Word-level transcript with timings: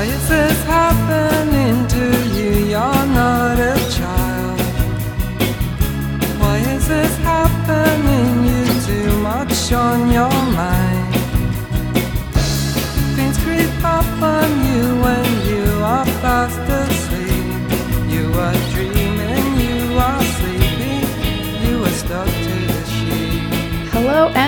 Why 0.00 0.06
is 0.06 0.49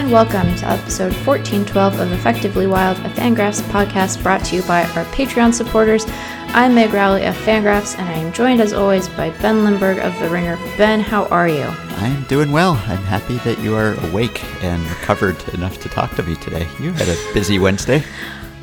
and 0.03 0.11
welcome 0.11 0.53
to 0.57 0.69
episode 0.69 1.13
1412 1.25 2.01
of 2.01 2.11
Effectively 2.11 2.67
Wild, 2.67 2.97
a 3.07 3.11
Fangraphs 3.11 3.63
podcast 3.71 4.21
brought 4.21 4.45
to 4.47 4.57
you 4.57 4.63
by 4.65 4.83
our 4.83 5.05
Patreon 5.13 5.55
supporters. 5.55 6.05
I'm 6.49 6.75
Meg 6.75 6.93
Rowley 6.93 7.25
of 7.25 7.37
Fangraphs, 7.37 7.97
and 7.97 8.09
I 8.09 8.15
am 8.15 8.33
joined 8.33 8.61
as 8.61 8.73
always 8.73 9.07
by 9.11 9.31
Ben 9.39 9.63
Lindbergh 9.63 10.01
of 10.01 10.19
The 10.19 10.29
Ringer. 10.29 10.57
Ben, 10.77 10.99
how 10.99 11.27
are 11.27 11.47
you? 11.47 11.63
I'm 11.63 12.25
doing 12.25 12.51
well. 12.51 12.73
I'm 12.87 13.05
happy 13.05 13.37
that 13.39 13.61
you 13.61 13.77
are 13.77 13.95
awake 14.09 14.43
and 14.65 14.83
recovered 14.91 15.37
enough 15.55 15.79
to 15.83 15.89
talk 15.89 16.13
to 16.17 16.25
me 16.25 16.35
today. 16.35 16.67
You 16.81 16.91
had 16.91 17.09
a 17.09 17.33
busy 17.33 17.61
Wednesday. 17.61 18.03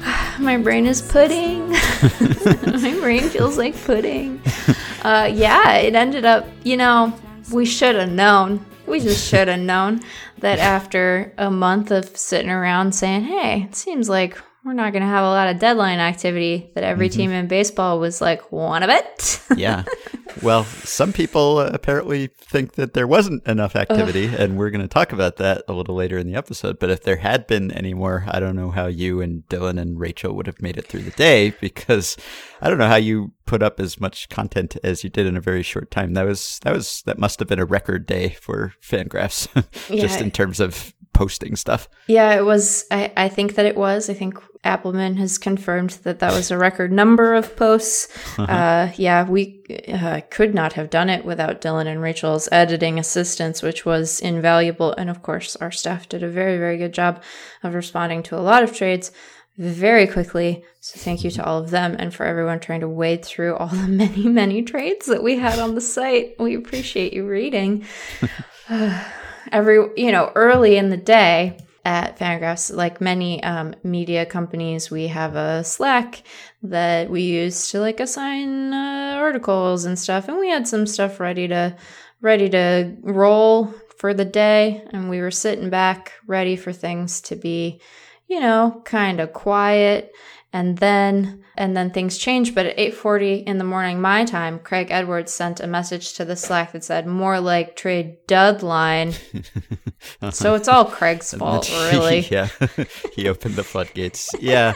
My 0.40 0.58
brain 0.58 0.86
is 0.86 1.02
pudding. 1.02 1.70
My 1.70 2.98
brain 3.00 3.30
feels 3.30 3.58
like 3.58 3.82
pudding. 3.86 4.42
Uh, 5.04 5.32
yeah, 5.34 5.76
it 5.76 5.96
ended 5.96 6.26
up, 6.26 6.46
you 6.66 6.76
know, 6.76 7.18
we 7.54 7.66
should 7.66 7.96
have 7.96 8.12
known. 8.12 8.66
We 8.90 9.00
just 9.00 9.30
should 9.30 9.48
have 9.48 9.60
known 9.60 10.02
that 10.40 10.60
after 10.60 11.32
a 11.38 11.52
month 11.52 11.92
of 11.92 12.18
sitting 12.18 12.50
around 12.50 12.94
saying, 12.94 13.26
hey, 13.26 13.64
it 13.64 13.76
seems 13.76 14.10
like 14.10 14.38
we're 14.70 14.74
not 14.74 14.94
going 14.94 15.02
to 15.02 15.08
have 15.08 15.24
a 15.24 15.30
lot 15.30 15.48
of 15.48 15.58
deadline 15.58 15.98
activity, 15.98 16.70
that 16.76 16.84
every 16.84 17.10
mm-hmm. 17.10 17.18
team 17.18 17.32
in 17.32 17.48
baseball 17.48 18.00
was 18.00 18.22
like, 18.22 18.52
one 18.52 18.84
of 18.84 18.92
it. 18.92 19.42
Yeah. 19.56 19.84
Well, 20.44 20.64
some 20.64 21.12
people 21.12 21.60
apparently 21.60 22.28
think 22.28 22.74
that 22.74 22.94
there 22.94 23.08
wasn't 23.08 23.46
enough 23.48 23.76
activity, 23.76 24.26
and 24.26 24.60
we're 24.60 24.70
going 24.70 24.84
to 24.84 24.88
talk 24.88 25.12
about 25.12 25.38
that 25.38 25.64
a 25.68 25.74
little 25.74 25.96
later 25.96 26.20
in 26.20 26.28
the 26.28 26.38
episode. 26.38 26.78
But 26.78 26.92
if 26.92 27.02
there 27.02 27.16
had 27.16 27.48
been 27.48 27.72
any 27.72 27.96
more, 27.96 28.26
I 28.28 28.40
don't 28.40 28.56
know 28.56 28.70
how 28.70 28.86
you 28.86 29.22
and 29.22 29.42
Dylan 29.50 29.82
and 29.82 30.00
Rachel 30.00 30.36
would 30.36 30.46
have 30.46 30.62
made 30.62 30.78
it 30.78 30.86
through 30.86 31.02
the 31.02 31.12
day 31.12 31.50
because 31.60 32.16
I 32.62 32.70
don't 32.70 32.78
know 32.78 32.88
how 32.88 32.96
you 32.96 33.32
put 33.48 33.64
up 33.64 33.80
as 33.80 34.00
much 34.00 34.30
content 34.30 34.78
as 34.84 35.04
you 35.04 35.10
did 35.10 35.26
in 35.26 35.36
a 35.36 35.42
very 35.42 35.64
short 35.64 35.90
time. 35.90 36.14
That 36.14 36.28
was 36.28 36.60
that 36.64 36.74
was 36.74 37.02
that 37.08 37.18
must 37.18 37.40
have 37.40 37.48
been 37.48 37.58
a 37.58 37.66
record 37.66 38.06
day 38.06 38.30
for 38.30 38.74
Fangraphs, 38.82 39.48
just 39.88 40.20
Yeah. 40.20 40.24
in 40.24 40.30
terms 40.30 40.60
of 40.60 40.94
posting 41.20 41.58
stuff. 41.58 41.90
Yeah, 42.08 42.34
it 42.36 42.46
was. 42.46 42.86
I, 42.92 43.12
I 43.18 43.28
think 43.28 43.56
that 43.56 43.66
it 43.66 43.76
was. 43.76 44.10
I 44.10 44.14
think 44.14 44.40
Appelman 44.64 45.18
has 45.18 45.38
confirmed 45.38 45.90
that 46.04 46.20
that 46.20 46.32
was 46.32 46.50
a 46.50 46.58
record 46.58 46.94
number 46.94 47.36
of 47.36 47.58
posts. 47.58 48.08
uh 48.40 48.94
yeah, 48.96 49.28
we 49.28 49.62
uh, 49.94 50.22
could 50.30 50.56
not 50.56 50.72
have 50.74 50.90
done 50.90 51.10
it 51.10 51.26
without 51.26 51.60
Dylan 51.60 51.88
and 51.88 52.02
Rachel's 52.02 52.48
editing 52.54 52.98
assistance, 52.98 53.62
which 53.62 53.86
was 53.86 54.22
invaluable. 54.22 54.94
And 54.94 55.10
of 55.10 55.22
course, 55.22 55.58
our 55.58 55.72
staff 55.72 56.08
did 56.08 56.24
a 56.24 56.30
very, 56.30 56.58
very 56.58 56.78
good 56.78 56.94
job 56.94 57.22
of 57.64 57.74
responding 57.74 58.24
to 58.24 58.38
a 58.38 58.48
lot 58.50 58.64
of 58.64 58.74
trades 58.74 59.12
very 59.58 60.08
quickly. 60.08 60.64
So 60.80 61.02
thank 61.02 61.26
you 61.26 61.32
to 61.32 61.44
all 61.44 61.58
of 61.58 61.70
them 61.70 61.98
and 62.00 62.14
for 62.14 62.26
everyone 62.26 62.62
trying 62.62 62.80
to 62.80 62.88
wade 62.88 63.26
through 63.26 63.58
all 63.58 63.68
the 63.68 63.88
many, 64.04 64.26
many 64.30 64.62
trades 64.62 65.08
that 65.08 65.22
we 65.22 65.38
had 65.38 65.60
on 65.60 65.76
the 65.76 65.82
site. 65.82 66.36
We 66.40 66.56
appreciate 66.56 67.12
you 67.12 67.28
reading 67.28 67.86
every 69.52 69.78
you 69.96 70.12
know 70.12 70.32
early 70.36 70.78
in 70.78 70.90
the 70.90 70.98
day 70.98 71.58
at 71.86 72.20
Fangraphs, 72.20 72.76
like 72.76 73.02
many 73.02 73.42
um, 73.44 73.74
media 73.84 74.26
companies, 74.26 74.92
we 74.92 75.08
have 75.08 75.36
a 75.36 75.64
Slack 75.64 76.24
that 76.62 77.10
we 77.10 77.22
use 77.22 77.72
to 77.72 77.80
like 77.80 78.00
assign 78.00 78.74
uh, 78.74 79.16
articles 79.18 79.86
and 79.86 79.98
stuff, 79.98 80.28
and 80.28 80.38
we 80.38 80.50
had 80.50 80.68
some 80.68 80.86
stuff 80.86 81.20
ready 81.20 81.48
to 81.48 81.76
ready 82.22 82.50
to 82.50 82.96
roll 83.02 83.74
for 83.98 84.14
the 84.14 84.26
day, 84.26 84.84
and 84.92 85.10
we 85.10 85.22
were 85.22 85.32
sitting 85.32 85.70
back 85.70 86.14
ready 86.28 86.56
for 86.56 86.72
things 86.72 87.22
to 87.22 87.36
be, 87.36 87.82
you 88.28 88.40
know, 88.40 88.82
kind 88.86 89.20
of 89.20 89.34
quiet, 89.34 90.14
and 90.52 90.78
then 90.78 91.44
and 91.58 91.76
then 91.76 91.92
things 91.92 92.18
changed. 92.18 92.56
But 92.56 92.66
at 92.68 92.80
eight 92.80 92.94
forty 92.94 93.36
in 93.36 93.58
the 93.58 93.64
morning, 93.64 94.02
my 94.02 94.26
time, 94.26 94.60
Craig 94.60 94.88
Edwards 94.90 95.34
sent 95.34 95.60
a 95.60 95.68
message 95.68 96.14
to 96.14 96.26
the 96.26 96.36
Slack 96.36 96.72
that 96.72 96.84
said 96.84 97.06
more 97.08 97.40
like 97.40 97.76
trade 97.76 98.18
deadline. 98.28 99.14
So 100.32 100.56
it's 100.56 100.70
all 100.70 100.86
Craig's 100.86 101.34
fault, 101.38 101.70
really. 101.92 102.22
yeah. 102.32 102.48
he 103.14 103.28
opened 103.28 103.56
the 103.56 103.66
floodgates. 103.66 104.30
Yeah. 104.40 104.72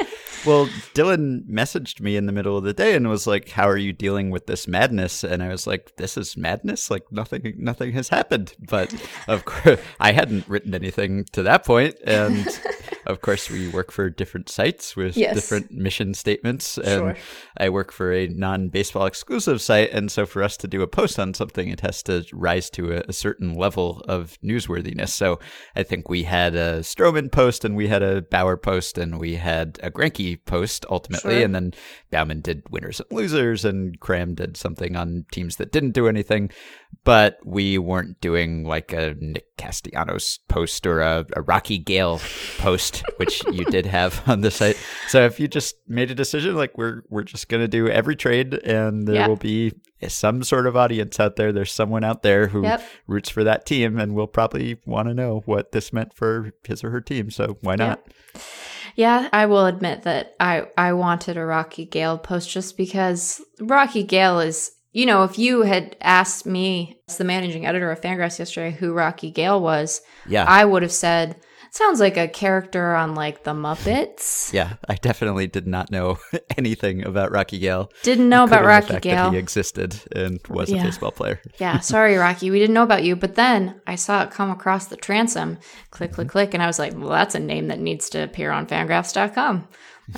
Well, 0.45 0.67
Dylan 0.94 1.47
messaged 1.50 2.01
me 2.01 2.17
in 2.17 2.25
the 2.25 2.34
middle 2.34 2.57
of 2.57 2.66
the 2.66 2.73
day 2.73 2.94
and 2.95 3.07
was 3.07 3.25
like, 3.25 3.47
"How 3.50 3.69
are 3.69 3.78
you 3.78 3.94
dealing 3.94 4.29
with 4.31 4.47
this 4.47 4.67
madness?" 4.67 5.23
And 5.23 5.41
I 5.41 5.47
was 5.47 5.66
like, 5.66 5.95
"This 5.95 6.17
is 6.17 6.35
madness. 6.35 6.91
Like 6.91 7.03
nothing, 7.11 7.53
nothing 7.57 7.94
has 7.94 8.09
happened." 8.09 8.53
But 8.59 8.94
of 9.29 9.45
course, 9.45 9.79
I 10.01 10.11
hadn't 10.11 10.47
written 10.50 10.75
anything 10.75 11.23
to 11.31 11.44
that 11.44 11.63
point, 11.66 11.95
and 12.05 12.45
of 13.06 13.22
course, 13.22 13.50
we 13.50 13.68
work 13.69 13.91
for 13.91 14.09
different 14.09 14.50
sites 14.50 14.96
with 14.96 15.18
Yes. 15.18 15.36
different 15.36 15.72
mission 15.72 16.14
statements, 16.14 16.78
and 16.78 16.86
Sure. 16.88 17.16
I 17.58 17.69
work 17.69 17.91
for 17.91 18.12
a 18.14 18.28
non-baseball 18.28 19.06
exclusive 19.06 19.62
site, 19.62 19.91
and 19.91 20.12
so 20.12 20.25
for 20.25 20.44
us 20.44 20.58
to 20.58 20.68
do 20.68 20.81
a 20.81 20.88
post 20.88 21.19
on 21.19 21.34
something, 21.34 21.68
it 21.69 21.81
has 21.81 22.02
to 22.03 22.25
rise 22.31 22.69
to 22.72 22.94
a, 22.94 23.03
a 23.08 23.14
certain 23.14 23.53
level 23.53 24.03
of 24.08 24.38
newsworthiness. 24.44 25.09
So 25.09 25.40
I 25.75 25.84
think 25.84 26.09
we 26.09 26.24
had 26.24 26.56
a 26.56 26.80
Stroman 26.80 27.31
post, 27.31 27.64
and 27.66 27.75
we 27.75 27.88
had 27.88 28.03
a 28.03 28.22
Bauer 28.22 28.58
post, 28.58 28.97
and 28.97 29.20
we 29.20 29.35
had 29.35 29.80
a 29.84 29.90
Greinke 29.91 30.44
post 30.46 30.85
ultimately, 30.90 31.35
Sure. 31.35 31.44
and 31.46 31.56
then 31.56 31.74
Baumann 32.12 32.41
did 32.41 32.64
winners 32.70 33.00
and 33.00 33.12
losers, 33.12 33.66
and 33.66 34.00
Kram 34.00 34.35
did 34.35 34.58
something 34.58 34.96
on 34.96 35.25
teams 35.31 35.56
that 35.58 35.72
didn't 35.72 35.91
do 35.91 36.08
anything. 36.08 36.50
But 37.03 37.40
we 37.44 37.78
weren't 37.78 38.22
doing 38.22 38.64
like 38.64 38.94
a 38.94 39.16
Nick 39.20 39.58
Castellanos 39.58 40.40
post 40.47 40.85
or 40.85 41.02
a, 41.02 41.25
a 41.35 41.41
Rocky 41.41 41.78
Gale 41.78 42.22
post, 42.59 42.92
which 43.17 43.43
you 43.51 43.65
did 43.65 43.85
have 43.85 44.21
on 44.27 44.41
the 44.41 44.51
site. 44.51 44.77
So 45.07 45.25
if 45.25 45.39
you 45.39 45.47
just 45.47 45.75
made 45.87 46.11
a 46.11 46.15
decision, 46.15 46.55
like 46.55 46.77
we're 46.77 47.03
we're 47.09 47.23
just 47.23 47.49
gonna 47.49 47.67
do 47.67 47.87
every 47.87 48.15
trade, 48.15 48.53
and 48.53 49.07
there 49.07 49.27
will 49.27 49.35
be 49.35 49.73
some 50.07 50.43
sort 50.43 50.67
of 50.67 50.75
audience 50.75 51.19
out 51.19 51.37
there. 51.37 51.51
There's 51.53 51.71
someone 51.71 52.03
out 52.03 52.23
there 52.23 52.47
who 52.47 52.63
Yep. 52.63 52.83
roots 53.07 53.29
for 53.29 53.43
that 53.45 53.65
team, 53.65 53.97
and 53.97 54.13
will 54.15 54.27
probably 54.27 54.77
want 54.85 55.07
to 55.07 55.13
know 55.13 55.41
what 55.45 55.71
this 55.71 55.93
meant 55.93 56.13
for 56.13 56.51
his 56.67 56.83
or 56.83 56.89
her 56.91 57.01
team. 57.01 57.31
So 57.31 57.57
why 57.61 57.75
not? 57.75 58.05
Yeah, 58.95 59.27
I 59.33 59.45
will 59.47 59.65
admit 59.65 60.03
that 60.03 60.33
I 60.39 60.67
I 60.77 60.93
wanted 60.93 61.37
a 61.37 61.45
Rocky 61.45 61.85
Gale 61.85 62.17
post 62.17 62.49
just 62.49 62.77
because 62.77 63.41
Rocky 63.59 64.03
Gale 64.03 64.39
is, 64.39 64.71
you 64.91 65.05
know, 65.05 65.23
if 65.23 65.39
you 65.39 65.61
had 65.63 65.95
asked 66.01 66.45
me 66.45 66.99
as 67.07 67.17
the 67.17 67.23
managing 67.23 67.65
editor 67.65 67.89
of 67.91 68.01
Fangraphs 68.01 68.37
yesterday 68.39 68.71
who 68.77 68.93
Rocky 68.93 69.31
Gale 69.31 69.59
was, 69.61 70.01
Yeah. 70.27 70.45
I 70.47 70.65
would 70.65 70.83
have 70.83 70.91
said 70.91 71.37
sounds 71.73 72.00
like 72.00 72.17
a 72.17 72.28
character 72.28 72.95
on 72.95 73.16
like 73.16 73.44
the 73.44 73.53
Muppets. 73.53 74.53
yeah, 74.53 74.73
I 74.88 74.95
definitely 74.95 75.47
did 75.47 75.67
not 75.67 75.91
know 75.91 76.19
anything 76.57 77.06
about 77.06 77.31
Rocky 77.31 77.59
Gale. 77.59 77.91
Didn't 78.03 78.29
know 78.29 78.44
about 78.44 78.63
Rocky 78.63 78.94
fact 78.94 79.03
Gale. 79.03 79.25
That 79.25 79.34
he 79.34 79.38
existed 79.39 79.95
and 80.16 80.39
was 80.47 80.69
Yeah. 80.69 80.81
a 80.81 80.84
baseball 80.84 81.11
player. 81.11 81.41
yeah, 81.57 81.79
sorry, 81.94 82.16
Rocky. 82.16 82.51
We 82.51 82.59
didn't 82.59 82.75
know 82.75 82.84
about 82.84 83.03
you. 83.03 83.16
But 83.16 83.35
then 83.35 83.81
I 83.88 83.95
saw 83.95 84.23
it 84.23 84.31
come 84.31 84.51
across 84.51 84.85
the 84.88 84.95
transom. 84.97 85.57
Click, 85.91 86.13
click, 86.13 86.28
mm-hmm. 86.28 86.31
click. 86.31 86.53
And 86.53 86.61
I 86.61 86.67
was 86.67 86.79
like, 86.79 86.94
well, 86.95 87.09
that's 87.09 87.35
a 87.35 87.39
name 87.39 87.67
that 87.69 87.79
needs 87.79 88.09
to 88.11 88.23
appear 88.23 88.51
on 88.51 88.67
fangraphs.com. 88.67 89.67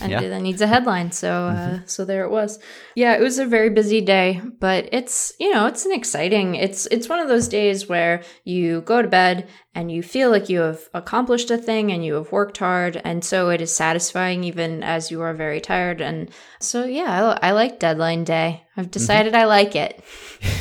And 0.01 0.11
Yeah. 0.11 0.21
that 0.27 0.41
needs 0.41 0.61
a 0.61 0.67
headline. 0.67 1.11
So, 1.11 1.47
uh, 1.47 1.79
so 1.85 2.03
there 2.05 2.25
it 2.25 2.31
was. 2.31 2.59
Yeah, 2.95 3.15
it 3.15 3.21
was 3.21 3.39
a 3.39 3.45
very 3.45 3.69
busy 3.69 4.01
day, 4.01 4.41
but 4.59 4.89
it's, 4.91 5.33
you 5.39 5.53
know, 5.53 5.67
it's 5.67 5.85
an 5.85 5.93
exciting, 5.93 6.55
it's, 6.55 6.85
it's 6.87 7.07
one 7.07 7.19
of 7.19 7.27
those 7.27 7.47
days 7.47 7.87
where 7.87 8.21
you 8.43 8.81
go 8.81 9.01
to 9.01 9.07
bed 9.07 9.47
and 9.73 9.91
you 9.91 10.03
feel 10.03 10.29
like 10.31 10.49
you 10.49 10.59
have 10.59 10.81
accomplished 10.93 11.49
a 11.51 11.57
thing 11.57 11.91
and 11.91 12.03
you 12.03 12.15
have 12.15 12.31
worked 12.31 12.57
hard. 12.57 13.01
And 13.05 13.23
so 13.23 13.49
it 13.49 13.61
is 13.61 13.73
satisfying 13.73 14.43
even 14.43 14.83
as 14.83 15.11
you 15.11 15.21
are 15.21 15.33
very 15.33 15.61
tired. 15.61 16.01
And 16.01 16.29
so, 16.59 16.83
yeah, 16.85 17.37
I, 17.41 17.49
I 17.49 17.51
like 17.51 17.79
deadline 17.79 18.23
day. 18.25 18.64
I've 18.77 18.91
decided 18.91 19.33
I 19.35 19.45
like 19.45 19.75
it. 19.75 20.03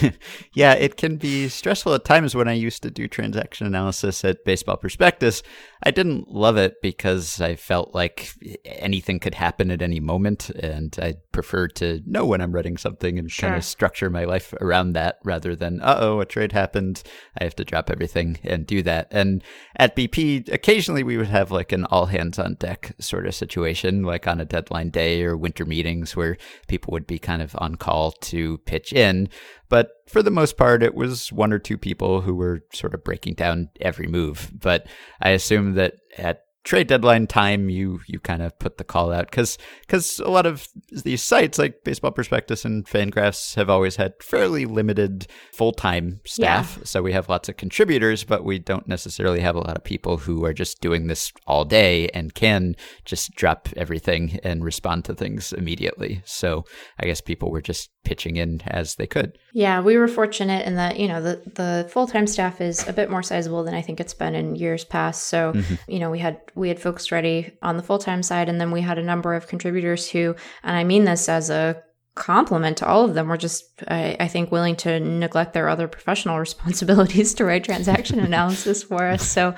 yeah, 0.54 0.74
it 0.74 0.96
can 0.96 1.16
be 1.16 1.48
stressful 1.48 1.94
at 1.94 2.04
times 2.04 2.34
when 2.34 2.46
I 2.46 2.52
used 2.52 2.82
to 2.84 2.90
do 2.90 3.08
transaction 3.08 3.66
analysis 3.66 4.24
at 4.24 4.44
Baseball 4.44 4.76
Prospectus. 4.76 5.42
I 5.82 5.90
didn't 5.90 6.28
love 6.30 6.56
it 6.56 6.76
because 6.80 7.40
I 7.40 7.56
felt 7.56 7.92
like 7.94 8.30
anything 8.64 9.18
could 9.18 9.34
happen 9.34 9.70
at 9.70 9.82
any 9.82 9.98
moment, 10.00 10.48
and 10.50 10.96
I 11.02 11.14
prefer 11.32 11.66
to 11.68 12.00
know 12.06 12.24
when 12.24 12.40
I'm 12.40 12.52
writing 12.52 12.76
something 12.76 13.18
and 13.18 13.26
kind 13.28 13.50
Sure. 13.50 13.56
of 13.56 13.64
structure 13.64 14.08
my 14.08 14.24
life 14.24 14.54
around 14.60 14.92
that 14.92 15.18
rather 15.24 15.56
than, 15.56 15.80
uh 15.82 15.98
oh, 16.00 16.20
a 16.20 16.24
trade 16.24 16.52
happened. 16.52 17.02
I 17.38 17.44
have 17.44 17.56
to 17.56 17.64
drop 17.64 17.90
everything 17.90 18.38
and 18.44 18.64
do 18.66 18.80
that. 18.82 19.08
And 19.10 19.42
at 19.76 19.96
BP, 19.96 20.48
occasionally 20.52 21.02
we 21.02 21.16
would 21.16 21.26
have 21.26 21.50
like 21.50 21.72
an 21.72 21.84
all 21.86 22.06
hands 22.06 22.38
on 22.38 22.54
deck 22.54 22.94
sort 23.00 23.26
of 23.26 23.34
situation, 23.34 24.04
like 24.04 24.26
on 24.28 24.40
a 24.40 24.44
deadline 24.44 24.90
day 24.90 25.24
or 25.24 25.36
winter 25.36 25.64
meetings 25.64 26.14
where 26.14 26.36
people 26.68 26.92
would 26.92 27.06
be 27.06 27.18
kind 27.18 27.42
of 27.42 27.54
on 27.58 27.74
call 27.74 28.03
to 28.12 28.58
pitch 28.58 28.92
in. 28.92 29.28
But 29.68 29.90
for 30.08 30.22
the 30.22 30.30
most 30.30 30.56
part, 30.56 30.82
it 30.82 30.94
was 30.94 31.32
one 31.32 31.52
or 31.52 31.58
two 31.58 31.78
people 31.78 32.20
who 32.20 32.34
were 32.34 32.60
sort 32.72 32.94
of 32.94 33.04
breaking 33.04 33.34
down 33.34 33.70
every 33.80 34.06
move. 34.06 34.50
But 34.54 34.86
I 35.20 35.30
assume 35.30 35.74
that 35.74 35.94
at 36.16 36.44
trade 36.64 36.86
deadline 36.86 37.26
time, 37.26 37.68
you 37.68 38.00
you 38.06 38.18
kind 38.18 38.42
of 38.42 38.58
put 38.58 38.78
the 38.78 38.84
call 38.84 39.12
out 39.12 39.30
because 39.30 39.58
because 39.82 40.18
a 40.18 40.30
lot 40.30 40.46
of 40.46 40.66
these 40.90 41.22
sites 41.22 41.58
like 41.58 41.84
Baseball 41.84 42.10
Prospectus 42.10 42.64
and 42.64 42.84
Fangraphs 42.86 43.54
have 43.54 43.70
always 43.70 43.96
had 43.96 44.14
fairly 44.20 44.64
limited 44.64 45.26
full 45.52 45.72
time 45.72 46.20
staff. 46.24 46.76
Yeah. 46.78 46.84
So 46.84 47.02
we 47.02 47.12
have 47.12 47.28
lots 47.28 47.48
of 47.48 47.56
contributors, 47.56 48.24
but 48.24 48.44
we 48.44 48.58
don't 48.58 48.88
necessarily 48.88 49.40
have 49.40 49.54
a 49.54 49.60
lot 49.60 49.76
of 49.76 49.84
people 49.84 50.16
who 50.16 50.44
are 50.44 50.54
just 50.54 50.80
doing 50.80 51.06
this 51.06 51.32
all 51.46 51.64
day 51.64 52.08
and 52.08 52.34
can 52.34 52.74
just 53.04 53.34
drop 53.34 53.68
everything 53.76 54.40
and 54.42 54.64
respond 54.64 55.04
to 55.04 55.14
things 55.14 55.52
immediately. 55.52 56.22
So 56.24 56.64
I 56.98 57.06
guess 57.06 57.20
people 57.20 57.50
were 57.50 57.62
just 57.62 57.90
pitching 58.04 58.36
in 58.36 58.60
as 58.66 58.94
they 58.96 59.06
could. 59.06 59.38
Yeah, 59.52 59.80
we 59.80 59.96
were 59.96 60.08
fortunate 60.08 60.66
in 60.66 60.76
that, 60.76 60.98
you 60.98 61.08
know, 61.08 61.22
the, 61.22 61.42
the 61.54 61.88
full 61.90 62.06
time 62.06 62.26
staff 62.26 62.60
is 62.60 62.86
a 62.86 62.92
bit 62.92 63.10
more 63.10 63.22
sizable 63.22 63.64
than 63.64 63.74
I 63.74 63.82
think 63.82 64.00
it's 64.00 64.14
been 64.14 64.34
in 64.34 64.56
years 64.56 64.84
past. 64.84 65.24
So, 65.24 65.52
mm-hmm. 65.52 65.74
you 65.90 65.98
know, 65.98 66.10
we 66.10 66.18
had 66.18 66.40
we 66.54 66.68
had 66.68 66.80
folks 66.80 67.10
ready 67.10 67.52
on 67.62 67.76
the 67.76 67.82
full 67.82 67.98
time 67.98 68.22
side, 68.22 68.48
and 68.48 68.60
then 68.60 68.70
we 68.70 68.82
had 68.82 68.98
a 68.98 69.02
number 69.02 69.34
of 69.34 69.48
contributors 69.48 70.08
who, 70.10 70.36
and 70.62 70.76
I 70.76 70.84
mean 70.84 71.04
this 71.04 71.28
as 71.28 71.50
a 71.50 71.82
compliment 72.14 72.76
to 72.76 72.86
all 72.86 73.04
of 73.04 73.14
them 73.14 73.28
were 73.28 73.36
just 73.36 73.64
I, 73.88 74.16
I, 74.20 74.28
think 74.28 74.52
willing 74.52 74.76
to 74.76 75.00
neglect 75.00 75.52
their 75.52 75.68
other 75.68 75.88
professional 75.88 76.38
responsibilities 76.48 77.34
to 77.34 77.44
write 77.44 77.64
transaction 77.64 78.20
analysis 78.20 78.84
for 78.84 79.02
us 79.02 79.26
so 79.26 79.54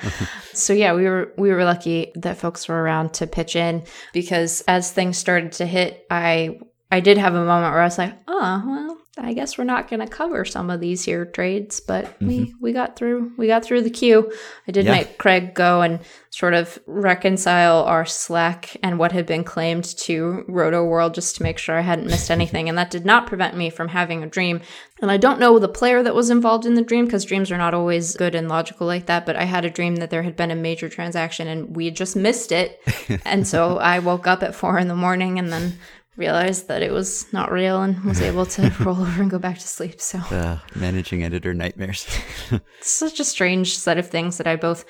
so 0.55 0.73
yeah 0.73 0.95
we 0.95 1.05
were 1.05 1.35
we 1.37 1.51
were 1.51 1.65
lucky 1.65 2.13
that 2.15 2.39
folks 2.39 2.67
were 2.67 2.83
around 2.83 3.13
to 3.15 3.27
pitch 3.27 3.57
in 3.57 3.85
because 4.15 4.63
as 4.69 4.91
things 4.91 5.19
started 5.19 5.53
to 5.53 5.67
hit 5.67 6.07
i 6.11 6.59
I 6.97 7.01
did 7.01 7.19
have 7.19 7.35
a 7.35 7.45
moment 7.45 7.73
where 7.73 7.83
I 7.83 7.85
was 7.85 7.99
like, 7.99 8.15
oh, 8.27 8.63
well, 8.67 8.99
I 9.19 9.35
guess 9.35 9.59
we're 9.59 9.65
not 9.65 9.89
going 9.89 10.01
to 10.01 10.07
cover 10.07 10.47
some 10.47 10.71
of 10.71 10.81
these 10.81 11.05
here 11.05 11.27
trades, 11.27 11.81
but 11.81 12.05
mm-hmm. 12.05 12.27
we 12.27 12.55
we 12.61 12.73
got 12.73 12.97
through 12.97 13.33
we 13.37 13.47
got 13.47 13.65
through 13.65 13.83
the 13.83 13.91
queue. 13.91 14.33
I 14.67 14.73
did 14.73 14.87
yeah. 14.87 14.93
make 14.93 15.19
Craig 15.19 15.55
go 15.55 15.83
and 15.83 16.01
sort 16.31 16.55
of 16.55 16.79
reconcile 16.87 17.85
our 17.85 18.07
Slack 18.07 18.77
and 18.83 18.99
what 18.99 19.13
had 19.13 19.27
been 19.27 19.45
claimed 19.45 19.85
to 19.85 20.45
Rotoworld 20.49 21.15
just 21.15 21.37
to 21.37 21.43
make 21.43 21.59
sure 21.59 21.79
I 21.79 21.83
hadn't 21.83 22.07
missed 22.07 22.31
anything, 22.39 22.69
and 22.69 22.79
that 22.79 22.91
did 22.91 23.05
not 23.05 23.27
prevent 23.27 23.57
me 23.57 23.69
from 23.69 23.89
having 23.89 24.23
a 24.23 24.27
dream. 24.27 24.63
And 25.03 25.11
I 25.11 25.19
don't 25.19 25.41
know 25.41 25.59
the 25.59 25.69
player 25.69 26.03
that 26.03 26.15
was 26.15 26.31
involved 26.31 26.65
in 26.65 26.75
the 26.75 26.83
dream 26.83 27.05
because 27.05 27.27
dreams 27.27 27.51
are 27.51 27.59
not 27.59 27.75
always 27.75 28.17
good 28.17 28.35
and 28.35 28.49
logical 28.49 28.87
like 28.87 29.05
that. 29.07 29.27
But 29.27 29.37
I 29.37 29.45
had 29.45 29.67
a 29.67 29.71
dream 29.71 29.97
that 29.97 30.09
there 30.09 30.23
had 30.23 30.37
been 30.37 30.51
a 30.51 30.57
major 30.57 30.89
transaction 30.89 31.47
and 31.47 31.77
we 31.77 31.91
just 31.91 32.17
missed 32.17 32.53
it, 32.53 32.81
and 33.25 33.47
so 33.47 33.79
I 33.79 33.99
woke 33.99 34.27
up 34.27 34.43
at 34.43 34.55
four 34.55 34.79
in 34.79 34.89
the 34.89 34.95
morning 34.95 35.39
and 35.39 35.51
then 35.51 35.79
realized 36.17 36.69
that 36.69 36.83
it 36.83 36.93
was 36.93 37.31
not 37.33 37.53
real 37.53 37.83
and 37.83 38.03
was 38.05 38.21
able 38.31 38.47
to 38.47 38.73
roll 38.81 39.01
over 39.01 39.23
and 39.23 39.31
go 39.31 39.39
back 39.39 39.59
to 39.59 39.69
sleep. 39.69 40.01
So 40.01 40.19
uh, 40.31 40.59
managing 40.75 41.23
editor 41.25 41.55
nightmares. 41.55 42.07
it's 42.51 42.91
such 42.91 43.21
a 43.21 43.25
strange 43.25 43.77
set 43.77 43.99
of 43.99 44.09
things 44.09 44.39
that 44.39 44.47
I 44.47 44.57
both 44.57 44.85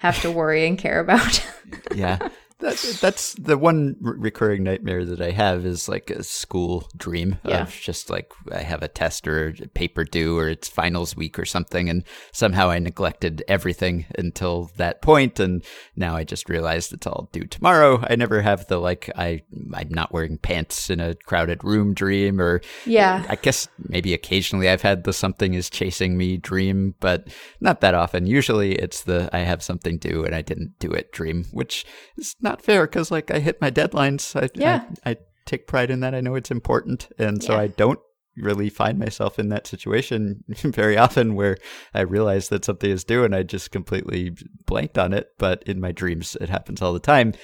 have 0.00 0.20
to 0.22 0.30
worry 0.30 0.66
and 0.66 0.76
care 0.78 1.00
about. 1.00 1.46
yeah. 1.94 2.28
That, 2.62 2.98
that's 3.00 3.34
the 3.34 3.58
one 3.58 3.96
recurring 4.00 4.62
nightmare 4.62 5.04
that 5.04 5.20
I 5.20 5.32
have 5.32 5.66
is 5.66 5.88
like 5.88 6.10
a 6.10 6.22
school 6.22 6.88
dream 6.96 7.38
yeah. 7.44 7.62
of 7.62 7.72
just 7.72 8.08
like 8.08 8.30
I 8.52 8.62
have 8.62 8.84
a 8.84 8.88
test 8.88 9.26
or 9.26 9.48
a 9.48 9.66
paper 9.66 10.04
due 10.04 10.38
or 10.38 10.48
it's 10.48 10.68
finals 10.68 11.16
week 11.16 11.40
or 11.40 11.44
something, 11.44 11.88
and 11.88 12.04
somehow 12.30 12.70
I 12.70 12.78
neglected 12.78 13.42
everything 13.48 14.06
until 14.16 14.70
that 14.76 15.02
point, 15.02 15.40
and 15.40 15.64
now 15.96 16.14
I 16.14 16.22
just 16.22 16.48
realized 16.48 16.92
it's 16.92 17.06
all 17.06 17.28
due 17.32 17.46
tomorrow. 17.46 18.04
I 18.08 18.14
never 18.14 18.42
have 18.42 18.68
the 18.68 18.78
like 18.78 19.10
I 19.16 19.42
I'm 19.74 19.88
not 19.88 20.12
wearing 20.12 20.38
pants 20.38 20.88
in 20.88 21.00
a 21.00 21.14
crowded 21.14 21.64
room 21.64 21.94
dream, 21.94 22.40
or 22.40 22.60
yeah, 22.86 23.26
I 23.28 23.36
guess 23.36 23.66
maybe 23.78 24.14
occasionally 24.14 24.68
I've 24.68 24.82
had 24.82 25.02
the 25.02 25.12
something 25.12 25.54
is 25.54 25.68
chasing 25.68 26.16
me 26.16 26.36
dream, 26.36 26.94
but 27.00 27.26
not 27.60 27.80
that 27.80 27.94
often. 27.94 28.26
Usually 28.26 28.74
it's 28.76 29.02
the 29.02 29.28
I 29.32 29.40
have 29.40 29.62
something 29.62 29.98
due 29.98 30.24
and 30.24 30.34
I 30.34 30.42
didn't 30.42 30.78
do 30.78 30.90
it 30.90 31.12
dream, 31.12 31.46
which 31.50 31.84
is 32.16 32.36
not 32.40 32.51
not 32.52 32.62
fair 32.62 32.86
because 32.86 33.10
like 33.10 33.30
I 33.30 33.38
hit 33.38 33.60
my 33.60 33.70
deadlines. 33.70 34.40
I, 34.40 34.48
yeah. 34.54 34.84
I, 35.04 35.10
I 35.10 35.16
take 35.46 35.66
pride 35.66 35.90
in 35.90 36.00
that. 36.00 36.14
I 36.14 36.20
know 36.20 36.34
it's 36.34 36.50
important, 36.50 37.08
and 37.18 37.42
so 37.42 37.54
yeah. 37.54 37.60
I 37.60 37.66
don't 37.68 38.00
really 38.36 38.70
find 38.70 38.98
myself 38.98 39.38
in 39.38 39.48
that 39.50 39.66
situation 39.66 40.42
very 40.48 40.96
often 40.96 41.34
where 41.34 41.56
I 41.92 42.00
realize 42.00 42.48
that 42.48 42.64
something 42.64 42.90
is 42.90 43.04
due 43.04 43.24
and 43.24 43.34
I 43.34 43.42
just 43.42 43.70
completely 43.70 44.34
blanked 44.64 44.96
on 44.96 45.12
it. 45.12 45.32
But 45.38 45.62
in 45.64 45.80
my 45.80 45.92
dreams, 45.92 46.36
it 46.40 46.48
happens 46.48 46.80
all 46.80 46.94
the 46.94 46.98
time. 46.98 47.34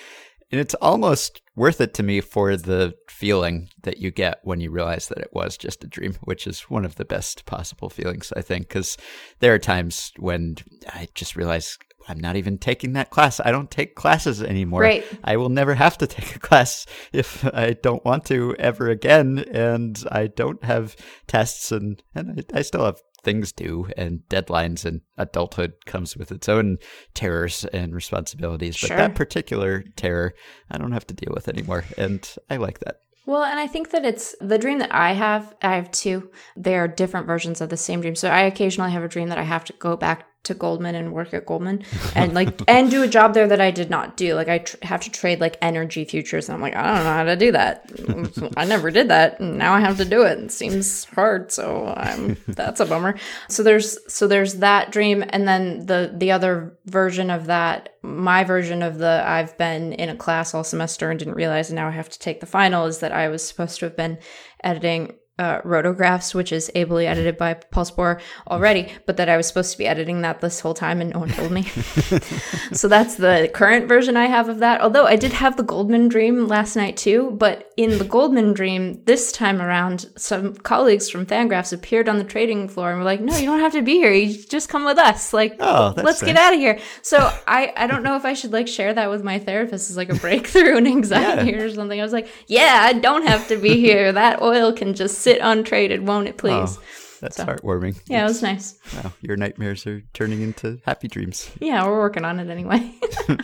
And 0.51 0.59
it's 0.59 0.73
almost 0.77 1.43
worth 1.57 1.79
it 1.83 1.93
to 1.95 2.03
me 2.03 2.23
for 2.23 2.57
the 2.57 2.95
feeling 3.11 3.69
that 3.83 3.99
you 3.99 4.11
get 4.11 4.41
when 4.45 4.61
you 4.61 4.71
realize 4.71 5.09
that 5.09 5.19
it 5.19 5.29
was 5.35 5.59
just 5.59 5.85
a 5.85 5.87
dream, 5.87 6.15
which 6.23 6.47
is 6.47 6.71
one 6.71 6.87
of 6.87 6.95
the 6.95 7.05
best 7.05 7.45
possible 7.45 7.91
feelings, 7.91 8.33
I 8.35 8.41
think, 8.41 8.69
because 8.69 8.97
there 9.41 9.53
are 9.53 9.59
times 9.59 10.11
when 10.17 10.57
I 10.89 11.09
just 11.15 11.37
realize 11.37 11.77
I'm 12.09 12.19
not 12.19 12.37
even 12.37 12.59
taking 12.59 12.95
that 12.95 13.11
class. 13.11 13.41
I 13.41 13.51
don't 13.51 13.71
take 13.71 13.95
classes 13.95 14.43
anymore. 14.43 14.81
Right. 14.81 15.05
I 15.23 15.37
will 15.37 15.51
never 15.51 15.75
have 15.75 15.99
to 15.99 16.07
take 16.07 16.35
a 16.35 16.39
class 16.39 16.87
if 17.13 17.45
I 17.55 17.75
don't 17.75 18.05
want 18.05 18.25
to 18.27 18.57
ever 18.59 18.89
again. 18.89 19.45
And 19.53 20.03
I 20.11 20.29
don't 20.29 20.63
have 20.65 20.97
tests 21.27 21.71
and, 21.71 22.03
and 22.15 22.45
I, 22.53 22.59
I 22.59 22.63
still 22.63 22.85
have 22.85 23.01
things 23.23 23.53
due 23.53 23.89
and 23.97 24.21
deadlines 24.31 24.85
and 24.85 25.01
adulthood 25.17 25.73
comes 25.87 26.17
with 26.17 26.31
its 26.33 26.49
own 26.49 26.79
terrors 27.15 27.65
and 27.67 27.95
responsibilities. 27.95 28.77
Sure. 28.77 28.91
But 28.91 28.97
that 28.97 29.15
particular 29.15 29.85
terror, 29.97 30.35
I 30.71 30.79
don't 30.79 30.93
have 30.93 31.07
to 31.09 31.15
deal 31.15 31.33
with 31.35 31.49
anymore. 31.49 31.85
And 31.97 32.27
I 32.49 32.57
like 32.57 32.79
that. 32.81 33.01
Well, 33.27 33.43
and 33.43 33.61
I 33.61 33.67
think 33.67 33.91
that 33.91 34.07
it's 34.07 34.35
the 34.41 34.57
dream 34.57 34.79
that 34.79 34.95
I 34.95 35.13
have. 35.13 35.55
I 35.61 35.75
have 35.75 35.91
two. 35.91 36.31
They 36.57 36.77
are 36.77 36.89
different 36.89 37.27
versions 37.27 37.61
of 37.61 37.69
the 37.69 37.77
same 37.77 38.01
dream. 38.01 38.15
So 38.15 38.31
I 38.31 38.41
occasionally 38.43 38.93
have 38.93 39.05
a 39.05 39.09
dream 39.09 39.29
that 39.29 39.37
I 39.37 39.43
have 39.43 39.65
to 39.67 39.75
go 39.75 39.99
back 39.99 40.25
to 40.49 40.55
Goldman 40.55 40.95
and 40.95 41.13
work 41.13 41.33
at 41.33 41.47
Goldman 41.47 41.85
and 42.15 42.35
like 42.35 42.61
and 42.69 42.91
do 42.91 43.03
a 43.03 43.09
job 43.09 43.35
there 43.35 43.47
that 43.47 43.61
I 43.61 43.71
did 43.71 43.89
not 43.89 44.17
do. 44.17 44.35
Like 44.35 44.49
I 44.49 44.59
tr- 44.59 44.77
have 44.83 45.01
to 45.03 45.11
trade 45.11 45.41
like 45.41 45.57
energy 45.63 46.05
futures 46.05 46.49
and 46.49 46.57
I'm 46.57 46.61
like 46.61 46.75
I 46.75 46.95
don't 46.95 47.05
know 47.05 47.13
how 47.13 47.25
to 47.25 47.37
do 47.37 47.53
that. 47.53 48.53
I 48.57 48.65
never 48.65 48.91
did 48.91 49.09
that. 49.09 49.41
And 49.41 49.57
now 49.59 49.75
I 49.75 49.81
have 49.81 49.97
to 49.99 50.05
do 50.05 50.23
it. 50.23 50.39
It 50.39 50.53
seems 50.53 51.05
hard, 51.05 51.53
so 51.53 51.95
I'm 51.97 52.37
that's 52.49 52.81
a 52.81 52.87
bummer. 52.87 53.17
So 53.49 53.63
there's 53.63 53.99
so 54.13 54.27
there's 54.27 54.57
that 54.57 54.91
dream 54.91 55.25
and 55.29 55.47
then 55.47 55.87
the 55.87 56.13
the 56.15 56.33
other 56.33 56.77
version 56.87 57.31
of 57.31 57.47
that 57.47 57.95
my 58.03 58.45
version 58.45 58.83
of 58.83 58.99
the 58.99 59.23
I've 59.25 59.57
been 59.59 59.93
in 59.93 60.09
a 60.09 60.17
class 60.17 60.55
all 60.55 60.65
semester 60.65 61.11
and 61.11 61.19
didn't 61.19 61.35
realize 61.35 61.69
and 61.71 61.77
now 61.77 61.89
I 61.89 61.93
have 61.93 62.09
to 62.09 62.19
take 62.19 62.41
the 62.41 62.47
final 62.47 62.87
is 62.87 63.01
that 63.01 63.13
I 63.13 63.29
was 63.29 63.47
supposed 63.47 63.79
to 63.81 63.87
have 63.87 63.97
been 63.97 64.19
editing 64.65 65.15
uh, 65.39 65.61
RotoGraphs, 65.63 66.35
which 66.35 66.53
is 66.53 66.71
ably 66.75 67.07
edited 67.07 67.37
by 67.37 67.55
Paul 67.55 67.85
Sporer 67.85 68.21
already, 68.49 68.93
but 69.07 69.17
that 69.19 69.29
I 69.29 69.37
was 69.37 69.47
supposed 69.47 69.73
to 69.73 69.79
be 69.79 69.87
editing 69.87 70.23
that 70.23 70.41
this 70.41 70.61
whole 70.61 70.75
time 70.75 71.01
and 71.01 71.13
no 71.13 71.21
one 71.21 71.29
told 71.29 71.53
me. 71.53 71.63
so 72.73 72.89
that's 72.89 73.15
the 73.15 73.51
current 73.55 73.87
version 73.87 74.17
I 74.17 74.27
have 74.27 74.49
of 74.49 74.59
that. 74.59 74.81
Although 74.81 75.07
I 75.07 75.17
did 75.17 75.33
have 75.33 75.57
the 75.57 75.63
Goldman 75.63 76.09
dream 76.09 76.49
last 76.49 76.75
night 76.75 76.97
too, 76.97 77.31
but 77.39 77.73
in 77.77 77.99
the 77.99 78.05
Goldman 78.05 78.53
dream 78.53 79.03
this 79.05 79.31
time 79.31 79.63
around, 79.63 80.07
some 80.17 80.55
colleagues 80.55 81.09
from 81.09 81.25
Fangraphs 81.25 81.73
appeared 81.73 82.09
on 82.09 82.19
the 82.19 82.25
trading 82.25 82.69
floor 82.69 82.91
and 82.91 82.99
were 82.99 83.05
like, 83.05 83.21
"No, 83.21 83.37
you 83.37 83.47
don't 83.47 83.61
have 83.61 83.73
to 83.73 83.83
be 83.83 83.95
here. 83.95 84.13
You 84.13 84.37
just 84.37 84.69
come 84.69 84.85
with 84.85 84.99
us. 84.99 85.33
Like, 85.33 85.57
oh, 85.61 85.95
let's 85.97 86.21
nice. 86.21 86.33
get 86.33 86.37
out 86.37 86.55
of 86.55 86.59
here." 86.59 86.81
So 87.03 87.19
I 87.47 87.73
I 87.77 87.87
don't 87.87 88.03
know 88.03 88.17
if 88.17 88.25
I 88.25 88.35
should 88.35 88.53
like 88.53 88.67
share 88.67 88.93
that 88.95 89.09
with 89.09 89.23
my 89.23 89.39
therapist 89.39 89.91
as 89.91 89.97
like 89.97 90.11
a 90.11 90.15
breakthrough 90.15 90.77
in 90.79 90.87
anxiety 90.99 91.53
yeah. 91.53 91.59
or 91.59 91.71
something. 91.71 92.01
I 92.01 92.03
was 92.03 92.13
like, 92.13 92.29
"Yeah, 92.49 92.81
I 92.83 92.95
don't 92.95 93.27
have 93.27 93.47
to 93.49 93.57
be 93.57 93.81
here. 93.81 94.11
That 94.13 94.43
oil 94.43 94.73
can 94.73 94.95
just." 94.95 95.28
Sit 95.29 95.41
untraded, 95.43 96.07
won't 96.07 96.29
it 96.29 96.35
oh, 96.37 96.39
please? 96.39 96.79
Oh, 96.79 96.83
that's 97.21 97.37
so, 97.37 97.47
heartwarming. 97.47 98.01
Yeah, 98.07 98.23
it 98.23 98.29
was 98.29 98.43
nice. 98.43 98.79
Wow, 98.95 99.13
your 99.21 99.37
nightmares 99.37 99.87
are 99.87 100.03
turning 100.13 100.43
into 100.43 100.81
happy 100.85 101.09
dreams. 101.09 101.51
Yeah, 101.61 101.87
we're 101.87 101.99
working 101.99 102.25
on 102.25 102.39
it 102.41 102.49
anyway. 102.49 102.93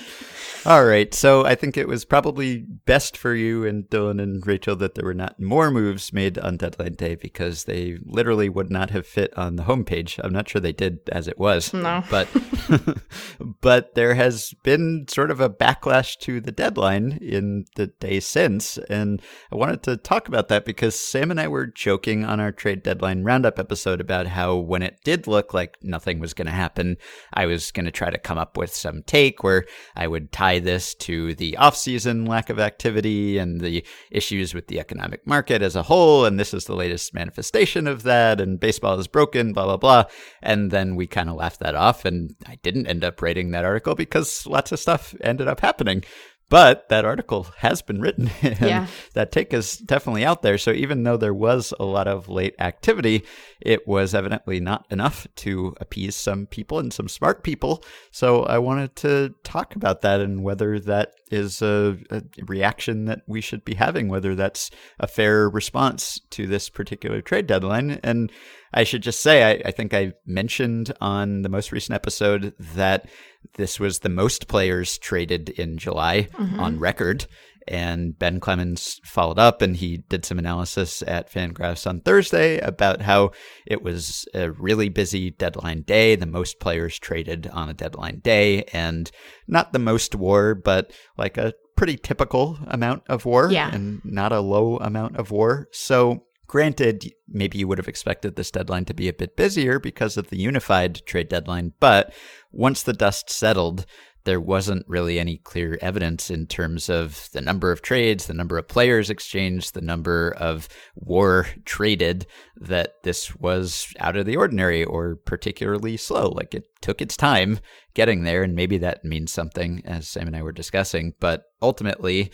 All 0.67 0.87
right. 0.87 1.13
So 1.13 1.45
I 1.45 1.55
think 1.55 1.77
it 1.77 1.87
was 1.87 2.07
probably 2.07 2.65
best 2.87 3.19
for 3.19 3.35
you 3.35 3.67
and 3.67 3.85
Dylan 3.85 4.23
and 4.23 4.47
Rachel 4.47 4.75
that 4.77 4.95
there 4.95 5.05
were 5.05 5.13
not 5.13 5.39
more 5.39 5.71
moves 5.71 6.11
made 6.11 6.39
on 6.39 6.57
deadline 6.57 6.95
day 6.95 7.17
because 7.17 7.65
they 7.65 7.99
literally 8.03 8.49
would 8.49 8.71
not 8.71 8.89
have 8.89 9.07
fit 9.07 9.37
on 9.37 9.57
the 9.57 9.65
homepage. 9.65 10.19
I'm 10.25 10.33
not 10.33 10.49
sure 10.49 10.63
they 10.63 10.73
did 10.73 11.01
as 11.13 11.29
it 11.29 11.39
was. 11.39 11.73
No. 11.75 12.03
But 12.15 12.29
but 13.61 13.95
there 13.95 14.15
has 14.15 14.55
been 14.63 15.07
sort 15.09 15.31
of 15.31 15.41
a 15.41 15.51
backlash 15.51 16.17
to 16.21 16.41
the 16.41 16.53
deadline 16.53 17.19
in 17.21 17.67
the 17.77 17.89
day 17.89 18.21
since. 18.21 18.79
And 18.89 19.21
I 19.53 19.57
wanted 19.57 19.83
to 19.83 19.97
talk 19.97 20.29
about 20.29 20.49
that 20.49 20.65
because 20.65 20.99
Sam 20.99 21.31
and 21.31 21.41
I 21.41 21.49
were 21.49 21.67
joking 21.67 22.25
on 22.25 22.41
our 22.41 22.53
trade 22.53 22.83
deadline 22.83 23.25
roundup 23.25 23.59
episode 23.59 24.01
about 24.01 24.29
how 24.29 24.57
when 24.57 24.83
it 24.83 25.01
did 25.05 25.27
look 25.27 25.53
like 25.53 25.77
nothing 25.83 26.21
was 26.21 26.35
going 26.35 26.47
to 26.47 26.53
happen, 26.53 26.97
I 27.33 27.47
was 27.47 27.71
going 27.71 27.87
to 27.87 27.93
try 27.93 28.11
to 28.11 28.19
come 28.19 28.39
up 28.39 28.57
with 28.57 28.75
some 28.75 29.03
take 29.03 29.43
where 29.43 29.67
I 29.97 30.07
would 30.07 30.33
tie 30.33 30.54
tie 30.55 30.59
this 30.61 30.95
to 30.95 31.35
the 31.35 31.57
off-season 31.57 32.25
lack 32.27 32.51
of 32.51 32.59
activity 32.59 33.39
and 33.39 33.61
the 33.61 33.85
issues 34.11 34.55
with 34.55 34.69
the 34.69 34.81
economic 34.81 35.27
market 35.27 35.63
as 35.63 35.77
a 35.77 35.83
whole, 35.83 36.25
and 36.25 36.39
this 36.39 36.55
is 36.55 36.65
the 36.65 36.77
latest 36.77 37.15
manifestation 37.15 37.87
of 37.87 38.03
that, 38.03 38.41
and 38.41 38.61
baseball 38.61 38.99
is 38.99 39.07
broken, 39.07 39.53
blah 39.53 39.65
blah 39.65 39.77
blah. 39.77 40.05
And 40.43 40.71
then 40.71 40.97
we 40.97 41.07
kind 41.07 41.29
of 41.29 41.37
laughed 41.37 41.61
that 41.61 41.75
off, 41.75 42.05
and 42.05 42.35
I 42.47 42.57
didn't 42.63 42.87
end 42.87 43.05
up 43.05 43.21
writing 43.21 43.51
that 43.51 43.65
article 43.65 43.95
because 43.95 44.47
lots 44.47 44.73
of 44.73 44.79
stuff 44.79 45.15
ended 45.21 45.49
up 45.49 45.61
happening. 45.61 46.05
But 46.51 46.89
that 46.91 47.07
article 47.07 47.49
has 47.59 47.83
been 47.83 48.01
written. 48.01 48.31
And 48.43 48.61
Yeah. 48.61 48.87
That 49.15 49.33
take 49.33 49.53
is 49.55 49.79
definitely 49.79 50.25
out 50.25 50.43
there. 50.43 50.59
So 50.59 50.73
even 50.73 51.03
though 51.03 51.17
there 51.17 51.35
was 51.35 51.73
a 51.81 51.85
lot 51.85 52.07
of 52.07 52.29
late 52.29 52.55
activity, 52.59 53.25
it 53.65 53.89
was 53.89 54.15
evidently 54.15 54.61
not 54.61 54.87
enough 54.91 55.27
to 55.37 55.75
appease 55.81 56.15
some 56.15 56.47
people 56.47 56.79
and 56.79 56.93
some 56.93 57.09
smart 57.09 57.43
people. 57.43 57.83
So 58.11 58.43
I 58.45 58.59
wanted 58.59 58.95
to 58.97 59.35
talk 59.43 59.75
about 59.75 60.03
that 60.03 60.21
and 60.21 60.45
whether 60.45 60.79
that 60.81 61.13
is 61.31 61.63
a, 61.63 61.97
a 62.11 62.23
reaction 62.47 63.07
that 63.07 63.23
we 63.27 63.41
should 63.41 63.65
be 63.65 63.75
having, 63.75 64.09
whether 64.09 64.35
that's 64.35 64.71
a 65.01 65.07
fair 65.07 65.49
response 65.49 66.21
to 66.31 66.47
this 66.47 66.69
particular 66.69 67.23
trade 67.23 67.47
deadline. 67.47 67.99
And 68.03 68.31
I 68.75 68.85
should 68.85 69.03
just 69.03 69.21
say, 69.21 69.43
I, 69.43 69.69
I 69.69 69.71
think 69.71 69.95
I 69.95 70.13
mentioned 70.27 70.93
on 71.01 71.43
the 71.43 71.49
most 71.49 71.73
recent 71.73 71.95
episode 71.95 72.55
that 72.59 73.09
this 73.57 73.81
was 73.81 74.01
the 74.01 74.09
most 74.09 74.49
players 74.49 74.99
traded 74.99 75.51
in 75.51 75.79
July 75.79 76.29
mm-hmm. 76.33 76.61
on 76.61 76.79
record. 76.79 77.27
And 77.69 78.19
Ben 78.19 78.41
Clemens 78.41 79.01
followed 79.05 79.39
up 79.39 79.63
and 79.63 79.77
he 79.77 79.99
did 80.09 80.25
some 80.25 80.39
analysis 80.39 81.03
at 81.07 81.33
Fangraphs 81.33 81.87
on 81.87 82.01
Thursday 82.01 82.59
about 82.59 83.03
how 83.03 83.31
it 83.67 83.83
was 83.83 84.27
a 84.35 84.51
really 84.51 84.89
busy 84.89 85.31
deadline 85.31 85.83
day, 85.83 86.17
the 86.17 86.27
most 86.27 86.61
players 86.61 86.99
traded 86.99 87.47
on 87.49 87.69
a 87.69 87.75
deadline 87.75 88.21
day, 88.21 88.65
and 88.73 89.11
not 89.47 89.73
the 89.73 89.79
most 89.79 90.15
war, 90.15 90.55
but 90.55 90.93
like 91.17 91.37
a 91.39 91.55
pretty 91.77 91.97
typical 91.97 92.59
amount 92.69 93.03
of 93.09 93.25
war 93.25 93.51
Yeah. 93.51 93.71
and 93.75 94.01
not 94.05 94.33
a 94.33 94.41
low 94.41 94.77
amount 94.79 95.17
of 95.17 95.31
war. 95.31 95.69
So 95.73 96.25
Granted, 96.47 97.11
maybe 97.27 97.57
you 97.59 97.67
would 97.67 97.79
have 97.79 97.89
expected 97.89 98.37
this 98.37 98.51
deadline 98.51 98.85
to 98.85 98.95
be 98.95 99.09
a 99.09 99.15
bit 99.15 99.35
busier 99.35 99.79
because 99.81 100.17
of 100.19 100.29
the 100.29 100.37
unified 100.37 101.05
trade 101.07 101.29
deadline, 101.29 101.73
but 101.81 102.13
once 102.53 102.83
the 102.83 102.93
dust 102.93 103.31
settled, 103.31 103.87
there 104.25 104.41
wasn't 104.41 104.89
really 104.89 105.19
any 105.19 105.39
clear 105.39 105.79
evidence 105.81 106.31
in 106.31 106.47
terms 106.47 106.89
of 106.89 107.29
the 107.33 107.41
number 107.41 107.71
of 107.71 107.83
trades, 107.83 108.27
the 108.27 108.35
number 108.35 108.57
of 108.59 108.69
players 108.69 109.11
exchanged, 109.11 109.75
the 109.75 109.81
number 109.81 110.35
of 110.39 110.69
war 110.95 111.47
traded 111.65 112.27
that 112.57 113.03
this 113.03 113.37
was 113.37 113.93
out 114.01 114.17
of 114.17 114.27
the 114.27 114.37
ordinary 114.37 114.85
or 114.85 115.17
particularly 115.17 115.97
slow. 115.97 116.29
Like 116.29 116.55
it 116.55 116.65
took 116.81 117.03
its 117.03 117.17
time 117.17 117.61
getting 117.95 118.25
there, 118.25 118.43
and 118.43 118.55
maybe 118.55 118.79
that 118.79 119.05
means 119.05 119.33
something, 119.33 119.83
as 119.85 120.09
Sam 120.09 120.27
and 120.27 120.37
I 120.37 120.43
were 120.43 120.53
discussing. 120.53 121.15
But 121.21 121.45
ultimately, 121.61 122.33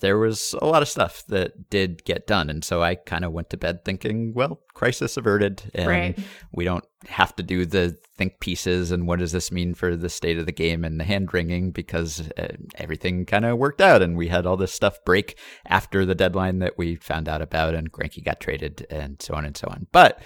there 0.00 0.18
was 0.18 0.54
a 0.60 0.66
lot 0.66 0.82
of 0.82 0.88
stuff 0.88 1.24
that 1.28 1.70
did 1.70 2.04
get 2.04 2.26
done. 2.26 2.50
And 2.50 2.64
so 2.64 2.82
I 2.82 2.94
kind 2.94 3.24
of 3.24 3.32
went 3.32 3.50
to 3.50 3.56
bed 3.56 3.84
thinking, 3.84 4.32
well, 4.34 4.60
crisis 4.74 5.16
averted. 5.16 5.62
And 5.74 5.86
Right. 5.86 6.18
we 6.52 6.64
don't 6.64 6.84
have 7.08 7.34
to 7.36 7.42
do 7.42 7.66
the 7.66 7.96
think 8.16 8.40
pieces 8.40 8.90
and 8.90 9.06
what 9.06 9.18
does 9.18 9.32
this 9.32 9.50
mean 9.50 9.74
for 9.74 9.96
the 9.96 10.08
state 10.08 10.38
of 10.38 10.46
the 10.46 10.52
game 10.52 10.84
and 10.84 10.98
the 11.00 11.04
hand 11.04 11.32
wringing 11.32 11.70
because 11.72 12.30
uh, 12.38 12.48
everything 12.76 13.26
kind 13.26 13.44
of 13.44 13.58
worked 13.58 13.80
out. 13.80 14.02
And 14.02 14.16
we 14.16 14.28
had 14.28 14.46
all 14.46 14.56
this 14.56 14.72
stuff 14.72 14.98
break 15.04 15.38
after 15.66 16.04
the 16.04 16.14
deadline 16.14 16.58
that 16.60 16.78
we 16.78 16.96
found 16.96 17.28
out 17.28 17.42
about, 17.42 17.74
and 17.74 17.92
Greinke 17.92 18.24
got 18.24 18.40
traded 18.40 18.86
and 18.90 19.20
so 19.20 19.34
on 19.34 19.44
and 19.44 19.56
so 19.56 19.68
on. 19.68 19.86
But 19.92 20.20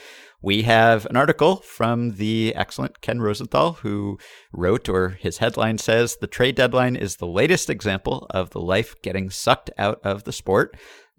we 0.46 0.62
have 0.62 1.06
an 1.06 1.16
article 1.16 1.56
from 1.56 2.12
the 2.12 2.54
excellent 2.54 3.00
Ken 3.00 3.20
Rosenthal 3.20 3.72
who 3.82 4.16
wrote, 4.52 4.88
or 4.88 5.08
his 5.08 5.38
headline 5.38 5.76
says, 5.76 6.18
The 6.18 6.28
trade 6.28 6.54
deadline 6.54 6.94
is 6.94 7.16
the 7.16 7.26
latest 7.26 7.68
example 7.68 8.28
of 8.30 8.50
the 8.50 8.60
life 8.60 8.94
getting 9.02 9.28
sucked 9.28 9.72
out 9.76 10.00
of 10.04 10.22
the 10.22 10.30
sport. 10.30 10.76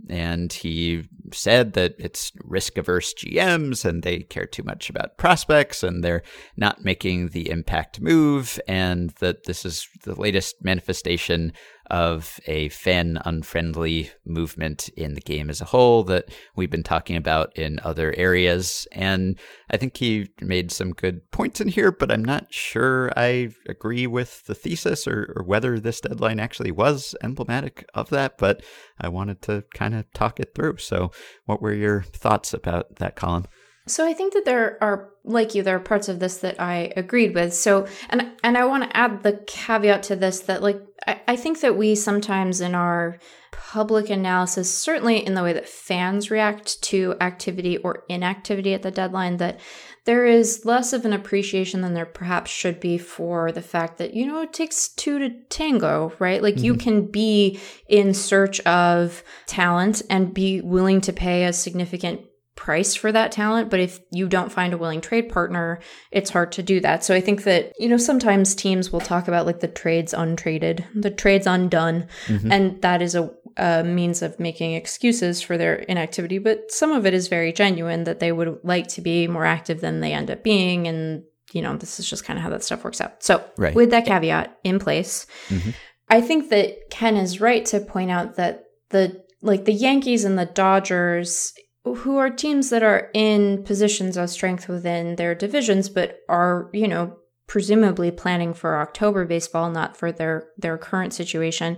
And 0.10 0.54
he 0.54 1.10
said 1.34 1.74
that 1.74 1.96
it's 2.00 2.32
risk 2.42 2.78
averse 2.78 3.14
GMs 3.14 3.84
and 3.84 4.02
they 4.02 4.20
care 4.20 4.46
too 4.46 4.64
much 4.64 4.90
about 4.90 5.18
prospects 5.18 5.84
and 5.84 6.02
they're 6.02 6.24
not 6.56 6.86
making 6.86 7.30
the 7.30 7.50
impact 7.50 8.00
move. 8.00 8.62
And 8.66 9.10
that 9.20 9.44
this 9.44 9.66
is 9.66 9.90
the 10.06 10.16
latest 10.16 10.64
manifestation 10.64 11.52
of 11.90 12.40
a 12.48 12.70
fan 12.70 13.20
unfriendly 13.26 14.12
movement 14.26 14.90
in 14.90 15.14
the 15.14 15.22
game 15.22 15.50
as 15.50 15.62
a 15.62 15.66
whole 15.66 16.04
that 16.04 16.26
we've 16.56 16.70
been 16.70 16.84
talking 16.84 17.16
about 17.16 17.56
in 17.58 17.80
other 17.84 18.14
areas. 18.18 18.88
And 18.92 19.40
I 19.70 19.78
think 19.78 19.98
he 19.98 20.30
made 20.42 20.72
some 20.72 20.92
good 20.92 21.30
points 21.32 21.62
in 21.62 21.70
here, 21.70 21.92
but 21.92 22.12
I'm 22.12 22.26
not 22.26 22.54
sure 22.54 23.12
I 23.16 23.50
agree 23.68 24.08
with 24.08 24.46
the 24.46 24.56
thesis 24.56 25.08
or, 25.08 25.34
or 25.36 25.44
whether 25.44 25.80
this 25.80 26.02
deadline 26.02 26.40
actually 26.40 26.72
was 26.72 27.16
emblematic 27.24 27.86
of 27.94 28.10
that. 28.10 28.38
But 28.38 28.64
I 29.00 29.10
wanted 29.10 29.42
to 29.44 29.64
kind 29.74 29.96
of 29.96 30.12
talk 30.14 30.40
it 30.40 30.54
through. 30.56 30.78
So, 30.78 31.12
what 31.46 31.62
were 31.62 31.74
your 31.74 32.02
thoughts 32.02 32.54
about 32.54 32.98
that 32.98 33.16
column? 33.16 33.46
So 33.88 34.06
I 34.06 34.14
think 34.14 34.34
that 34.34 34.46
there 34.46 34.78
are, 34.82 35.10
like 35.24 35.56
you, 35.56 35.64
there 35.64 35.76
are 35.76 35.80
parts 35.80 36.10
of 36.10 36.20
this 36.20 36.38
that 36.38 36.60
I 36.60 36.94
agreed 36.96 37.34
with. 37.34 37.54
So, 37.54 37.88
and 38.10 38.32
and 38.44 38.58
I 38.58 38.66
want 38.66 38.84
to 38.84 38.96
add 38.96 39.24
the 39.24 39.44
caveat 39.48 40.04
to 40.04 40.16
this 40.16 40.42
that, 40.42 40.62
like, 40.62 40.82
I, 41.06 41.22
I 41.30 41.36
think 41.36 41.62
that 41.62 41.78
we 41.78 41.96
sometimes 41.96 42.62
in 42.62 42.76
our 42.76 43.18
public 43.52 44.10
analysis, 44.10 44.74
certainly 44.74 45.26
in 45.26 45.34
the 45.34 45.44
way 45.44 45.54
that 45.54 45.68
fans 45.68 46.30
react 46.30 46.82
to 46.84 47.16
activity 47.20 47.78
or 47.78 48.04
inactivity 48.08 48.74
at 48.74 48.84
the 48.84 48.92
deadline, 48.92 49.38
that 49.38 49.60
there 50.06 50.26
is 50.26 50.64
less 50.64 50.94
of 50.94 51.04
an 51.04 51.12
appreciation 51.12 51.82
than 51.82 51.94
there 51.94 52.06
perhaps 52.06 52.50
should 52.50 52.80
be 52.80 52.98
for 52.98 53.52
the 53.52 53.62
fact 53.62 53.98
that, 53.98 54.14
you 54.14 54.26
know, 54.26 54.42
it 54.42 54.54
takes 54.54 54.88
two 54.88 55.20
to 55.20 55.30
tango, 55.50 56.14
right? 56.18 56.42
Like 56.42 56.60
you 56.60 56.74
mm-hmm. 56.74 56.80
can 56.80 57.06
be 57.08 57.60
in 57.90 58.14
search 58.14 58.62
of 58.62 59.22
talent 59.48 60.02
and 60.10 60.34
be 60.34 60.62
willing 60.62 61.02
to 61.02 61.12
pay 61.12 61.44
a 61.44 61.52
significant 61.52 62.22
price 62.58 62.94
for 62.96 63.12
that 63.12 63.32
talent 63.32 63.70
but 63.70 63.80
if 63.80 64.00
you 64.12 64.28
don't 64.28 64.52
find 64.52 64.74
a 64.74 64.78
willing 64.78 65.00
trade 65.00 65.30
partner 65.30 65.80
it's 66.12 66.32
hard 66.32 66.52
to 66.52 66.62
do 66.62 66.82
that. 66.82 67.04
So 67.04 67.16
i 67.16 67.22
think 67.22 67.44
that 67.44 67.72
you 67.80 67.88
know 67.88 67.98
sometimes 67.98 68.54
teams 68.54 68.92
will 68.92 69.00
talk 69.00 69.28
about 69.28 69.46
like 69.46 69.62
the 69.62 69.68
trades 69.68 70.14
untraded 70.14 70.86
the 70.94 71.12
trades 71.12 71.48
undone 71.48 72.08
mm-hmm. 72.26 72.52
and 72.52 72.82
that 72.82 73.02
is 73.02 73.16
a, 73.16 73.32
a 73.56 73.84
means 73.84 74.22
of 74.22 74.40
making 74.40 74.74
excuses 74.74 75.42
for 75.42 75.58
their 75.58 75.76
inactivity 75.76 76.40
but 76.40 76.70
some 76.72 76.92
of 76.92 77.06
it 77.06 77.14
is 77.14 77.30
very 77.30 77.54
genuine 77.54 78.04
that 78.04 78.20
they 78.20 78.32
would 78.32 78.60
like 78.64 78.88
to 78.88 79.02
be 79.02 79.28
more 79.28 79.46
active 79.46 79.80
than 79.80 80.02
they 80.02 80.12
end 80.12 80.30
up 80.30 80.44
being 80.44 80.88
and 80.88 81.24
you 81.54 81.62
know 81.62 81.78
this 81.78 82.00
is 82.00 82.10
just 82.10 82.26
kind 82.26 82.38
of 82.38 82.44
how 82.44 82.50
that 82.50 82.64
stuff 82.64 82.84
works 82.84 83.00
out. 83.00 83.24
So 83.24 83.44
Right. 83.58 83.74
with 83.74 83.92
that 83.92 84.06
caveat 84.06 84.58
in 84.64 84.80
place 84.80 85.26
mm-hmm. 85.48 85.70
I 86.10 86.22
think 86.22 86.50
that 86.50 86.90
Ken 86.90 87.18
is 87.18 87.42
right 87.42 87.66
to 87.68 87.80
point 87.80 88.12
out 88.12 88.36
that 88.36 88.64
the 88.90 89.24
like 89.42 89.66
the 89.66 89.74
Yankees 89.74 90.24
and 90.24 90.38
the 90.38 90.46
Dodgers 90.46 91.54
who 91.96 92.18
are 92.18 92.30
teams 92.30 92.70
that 92.70 92.84
are 92.84 93.10
in 93.14 93.64
positions 93.64 94.18
of 94.18 94.30
strength 94.30 94.68
within 94.68 95.16
their 95.16 95.36
divisions 95.36 95.90
but 95.90 96.20
are, 96.30 96.70
you 96.74 96.88
know, 96.88 97.18
presumably 97.48 98.12
planning 98.12 98.54
for 98.54 98.80
October 98.80 99.26
baseball, 99.26 99.70
not 99.70 99.96
for 99.98 100.12
their 100.12 100.50
their 100.58 100.78
current 100.78 101.14
situation, 101.14 101.78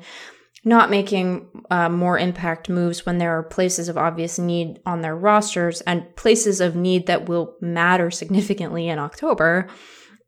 not 0.65 0.89
making 0.89 1.47
uh, 1.69 1.89
more 1.89 2.17
impact 2.17 2.69
moves 2.69 3.05
when 3.05 3.17
there 3.17 3.37
are 3.37 3.43
places 3.43 3.87
of 3.87 3.97
obvious 3.97 4.37
need 4.37 4.79
on 4.85 5.01
their 5.01 5.15
rosters 5.15 5.81
and 5.81 6.15
places 6.15 6.59
of 6.59 6.75
need 6.75 7.07
that 7.07 7.29
will 7.29 7.55
matter 7.61 8.11
significantly 8.11 8.87
in 8.87 8.99
October 8.99 9.69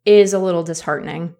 is 0.05 0.33
a 0.33 0.39
little 0.39 0.63
disheartening. 0.63 1.35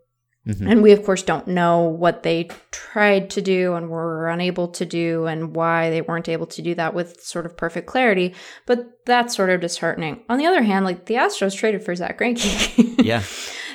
And 0.46 0.82
we, 0.82 0.92
of 0.92 1.04
course, 1.04 1.22
don't 1.22 1.48
know 1.48 1.82
what 1.84 2.24
they 2.24 2.50
tried 2.72 3.30
to 3.32 3.42
do 3.42 3.76
and 3.76 3.90
were 3.90 4.28
unable 4.28 4.70
to 4.70 4.86
do 4.86 5.28
and 5.28 5.56
why 5.56 5.92
they 5.92 6.02
weren't 6.02 6.30
able 6.30 6.48
to 6.48 6.64
do 6.64 6.74
that 6.76 6.96
with 6.96 7.22
sort 7.22 7.46
of 7.46 7.56
perfect 7.56 7.86
clarity. 7.86 8.34
But 8.66 9.06
that's 9.06 9.36
sort 9.36 9.52
of 9.52 9.62
disheartening. 9.62 10.24
On 10.30 10.40
the 10.40 10.48
other 10.48 10.64
hand, 10.64 10.84
like 10.84 11.06
the 11.06 11.16
Astros 11.16 11.56
traded 11.56 11.84
for 11.84 11.96
Zack 11.96 12.18
Greinke. 12.20 12.98
Yeah. 13.04 13.24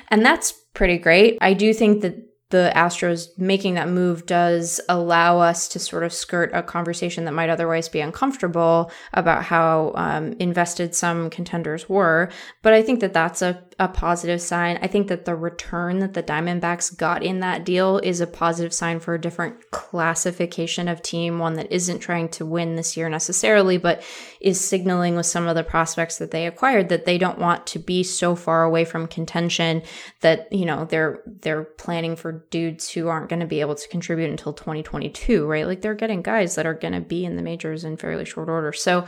and 0.09 0.25
that's 0.25 0.53
pretty 0.75 0.99
great. 0.99 1.39
I 1.41 1.53
do 1.55 1.73
think 1.73 2.03
that 2.03 2.17
the 2.51 2.73
Astros 2.77 3.37
making 3.37 3.75
that 3.75 3.89
move 3.89 4.25
does 4.25 4.81
allow 4.89 5.41
us 5.41 5.67
to 5.69 5.81
sort 5.81 6.05
of 6.05 6.13
skirt 6.13 6.51
a 6.55 6.63
conversation 6.63 7.25
that 7.25 7.33
might 7.33 7.51
otherwise 7.51 7.89
be 7.89 8.01
uncomfortable 8.01 8.93
about 9.15 9.43
how 9.43 9.93
um, 9.97 10.33
invested 10.39 10.95
some 10.95 11.29
contenders 11.29 11.89
were. 11.89 12.31
But 12.63 12.73
I 12.73 12.83
think 12.83 13.01
that 13.01 13.13
that's 13.13 13.43
a, 13.43 13.61
a 13.79 13.89
positive 13.89 14.41
sign. 14.41 14.79
I 14.81 14.87
think 14.87 15.09
that 15.09 15.27
the 15.27 15.35
return 15.35 15.99
that 15.99 16.15
the 16.15 16.23
Diamondbacks 16.23 16.97
got 16.97 17.23
in 17.23 17.41
that 17.41 17.65
deal 17.65 17.99
is 17.99 18.23
a 18.23 18.27
positive 18.27 18.73
sign 18.73 19.01
for 19.01 19.13
a 19.13 19.21
different 19.21 19.71
classification 19.71 20.89
of 20.89 21.03
team, 21.03 21.39
one 21.39 21.55
that 21.55 21.71
isn't 21.71 21.99
trying 21.99 22.31
to 22.31 22.47
win 22.47 22.77
this 22.77 22.97
year 22.97 23.11
necessarily, 23.11 23.77
but 23.77 24.03
is 24.41 24.59
signaling 24.59 25.15
with 25.15 25.27
some 25.27 25.47
of 25.47 25.57
the 25.57 25.63
prospects 25.63 26.17
that 26.17 26.31
they 26.31 26.47
acquired 26.47 26.89
that 26.89 27.05
they 27.05 27.19
don't 27.19 27.39
want 27.39 27.67
to 27.67 27.79
be 27.79 28.03
so 28.03 28.35
far 28.35 28.65
away 28.65 28.87
from 28.87 29.07
contention 29.07 29.83
that, 30.23 30.51
you 30.51 30.65
know, 30.65 30.87
they're 30.87 31.21
they're 31.27 31.65
planning 31.65 32.17
for 32.17 32.47
dudes 32.51 32.89
who 32.91 33.09
aren't 33.09 33.29
going 33.29 33.41
to 33.41 33.47
be 33.47 33.61
able 33.61 33.75
to 33.75 33.89
contribute 33.89 34.31
until 34.31 34.55
2022, 34.55 35.47
right? 35.47 35.67
Like 35.67 35.83
they're 35.83 35.95
getting 35.95 36.23
guys 36.23 36.55
that 36.55 36.65
are 36.65 36.75
going 36.75 36.95
to 36.95 37.01
be 37.01 37.27
in 37.27 37.37
the 37.37 37.43
majors 37.43 37.85
in 37.85 37.99
fairly 37.99 38.25
short 38.25 38.49
order. 38.49 38.73
So 38.73 39.01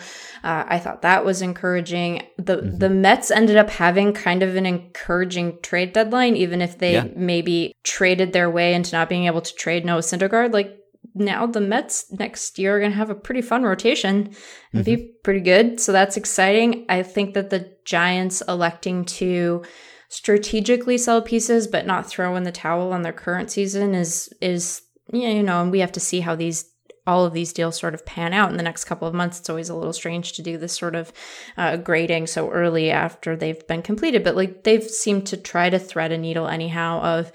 uh, 0.44 0.64
I 0.66 0.78
thought 0.78 1.00
that 1.02 1.24
was 1.24 1.40
encouraging. 1.40 2.26
The 2.36 2.56
the 2.56 2.90
Mets 2.90 3.30
ended 3.30 3.56
up 3.56 3.70
having 3.70 4.12
kind 4.12 4.42
of 4.42 4.57
an 4.58 4.66
encouraging 4.66 5.58
trade 5.62 5.92
deadline, 5.94 6.36
even 6.36 6.60
if 6.60 6.78
they 6.78 6.94
Yeah. 6.94 7.06
maybe 7.16 7.72
traded 7.84 8.32
their 8.32 8.50
way 8.50 8.74
into 8.74 8.94
not 8.94 9.08
being 9.08 9.24
able 9.26 9.40
to 9.40 9.54
trade 9.54 9.84
Noah 9.84 10.00
Syndergaard. 10.00 10.52
Like 10.52 10.76
now 11.14 11.46
the 11.46 11.60
Mets 11.60 12.12
next 12.12 12.58
year 12.58 12.76
are 12.76 12.80
going 12.80 12.92
to 12.92 12.98
have 12.98 13.10
a 13.10 13.14
pretty 13.14 13.40
fun 13.40 13.62
rotation 13.62 14.34
and 14.72 14.84
be 14.84 14.96
mm-hmm. 14.96 15.06
pretty 15.24 15.40
good. 15.40 15.80
So 15.80 15.92
that's 15.92 16.16
exciting. 16.16 16.84
I 16.88 17.02
think 17.02 17.34
that 17.34 17.50
the 17.50 17.70
Giants 17.84 18.42
electing 18.46 19.04
to 19.06 19.62
strategically 20.10 20.96
sell 20.98 21.20
pieces 21.20 21.66
but 21.66 21.86
not 21.86 22.08
throw 22.08 22.34
in 22.36 22.42
the 22.42 22.52
towel 22.52 22.92
on 22.92 23.02
their 23.02 23.12
current 23.12 23.50
season 23.50 23.94
is 23.94 24.32
is 24.40 24.82
yeah, 25.12 25.30
you 25.30 25.42
know, 25.42 25.62
and 25.62 25.70
we 25.70 25.80
have 25.80 25.92
to 25.92 26.00
see 26.00 26.20
how 26.20 26.34
these 26.34 26.70
all 27.08 27.24
of 27.24 27.32
these 27.32 27.54
deals 27.54 27.78
sort 27.78 27.94
of 27.94 28.04
pan 28.04 28.34
out 28.34 28.50
in 28.50 28.58
the 28.58 28.62
next 28.62 28.84
couple 28.84 29.08
of 29.08 29.14
months. 29.14 29.40
It's 29.40 29.48
always 29.48 29.70
a 29.70 29.74
little 29.74 29.94
strange 29.94 30.34
to 30.34 30.42
do 30.42 30.58
this 30.58 30.76
sort 30.76 30.94
of 30.94 31.10
uh, 31.56 31.78
grading 31.78 32.26
so 32.26 32.50
early 32.50 32.90
after 32.90 33.34
they've 33.34 33.66
been 33.66 33.80
completed, 33.80 34.22
but 34.22 34.36
like 34.36 34.64
they've 34.64 34.84
seemed 34.84 35.26
to 35.28 35.38
try 35.38 35.70
to 35.70 35.78
thread 35.78 36.12
a 36.12 36.18
needle 36.18 36.48
anyhow 36.48 37.00
of 37.00 37.32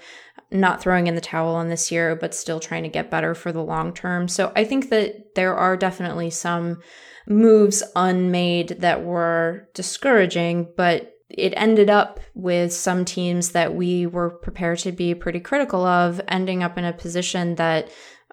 not 0.52 0.80
throwing 0.80 1.08
in 1.08 1.16
the 1.16 1.20
towel 1.20 1.56
on 1.56 1.68
this 1.68 1.90
year, 1.90 2.14
but 2.14 2.36
still 2.36 2.60
trying 2.60 2.84
to 2.84 2.88
get 2.88 3.10
better 3.10 3.34
for 3.34 3.50
the 3.50 3.64
long 3.64 3.92
term. 3.92 4.28
So 4.28 4.52
I 4.54 4.62
think 4.62 4.90
that 4.90 5.34
there 5.34 5.56
are 5.56 5.76
definitely 5.76 6.30
some 6.30 6.80
moves 7.26 7.82
unmade 7.96 8.76
that 8.78 9.02
were 9.02 9.68
discouraging, 9.74 10.68
but 10.76 11.10
it 11.28 11.52
ended 11.56 11.90
up 11.90 12.20
with 12.34 12.72
some 12.72 13.04
teams 13.04 13.50
that 13.50 13.74
we 13.74 14.06
were 14.06 14.30
prepared 14.30 14.78
to 14.78 14.92
be 14.92 15.14
pretty 15.14 15.40
critical 15.40 15.84
of 15.84 16.20
ending 16.28 16.62
up 16.62 16.78
in 16.78 16.84
a 16.84 16.92
position 16.92 17.56
that 17.56 17.90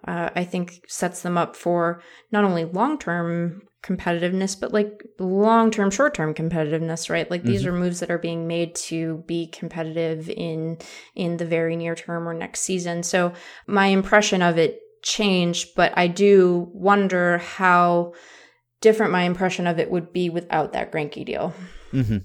uh, 0.08 0.30
I 0.36 0.44
think 0.44 0.82
sets 0.88 1.22
them 1.22 1.38
up 1.38 1.56
for 1.56 2.02
not 2.32 2.44
only 2.44 2.66
long 2.66 2.98
term 2.98 3.62
competitiveness, 3.84 4.60
but 4.60 4.74
like 4.74 5.04
long 5.20 5.72
term, 5.72 5.90
short 5.90 6.14
term 6.14 6.34
competitiveness, 6.34 7.10
right? 7.10 7.30
Like 7.30 7.44
these 7.44 7.64
mm-hmm. 7.64 7.76
are 7.76 7.80
moves 7.80 8.00
that 8.00 8.12
are 8.12 8.18
being 8.18 8.48
made 8.48 8.76
to 8.76 9.24
be 9.28 9.48
competitive 9.48 10.30
in 10.30 10.78
in 11.16 11.38
the 11.38 11.46
very 11.46 11.76
near 11.76 11.96
term 11.96 12.28
or 12.28 12.34
next 12.34 12.62
season. 12.62 13.04
So 13.04 13.34
my 13.68 13.88
impression 13.88 14.42
of 14.42 14.58
it 14.58 14.80
changed, 15.04 15.70
but 15.76 15.94
I 15.98 16.08
do 16.08 16.70
wonder 16.74 17.40
how 17.40 18.14
different 18.82 19.12
my 19.12 19.24
impression 19.24 19.68
of 19.68 19.80
it 19.80 19.90
would 19.90 20.14
be 20.14 20.30
without 20.30 20.74
that 20.74 20.92
Greinke 20.92 21.26
deal. 21.26 21.54
Mm-hmm. 21.92 22.18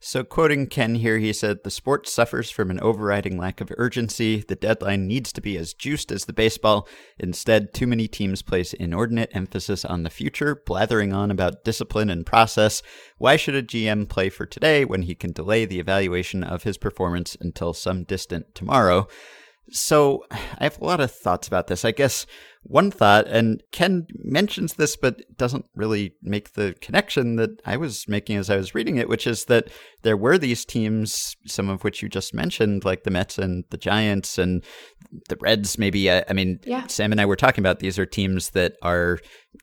So, 0.00 0.22
quoting 0.22 0.68
Ken 0.68 0.94
here, 0.94 1.18
he 1.18 1.32
said, 1.32 1.64
The 1.64 1.72
sport 1.72 2.08
suffers 2.08 2.52
from 2.52 2.70
an 2.70 2.78
overriding 2.78 3.36
lack 3.36 3.60
of 3.60 3.72
urgency. 3.76 4.44
The 4.46 4.54
deadline 4.54 5.08
needs 5.08 5.32
to 5.32 5.40
be 5.40 5.56
as 5.56 5.74
juiced 5.74 6.12
as 6.12 6.24
the 6.24 6.32
baseball. 6.32 6.86
Instead, 7.18 7.74
too 7.74 7.88
many 7.88 8.06
teams 8.06 8.40
place 8.40 8.72
inordinate 8.72 9.34
emphasis 9.34 9.84
on 9.84 10.04
the 10.04 10.10
future, 10.10 10.62
blathering 10.64 11.12
on 11.12 11.32
about 11.32 11.64
discipline 11.64 12.10
and 12.10 12.24
process. 12.24 12.80
Why 13.16 13.34
should 13.34 13.56
a 13.56 13.62
GM 13.62 14.08
play 14.08 14.28
for 14.28 14.46
today 14.46 14.84
when 14.84 15.02
he 15.02 15.16
can 15.16 15.32
delay 15.32 15.64
the 15.64 15.80
evaluation 15.80 16.44
of 16.44 16.62
his 16.62 16.78
performance 16.78 17.36
until 17.40 17.74
some 17.74 18.04
distant 18.04 18.54
tomorrow? 18.54 19.08
So, 19.70 20.24
I 20.30 20.64
have 20.64 20.80
a 20.80 20.84
lot 20.84 21.00
of 21.00 21.10
thoughts 21.10 21.48
about 21.48 21.66
this. 21.66 21.84
I 21.84 21.92
guess 21.92 22.26
one 22.62 22.90
thought, 22.90 23.26
and 23.28 23.62
Ken 23.72 24.06
mentions 24.18 24.74
this, 24.74 24.96
but 24.96 25.22
doesn't 25.36 25.64
really 25.74 26.14
make 26.22 26.52
the 26.52 26.74
connection 26.80 27.36
that 27.36 27.60
I 27.64 27.76
was 27.76 28.06
making 28.08 28.36
as 28.36 28.50
I 28.50 28.56
was 28.56 28.74
reading 28.74 28.96
it, 28.96 29.08
which 29.08 29.26
is 29.26 29.46
that 29.46 29.68
there 30.02 30.16
were 30.16 30.36
these 30.36 30.64
teams, 30.64 31.36
some 31.46 31.68
of 31.68 31.82
which 31.82 32.02
you 32.02 32.08
just 32.08 32.34
mentioned, 32.34 32.84
like 32.84 33.04
the 33.04 33.10
Mets 33.10 33.38
and 33.38 33.64
the 33.70 33.78
Giants 33.78 34.38
and 34.38 34.64
the 35.28 35.36
Reds, 35.40 35.78
maybe. 35.78 36.10
I, 36.10 36.24
I 36.28 36.32
mean, 36.32 36.60
yeah. 36.64 36.86
Sam 36.88 37.12
and 37.12 37.20
I 37.20 37.26
were 37.26 37.36
talking 37.36 37.62
about 37.62 37.78
these 37.78 37.98
are 37.98 38.06
teams 38.06 38.50
that 38.50 38.74
are 38.82 39.18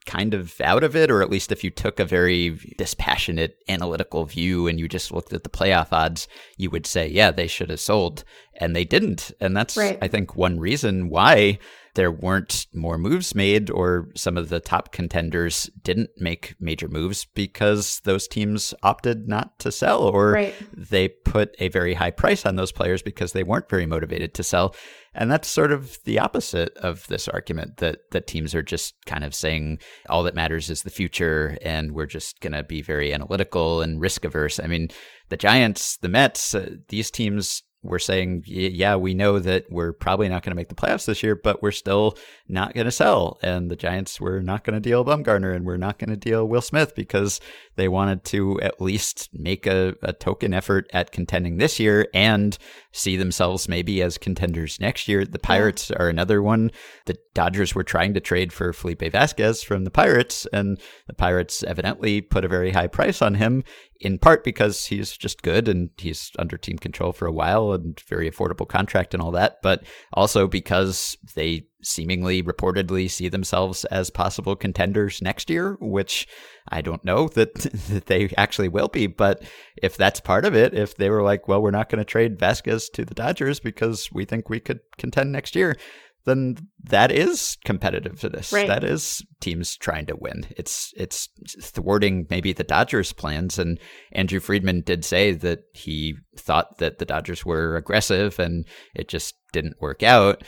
kind 0.06 0.34
of 0.34 0.60
out 0.62 0.84
of 0.84 0.96
it, 0.96 1.10
or 1.10 1.22
at 1.22 1.30
least 1.30 1.52
if 1.52 1.64
you 1.64 1.70
took 1.70 2.00
a 2.00 2.06
very 2.06 2.60
dispassionate 2.78 3.58
analytical 3.68 4.26
view 4.26 4.68
and 4.68 4.80
you 4.80 4.88
just 4.88 5.12
looked 5.12 5.34
at 5.34 5.44
the 5.44 5.50
playoff 5.50 5.92
odds, 5.92 6.28
you 6.58 6.70
would 6.70 6.86
say, 6.86 7.08
yeah, 7.08 7.32
they 7.32 7.48
should 7.48 7.70
have 7.70 7.80
sold. 7.80 8.24
And 8.60 8.76
they 8.76 8.86
didn't. 8.86 9.32
And 9.42 9.56
that's, 9.56 9.76
right. 9.76 9.98
I 10.02 10.08
think, 10.08 10.36
one 10.36 10.60
reason 10.60 11.10
why 11.10 11.60
there 11.96 12.12
weren't 12.12 12.68
more 12.74 12.98
moves 12.98 13.34
made 13.34 13.70
or 13.70 14.10
some 14.16 14.38
of 14.38 14.50
the 14.50 14.60
top 14.60 14.92
contenders 14.92 15.70
didn't 15.82 16.10
make 16.18 16.56
major 16.60 16.88
moves 16.88 17.26
because 17.34 18.02
those 18.04 18.28
teams 18.28 18.74
opted 18.84 19.28
not 19.28 19.58
to 19.60 19.72
sell 19.72 20.02
or 20.02 20.32
right. 20.32 20.56
they 20.76 21.08
put 21.08 21.56
a 21.60 21.70
very 21.70 21.94
high 21.94 22.12
price 22.12 22.46
on 22.46 22.58
those 22.58 22.72
players 22.72 23.02
because 23.02 23.32
they 23.32 23.44
weren't 23.44 23.70
very 23.70 23.86
motivated 23.86 24.34
to 24.34 24.44
sell. 24.44 24.76
And 25.14 25.32
that's 25.32 25.48
sort 25.48 25.72
of 25.72 25.98
the 26.04 26.20
opposite 26.20 26.76
of 26.78 27.08
this 27.08 27.30
argument 27.30 27.78
that 27.78 28.00
that 28.12 28.28
teams 28.28 28.54
are 28.54 28.62
just 28.62 28.96
kind 29.06 29.24
of 29.24 29.34
saying 29.34 29.80
all 30.10 30.24
that 30.24 30.36
matters 30.36 30.70
is 30.70 30.84
the 30.84 30.90
future 30.90 31.58
and 31.62 31.94
we're 31.94 32.06
just 32.06 32.42
going 32.42 32.54
to 32.54 32.64
be 32.64 32.82
very 32.82 33.14
analytical 33.14 33.82
and 33.82 34.02
risk 34.02 34.26
averse. 34.26 34.60
I 34.60 34.68
mean, 34.68 34.90
the 35.30 35.38
Giants, 35.38 35.98
the 35.98 36.10
Mets, 36.10 36.54
uh, 36.54 36.76
these 36.90 37.10
teams 37.10 37.64
we're 37.86 38.00
saying, 38.00 38.44
yeah, 38.46 38.96
we 38.96 39.14
know 39.14 39.40
that 39.40 39.66
we're 39.70 39.94
probably 39.94 40.28
not 40.30 40.44
going 40.44 40.52
to 40.52 40.56
make 40.56 40.70
the 40.70 40.76
playoffs 40.76 41.06
this 41.06 41.24
year, 41.24 41.36
but 41.36 41.62
we're 41.62 41.72
still 41.72 42.18
not 42.48 42.74
going 42.74 42.86
to 42.86 42.92
sell. 42.92 43.40
And 43.42 43.70
the 43.70 43.76
Giants 43.76 44.20
were 44.20 44.42
not 44.42 44.64
going 44.64 44.74
to 44.74 44.80
deal 44.80 45.06
Bumgarner 45.06 45.56
and 45.56 45.66
we're 45.66 45.78
not 45.78 46.00
going 46.00 46.10
to 46.10 46.18
deal 46.18 46.48
Will 46.48 46.62
Smith 46.62 46.96
because 46.96 47.40
they 47.76 47.88
wanted 47.88 48.24
to 48.26 48.60
at 48.62 48.82
least 48.82 49.30
make 49.34 49.66
a, 49.68 49.96
a 50.02 50.14
token 50.14 50.54
effort 50.54 50.90
at 50.94 51.12
contending 51.12 51.58
this 51.58 51.80
year 51.80 52.08
and 52.14 52.58
see 52.92 53.18
themselves 53.18 53.68
maybe 53.68 54.02
as 54.02 54.18
contenders 54.18 54.80
next 54.80 55.08
year. 55.08 55.26
The 55.26 55.40
Pirates 55.40 55.90
yeah. 55.90 55.98
are 55.98 56.10
another 56.10 56.42
one. 56.42 56.72
The 57.06 57.18
Dodgers 57.34 57.76
were 57.76 57.84
trying 57.84 58.14
to 58.14 58.22
trade 58.22 58.54
for 58.54 58.72
Felipe 58.72 59.12
Vasquez 59.12 59.62
from 59.62 59.84
the 59.84 59.92
Pirates, 59.92 60.48
and 60.54 60.80
the 61.08 61.14
Pirates 61.14 61.64
evidently 61.64 62.22
put 62.22 62.46
a 62.46 62.48
very 62.48 62.72
high 62.72 62.88
price 62.88 63.22
on 63.22 63.36
him, 63.36 63.66
in 64.06 64.20
part 64.20 64.44
because 64.44 64.86
he's 64.86 65.18
just 65.18 65.42
good 65.42 65.68
and 65.68 65.90
he's 65.98 66.32
under 66.38 66.58
team 66.58 66.78
control 66.78 67.12
for 67.12 67.26
a 67.26 67.32
while 67.32 67.74
and 67.74 68.00
very 68.02 68.30
affordable 68.30 68.68
contract 68.68 69.16
and 69.16 69.24
all 69.24 69.32
that, 69.32 69.58
but 69.64 69.84
also 70.14 70.48
because 70.48 71.18
they 71.34 71.66
seemingly 71.82 72.44
reportedly 72.44 73.10
see 73.10 73.30
themselves 73.30 73.84
as 73.86 74.12
possible 74.12 74.56
contenders 74.56 75.24
next 75.24 75.50
year, 75.50 75.76
which 75.82 76.28
I 76.70 76.82
don't 76.82 77.04
know 77.04 77.30
that, 77.30 77.56
that 77.90 78.06
they 78.06 78.32
actually 78.38 78.68
will 78.68 78.90
be. 78.90 79.08
But 79.08 79.42
if 79.82 79.98
that's 79.98 80.20
part 80.20 80.46
of 80.46 80.56
it, 80.56 80.76
if 80.76 80.96
they 80.96 81.10
were 81.10 81.24
like, 81.24 81.48
well, 81.48 81.64
we're 81.64 81.72
not 81.72 81.90
going 81.90 81.98
to 81.98 82.06
trade 82.06 82.40
Vasquez 82.40 82.90
to 82.90 83.06
the 83.06 83.16
Dodgers 83.16 83.60
because 83.60 84.12
we 84.12 84.24
think 84.24 84.50
we 84.50 84.60
could 84.60 84.82
contend 85.00 85.32
next 85.32 85.56
year, 85.56 85.78
then 86.26 86.58
that 86.84 87.12
is 87.12 87.58
competitive 87.66 88.20
to 88.20 88.30
this. 88.30 88.52
Right. 88.52 88.68
That 88.68 88.84
is 88.84 89.24
teams 89.40 89.78
trying 89.78 90.08
to 90.08 90.16
win. 90.16 90.46
It's 90.58 90.94
it's 90.98 91.30
thwarting 91.62 92.28
maybe 92.30 92.52
the 92.52 92.64
Dodgers' 92.64 93.14
plans. 93.14 93.58
And 93.60 93.80
Andrew 94.12 94.40
Friedman 94.40 94.82
did 94.82 95.06
say 95.06 95.32
that 95.34 95.60
he 95.74 96.16
thought 96.36 96.80
that 96.80 96.98
the 96.98 97.06
Dodgers 97.06 97.46
were 97.46 97.78
aggressive 97.78 98.40
and 98.40 98.66
it 98.96 99.08
just 99.08 99.36
didn't 99.54 99.82
work 99.82 100.04
out. 100.04 100.44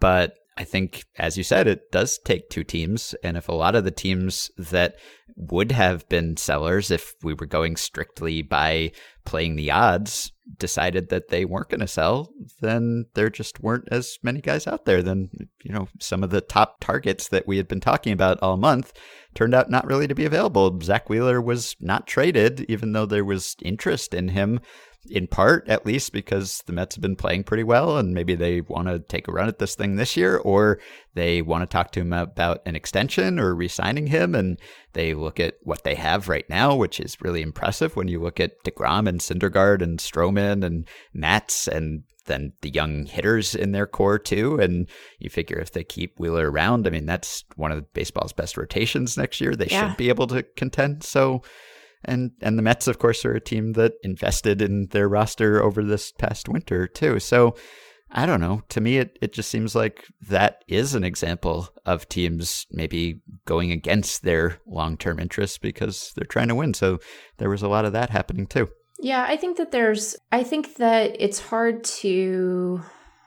But 0.00 0.34
I 0.56 0.64
think, 0.64 1.04
as 1.18 1.36
you 1.36 1.44
said, 1.44 1.66
it 1.66 1.90
does 1.90 2.18
take 2.24 2.48
two 2.48 2.64
teams. 2.64 3.14
And 3.22 3.36
if 3.36 3.48
a 3.48 3.54
lot 3.54 3.74
of 3.74 3.84
the 3.84 3.90
teams 3.90 4.50
that 4.56 4.96
would 5.34 5.72
have 5.72 6.08
been 6.08 6.36
sellers, 6.36 6.90
if 6.90 7.14
we 7.22 7.34
were 7.34 7.46
going 7.46 7.76
strictly 7.76 8.42
by 8.42 8.92
playing 9.24 9.56
the 9.56 9.70
odds, 9.70 10.32
decided 10.58 11.08
that 11.08 11.28
they 11.28 11.44
weren't 11.44 11.68
going 11.68 11.80
to 11.80 11.88
sell, 11.88 12.32
then 12.60 13.06
there 13.14 13.30
just 13.30 13.60
weren't 13.60 13.88
as 13.90 14.18
many 14.22 14.40
guys 14.40 14.66
out 14.66 14.84
there. 14.84 15.02
Then, 15.02 15.28
you 15.62 15.72
know, 15.72 15.88
some 16.00 16.22
of 16.22 16.30
the 16.30 16.40
top 16.40 16.80
targets 16.80 17.28
that 17.28 17.46
we 17.46 17.56
had 17.56 17.68
been 17.68 17.80
talking 17.80 18.12
about 18.12 18.38
all 18.42 18.56
month 18.56 18.92
turned 19.34 19.54
out 19.54 19.70
not 19.70 19.86
really 19.86 20.06
to 20.06 20.14
be 20.14 20.24
available. 20.24 20.80
Zack 20.80 21.08
Wheeler 21.08 21.40
was 21.40 21.76
not 21.80 22.06
traded, 22.06 22.60
even 22.68 22.92
though 22.92 23.06
there 23.06 23.24
was 23.24 23.56
interest 23.62 24.14
in 24.14 24.28
him 24.28 24.60
in 25.10 25.26
part 25.26 25.68
at 25.68 25.86
least 25.86 26.12
because 26.12 26.62
the 26.66 26.72
Mets 26.72 26.94
have 26.94 27.02
been 27.02 27.16
playing 27.16 27.44
pretty 27.44 27.62
well 27.62 27.96
and 27.96 28.14
maybe 28.14 28.34
they 28.34 28.60
want 28.60 28.88
to 28.88 28.98
take 28.98 29.28
a 29.28 29.32
run 29.32 29.48
at 29.48 29.58
this 29.58 29.74
thing 29.74 29.96
this 29.96 30.16
year 30.16 30.36
or 30.38 30.78
they 31.14 31.42
want 31.42 31.62
to 31.62 31.66
talk 31.66 31.92
to 31.92 32.00
him 32.00 32.12
about 32.12 32.60
an 32.66 32.76
extension 32.76 33.38
or 33.38 33.54
re-signing 33.54 34.06
him 34.06 34.34
and 34.34 34.58
they 34.92 35.14
look 35.14 35.38
at 35.40 35.54
what 35.62 35.84
they 35.84 35.94
have 35.94 36.28
right 36.28 36.48
now 36.48 36.74
which 36.74 37.00
is 37.00 37.20
really 37.20 37.42
impressive 37.42 37.96
when 37.96 38.08
you 38.08 38.20
look 38.20 38.40
at 38.40 38.62
DeGrom 38.64 39.08
and 39.08 39.20
Syndergaard 39.20 39.82
and 39.82 39.98
Stroman 39.98 40.64
and 40.64 40.86
Matz 41.12 41.68
and 41.68 42.02
then 42.26 42.52
the 42.60 42.70
young 42.70 43.06
hitters 43.06 43.54
in 43.54 43.72
their 43.72 43.86
core 43.86 44.18
too 44.18 44.58
and 44.60 44.88
you 45.18 45.30
figure 45.30 45.58
if 45.58 45.72
they 45.72 45.84
keep 45.84 46.18
Wheeler 46.18 46.50
around 46.50 46.86
I 46.86 46.90
mean 46.90 47.06
that's 47.06 47.44
one 47.56 47.72
of 47.72 47.92
baseball's 47.92 48.32
best 48.32 48.56
rotations 48.56 49.16
next 49.16 49.40
year 49.40 49.54
they 49.54 49.66
yeah. 49.66 49.88
should 49.88 49.96
be 49.96 50.08
able 50.08 50.26
to 50.28 50.42
contend 50.42 51.04
so 51.04 51.42
and 52.04 52.32
and 52.40 52.58
the 52.58 52.62
Mets, 52.62 52.86
of 52.86 52.98
course, 52.98 53.24
are 53.24 53.34
a 53.34 53.40
team 53.40 53.72
that 53.72 53.94
invested 54.02 54.62
in 54.62 54.86
their 54.90 55.08
roster 55.08 55.62
over 55.62 55.82
this 55.82 56.12
past 56.12 56.48
winter 56.48 56.86
too. 56.86 57.18
So 57.18 57.56
I 58.10 58.24
don't 58.24 58.40
know. 58.40 58.62
To 58.68 58.80
me, 58.80 58.98
it, 58.98 59.18
it 59.20 59.32
just 59.32 59.50
seems 59.50 59.74
like 59.74 60.06
that 60.28 60.64
is 60.68 60.94
an 60.94 61.02
example 61.04 61.68
of 61.84 62.08
teams 62.08 62.66
maybe 62.70 63.20
going 63.46 63.72
against 63.72 64.22
their 64.22 64.58
long 64.66 64.96
term 64.96 65.18
interests 65.18 65.58
because 65.58 66.12
they're 66.14 66.24
trying 66.24 66.48
to 66.48 66.54
win. 66.54 66.74
So 66.74 66.98
there 67.38 67.50
was 67.50 67.62
a 67.62 67.68
lot 67.68 67.84
of 67.84 67.92
that 67.92 68.10
happening 68.10 68.46
too. 68.46 68.68
Yeah, 68.98 69.26
I 69.28 69.36
think 69.36 69.58
that 69.58 69.72
there's, 69.72 70.16
I 70.32 70.42
think 70.42 70.76
that 70.76 71.16
it's 71.18 71.40
hard 71.40 71.84
to, 71.84 72.80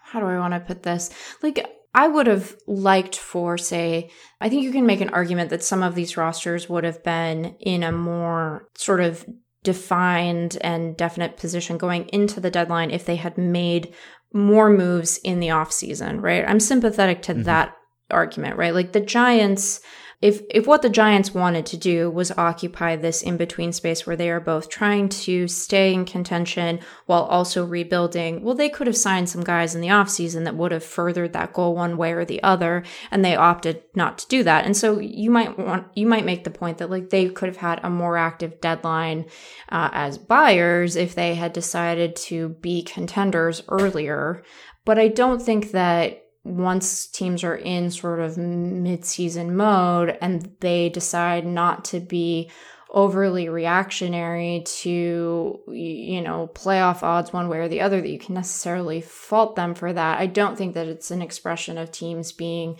how 0.04 0.20
do 0.20 0.26
I 0.26 0.40
want 0.40 0.54
to 0.54 0.60
put 0.60 0.82
this? 0.82 1.12
Like, 1.44 1.64
I 1.93 2.08
would 2.08 2.28
have 2.28 2.56
liked 2.67 3.17
for, 3.17 3.58
say, 3.58 4.12
I 4.39 4.49
think 4.49 4.63
you 4.63 4.71
can 4.71 4.86
make 4.86 5.02
an 5.02 5.10
argument 5.10 5.49
that 5.49 5.63
some 5.63 5.82
of 5.82 5.95
these 5.95 6.17
rosters 6.17 6.69
would 6.69 6.84
have 6.84 7.04
been 7.04 7.56
in 7.60 7.84
a 7.84 7.91
more 7.91 8.67
sort 8.75 9.02
of 9.02 9.25
defined 9.63 10.58
and 10.62 10.95
definite 10.95 11.38
position 11.38 11.78
going 11.78 12.08
into 12.10 12.39
the 12.39 12.52
deadline 12.52 12.91
if 12.91 13.06
they 13.06 13.15
had 13.15 13.38
made 13.38 13.93
more 14.34 14.69
moves 14.69 15.17
in 15.23 15.39
the 15.39 15.47
offseason, 15.47 16.21
right? 16.21 16.45
I'm 16.47 16.60
sympathetic 16.60 17.23
to 17.23 17.34
mm-hmm. 17.34 17.43
that 17.43 17.75
argument, 18.12 18.58
right? 18.58 18.73
Like 18.73 18.91
the 18.91 19.02
Giants 19.02 19.82
if 20.22 20.42
if 20.50 20.68
what 20.68 20.82
the 20.82 20.90
Giants 20.90 21.34
wanted 21.34 21.66
to 21.68 21.78
do 21.78 22.12
was 22.12 22.32
occupy 22.32 22.98
this 22.98 23.22
in 23.22 23.38
between 23.38 23.72
space 23.72 24.06
where 24.06 24.18
they 24.18 24.30
are 24.30 24.42
both 24.42 24.68
trying 24.68 25.08
to 25.08 25.48
stay 25.48 25.94
in 25.94 26.04
contention 26.04 26.82
while 27.06 27.24
also 27.24 27.66
rebuilding, 27.66 28.44
well, 28.44 28.54
they 28.54 28.68
could 28.68 28.88
have 28.88 28.98
signed 28.98 29.30
some 29.30 29.46
guys 29.46 29.76
in 29.76 29.82
the 29.82 29.88
offseason 29.88 30.44
that 30.44 30.58
would 30.58 30.74
have 30.74 30.84
furthered 30.84 31.32
that 31.32 31.54
goal 31.54 31.74
one 31.74 31.96
way 31.96 32.12
or 32.12 32.26
the 32.26 32.44
other, 32.44 32.84
and 33.12 33.24
they 33.24 33.36
opted 33.36 33.82
not 33.96 34.18
to 34.18 34.28
do 34.28 34.44
that. 34.44 34.66
And 34.66 34.76
so 34.76 35.00
you 35.00 35.32
might 35.32 35.58
want 35.58 35.88
you 35.96 36.06
might 36.06 36.26
make 36.26 36.44
the 36.44 36.50
point 36.50 36.80
that 36.80 36.90
like 36.90 37.12
they 37.12 37.30
could 37.30 37.48
have 37.48 37.58
had 37.58 37.80
a 37.82 37.90
more 37.90 38.18
active 38.18 38.60
deadline 38.60 39.26
uh, 39.70 39.90
as 39.94 40.18
buyers 40.18 40.98
if 40.98 41.16
they 41.16 41.36
had 41.36 41.54
decided 41.54 42.18
to 42.18 42.50
be 42.50 42.84
contenders 42.84 43.64
earlier. 43.70 44.44
But 44.84 45.00
I 45.00 45.08
don't 45.08 45.42
think 45.42 45.72
that 45.72 46.26
once 46.58 47.08
teams 47.08 47.44
are 47.44 47.56
in 47.56 47.92
sort 47.92 48.20
of 48.20 48.38
mid-season 48.38 49.56
mode 49.56 50.18
and 50.22 50.52
they 50.60 50.90
decide 50.90 51.46
not 51.46 51.86
to 51.86 52.00
be 52.00 52.50
overly 52.92 53.50
reactionary 53.50 54.64
to 54.66 55.60
you 55.68 56.22
know 56.22 56.50
playoff 56.56 57.04
odds 57.04 57.32
one 57.32 57.48
way 57.48 57.60
or 57.60 57.68
the 57.68 57.82
other 57.82 58.02
that 58.02 58.10
you 58.10 58.18
can 58.18 58.34
necessarily 58.34 59.00
fault 59.00 59.56
them 59.56 59.76
for 59.76 59.94
that 59.94 60.20
i 60.20 60.26
don't 60.26 60.58
think 60.58 60.74
that 60.74 60.88
it's 60.88 61.12
an 61.12 61.22
expression 61.22 61.78
of 61.78 61.92
teams 61.92 62.32
being 62.32 62.76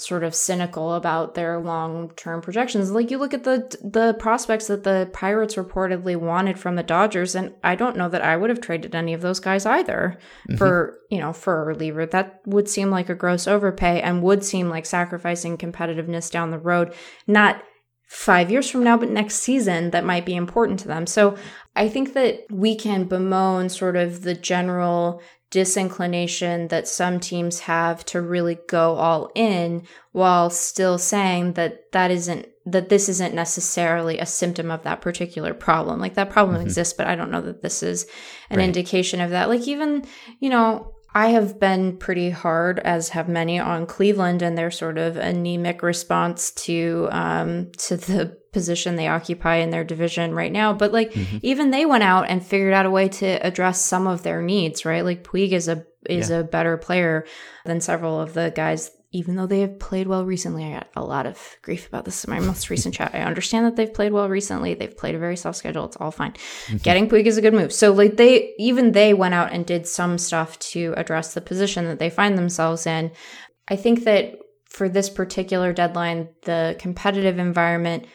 sort 0.00 0.24
of 0.24 0.34
cynical 0.34 0.94
about 0.94 1.34
their 1.34 1.58
long-term 1.58 2.40
projections. 2.40 2.90
Like 2.90 3.10
you 3.10 3.18
look 3.18 3.34
at 3.34 3.44
the 3.44 3.76
the 3.82 4.14
prospects 4.14 4.66
that 4.68 4.84
the 4.84 5.10
Pirates 5.12 5.56
reportedly 5.56 6.16
wanted 6.16 6.58
from 6.58 6.76
the 6.76 6.82
Dodgers 6.82 7.34
and 7.34 7.54
I 7.62 7.74
don't 7.74 7.96
know 7.96 8.08
that 8.08 8.22
I 8.22 8.36
would 8.36 8.50
have 8.50 8.60
traded 8.60 8.94
any 8.94 9.14
of 9.14 9.20
those 9.20 9.40
guys 9.40 9.66
either 9.66 10.18
mm-hmm. 10.48 10.56
for, 10.56 10.98
you 11.10 11.18
know, 11.18 11.32
for 11.32 11.62
a 11.62 11.64
reliever. 11.64 12.06
That 12.06 12.40
would 12.46 12.68
seem 12.68 12.90
like 12.90 13.08
a 13.08 13.14
gross 13.14 13.46
overpay 13.46 14.00
and 14.00 14.22
would 14.22 14.44
seem 14.44 14.68
like 14.68 14.86
sacrificing 14.86 15.56
competitiveness 15.56 16.30
down 16.30 16.50
the 16.50 16.58
road, 16.58 16.94
not 17.26 17.62
five 18.08 18.50
years 18.50 18.70
from 18.70 18.82
now, 18.82 18.96
but 18.96 19.10
next 19.10 19.36
season 19.36 19.90
that 19.90 20.04
might 20.04 20.24
be 20.24 20.34
important 20.34 20.80
to 20.80 20.88
them. 20.88 21.06
So 21.06 21.36
I 21.76 21.88
think 21.88 22.14
that 22.14 22.46
we 22.50 22.74
can 22.74 23.04
bemoan 23.04 23.68
sort 23.68 23.96
of 23.96 24.22
the 24.22 24.34
general 24.34 25.20
disinclination 25.50 26.68
that 26.68 26.86
some 26.86 27.18
teams 27.18 27.60
have 27.60 28.04
to 28.04 28.20
really 28.20 28.58
go 28.68 28.96
all 28.96 29.30
in 29.34 29.82
while 30.12 30.50
still 30.50 30.98
saying 30.98 31.54
that 31.54 31.90
that 31.92 32.10
isn't 32.10 32.46
that 32.66 32.90
this 32.90 33.08
isn't 33.08 33.34
necessarily 33.34 34.18
a 34.18 34.26
symptom 34.26 34.70
of 34.70 34.82
that 34.82 35.00
particular 35.00 35.54
problem 35.54 36.00
like 36.00 36.14
that 36.14 36.28
problem 36.28 36.56
mm-hmm. 36.58 36.66
exists 36.66 36.92
but 36.92 37.06
i 37.06 37.14
don't 37.14 37.30
know 37.30 37.40
that 37.40 37.62
this 37.62 37.82
is 37.82 38.06
an 38.50 38.58
right. 38.58 38.64
indication 38.64 39.22
of 39.22 39.30
that 39.30 39.48
like 39.48 39.66
even 39.66 40.04
you 40.38 40.50
know 40.50 40.92
I 41.14 41.28
have 41.28 41.58
been 41.58 41.96
pretty 41.96 42.30
hard, 42.30 42.78
as 42.80 43.10
have 43.10 43.28
many, 43.28 43.58
on 43.58 43.86
Cleveland 43.86 44.42
and 44.42 44.58
their 44.58 44.70
sort 44.70 44.98
of 44.98 45.16
anemic 45.16 45.82
response 45.82 46.50
to 46.52 47.08
um, 47.10 47.72
to 47.78 47.96
the 47.96 48.38
position 48.52 48.96
they 48.96 49.08
occupy 49.08 49.56
in 49.56 49.70
their 49.70 49.84
division 49.84 50.34
right 50.34 50.52
now. 50.52 50.72
But 50.72 50.92
like 50.92 51.12
mm-hmm. 51.12 51.38
even 51.42 51.70
they 51.70 51.86
went 51.86 52.04
out 52.04 52.28
and 52.28 52.44
figured 52.44 52.74
out 52.74 52.86
a 52.86 52.90
way 52.90 53.08
to 53.08 53.26
address 53.26 53.80
some 53.80 54.06
of 54.06 54.22
their 54.22 54.42
needs, 54.42 54.84
right? 54.84 55.04
Like 55.04 55.24
Puig 55.24 55.52
is 55.52 55.68
a 55.68 55.84
is 56.08 56.30
yeah. 56.30 56.38
a 56.38 56.44
better 56.44 56.76
player 56.76 57.26
than 57.64 57.80
several 57.80 58.20
of 58.20 58.34
the 58.34 58.52
guys 58.54 58.90
even 59.10 59.36
though 59.36 59.46
they 59.46 59.60
have 59.60 59.78
played 59.78 60.06
well 60.06 60.26
recently, 60.26 60.64
I 60.64 60.72
got 60.72 60.88
a 60.94 61.04
lot 61.04 61.24
of 61.24 61.56
grief 61.62 61.88
about 61.88 62.04
this 62.04 62.24
in 62.24 62.30
my 62.30 62.40
most 62.40 62.68
recent 62.68 62.94
chat. 62.94 63.14
I 63.14 63.20
understand 63.20 63.64
that 63.64 63.76
they've 63.76 63.92
played 63.92 64.12
well 64.12 64.28
recently. 64.28 64.74
They've 64.74 64.96
played 64.96 65.14
a 65.14 65.18
very 65.18 65.36
soft 65.36 65.56
schedule. 65.56 65.86
It's 65.86 65.96
all 65.96 66.10
fine. 66.10 66.32
Mm-hmm. 66.32 66.76
Getting 66.78 67.08
Puig 67.08 67.24
is 67.24 67.38
a 67.38 67.42
good 67.42 67.54
move. 67.54 67.72
So 67.72 67.92
like 67.92 68.18
they 68.18 68.54
even 68.58 68.92
they 68.92 69.14
went 69.14 69.34
out 69.34 69.52
and 69.52 69.64
did 69.64 69.88
some 69.88 70.18
stuff 70.18 70.58
to 70.58 70.92
address 70.96 71.32
the 71.32 71.40
position 71.40 71.86
that 71.86 71.98
they 71.98 72.10
find 72.10 72.36
themselves 72.36 72.86
in. 72.86 73.10
I 73.68 73.76
think 73.76 74.04
that 74.04 74.34
for 74.68 74.90
this 74.90 75.08
particular 75.08 75.72
deadline, 75.72 76.28
the 76.42 76.76
competitive 76.78 77.38
environment 77.38 78.06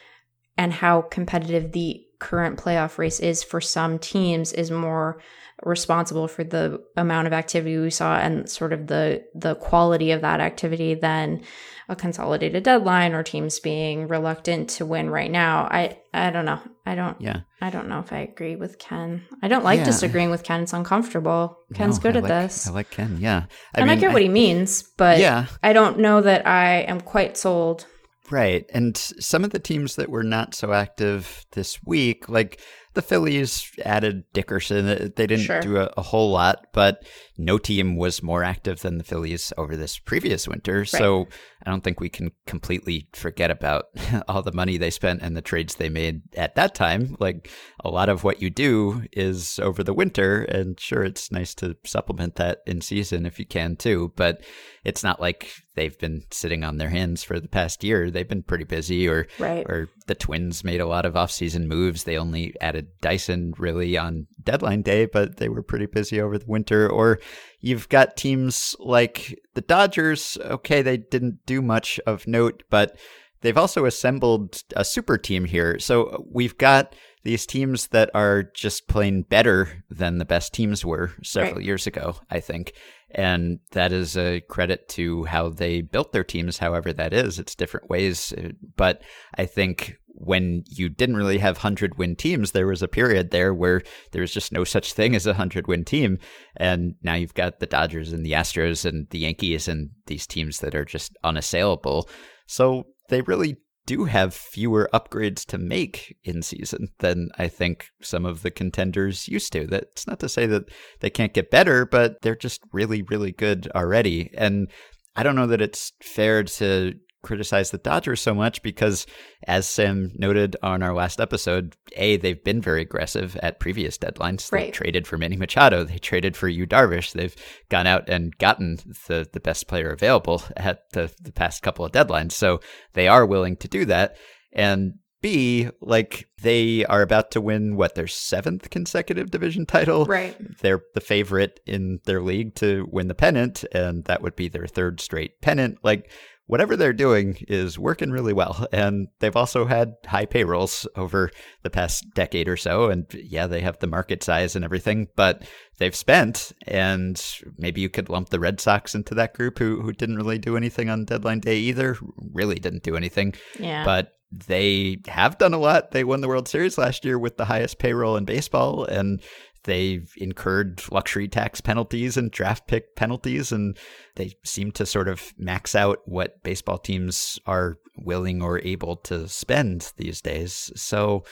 and 0.57 0.71
how 0.71 1.01
competitive 1.01 1.71
the 1.71 2.01
current 2.19 2.59
playoff 2.59 2.99
race 2.99 3.19
is 3.19 3.43
for 3.43 3.59
some 3.59 3.97
teams 3.97 4.53
is 4.53 4.69
more 4.69 5.19
responsible 5.63 6.27
for 6.27 6.43
the 6.43 6.81
amount 6.97 7.27
of 7.27 7.33
activity 7.33 7.77
we 7.77 7.89
saw 7.89 8.17
and 8.17 8.49
sort 8.49 8.73
of 8.73 8.87
the 8.87 9.23
the 9.33 9.55
quality 9.55 10.11
of 10.11 10.21
that 10.21 10.39
activity 10.39 10.93
than 10.93 11.41
a 11.89 11.95
consolidated 11.95 12.63
deadline 12.63 13.13
or 13.13 13.23
teams 13.23 13.59
being 13.59 14.07
reluctant 14.07 14.69
to 14.69 14.85
win 14.85 15.09
right 15.09 15.31
now. 15.31 15.67
I 15.69 15.97
I 16.13 16.29
don't 16.29 16.45
know. 16.45 16.59
I 16.85 16.95
don't 16.95 17.19
yeah. 17.21 17.41
I 17.61 17.69
don't 17.69 17.87
know 17.87 17.99
if 17.99 18.11
I 18.11 18.19
agree 18.19 18.55
with 18.55 18.79
Ken. 18.79 19.23
I 19.41 19.47
don't 19.47 19.63
like 19.63 19.79
yeah. 19.79 19.85
disagreeing 19.85 20.31
with 20.31 20.43
Ken. 20.43 20.61
It's 20.61 20.73
uncomfortable. 20.73 21.57
Ken's 21.73 21.97
no, 21.97 22.03
good 22.03 22.15
I 22.15 22.19
at 22.19 22.23
like, 22.23 22.29
this. 22.29 22.67
I 22.67 22.71
like 22.71 22.89
Ken, 22.89 23.17
yeah. 23.19 23.45
I 23.75 23.81
and 23.81 23.89
mean, 23.89 23.97
I 23.97 24.01
get 24.01 24.13
what 24.13 24.21
he 24.21 24.29
means, 24.29 24.83
but 24.83 25.19
yeah. 25.19 25.47
I 25.61 25.73
don't 25.73 25.99
know 25.99 26.21
that 26.21 26.47
I 26.47 26.81
am 26.81 27.01
quite 27.01 27.37
sold. 27.37 27.85
Right. 28.31 28.65
And 28.73 28.97
some 28.97 29.43
of 29.43 29.51
the 29.51 29.59
teams 29.59 29.95
that 29.95 30.09
were 30.09 30.23
not 30.23 30.55
so 30.55 30.71
active 30.71 31.45
this 31.51 31.83
week, 31.83 32.29
like 32.29 32.59
the 32.93 33.01
Phillies 33.01 33.71
added 33.83 34.23
Dickerson. 34.33 34.87
Uh, 34.87 35.09
they 35.15 35.27
didn't 35.27 35.45
sure. 35.45 35.61
do 35.61 35.77
a, 35.77 35.91
a, 35.97 36.01
whole 36.01 36.31
lot, 36.31 36.67
but 36.73 37.03
no 37.37 37.57
team 37.57 37.95
was 37.95 38.21
more 38.21 38.43
active 38.43 38.81
than 38.81 38.97
the 38.97 39.03
Phillies 39.03 39.51
over 39.57 39.75
this 39.75 39.97
previous 39.97 40.47
winter. 40.47 40.79
Right. 40.79 40.87
So 40.87 41.27
I 41.65 41.69
don't 41.69 41.83
think 41.83 41.99
we 41.99 42.09
can 42.09 42.31
completely 42.45 43.07
forget 43.13 43.49
about 43.49 43.85
all 44.27 44.43
the 44.43 44.51
money 44.51 44.77
they 44.77 44.91
spent 44.91 45.21
and 45.21 45.35
the 45.35 45.41
trades 45.41 45.75
they 45.75 45.89
made 45.89 46.21
at 46.35 46.55
that 46.55 46.75
time. 46.75 47.15
Like 47.19 47.49
a 47.83 47.89
lot 47.89 48.09
of 48.09 48.23
what 48.23 48.41
you 48.41 48.49
do 48.49 49.03
is 49.11 49.59
over 49.59 49.83
the 49.83 49.93
winter, 49.93 50.43
and 50.43 50.79
sure, 50.79 51.03
it's 51.03 51.31
nice 51.31 51.55
to 51.55 51.75
supplement 51.85 52.35
that 52.35 52.59
in 52.67 52.81
season 52.81 53.25
if 53.25 53.39
you 53.39 53.45
can 53.45 53.75
too. 53.75 54.13
But 54.15 54.43
it's 54.83 55.03
not 55.03 55.19
like 55.19 55.51
they've 55.75 55.97
been 55.97 56.23
sitting 56.31 56.63
on 56.63 56.77
their 56.77 56.89
hands 56.89 57.23
for 57.23 57.39
the 57.39 57.47
past 57.47 57.83
year. 57.83 58.11
They've 58.11 58.27
been 58.27 58.43
pretty 58.43 58.65
busy, 58.65 59.07
or 59.07 59.27
right. 59.39 59.65
or 59.67 59.89
the 60.07 60.15
Twins 60.15 60.63
made 60.63 60.81
a 60.81 60.85
lot 60.85 61.05
of 61.05 61.13
offseason 61.13 61.65
moves. 61.65 62.03
They 62.03 62.17
only 62.17 62.53
added 62.61 62.87
Dyson 63.01 63.53
really 63.57 63.97
on 63.97 64.27
deadline 64.43 64.81
day, 64.81 65.05
but 65.05 65.37
they 65.37 65.49
were 65.49 65.63
pretty 65.63 65.85
busy 65.85 66.19
over 66.19 66.37
the 66.37 66.45
winter. 66.47 66.89
Or 66.89 67.19
You've 67.63 67.87
got 67.87 68.17
teams 68.17 68.75
like 68.77 69.39
the 69.53 69.61
Dodgers. 69.61 70.37
Okay, 70.41 70.81
they 70.81 70.97
didn't 70.97 71.45
do 71.45 71.61
much 71.61 71.97
of 72.05 72.27
note, 72.27 72.63
but 72.69 72.97
they've 73.39 73.57
also 73.57 73.85
assembled 73.85 74.61
a 74.75 74.83
super 74.83 75.17
team 75.17 75.45
here. 75.45 75.79
So 75.79 76.25
we've 76.29 76.57
got 76.57 76.93
these 77.23 77.45
teams 77.45 77.87
that 77.87 78.09
are 78.13 78.43
just 78.43 78.87
playing 78.87 79.23
better 79.23 79.83
than 79.89 80.17
the 80.17 80.25
best 80.25 80.53
teams 80.53 80.83
were 80.83 81.11
several 81.23 81.55
right. 81.55 81.65
years 81.65 81.87
ago, 81.87 82.17
I 82.29 82.39
think. 82.39 82.73
And 83.11 83.59
that 83.71 83.91
is 83.93 84.17
a 84.17 84.41
credit 84.41 84.89
to 84.89 85.23
how 85.25 85.49
they 85.49 85.81
built 85.81 86.11
their 86.11 86.23
teams, 86.23 86.57
however 86.57 86.91
that 86.93 87.13
is. 87.13 87.39
It's 87.39 87.55
different 87.55 87.89
ways. 87.89 88.33
Uh, 88.33 88.49
but 88.75 89.03
I 89.37 89.45
think 89.45 89.97
when 90.15 90.63
you 90.67 90.89
didn't 90.89 91.15
really 91.15 91.37
have 91.37 91.57
100 91.57 91.97
win 91.97 92.15
teams, 92.15 92.51
there 92.51 92.67
was 92.67 92.81
a 92.81 92.87
period 92.87 93.31
there 93.31 93.53
where 93.53 93.81
there 94.11 94.21
was 94.21 94.33
just 94.33 94.51
no 94.51 94.63
such 94.63 94.93
thing 94.93 95.15
as 95.15 95.25
a 95.25 95.31
100 95.31 95.67
win 95.67 95.85
team. 95.85 96.17
And 96.57 96.95
now 97.01 97.15
you've 97.15 97.33
got 97.33 97.59
the 97.59 97.65
Dodgers 97.65 98.11
and 98.11 98.25
the 98.25 98.33
Astros 98.33 98.85
and 98.85 99.07
the 99.11 99.19
Yankees 99.19 99.67
and 99.67 99.91
these 100.07 100.27
teams 100.27 100.59
that 100.59 100.75
are 100.75 100.85
just 100.85 101.15
unassailable. 101.23 102.09
So 102.47 102.85
they 103.09 103.21
really 103.21 103.57
do 103.85 104.05
have 104.05 104.33
fewer 104.33 104.89
upgrades 104.93 105.45
to 105.45 105.57
make 105.57 106.17
in 106.23 106.41
season 106.41 106.87
than 106.99 107.29
I 107.37 107.47
think 107.47 107.87
some 108.01 108.25
of 108.25 108.41
the 108.41 108.51
contenders 108.51 109.27
used 109.27 109.51
to. 109.53 109.67
That's 109.67 110.07
not 110.07 110.19
to 110.19 110.29
say 110.29 110.45
that 110.47 110.69
they 111.01 111.09
can't 111.09 111.33
get 111.33 111.51
better, 111.51 111.85
but 111.85 112.21
they're 112.21 112.35
just 112.35 112.61
really, 112.71 113.01
really 113.01 113.31
good 113.31 113.69
already. 113.75 114.31
And 114.35 114.69
I 115.15 115.23
don't 115.23 115.35
know 115.35 115.47
that 115.47 115.61
it's 115.61 115.91
fair 116.01 116.43
to 116.43 116.93
criticize 117.23 117.71
the 117.71 117.77
Dodgers 117.79 118.21
so 118.21 118.35
much 118.35 118.61
because, 118.61 119.07
as 119.47 119.67
Sam 119.67 120.11
noted 120.13 120.55
on 120.61 120.83
our 120.83 120.93
last 120.93 121.19
episode, 121.19 121.75
A, 121.95 122.17
they've 122.17 122.43
been 122.43 122.61
very 122.61 122.81
aggressive 122.81 123.35
at 123.37 123.59
previous 123.59 123.97
deadlines. 123.97 124.51
Right. 124.51 124.65
They 124.65 124.71
traded 124.71 125.07
for 125.07 125.17
Manny 125.17 125.37
Machado. 125.37 125.83
They 125.83 125.97
traded 125.97 126.37
for 126.37 126.47
Yu 126.47 126.67
Darvish. 126.67 127.13
They've 127.13 127.35
gone 127.69 127.87
out 127.87 128.07
and 128.07 128.37
gotten 128.37 128.77
the, 129.07 129.27
the 129.31 129.39
best 129.39 129.67
player 129.67 129.89
available 129.89 130.43
at 130.55 130.89
the, 130.91 131.11
the 131.21 131.31
past 131.31 131.63
couple 131.63 131.85
of 131.85 131.91
deadlines. 131.91 132.33
So 132.33 132.59
they 132.93 133.07
are 133.07 133.25
willing 133.25 133.55
to 133.57 133.67
do 133.67 133.85
that. 133.85 134.17
And 134.51 134.95
B, 135.23 135.69
like 135.79 136.27
they 136.41 136.83
are 136.85 137.01
about 137.01 137.31
to 137.31 137.41
win 137.41 137.77
what 137.77 137.95
their 137.95 138.07
seventh 138.07 138.69
consecutive 138.69 139.31
division 139.31 139.65
title. 139.65 140.05
Right. 140.05 140.35
They're 140.59 140.81
the 140.93 141.01
favorite 141.01 141.61
in 141.65 142.01
their 142.03 142.21
league 142.21 142.55
to 142.55 142.85
win 142.91 143.07
the 143.07 143.15
pennant, 143.15 143.63
and 143.71 144.03
that 144.03 144.21
would 144.21 144.35
be 144.35 144.49
their 144.49 144.67
third 144.67 144.99
straight 144.99 145.41
pennant. 145.41 145.77
Like 145.81 146.11
whatever 146.45 146.75
they're 146.75 146.93
doing 146.93 147.37
is 147.47 147.79
working 147.79 148.11
really 148.11 148.33
well. 148.33 148.67
And 148.73 149.07
they've 149.19 149.35
also 149.35 149.65
had 149.65 149.93
high 150.05 150.25
payrolls 150.25 150.87
over 150.95 151.29
the 151.61 151.69
past 151.69 152.05
decade 152.15 152.49
or 152.49 152.57
so. 152.57 152.89
And 152.89 153.05
yeah, 153.13 153.47
they 153.47 153.61
have 153.61 153.79
the 153.79 153.87
market 153.87 154.23
size 154.23 154.55
and 154.55 154.65
everything, 154.65 155.07
but 155.15 155.43
they've 155.77 155.95
spent. 155.95 156.51
And 156.67 157.23
maybe 157.57 157.81
you 157.81 157.89
could 157.89 158.09
lump 158.09 158.29
the 158.29 158.39
Red 158.39 158.59
Sox 158.59 158.95
into 158.95 159.15
that 159.15 159.35
group 159.35 159.59
who, 159.59 159.81
who 159.81 159.93
didn't 159.93 160.17
really 160.17 160.39
do 160.39 160.57
anything 160.57 160.89
on 160.89 161.05
deadline 161.05 161.39
day 161.39 161.57
either, 161.57 161.97
really 162.33 162.55
didn't 162.55 162.83
do 162.83 162.95
anything. 162.95 163.35
Yeah. 163.59 163.85
But 163.85 164.13
they 164.47 164.97
have 165.07 165.37
done 165.37 165.53
a 165.53 165.59
lot. 165.59 165.91
They 165.91 166.03
won 166.03 166.21
the 166.21 166.27
World 166.27 166.47
Series 166.47 166.77
last 166.77 167.05
year 167.05 167.19
with 167.19 167.37
the 167.37 167.45
highest 167.45 167.77
payroll 167.77 168.17
in 168.17 168.25
baseball, 168.25 168.83
and 168.85 169.21
they've 169.63 170.11
incurred 170.17 170.81
luxury 170.91 171.27
tax 171.27 171.61
penalties 171.61 172.17
and 172.17 172.31
draft 172.31 172.67
pick 172.67 172.95
penalties, 172.95 173.51
and 173.51 173.77
they 174.15 174.33
seem 174.43 174.71
to 174.73 174.85
sort 174.85 175.07
of 175.07 175.33
max 175.37 175.75
out 175.75 175.99
what 176.05 176.43
baseball 176.43 176.77
teams 176.77 177.39
are 177.45 177.77
willing 177.97 178.41
or 178.41 178.59
able 178.59 178.95
to 178.97 179.27
spend 179.27 179.93
these 179.97 180.21
days. 180.21 180.71
So 180.75 181.23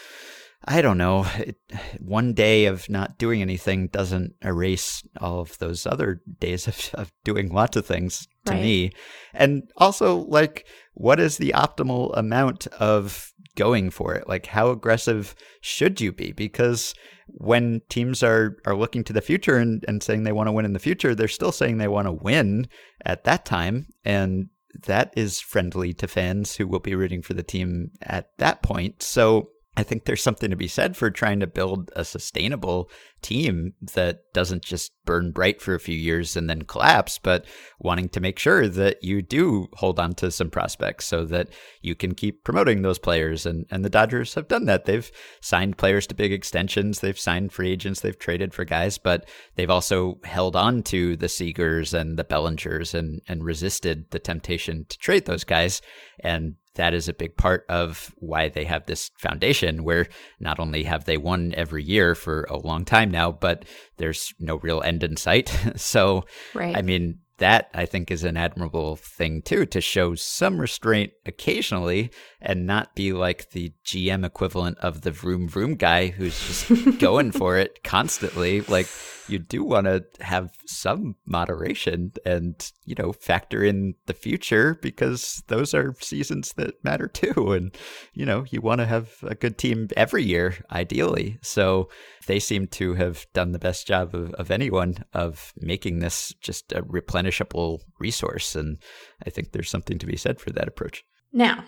I 0.66 0.82
don't 0.82 0.98
know. 0.98 1.26
It, 1.38 1.58
one 2.00 2.34
day 2.34 2.66
of 2.66 2.88
not 2.90 3.18
doing 3.18 3.42
anything 3.42 3.88
doesn't 3.88 4.36
erase 4.44 5.04
all 5.20 5.40
of 5.40 5.58
those 5.58 5.88
other 5.88 6.22
days 6.40 6.68
of, 6.68 6.92
of 6.94 7.12
doing 7.24 7.52
lots 7.52 7.78
of 7.78 7.86
things 7.86 8.28
to 8.46 8.54
Right. 8.54 8.62
me. 8.62 8.92
And 9.34 9.64
also, 9.78 10.18
like, 10.18 10.68
what 10.94 11.20
is 11.20 11.38
the 11.38 11.54
optimal 11.56 12.16
amount 12.18 12.68
of 12.68 13.31
going 13.56 13.90
for 13.90 14.14
it? 14.14 14.28
Like, 14.28 14.48
how 14.48 14.70
aggressive 14.70 15.36
should 15.62 16.02
you 16.02 16.12
be? 16.12 16.32
Because 16.32 16.94
when 17.28 17.82
teams 17.90 18.24
are, 18.24 18.58
are 18.66 18.76
looking 18.76 19.04
to 19.06 19.14
the 19.14 19.22
future 19.22 19.58
and, 19.58 19.84
and 19.88 20.04
saying 20.04 20.24
they 20.24 20.32
want 20.32 20.48
to 20.48 20.52
win 20.52 20.66
in 20.66 20.74
the 20.74 20.80
future, 20.80 21.16
they're 21.16 21.28
still 21.28 21.52
saying 21.52 21.78
they 21.78 21.88
want 21.88 22.08
to 22.08 22.12
win 22.12 22.68
at 23.06 23.24
that 23.24 23.46
time. 23.46 23.88
And 24.04 24.50
that 24.86 25.14
is 25.16 25.40
friendly 25.40 25.94
to 25.94 26.08
fans 26.08 26.56
who 26.56 26.68
will 26.68 26.80
be 26.80 26.96
rooting 26.96 27.22
for 27.22 27.34
the 27.34 27.44
team 27.44 27.92
at 28.02 28.30
that 28.38 28.62
point. 28.62 29.04
So 29.04 29.50
I 29.78 29.84
think 29.84 30.04
there's 30.04 30.22
something 30.22 30.50
to 30.50 30.58
be 30.58 30.68
said 30.68 30.98
for 30.98 31.10
trying 31.10 31.40
to 31.40 31.48
build 31.48 31.92
a 31.96 32.04
sustainable 32.04 32.90
team 33.22 33.74
that 33.94 34.34
doesn't 34.34 34.64
just 34.64 34.92
burn 35.06 35.32
bright 35.32 35.62
for 35.62 35.74
a 35.74 35.80
few 35.80 35.96
years 35.96 36.36
and 36.36 36.50
then 36.50 36.64
collapse, 36.64 37.18
but 37.18 37.46
wanting 37.80 38.10
to 38.10 38.20
make 38.20 38.38
sure 38.38 38.68
that 38.68 39.02
you 39.02 39.22
do 39.22 39.68
hold 39.76 39.98
on 39.98 40.14
to 40.16 40.30
some 40.30 40.50
prospects 40.50 41.06
so 41.06 41.24
that 41.24 41.48
you 41.82 41.96
can 41.96 42.14
keep 42.14 42.44
promoting 42.44 42.82
those 42.82 43.00
players. 43.00 43.46
And, 43.46 43.66
and 43.72 43.86
the 43.86 43.90
Dodgers 43.90 44.34
have 44.34 44.50
done 44.50 44.66
that. 44.66 44.84
They've 44.84 45.10
signed 45.40 45.78
players 45.78 46.06
to 46.08 46.16
big 46.16 46.34
extensions, 46.34 47.00
they've 47.00 47.18
signed 47.18 47.54
free 47.54 47.72
agents, 47.72 48.02
they've 48.02 48.20
traded 48.20 48.54
for 48.54 48.66
guys, 48.66 48.98
but 48.98 49.26
they've 49.56 49.70
also 49.70 50.20
held 50.26 50.58
on 50.58 50.84
to 50.84 51.16
the 51.16 51.28
Seagers 51.28 51.94
and 51.94 52.20
the 52.20 52.26
Bellingers 52.26 52.94
and, 52.94 53.22
and 53.30 53.46
resisted 53.46 54.12
the 54.12 54.20
temptation 54.20 54.86
to 54.90 54.98
trade 54.98 55.26
those 55.26 55.46
guys. 55.46 55.82
And 56.20 56.56
that 56.76 56.94
is 56.94 57.08
a 57.08 57.14
big 57.14 57.36
part 57.38 57.66
of 57.70 58.14
why 58.18 58.50
they 58.50 58.64
have 58.66 58.86
this 58.86 59.12
foundation 59.18 59.84
where 59.84 60.08
not 60.40 60.60
only 60.60 60.84
have 60.84 61.06
they 61.06 61.18
won 61.18 61.54
every 61.56 61.84
year 61.84 62.16
for 62.16 62.44
a 62.50 62.58
long 62.58 62.86
time 62.86 63.12
now, 63.12 63.32
but 63.32 63.66
there's 63.98 64.34
no 64.40 64.56
real 64.58 64.82
end 64.82 65.04
in 65.04 65.18
sight. 65.18 65.50
so, 65.76 66.24
Right. 66.54 66.76
I 66.76 66.82
mean, 66.82 67.20
that 67.42 67.72
I 67.74 67.88
think 67.88 68.12
is 68.12 68.24
an 68.24 68.38
admirable 68.38 68.98
thing 68.98 69.42
too 69.42 69.66
to 69.66 69.82
show 69.82 70.14
some 70.14 70.62
restraint 70.62 71.12
occasionally 71.26 72.12
and 72.40 72.68
not 72.68 72.94
be 72.94 73.14
like 73.14 73.50
the 73.50 73.74
GM 73.84 74.24
equivalent 74.24 74.78
of 74.78 75.02
the 75.02 75.10
vroom 75.10 75.48
vroom 75.48 75.74
guy 75.74 76.08
who's 76.08 76.40
just 76.40 77.00
going 77.00 77.32
for 77.32 77.58
it 77.58 77.84
constantly. 77.84 78.62
Like 78.62 78.88
you 79.28 79.40
do 79.40 79.64
want 79.64 79.88
to 79.88 80.06
have 80.20 80.52
some 80.68 81.16
moderation 81.26 82.12
and 82.28 82.72
you 82.92 82.96
know 83.00 83.14
factor 83.14 83.64
in 83.64 83.94
the 84.06 84.14
future 84.14 84.78
because 84.82 85.42
those 85.48 85.74
are 85.74 85.96
seasons 86.02 86.52
that 86.58 86.74
matter 86.84 87.08
too 87.22 87.54
and 87.54 87.76
you 88.14 88.26
know 88.26 88.44
you 88.52 88.60
want 88.62 88.80
to 88.82 88.86
have 88.86 89.08
a 89.24 89.34
good 89.44 89.58
team 89.58 89.88
every 89.96 90.24
year 90.24 90.48
ideally 90.72 91.38
so 91.42 91.88
they 92.28 92.40
seem 92.40 92.68
to 92.68 92.94
have 92.96 93.26
done 93.34 93.52
the 93.54 93.60
best 93.68 93.88
job 93.88 94.14
of, 94.14 94.32
of 94.34 94.52
anyone 94.52 94.94
of 95.14 95.54
making 95.58 96.00
this 96.00 96.34
just 96.42 96.74
a 96.74 96.82
replenishable 96.84 97.80
resource 98.00 98.56
and 98.56 98.78
i 99.26 99.30
think 99.30 99.52
there's 99.54 99.70
something 99.70 99.98
to 99.98 100.06
be 100.06 100.18
said 100.18 100.40
for 100.42 100.52
that 100.52 100.68
approach 100.68 101.04
Now, 101.32 101.64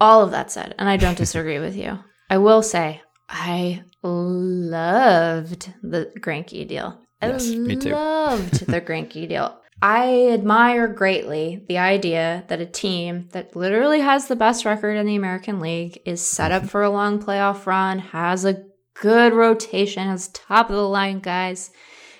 all 0.00 0.22
of 0.22 0.30
that 0.30 0.50
said, 0.50 0.74
and 0.78 0.88
I 0.88 0.96
don't 0.96 1.18
disagree 1.24 1.58
with 1.60 1.76
you, 1.76 1.98
I 2.30 2.38
will 2.38 2.62
say 2.62 3.02
I 3.28 3.84
loved 4.02 5.72
the 5.82 6.10
Greinke 6.18 6.66
deal. 6.66 7.00
I 7.22 7.28
Yes, 7.28 7.48
me 7.50 7.76
too. 7.76 7.90
loved 7.92 8.66
the 8.66 8.80
Greinke 8.80 9.28
deal. 9.28 9.58
I 9.82 10.28
admire 10.28 10.88
greatly 10.88 11.64
the 11.68 11.78
idea 11.78 12.44
that 12.48 12.60
a 12.60 12.66
team 12.66 13.28
that 13.32 13.54
literally 13.54 14.00
has 14.00 14.28
the 14.28 14.36
best 14.36 14.64
record 14.64 14.96
in 14.96 15.06
the 15.06 15.16
American 15.16 15.60
League 15.60 16.00
is 16.04 16.22
set 16.26 16.52
up 16.52 16.62
mhm. 16.64 16.70
for 16.70 16.82
a 16.82 16.90
long 16.90 17.22
playoff 17.22 17.66
run, 17.66 17.98
has 17.98 18.44
a 18.44 18.64
good 18.94 19.32
rotation, 19.34 20.08
has 20.08 20.28
top 20.28 20.70
of 20.70 20.76
the 20.76 20.88
line 20.88 21.18
guys. 21.18 21.70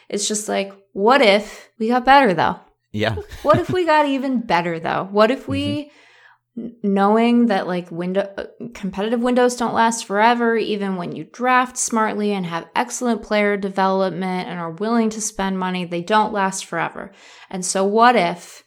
It's 0.09 0.29
just 0.29 0.49
like, 0.49 0.73
what 0.93 1.23
if 1.23 1.71
we 1.79 1.89
got 1.89 2.05
better 2.05 2.35
though? 2.35 2.61
yeah 2.93 3.17
What 3.43 3.59
if 3.59 3.71
we 3.73 3.87
got 3.87 4.07
even 4.07 4.41
better 4.41 4.79
though? 4.79 5.09
What 5.11 5.31
if 5.31 5.49
we 5.49 5.85
n- 5.85 5.91
knowing 6.57 7.47
that 7.47 7.67
like 7.67 7.91
window 7.91 8.33
uh, 8.39 8.45
competitive 8.75 9.21
windows 9.21 9.57
don't 9.57 9.75
last 9.75 10.05
forever 10.05 10.57
even 10.57 10.97
when 10.97 11.15
you 11.15 11.25
draft 11.25 11.77
smartly 11.77 12.33
and 12.33 12.47
have 12.47 12.69
excellent 12.77 13.23
player 13.23 13.57
development 13.57 14.49
and 14.49 14.61
are 14.61 14.71
willing 14.71 15.11
to 15.11 15.21
spend 15.21 15.59
money, 15.59 15.85
they 15.85 16.03
don't 16.03 16.33
last 16.33 16.65
forever. 16.65 17.13
And 17.51 17.65
so 17.65 17.85
what 17.85 18.15
if 18.15 18.64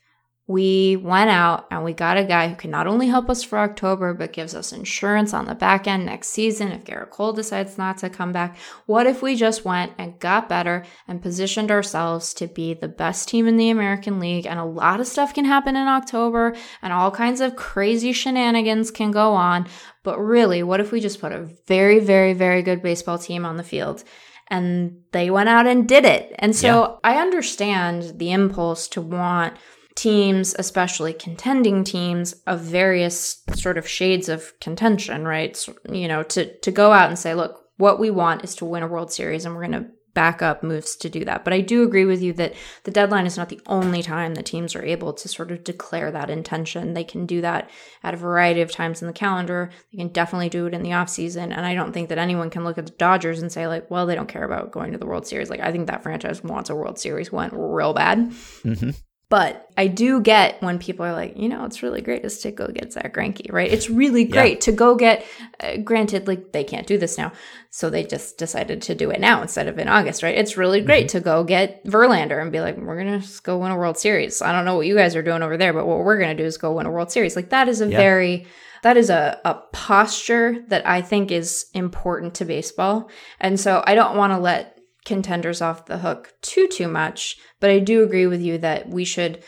we 0.49 0.95
went 0.95 1.29
out 1.29 1.67
and 1.69 1.83
we 1.83 1.91
got 1.91 2.15
a 2.15 2.23
guy 2.23 2.47
who 2.47 2.55
can 2.55 2.71
not 2.71 2.87
only 2.87 3.07
help 3.07 3.29
us 3.29 3.43
for 3.43 3.59
October, 3.59 4.13
but 4.13 4.31
gives 4.31 4.55
us 4.55 4.71
insurance 4.71 5.33
on 5.33 5.45
the 5.45 5.53
back 5.53 5.87
end 5.87 6.05
next 6.05 6.29
season 6.29 6.71
if 6.71 6.85
Gerrit 6.85 7.09
Cole 7.09 7.33
decides 7.33 7.77
not 7.77 7.97
to 7.97 8.09
come 8.09 8.31
back. 8.31 8.57
What 8.85 9.07
if 9.07 9.21
we 9.21 9.35
just 9.35 9.65
went 9.65 9.91
and 9.97 10.17
got 10.19 10.47
better 10.47 10.85
and 11.05 11.21
positioned 11.21 11.69
ourselves 11.69 12.33
to 12.35 12.47
be 12.47 12.73
the 12.73 12.87
best 12.87 13.27
team 13.27 13.45
in 13.45 13.57
the 13.57 13.69
American 13.69 14.21
League? 14.21 14.45
And 14.45 14.57
a 14.57 14.63
lot 14.63 15.01
of 15.01 15.07
stuff 15.07 15.33
can 15.33 15.43
happen 15.43 15.75
in 15.75 15.87
October 15.89 16.55
and 16.81 16.93
all 16.93 17.11
kinds 17.11 17.41
of 17.41 17.57
crazy 17.57 18.13
shenanigans 18.13 18.89
can 18.89 19.11
go 19.11 19.33
on. 19.33 19.67
But 20.03 20.17
really, 20.17 20.63
what 20.63 20.79
if 20.79 20.93
we 20.93 21.01
just 21.01 21.19
put 21.19 21.33
a 21.33 21.49
very, 21.67 21.99
very, 21.99 22.31
very 22.31 22.61
good 22.61 22.81
baseball 22.81 23.17
team 23.17 23.45
on 23.45 23.57
the 23.57 23.63
field? 23.63 24.05
And 24.47 25.01
they 25.11 25.29
went 25.29 25.49
out 25.49 25.67
and 25.67 25.89
did 25.89 26.05
it. 26.05 26.33
And 26.39 26.55
so 26.55 27.01
I 27.03 27.17
understand 27.17 28.17
the 28.17 28.31
impulse 28.31 28.87
to 28.89 29.01
want 29.01 29.57
teams, 29.97 30.55
especially 30.59 31.11
contending 31.11 31.83
teams 31.83 32.33
of 32.45 32.61
various 32.61 33.43
sort 33.55 33.79
of 33.79 33.87
shades 33.87 34.29
of 34.29 34.57
contention, 34.59 35.25
right? 35.27 35.57
So, 35.57 35.75
you 35.91 36.07
know, 36.07 36.23
to 36.23 36.55
to 36.59 36.71
go 36.71 36.93
out 36.93 37.09
and 37.09 37.19
say, 37.19 37.33
look, 37.33 37.65
what 37.77 37.99
we 37.99 38.11
want 38.11 38.43
is 38.43 38.55
to 38.55 38.65
win 38.65 38.83
a 38.83 38.87
World 38.87 39.11
Series 39.11 39.43
and 39.43 39.55
we're 39.55 39.67
going 39.67 39.83
to 39.83 39.89
back 40.13 40.41
up 40.41 40.63
moves 40.63 40.95
to 40.95 41.09
do 41.09 41.23
that. 41.25 41.43
But 41.43 41.53
I 41.53 41.61
do 41.61 41.83
agree 41.83 42.05
with 42.05 42.23
you 42.23 42.33
that 42.33 42.55
the 42.85 42.91
deadline 42.91 43.27
is 43.27 43.37
not 43.37 43.49
the 43.49 43.61
only 43.67 44.01
time 44.01 44.33
that 44.33 44.47
teams 44.47 44.75
are 44.75 44.83
able 44.83 45.13
to 45.13 45.27
sort 45.27 45.51
of 45.51 45.63
declare 45.63 46.09
that 46.11 46.31
intention. 46.31 46.93
They 46.93 47.03
can 47.03 47.27
do 47.27 47.41
that 47.41 47.69
at 48.03 48.15
a 48.15 48.17
variety 48.17 48.61
of 48.61 48.71
times 48.71 49.01
in 49.01 49.07
the 49.07 49.13
calendar. 49.13 49.69
They 49.91 49.97
can 49.99 50.07
definitely 50.07 50.49
do 50.49 50.65
it 50.65 50.73
in 50.73 50.81
the 50.81 50.89
offseason. 50.89 51.55
And 51.55 51.65
I 51.67 51.75
don't 51.75 51.91
think 51.91 52.09
that 52.09 52.17
anyone 52.17 52.49
can 52.49 52.63
look 52.63 52.79
at 52.79 52.87
the 52.87 52.93
Dodgers 52.93 53.43
and 53.43 53.51
say, 53.51 53.67
like, 53.67 53.91
well, 53.91 54.07
they 54.07 54.15
don't 54.15 54.29
care 54.29 54.43
about 54.43 54.71
going 54.71 54.91
to 54.91 54.97
the 54.97 55.05
World 55.05 55.27
Series. 55.27 55.51
Like, 55.51 55.59
I 55.59 55.71
think 55.71 55.85
that 55.85 56.01
franchise 56.01 56.43
wants 56.43 56.71
a 56.71 56.75
World 56.75 56.97
Series 56.97 57.31
went 57.31 57.53
real 57.53 57.93
bad. 57.93 58.33
hmm 58.63 58.89
But 59.29 59.67
I 59.75 59.87
do 59.87 60.21
get 60.21 60.61
when 60.61 60.79
people 60.79 61.05
are 61.05 61.11
like, 61.11 61.35
you 61.37 61.49
know, 61.49 61.65
it's 61.65 61.83
really 61.83 61.99
great 62.01 62.21
just 62.21 62.41
to 62.43 62.51
go 62.51 62.67
get 62.67 62.93
Zack 62.93 63.13
Greinke, 63.13 63.51
right? 63.51 63.69
It's 63.69 63.89
really 63.89 64.23
great 64.23 64.61
to 64.61 64.71
go 64.71 64.95
get. 64.95 65.25
Uh, 65.59 65.75
granted, 65.77 66.27
like 66.27 66.53
they 66.53 66.63
can't 66.63 66.87
do 66.87 66.97
this 66.97 67.17
now, 67.17 67.33
so 67.69 67.89
they 67.89 68.05
just 68.05 68.37
decided 68.37 68.81
to 68.83 68.95
do 68.95 69.09
it 69.09 69.19
now 69.19 69.41
instead 69.41 69.67
of 69.67 69.77
in 69.79 69.89
August, 69.89 70.23
right? 70.23 70.37
It's 70.37 70.55
really 70.55 70.79
great 70.79 71.09
to 71.09 71.19
go 71.19 71.43
get 71.43 71.83
Verlander 71.83 72.41
and 72.41 72.53
be 72.53 72.61
like, 72.61 72.77
we're 72.77 72.97
gonna 72.97 73.21
go 73.43 73.57
win 73.57 73.71
a 73.71 73.77
World 73.77 73.97
Series. 73.97 74.41
I 74.41 74.53
don't 74.53 74.63
know 74.63 74.75
what 74.77 74.87
you 74.87 74.95
guys 74.95 75.13
are 75.15 75.21
doing 75.23 75.43
over 75.43 75.57
there, 75.57 75.73
but 75.73 75.85
what 75.85 75.99
we're 76.05 76.19
gonna 76.19 76.33
do 76.35 76.45
is 76.45 76.57
go 76.57 76.71
win 76.71 76.85
a 76.85 76.91
World 76.91 77.11
Series. 77.11 77.35
Like 77.35 77.49
that 77.49 77.67
is 77.67 77.81
a 77.81 77.87
Yeah. 77.89 77.97
very 77.97 78.47
that 78.83 78.95
is 78.95 79.09
a, 79.09 79.41
a 79.43 79.55
posture 79.73 80.63
that 80.67 80.87
I 80.87 81.01
think 81.01 81.31
is 81.31 81.65
important 81.73 82.35
to 82.35 82.45
baseball. 82.45 83.09
And 83.39 83.59
so 83.59 83.83
I 83.85 83.95
don't 83.95 84.15
want 84.15 84.31
to 84.33 84.37
let 84.37 84.76
contenders 85.07 85.61
off 85.61 85.85
the 85.85 85.99
hook 85.99 86.33
too 86.41 86.67
too 86.67 86.87
much, 86.87 87.37
but 87.59 87.71
I 87.71 87.79
do 87.79 88.03
agree 88.03 88.27
with 88.27 88.41
you 88.41 88.59
that 88.59 88.89
we 88.89 89.05
should 89.05 89.43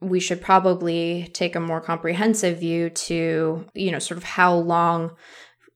we 0.00 0.18
should 0.18 0.40
probably 0.40 1.30
take 1.32 1.54
a 1.54 1.60
more 1.60 1.80
comprehensive 1.80 2.58
view 2.58 2.90
to, 2.90 3.66
you 3.74 3.90
know, 3.92 3.98
sort 3.98 4.18
of 4.18 4.24
how 4.24 4.54
long 4.54 5.12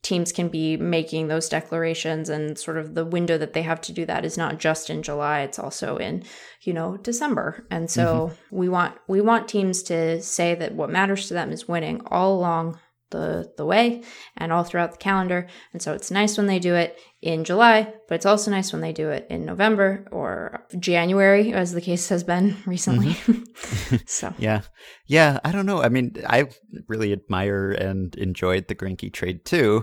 teams 0.02 0.32
can 0.32 0.48
be 0.48 0.76
making 0.76 1.28
those 1.28 1.48
declarations 1.48 2.28
and 2.28 2.58
sort 2.58 2.78
of 2.78 2.94
the 2.94 3.04
window 3.04 3.36
that 3.36 3.52
they 3.52 3.62
have 3.62 3.80
to 3.80 3.92
do 3.92 4.06
that 4.06 4.24
is 4.24 4.36
not 4.36 4.58
just 4.58 4.90
in 4.90 5.02
July, 5.02 5.40
it's 5.40 5.58
also 5.58 5.96
in, 5.96 6.22
you 6.62 6.72
know, 6.72 6.96
December. 6.98 7.66
And 7.70 7.90
so 7.90 8.04
mm-hmm. 8.32 8.56
we 8.56 8.68
want 8.68 8.96
we 9.08 9.20
want 9.20 9.48
teams 9.48 9.82
to 9.84 10.22
say 10.22 10.54
that 10.54 10.74
what 10.74 10.90
matters 10.90 11.28
to 11.28 11.34
them 11.34 11.52
is 11.52 11.68
winning 11.68 12.00
all 12.06 12.38
along 12.38 12.78
the 13.10 13.52
the 13.56 13.64
way 13.64 14.02
and 14.36 14.52
all 14.52 14.64
throughout 14.64 14.92
the 14.92 14.98
calendar. 14.98 15.46
And 15.72 15.80
so 15.80 15.94
it's 15.94 16.10
nice 16.10 16.36
when 16.36 16.46
they 16.46 16.58
do 16.58 16.74
it 16.74 16.98
in 17.20 17.44
July, 17.44 17.92
but 18.08 18.16
it's 18.16 18.26
also 18.26 18.50
nice 18.50 18.72
when 18.72 18.82
they 18.82 18.92
do 18.92 19.10
it 19.10 19.26
in 19.28 19.44
November 19.44 20.06
or 20.12 20.64
January, 20.78 21.52
as 21.52 21.72
the 21.72 21.80
case 21.80 22.08
has 22.08 22.22
been 22.22 22.56
recently. 22.66 23.14
Mm-hmm. 23.14 23.96
so 24.06 24.32
Yeah. 24.38 24.62
Yeah. 25.06 25.40
I 25.44 25.52
don't 25.52 25.66
know. 25.66 25.82
I 25.82 25.88
mean, 25.88 26.16
I 26.26 26.48
really 26.86 27.12
admire 27.12 27.72
and 27.72 28.14
enjoyed 28.16 28.68
the 28.68 28.74
Greinke 28.74 29.12
trade 29.12 29.44
too. 29.44 29.82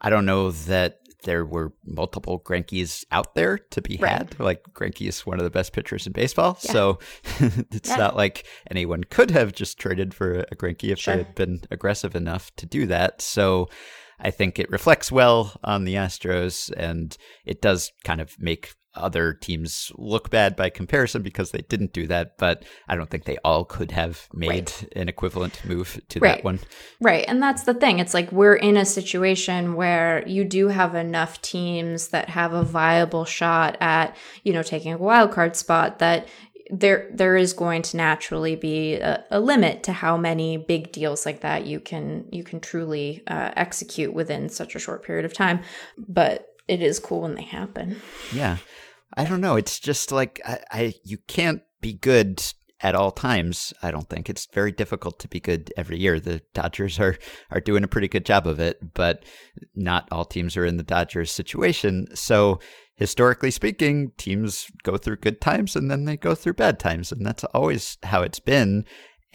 I 0.00 0.10
don't 0.10 0.26
know 0.26 0.50
that 0.50 0.98
there 1.24 1.44
were 1.44 1.72
multiple 1.84 2.40
Greinkes 2.40 3.04
out 3.10 3.34
there 3.34 3.58
to 3.58 3.82
be 3.82 3.96
Right. 4.00 4.12
had. 4.12 4.40
Like 4.40 4.62
Greinke 4.74 5.08
is 5.08 5.26
one 5.26 5.38
of 5.38 5.44
the 5.44 5.50
best 5.50 5.72
pitchers 5.72 6.06
in 6.06 6.12
baseball. 6.12 6.58
Yeah. 6.62 6.72
So 6.72 6.98
it's 7.40 7.88
Yeah. 7.90 7.96
not 7.96 8.16
like 8.16 8.46
anyone 8.70 9.04
could 9.04 9.30
have 9.30 9.52
just 9.52 9.78
traded 9.78 10.14
for 10.14 10.40
a 10.50 10.56
Greinke 10.56 10.90
if 10.92 10.98
Sure. 10.98 11.16
they 11.16 11.22
had 11.24 11.34
been 11.34 11.60
aggressive 11.70 12.14
enough 12.14 12.54
to 12.56 12.66
do 12.66 12.86
that. 12.86 13.20
So 13.22 13.68
I 14.18 14.30
think 14.30 14.58
it 14.58 14.70
reflects 14.70 15.12
well 15.12 15.58
on 15.62 15.84
the 15.84 15.94
Astros 15.94 16.70
and 16.76 17.16
it 17.44 17.60
does 17.60 17.92
kind 18.04 18.20
of 18.20 18.40
make 18.40 18.74
other 18.96 19.32
teams 19.32 19.92
look 19.96 20.30
bad 20.30 20.56
by 20.56 20.70
comparison 20.70 21.22
because 21.22 21.50
they 21.50 21.62
didn't 21.62 21.92
do 21.92 22.06
that, 22.06 22.38
but 22.38 22.64
I 22.88 22.96
don't 22.96 23.10
think 23.10 23.24
they 23.24 23.38
all 23.44 23.64
could 23.64 23.90
have 23.92 24.28
made 24.32 24.50
right. 24.50 24.92
an 24.96 25.08
equivalent 25.08 25.64
move 25.64 26.00
to 26.08 26.20
right. 26.20 26.36
that 26.36 26.44
one. 26.44 26.60
Right. 27.00 27.24
And 27.28 27.42
that's 27.42 27.64
the 27.64 27.74
thing. 27.74 27.98
It's 27.98 28.14
like 28.14 28.32
we're 28.32 28.56
in 28.56 28.76
a 28.76 28.84
situation 28.84 29.74
where 29.74 30.26
you 30.26 30.44
do 30.44 30.68
have 30.68 30.94
enough 30.94 31.40
teams 31.42 32.08
that 32.08 32.30
have 32.30 32.52
a 32.52 32.62
viable 32.62 33.24
shot 33.24 33.76
at, 33.80 34.16
you 34.44 34.52
know, 34.52 34.62
taking 34.62 34.92
a 34.92 34.98
wild 34.98 35.32
card 35.32 35.56
spot 35.56 35.98
that 35.98 36.28
there 36.70 37.08
there 37.12 37.36
is 37.36 37.52
going 37.52 37.82
to 37.82 37.96
naturally 37.96 38.56
be 38.56 38.94
a, 38.94 39.24
a, 39.30 39.40
limit 39.40 39.82
to 39.84 39.92
how 39.92 40.16
many 40.16 40.56
big 40.56 40.90
deals 40.92 41.24
like 41.24 41.40
that 41.40 41.66
you 41.66 41.80
can 41.80 42.26
you 42.32 42.42
can 42.42 42.60
truly 42.60 43.22
uh, 43.26 43.50
execute 43.56 44.12
within 44.12 44.48
such 44.48 44.74
a 44.74 44.78
short 44.78 45.04
period 45.04 45.24
of 45.24 45.32
time 45.32 45.60
but 45.96 46.54
it 46.66 46.82
is 46.82 46.98
cool 46.98 47.22
when 47.22 47.34
they 47.34 47.42
happen 47.42 48.00
yeah 48.32 48.56
I 49.16 49.24
don't 49.24 49.40
know. 49.40 49.56
It's 49.56 49.78
just 49.78 50.12
like 50.12 50.40
I, 50.44 50.58
I 50.70 50.94
you 51.04 51.18
can't 51.26 51.62
be 51.80 51.94
good 51.94 52.42
at 52.80 52.94
all 52.94 53.10
times. 53.10 53.72
I 53.82 53.90
don't 53.90 54.08
think 54.08 54.28
it's 54.28 54.46
very 54.52 54.70
difficult 54.70 55.18
to 55.20 55.28
be 55.28 55.40
good 55.40 55.72
every 55.76 55.98
year. 55.98 56.20
The 56.20 56.42
Dodgers 56.52 57.00
are 57.00 57.16
are 57.50 57.60
doing 57.60 57.84
a 57.84 57.88
pretty 57.88 58.08
good 58.08 58.26
job 58.26 58.46
of 58.46 58.60
it, 58.60 58.94
but 58.94 59.24
not 59.74 60.08
all 60.12 60.24
teams 60.24 60.56
are 60.56 60.66
in 60.66 60.76
the 60.76 60.82
Dodgers 60.82 61.32
situation. 61.32 62.06
So 62.14 62.60
historically 62.96 63.50
speaking, 63.50 64.12
teams 64.18 64.70
go 64.82 64.96
through 64.96 65.16
good 65.16 65.40
times 65.40 65.76
and 65.76 65.90
then 65.90 66.04
they 66.04 66.16
go 66.16 66.34
through 66.34 66.54
bad 66.54 66.78
times, 66.78 67.12
and 67.12 67.24
that's 67.24 67.44
always 67.44 67.96
how 68.02 68.22
it's 68.22 68.40
been. 68.40 68.84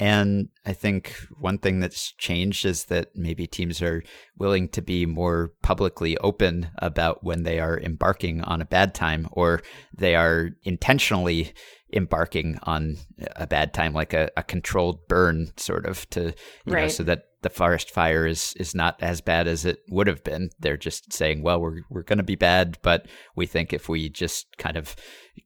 And 0.01 0.49
I 0.65 0.73
think 0.73 1.15
one 1.39 1.59
thing 1.59 1.79
that's 1.79 2.11
changed 2.13 2.65
is 2.65 2.85
that 2.85 3.09
maybe 3.13 3.45
teams 3.45 3.83
are 3.83 4.01
willing 4.35 4.67
to 4.69 4.81
be 4.81 5.05
more 5.05 5.51
publicly 5.61 6.17
open 6.17 6.71
about 6.79 7.23
when 7.23 7.43
they 7.43 7.59
are 7.59 7.79
embarking 7.79 8.41
on 8.41 8.61
a 8.61 8.65
bad 8.65 8.95
time 8.95 9.27
or 9.31 9.61
they 9.95 10.15
are 10.15 10.49
intentionally 10.63 11.53
embarking 11.93 12.57
on 12.63 12.97
a 13.35 13.45
bad 13.45 13.75
time, 13.75 13.93
like 13.93 14.15
a, 14.15 14.31
a 14.35 14.41
controlled 14.41 15.07
burn, 15.07 15.51
sort 15.55 15.85
of, 15.85 16.09
to, 16.09 16.33
you 16.65 16.73
right. 16.73 16.81
know, 16.81 16.87
so 16.87 17.03
that 17.03 17.25
the 17.43 17.49
forest 17.51 17.91
fire 17.91 18.25
is 18.25 18.53
is 18.57 18.73
not 18.73 19.01
as 19.01 19.21
bad 19.21 19.47
as 19.47 19.65
it 19.65 19.79
would 19.89 20.07
have 20.07 20.23
been. 20.23 20.49
They're 20.59 20.77
just 20.77 21.13
saying, 21.13 21.43
well, 21.43 21.59
we're 21.59 21.81
we're 21.89 22.03
going 22.03 22.17
to 22.17 22.23
be 22.23 22.35
bad, 22.35 22.79
but 22.81 23.07
we 23.35 23.45
think 23.45 23.71
if 23.71 23.87
we 23.87 24.09
just 24.09 24.57
kind 24.57 24.77
of 24.77 24.95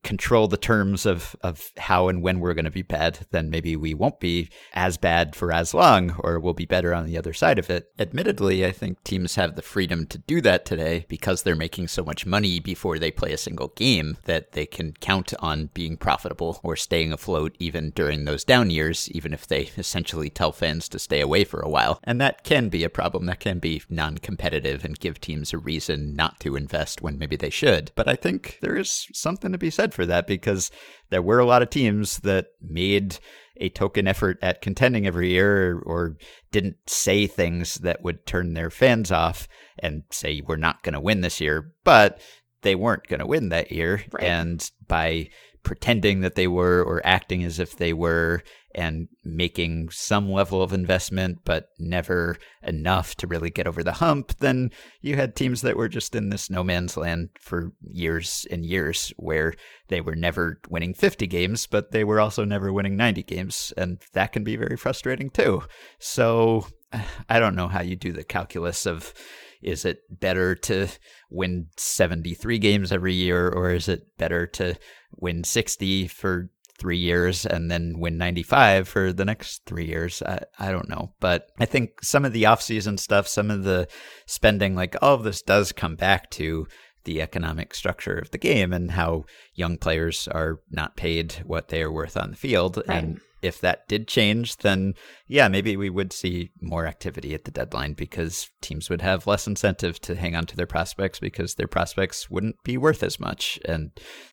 control 0.03 0.47
the 0.47 0.57
terms 0.57 1.05
of 1.05 1.35
of 1.41 1.71
how 1.77 2.07
and 2.07 2.21
when 2.21 2.39
we're 2.39 2.53
going 2.53 2.65
to 2.65 2.71
be 2.71 2.81
bad, 2.81 3.25
then 3.31 3.49
maybe 3.49 3.75
we 3.75 3.93
won't 3.93 4.19
be 4.19 4.49
as 4.73 4.97
bad 4.97 5.35
for 5.35 5.51
as 5.51 5.73
long, 5.73 6.15
or 6.19 6.39
we'll 6.39 6.53
be 6.53 6.65
better 6.65 6.93
on 6.93 7.05
the 7.05 7.17
other 7.17 7.33
side 7.33 7.59
of 7.59 7.69
it. 7.69 7.91
Admittedly, 7.99 8.65
I 8.65 8.71
think 8.71 9.03
teams 9.03 9.35
have 9.35 9.55
the 9.55 9.61
freedom 9.61 10.05
to 10.07 10.17
do 10.17 10.41
that 10.41 10.65
today 10.65 11.05
because 11.07 11.43
they're 11.43 11.55
making 11.55 11.87
so 11.87 12.03
much 12.03 12.25
money 12.25 12.59
before 12.59 12.99
they 12.99 13.11
play 13.11 13.33
a 13.33 13.37
single 13.37 13.69
game 13.69 14.17
that 14.25 14.51
they 14.53 14.65
can 14.65 14.93
count 14.93 15.33
on 15.39 15.69
being 15.73 15.97
profitable 15.97 16.59
or 16.63 16.75
staying 16.75 17.11
afloat 17.11 17.55
even 17.59 17.91
during 17.91 18.25
those 18.25 18.43
down 18.43 18.69
years, 18.69 19.09
even 19.11 19.33
if 19.33 19.47
they 19.47 19.69
essentially 19.77 20.29
tell 20.29 20.51
fans 20.51 20.87
to 20.89 20.99
stay 20.99 21.21
away 21.21 21.43
for 21.43 21.59
a 21.59 21.69
while. 21.69 21.99
And 22.03 22.19
that 22.21 22.43
can 22.43 22.69
be 22.69 22.83
a 22.83 22.89
problem. 22.89 23.25
That 23.25 23.39
can 23.39 23.59
be 23.59 23.81
non 23.89 24.17
competitive 24.17 24.85
and 24.85 24.99
give 24.99 25.19
teams 25.19 25.53
a 25.53 25.57
reason 25.57 26.15
not 26.15 26.39
to 26.41 26.55
invest 26.55 27.01
when 27.01 27.17
maybe 27.17 27.35
they 27.35 27.49
should. 27.49 27.91
But 27.95 28.07
I 28.07 28.15
think 28.15 28.59
there 28.61 28.75
is 28.77 29.07
something 29.13 29.51
to 29.51 29.57
be 29.57 29.69
said 29.75 29.93
for 29.93 30.05
that 30.05 30.27
because 30.27 30.71
there 31.09 31.21
were 31.21 31.39
a 31.39 31.45
lot 31.45 31.61
of 31.61 31.69
teams 31.69 32.19
that 32.19 32.47
made 32.61 33.19
a 33.57 33.69
token 33.69 34.07
effort 34.07 34.37
at 34.41 34.61
contending 34.61 35.07
every 35.07 35.29
year 35.29 35.77
or, 35.77 35.81
or 35.81 36.17
didn't 36.51 36.77
say 36.87 37.27
things 37.27 37.75
that 37.75 38.01
would 38.03 38.25
turn 38.25 38.53
their 38.53 38.69
fans 38.69 39.11
off 39.11 39.47
and 39.79 40.03
say, 40.11 40.41
we're 40.45 40.55
not 40.55 40.83
going 40.83 40.93
to 40.93 40.99
win 40.99 41.21
this 41.21 41.39
year. 41.39 41.71
But 41.83 42.19
they 42.63 42.75
weren't 42.75 43.07
going 43.07 43.19
to 43.19 43.27
win 43.27 43.49
that 43.49 43.71
year. 43.71 44.03
Right. 44.11 44.23
And 44.23 44.69
by 44.87 45.29
pretending 45.63 46.21
that 46.21 46.35
they 46.35 46.47
were 46.47 46.83
or 46.83 47.01
acting 47.05 47.43
as 47.43 47.59
if 47.59 47.77
they 47.77 47.93
were 47.93 48.43
and 48.75 49.07
making 49.23 49.89
some 49.89 50.29
level 50.29 50.61
of 50.61 50.73
investment, 50.73 51.39
but 51.45 51.69
never 51.79 52.37
enough 52.61 53.15
to 53.15 53.25
really 53.25 53.49
get 53.49 53.67
over 53.67 53.83
the 53.83 53.93
hump, 53.93 54.37
then 54.39 54.69
you 55.01 55.15
had 55.15 55.35
teams 55.35 55.61
that 55.61 55.77
were 55.77 55.87
just 55.87 56.13
in 56.13 56.29
this 56.29 56.49
no 56.49 56.63
man's 56.63 56.97
land 56.97 57.29
for 57.39 57.71
years 57.81 58.45
and 58.51 58.65
years 58.65 59.13
where 59.17 59.53
they 59.87 60.01
were 60.01 60.15
never 60.15 60.59
winning 60.69 60.93
50 60.93 61.25
games, 61.25 61.65
but 61.65 61.91
they 61.91 62.03
were 62.03 62.19
also 62.19 62.43
never 62.43 62.71
winning 62.71 62.97
90 62.97 63.23
games. 63.23 63.71
And 63.77 64.01
that 64.13 64.33
can 64.33 64.43
be 64.43 64.57
very 64.57 64.75
frustrating 64.75 65.29
too. 65.29 65.63
So 65.97 66.67
I 67.29 67.39
don't 67.39 67.55
know 67.55 67.69
how 67.69 67.81
you 67.81 67.95
do 67.95 68.11
the 68.11 68.23
calculus 68.23 68.85
of 68.85 69.13
is 69.61 69.85
it 69.85 70.01
better 70.11 70.53
to 70.53 70.87
win 71.31 71.67
73 71.77 72.59
games 72.59 72.91
every 72.91 73.13
year 73.13 73.49
or 73.49 73.71
is 73.71 73.87
it 73.87 74.17
better 74.17 74.45
to 74.45 74.75
win 75.17 75.43
60 75.43 76.07
for 76.07 76.49
three 76.77 76.97
years 76.97 77.45
and 77.45 77.71
then 77.71 77.95
win 77.97 78.17
95 78.17 78.87
for 78.87 79.13
the 79.13 79.25
next 79.25 79.65
three 79.65 79.85
years. 79.85 80.21
I, 80.21 80.39
I 80.59 80.71
don't 80.71 80.89
know. 80.89 81.13
But 81.19 81.47
I 81.59 81.65
think 81.65 82.03
some 82.03 82.25
of 82.25 82.33
the 82.33 82.43
offseason 82.43 82.99
stuff, 82.99 83.27
some 83.27 83.49
of 83.49 83.63
the 83.63 83.87
spending, 84.25 84.75
like 84.75 84.95
all 85.01 85.15
of 85.15 85.23
this 85.23 85.41
does 85.41 85.71
come 85.71 85.95
back 85.95 86.29
to 86.31 86.67
the 87.05 87.21
economic 87.21 87.73
structure 87.73 88.17
of 88.17 88.31
the 88.31 88.37
game 88.37 88.73
and 88.73 88.91
how 88.91 89.25
young 89.53 89.77
players 89.77 90.27
are 90.27 90.59
not 90.69 90.97
paid 90.97 91.33
what 91.45 91.69
they 91.69 91.81
are 91.81 91.91
worth 91.91 92.17
on 92.17 92.31
the 92.31 92.37
field. 92.37 92.77
Right. 92.87 93.03
And 93.03 93.21
if 93.45 93.61
that 93.61 93.87
did 93.87 94.07
change, 94.07 94.57
then 94.57 94.95
yeah, 95.27 95.47
maybe 95.47 95.77
we 95.77 95.89
would 95.89 96.11
see 96.11 96.51
more 96.61 96.87
activity 96.87 97.33
at 97.33 97.45
the 97.45 97.51
deadline 97.51 97.93
because 97.93 98.49
teams 98.61 98.89
would 98.89 99.01
have 99.01 99.27
less 99.27 99.47
incentive 99.47 100.01
to 100.01 100.15
hang 100.15 100.35
on 100.35 100.45
to 100.47 100.55
their 100.55 100.65
prospects 100.65 101.19
because 101.19 101.55
their 101.55 101.67
prospects 101.67 102.29
wouldn't 102.29 102.55
be 102.63 102.77
worth 102.77 103.03
as 103.03 103.19
much. 103.19 103.59
And 103.65 103.91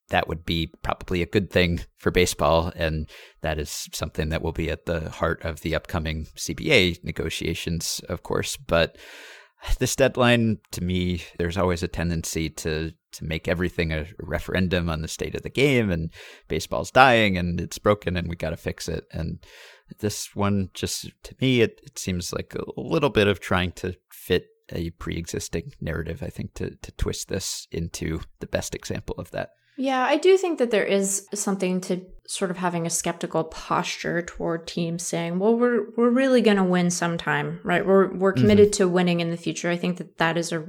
that 0.09 0.27
would 0.27 0.45
be 0.45 0.71
probably 0.81 1.21
a 1.21 1.27
good 1.27 1.51
thing 1.51 1.81
for 1.97 2.11
baseball. 2.11 2.71
And 2.75 3.09
that 3.41 3.59
is 3.59 3.87
something 3.93 4.29
that 4.29 4.41
will 4.41 4.51
be 4.51 4.69
at 4.69 4.85
the 4.85 5.09
heart 5.09 5.43
of 5.45 5.61
the 5.61 5.75
upcoming 5.75 6.25
CBA 6.35 7.03
negotiations, 7.03 8.01
of 8.09 8.23
course. 8.23 8.57
But 8.57 8.97
this 9.79 9.95
deadline, 9.95 10.59
to 10.71 10.83
me, 10.83 11.23
there's 11.37 11.57
always 11.57 11.83
a 11.83 11.87
tendency 11.87 12.49
to 12.49 12.93
to 13.13 13.25
make 13.25 13.47
everything 13.47 13.93
a 13.93 14.07
referendum 14.17 14.89
on 14.89 15.03
the 15.03 15.07
state 15.07 15.35
of 15.35 15.43
the 15.43 15.49
game 15.49 15.91
and 15.91 16.09
baseball's 16.47 16.89
dying 16.89 17.37
and 17.37 17.61
it's 17.61 17.77
broken 17.77 18.17
and 18.17 18.27
we 18.27 18.35
got 18.35 18.49
to 18.49 18.57
fix 18.57 18.89
it. 18.89 19.05
And 19.11 19.37
this 19.99 20.35
one, 20.35 20.71
just 20.73 21.11
to 21.21 21.35
me, 21.39 21.61
it, 21.61 21.79
it 21.83 21.99
seems 21.99 22.33
like 22.33 22.55
a 22.55 22.63
little 22.75 23.11
bit 23.11 23.27
of 23.27 23.39
trying 23.39 23.71
to 23.73 23.95
fit 24.11 24.47
a 24.71 24.89
pre-existing 24.91 25.73
narrative. 25.79 26.23
I 26.23 26.29
think 26.29 26.55
to 26.55 26.75
to 26.75 26.91
twist 26.93 27.29
this 27.29 27.67
into 27.71 28.21
the 28.39 28.47
best 28.47 28.73
example 28.73 29.15
of 29.17 29.31
that. 29.31 29.49
Yeah, 29.77 30.03
I 30.03 30.17
do 30.17 30.37
think 30.37 30.59
that 30.59 30.71
there 30.71 30.85
is 30.85 31.27
something 31.33 31.81
to 31.81 32.05
sort 32.25 32.49
of 32.49 32.57
having 32.57 32.85
a 32.85 32.89
skeptical 32.89 33.43
posture 33.43 34.21
toward 34.21 34.65
teams 34.65 35.03
saying, 35.03 35.39
"Well, 35.39 35.55
we're 35.55 35.89
we're 35.97 36.09
really 36.09 36.41
going 36.41 36.57
to 36.57 36.63
win 36.63 36.89
sometime, 36.89 37.59
right? 37.63 37.85
We're 37.85 38.13
we're 38.13 38.31
mm-hmm. 38.31 38.41
committed 38.41 38.67
mm-hmm. 38.67 38.83
to 38.83 38.87
winning 38.87 39.19
in 39.19 39.31
the 39.31 39.37
future." 39.37 39.69
I 39.69 39.77
think 39.77 39.97
that 39.97 40.17
that 40.19 40.37
is 40.37 40.51
a 40.51 40.65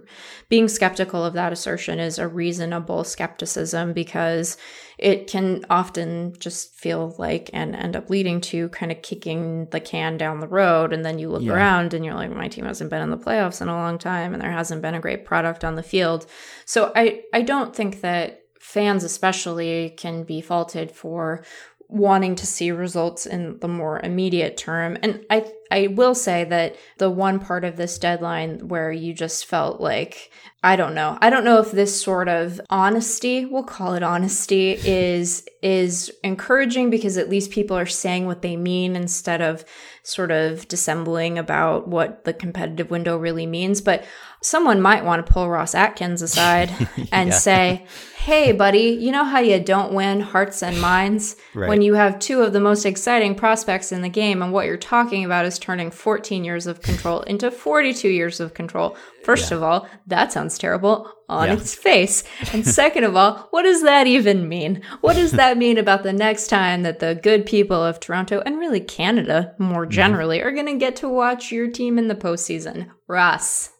being 0.48 0.68
skeptical 0.68 1.24
of 1.24 1.34
that 1.34 1.52
assertion 1.52 2.00
is 2.00 2.18
a 2.18 2.26
reasonable 2.26 3.04
skepticism 3.04 3.92
because 3.92 4.56
it 4.98 5.26
can 5.26 5.64
often 5.70 6.34
just 6.38 6.74
feel 6.74 7.14
like 7.18 7.50
and 7.52 7.76
end 7.76 7.96
up 7.96 8.10
leading 8.10 8.40
to 8.40 8.68
kind 8.70 8.90
of 8.90 9.02
kicking 9.02 9.66
the 9.70 9.80
can 9.80 10.16
down 10.16 10.40
the 10.40 10.48
road 10.48 10.92
and 10.92 11.04
then 11.04 11.18
you 11.18 11.28
look 11.28 11.42
yeah. 11.42 11.52
around 11.52 11.92
and 11.92 12.04
you're 12.04 12.14
like 12.14 12.30
my 12.30 12.48
team 12.48 12.64
hasn't 12.64 12.90
been 12.90 13.02
in 13.02 13.10
the 13.10 13.18
playoffs 13.18 13.60
in 13.60 13.68
a 13.68 13.74
long 13.74 13.98
time 13.98 14.32
and 14.32 14.42
there 14.42 14.52
hasn't 14.52 14.82
been 14.82 14.94
a 14.94 15.00
great 15.00 15.24
product 15.24 15.64
on 15.64 15.74
the 15.74 15.82
field. 15.82 16.26
So 16.64 16.90
I 16.96 17.22
I 17.32 17.42
don't 17.42 17.74
think 17.76 18.00
that 18.00 18.43
fans 18.64 19.04
especially 19.04 19.90
can 19.90 20.24
be 20.24 20.40
faulted 20.40 20.90
for 20.90 21.44
wanting 21.86 22.34
to 22.34 22.46
see 22.46 22.70
results 22.70 23.26
in 23.26 23.58
the 23.58 23.68
more 23.68 24.00
immediate 24.00 24.56
term. 24.56 24.96
And 25.02 25.22
I 25.28 25.52
I 25.70 25.88
will 25.88 26.14
say 26.14 26.44
that 26.44 26.76
the 26.98 27.10
one 27.10 27.40
part 27.40 27.64
of 27.64 27.76
this 27.76 27.98
deadline 27.98 28.68
where 28.68 28.90
you 28.90 29.12
just 29.12 29.44
felt 29.44 29.82
like 29.82 30.30
I 30.62 30.76
don't 30.76 30.94
know. 30.94 31.18
I 31.20 31.28
don't 31.28 31.44
know 31.44 31.58
if 31.58 31.72
this 31.72 32.00
sort 32.00 32.26
of 32.26 32.58
honesty, 32.70 33.44
we'll 33.44 33.64
call 33.64 33.92
it 33.92 34.02
honesty, 34.02 34.70
is 34.70 35.46
is 35.62 36.10
encouraging 36.22 36.88
because 36.88 37.18
at 37.18 37.28
least 37.28 37.50
people 37.50 37.76
are 37.76 37.84
saying 37.84 38.24
what 38.24 38.40
they 38.40 38.56
mean 38.56 38.96
instead 38.96 39.42
of 39.42 39.64
sort 40.02 40.30
of 40.30 40.66
dissembling 40.68 41.38
about 41.38 41.86
what 41.86 42.24
the 42.24 42.32
competitive 42.32 42.90
window 42.90 43.18
really 43.18 43.46
means. 43.46 43.82
But 43.82 44.04
someone 44.44 44.82
might 44.82 45.04
want 45.04 45.24
to 45.24 45.32
pull 45.32 45.48
Ross 45.48 45.74
Atkins 45.74 46.20
aside 46.20 46.70
and 47.12 47.30
yeah. 47.30 47.34
say, 47.34 47.86
Hey, 48.18 48.52
buddy, 48.52 48.96
you 49.00 49.10
know 49.12 49.24
how 49.24 49.40
you 49.40 49.60
don't 49.60 49.92
win 49.92 50.20
hearts 50.20 50.62
and 50.62 50.80
minds 50.80 51.36
right. 51.52 51.68
when 51.68 51.82
you 51.82 51.92
have 51.92 52.18
two 52.18 52.40
of 52.40 52.54
the 52.54 52.60
most 52.60 52.86
exciting 52.86 53.34
prospects 53.34 53.92
in 53.92 54.00
the 54.00 54.08
game, 54.08 54.40
and 54.40 54.50
what 54.50 54.64
you're 54.64 54.78
talking 54.78 55.26
about 55.26 55.44
is 55.44 55.58
turning 55.58 55.90
14 55.90 56.42
years 56.42 56.66
of 56.66 56.80
control 56.80 57.20
into 57.22 57.50
42 57.50 58.08
years 58.08 58.40
of 58.40 58.54
control. 58.54 58.96
First 59.24 59.50
yeah. 59.50 59.58
of 59.58 59.62
all, 59.62 59.88
that 60.06 60.32
sounds 60.32 60.56
terrible 60.56 61.12
on 61.28 61.48
yeah. 61.48 61.54
its 61.54 61.74
face. 61.74 62.24
And 62.52 62.66
second 62.66 63.04
of 63.04 63.14
all, 63.14 63.48
what 63.50 63.62
does 63.62 63.82
that 63.82 64.06
even 64.06 64.48
mean? 64.48 64.80
What 65.02 65.16
does 65.16 65.32
that 65.32 65.58
mean 65.58 65.76
about 65.76 66.02
the 66.02 66.12
next 66.12 66.48
time 66.48 66.82
that 66.82 67.00
the 67.00 67.14
good 67.14 67.44
people 67.44 67.82
of 67.82 68.00
Toronto 68.00 68.42
and 68.46 68.58
really 68.58 68.80
Canada 68.80 69.54
more 69.58 69.82
mm-hmm. 69.82 69.90
generally 69.90 70.38
mm-hmm. 70.38 70.48
are 70.48 70.52
going 70.52 70.66
to 70.66 70.78
get 70.78 70.96
to 70.96 71.10
watch 71.10 71.52
your 71.52 71.70
team 71.70 71.98
in 71.98 72.08
the 72.08 72.14
postseason? 72.14 72.88
Ross, 73.06 73.70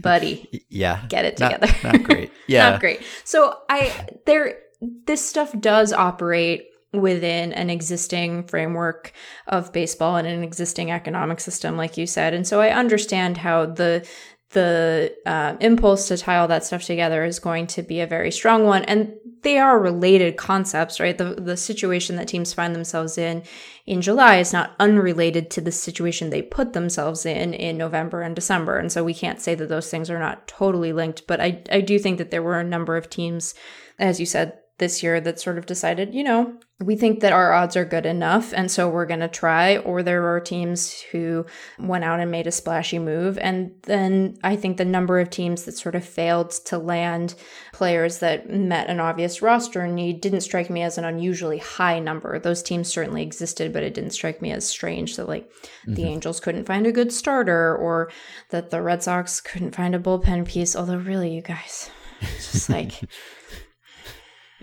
buddy, 0.00 0.64
yeah, 0.68 1.04
get 1.08 1.24
it 1.24 1.38
not- 1.38 1.52
together. 1.60 1.74
Not, 1.82 2.02
great. 2.02 2.32
Yeah, 2.46 2.70
not 2.70 2.80
great. 2.80 3.02
So 3.24 3.58
I 3.68 4.08
there 4.26 4.58
this 4.80 5.26
stuff 5.26 5.58
does 5.60 5.92
operate 5.92 6.66
within 6.92 7.52
an 7.52 7.70
existing 7.70 8.44
framework 8.44 9.12
of 9.46 9.72
baseball 9.72 10.16
and 10.16 10.26
an 10.26 10.42
existing 10.42 10.90
economic 10.90 11.38
system, 11.38 11.76
like 11.76 11.96
you 11.96 12.06
said. 12.06 12.34
And 12.34 12.46
so 12.46 12.60
I 12.60 12.70
understand 12.70 13.36
how 13.36 13.66
the 13.66 14.06
the 14.50 15.14
uh, 15.26 15.56
impulse 15.60 16.08
to 16.08 16.16
tie 16.16 16.38
all 16.38 16.48
that 16.48 16.64
stuff 16.64 16.82
together 16.82 17.24
is 17.24 17.38
going 17.38 17.68
to 17.68 17.82
be 17.82 18.00
a 18.00 18.06
very 18.06 18.32
strong 18.32 18.64
one, 18.64 18.84
and 18.84 19.12
they 19.42 19.58
are 19.58 19.78
related 19.78 20.36
concepts, 20.36 21.00
right? 21.00 21.16
The 21.16 21.34
the 21.34 21.56
situation 21.56 22.16
that 22.16 22.28
teams 22.28 22.52
find 22.52 22.74
themselves 22.74 23.16
in 23.18 23.42
in 23.86 24.02
July 24.02 24.38
is 24.38 24.52
not 24.52 24.74
unrelated 24.78 25.50
to 25.50 25.60
the 25.60 25.72
situation 25.72 26.30
they 26.30 26.42
put 26.42 26.72
themselves 26.72 27.24
in 27.24 27.54
in 27.54 27.76
November 27.76 28.22
and 28.22 28.34
December, 28.34 28.78
and 28.78 28.92
so 28.92 29.02
we 29.02 29.14
can't 29.14 29.40
say 29.40 29.54
that 29.54 29.68
those 29.68 29.90
things 29.90 30.10
are 30.10 30.18
not 30.18 30.46
totally 30.46 30.92
linked. 30.92 31.26
But 31.26 31.40
I 31.40 31.62
I 31.70 31.80
do 31.80 31.98
think 31.98 32.18
that 32.18 32.30
there 32.30 32.42
were 32.42 32.60
a 32.60 32.64
number 32.64 32.96
of 32.96 33.10
teams, 33.10 33.54
as 33.98 34.20
you 34.20 34.26
said, 34.26 34.58
this 34.80 35.02
year 35.02 35.20
that 35.20 35.38
sort 35.38 35.58
of 35.58 35.66
decided, 35.66 36.12
you 36.12 36.24
know, 36.24 36.58
we 36.82 36.96
think 36.96 37.20
that 37.20 37.32
our 37.32 37.52
odds 37.52 37.76
are 37.76 37.84
good 37.84 38.06
enough, 38.06 38.54
and 38.54 38.70
so 38.70 38.88
we're 38.88 39.06
going 39.06 39.20
to 39.20 39.28
try. 39.28 39.76
Or 39.76 40.02
there 40.02 40.26
are 40.26 40.40
teams 40.40 40.98
who 41.12 41.44
went 41.78 42.04
out 42.04 42.20
and 42.20 42.30
made 42.30 42.46
a 42.46 42.52
splashy 42.52 42.98
move. 42.98 43.36
And 43.38 43.72
then 43.82 44.38
I 44.42 44.56
think 44.56 44.78
the 44.78 44.84
number 44.86 45.20
of 45.20 45.28
teams 45.28 45.64
that 45.64 45.76
sort 45.76 45.94
of 45.94 46.04
failed 46.04 46.50
to 46.66 46.78
land 46.78 47.34
players 47.74 48.18
that 48.20 48.48
met 48.48 48.88
an 48.88 48.98
obvious 48.98 49.42
roster 49.42 49.86
need 49.86 50.22
didn't 50.22 50.40
strike 50.40 50.70
me 50.70 50.82
as 50.82 50.96
an 50.96 51.04
unusually 51.04 51.58
high 51.58 51.98
number. 51.98 52.38
Those 52.38 52.62
teams 52.62 52.88
certainly 52.88 53.22
existed, 53.22 53.74
but 53.74 53.82
it 53.82 53.92
didn't 53.92 54.10
strike 54.10 54.40
me 54.40 54.50
as 54.50 54.66
strange 54.66 55.16
that, 55.16 55.28
like, 55.28 55.52
the 55.84 55.92
mm-hmm. 55.92 56.06
Angels 56.06 56.40
couldn't 56.40 56.64
find 56.64 56.86
a 56.86 56.92
good 56.92 57.12
starter 57.12 57.76
or 57.76 58.10
that 58.48 58.70
the 58.70 58.80
Red 58.80 59.02
Sox 59.02 59.40
couldn't 59.42 59.76
find 59.76 59.94
a 59.94 59.98
bullpen 59.98 60.48
piece. 60.48 60.74
Although, 60.74 60.96
really, 60.96 61.34
you 61.34 61.42
guys, 61.42 61.90
it's 62.22 62.52
just 62.52 62.70
like. 62.70 62.92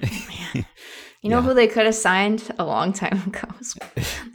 Man. 0.01 0.65
You 1.23 1.31
know 1.31 1.37
Yeah. 1.39 1.45
who 1.45 1.53
they 1.55 1.67
could 1.67 1.85
have 1.85 1.95
signed 1.95 2.43
a 2.59 2.63
long 2.63 2.93
time 2.93 3.21
ago? 3.27 3.47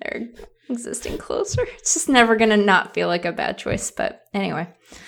Their 0.03 0.29
existing 0.69 1.17
closer. 1.17 1.63
It's 1.79 1.95
just 1.95 2.09
never 2.09 2.35
gonna 2.35 2.57
not 2.57 2.93
feel 2.93 3.07
like 3.07 3.25
a 3.25 3.31
bad 3.33 3.57
choice. 3.57 3.91
But 3.93 4.25
anyway, 4.35 4.67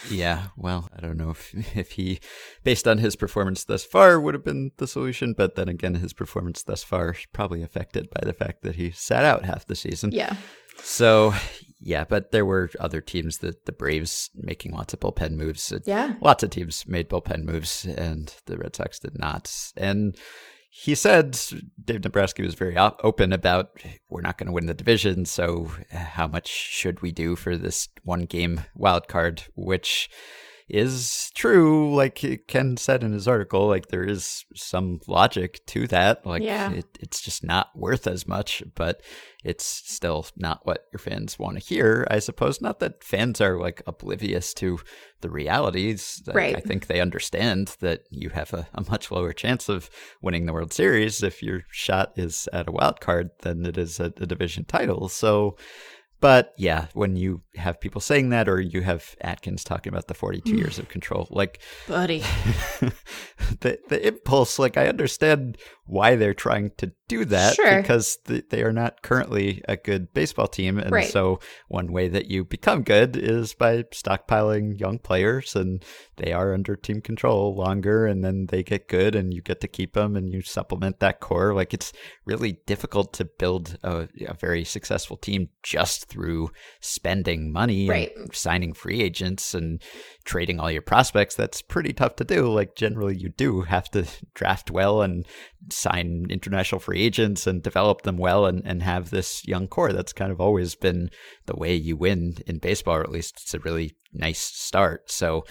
Yeah, 0.09 0.47
well, 0.57 0.89
I 0.97 1.01
don't 1.01 1.17
know 1.17 1.31
if 1.31 1.53
if 1.77 1.91
he, 1.93 2.21
based 2.63 2.87
on 2.87 2.99
his 2.99 3.17
performance 3.17 3.65
thus 3.65 3.85
far, 3.85 4.21
would 4.21 4.35
have 4.35 4.45
been 4.45 4.71
the 4.77 4.87
solution. 4.87 5.35
But 5.37 5.57
then 5.57 5.69
again, 5.69 5.97
his 5.97 6.13
performance 6.13 6.63
thus 6.63 6.85
far 6.85 7.11
is 7.11 7.27
probably 7.33 7.61
affected 7.63 8.09
by 8.09 8.21
the 8.25 8.33
fact 8.33 8.63
that 8.63 8.77
he 8.77 8.93
sat 8.93 9.25
out 9.25 9.45
half 9.45 9.67
the 9.67 9.75
season. 9.75 10.13
yeah, 10.13 10.37
So, 10.81 11.35
yeah, 11.81 12.05
but 12.05 12.31
there 12.33 12.47
were 12.47 12.71
other 12.81 13.01
teams 13.01 13.39
that 13.39 13.67
the 13.67 13.73
Braves 13.73 14.31
making 14.35 14.73
lots 14.73 14.95
of 14.95 15.01
bullpen 15.01 15.33
moves. 15.33 15.73
yeah, 15.87 16.15
Lots 16.21 16.43
of 16.43 16.51
teams 16.51 16.87
made 16.87 17.09
bullpen 17.09 17.45
moves, 17.45 17.85
and 17.85 18.35
the 18.47 18.57
Red 18.57 18.77
Sox 18.77 18.99
did 18.99 19.19
not. 19.19 19.73
And 19.77 20.17
he 20.71 20.95
said, 20.97 21.39
Dave 21.85 22.01
Dombrowski 22.01 22.43
was 22.43 22.55
very 22.55 22.77
op- 22.77 23.01
open 23.05 23.33
about 23.33 23.71
we're 24.09 24.23
not 24.23 24.39
going 24.39 24.49
to 24.49 24.53
win 24.53 24.67
the 24.67 24.75
division, 24.75 25.25
so 25.25 25.71
uh, 25.93 25.99
how 25.99 26.27
much 26.27 26.49
should 26.49 27.01
we 27.01 27.13
do 27.13 27.37
for 27.37 27.57
this 27.57 27.89
one 28.03 28.25
game 28.25 28.63
wild 28.75 29.07
card, 29.07 29.45
which 29.55 30.09
is 30.69 31.31
true. 31.35 31.95
Like 31.95 32.45
Ken 32.49 32.77
said 32.77 33.03
in 33.05 33.13
his 33.13 33.29
article, 33.29 33.67
like 33.67 33.89
there 33.89 34.05
is 34.05 34.45
some 34.55 35.01
logic 35.07 35.61
to 35.67 35.87
that. 35.89 36.25
Like 36.25 36.43
Yeah. 36.43 36.71
it, 36.73 36.87
it's 37.01 37.21
just 37.21 37.45
not 37.45 37.69
worth 37.77 38.07
as 38.07 38.27
much, 38.27 38.63
but 38.75 39.03
it's 39.45 39.67
still 39.67 40.27
not 40.37 40.61
what 40.65 40.87
your 40.93 40.99
fans 40.99 41.39
want 41.39 41.59
to 41.59 41.65
hear, 41.65 42.07
I 42.11 42.19
suppose. 42.19 42.63
Not 42.63 42.79
that 42.81 43.05
fans 43.05 43.41
are 43.43 43.59
like 43.59 43.83
oblivious 43.87 44.55
to 44.55 44.79
the 45.21 45.29
realities. 45.31 46.23
Like, 46.27 46.37
Right. 46.37 46.57
I 46.57 46.61
think 46.61 46.87
they 46.87 47.01
understand 47.01 47.77
that 47.81 48.05
you 48.11 48.31
have 48.31 48.55
a, 48.55 48.67
a 48.75 48.85
much 48.91 49.11
lower 49.11 49.33
chance 49.35 49.69
of 49.69 49.91
winning 50.23 50.47
the 50.47 50.53
World 50.55 50.73
Series 50.73 51.23
if 51.23 51.43
your 51.43 51.65
shot 51.71 52.13
is 52.17 52.49
at 52.55 52.69
a 52.69 52.73
wild 52.73 53.01
card 53.01 53.31
than 53.43 53.67
it 53.67 53.77
is 53.77 54.01
at 54.01 54.21
a 54.21 54.27
division 54.27 54.65
title. 54.65 55.09
So, 55.11 55.57
but 56.25 56.55
yeah, 56.57 56.87
when 56.95 57.17
you 57.17 57.43
have 57.57 57.79
people 57.79 58.01
saying 58.01 58.31
that, 58.31 58.49
or 58.49 58.59
you 58.59 58.81
have 58.81 59.15
Atkins 59.21 59.63
talking 59.63 59.93
about 59.93 60.09
the 60.09 60.15
42 60.15 60.55
mm. 60.55 60.57
years 60.57 60.79
of 60.79 60.89
control, 60.89 61.29
like 61.31 61.61
buddy. 61.87 62.21
the 63.61 63.79
the 63.91 64.09
impulse, 64.09 64.59
like 64.59 64.79
I 64.79 64.89
understand 64.89 65.59
why 65.87 66.17
they're 66.17 66.33
trying 66.35 66.71
to 66.79 66.93
do 67.09 67.25
that 67.27 67.55
Sure. 67.55 67.81
because 67.83 68.17
th- 68.27 68.47
they 68.49 68.63
are 68.63 68.73
not 68.73 69.03
currently 69.03 69.63
a 69.69 69.77
good 69.77 70.15
baseball 70.15 70.47
team, 70.49 70.79
and 70.79 70.91
Right. 70.91 71.07
so 71.09 71.39
one 71.69 71.93
way 71.93 72.09
that 72.09 72.31
you 72.31 72.45
become 72.45 72.83
good 72.83 73.17
is 73.17 73.53
by 73.53 73.83
stockpiling 73.85 74.81
young 74.81 74.99
players, 74.99 75.55
and 75.55 75.85
they 76.17 76.33
are 76.33 76.55
under 76.55 76.75
team 76.77 77.03
control 77.03 77.55
longer, 77.55 78.07
and 78.07 78.25
then 78.25 78.47
they 78.47 78.63
get 78.63 78.89
good, 78.89 79.15
and 79.15 79.35
you 79.35 79.43
get 79.43 79.61
to 79.61 79.69
keep 79.69 79.93
them, 79.93 80.17
and 80.17 80.33
you 80.33 80.41
supplement 80.41 81.01
that 81.01 81.21
core. 81.21 81.53
Like 81.55 81.75
it's 81.75 81.93
really 82.25 82.61
difficult 82.67 83.13
to 83.15 83.27
build 83.27 83.77
a, 83.83 84.09
a 84.27 84.35
very 84.35 84.65
successful 84.65 85.19
team 85.19 85.51
just 85.63 86.07
through 86.07 86.51
spending 86.81 87.53
money 87.53 87.89
Right. 87.89 88.13
and 88.17 88.35
signing 88.35 88.73
free 88.73 89.03
agents 89.03 89.55
and 89.55 89.83
trading 90.25 90.59
all 90.59 90.71
your 90.71 90.83
prospects. 90.83 91.35
That's 91.35 91.63
pretty 91.63 91.93
tough 91.93 92.17
to 92.17 92.25
do. 92.25 92.51
Like 92.51 92.75
generally, 92.75 93.17
you 93.17 93.29
do 93.29 93.63
have 93.63 93.91
to 93.93 94.07
draft 94.35 94.71
well 94.71 95.03
and 95.03 95.27
sign 95.71 96.27
international 96.31 96.81
free 96.81 97.01
agents 97.01 97.47
and 97.47 97.63
develop 97.63 98.03
them 98.03 98.17
well 98.17 98.47
and, 98.47 98.63
and 98.67 98.83
have 98.83 99.11
this 99.11 99.47
young 99.47 99.69
core. 99.69 99.93
That's 99.93 100.13
kind 100.13 100.33
of 100.33 100.41
always 100.41 100.75
been 100.75 101.11
the 101.47 101.57
way 101.57 101.75
you 101.75 101.97
win 101.97 102.39
in 102.47 102.59
baseball, 102.59 102.97
or 102.97 103.03
at 103.03 103.13
least 103.13 103.41
it's 103.43 103.55
a 103.55 103.61
really 103.61 103.97
nice 104.13 104.41
start. 104.41 105.11
So 105.11 105.45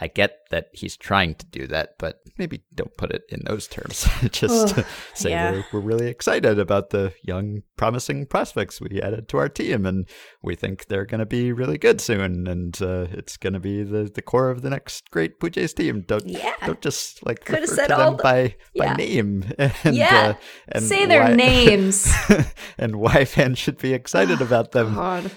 I 0.00 0.06
get 0.08 0.38
that 0.50 0.68
he's 0.72 0.96
trying 0.96 1.34
to 1.36 1.46
do 1.46 1.66
that, 1.68 1.96
but 1.98 2.20
maybe 2.38 2.62
don't 2.74 2.96
put 2.96 3.10
it 3.12 3.22
in 3.28 3.40
those 3.46 3.66
terms. 3.68 4.06
Just 4.30 4.74
say 5.14 5.30
yeah. 5.30 5.50
we're, 5.52 5.64
we're 5.72 5.80
really 5.80 6.08
excited 6.08 6.58
about 6.58 6.90
the 6.90 7.12
young, 7.22 7.62
promising 7.76 8.26
prospects 8.26 8.80
we 8.80 9.00
added 9.02 9.28
to 9.28 9.38
our 9.38 9.48
team, 9.48 9.84
and 9.86 10.08
we 10.42 10.54
think 10.54 10.86
they're 10.86 11.04
going 11.04 11.18
to 11.20 11.26
be 11.26 11.52
really 11.52 11.78
good 11.78 12.00
soon, 12.00 12.46
and 12.46 12.80
uh, 12.82 13.06
it's 13.10 13.36
going 13.36 13.52
to 13.52 13.60
be 13.60 13.82
the, 13.82 14.10
the 14.14 14.22
core 14.22 14.50
of 14.50 14.62
the 14.62 14.70
next 14.70 15.10
great 15.10 15.38
Blue 15.38 15.50
Jays 15.50 15.74
team. 15.74 16.04
Don't 16.06 16.26
Yeah. 16.26 16.54
don't 16.64 16.80
just 16.80 17.24
like 17.26 17.44
Coulda 17.44 17.62
refer 17.62 17.86
to 17.88 17.94
them 17.94 18.16
the- 18.16 18.22
by 18.22 18.54
by 18.76 18.84
Yeah. 18.86 18.94
name. 18.94 19.44
And, 19.84 19.96
Yeah. 19.96 20.34
uh, 20.36 20.40
and 20.68 20.84
Say 20.84 21.06
their 21.06 21.24
why- 21.24 21.34
names. 21.34 22.12
and 22.78 22.96
why 22.96 23.24
fans 23.24 23.58
should 23.58 23.78
be 23.78 23.92
excited 23.94 24.40
about 24.40 24.72
them. 24.72 24.94
God. 24.94 25.30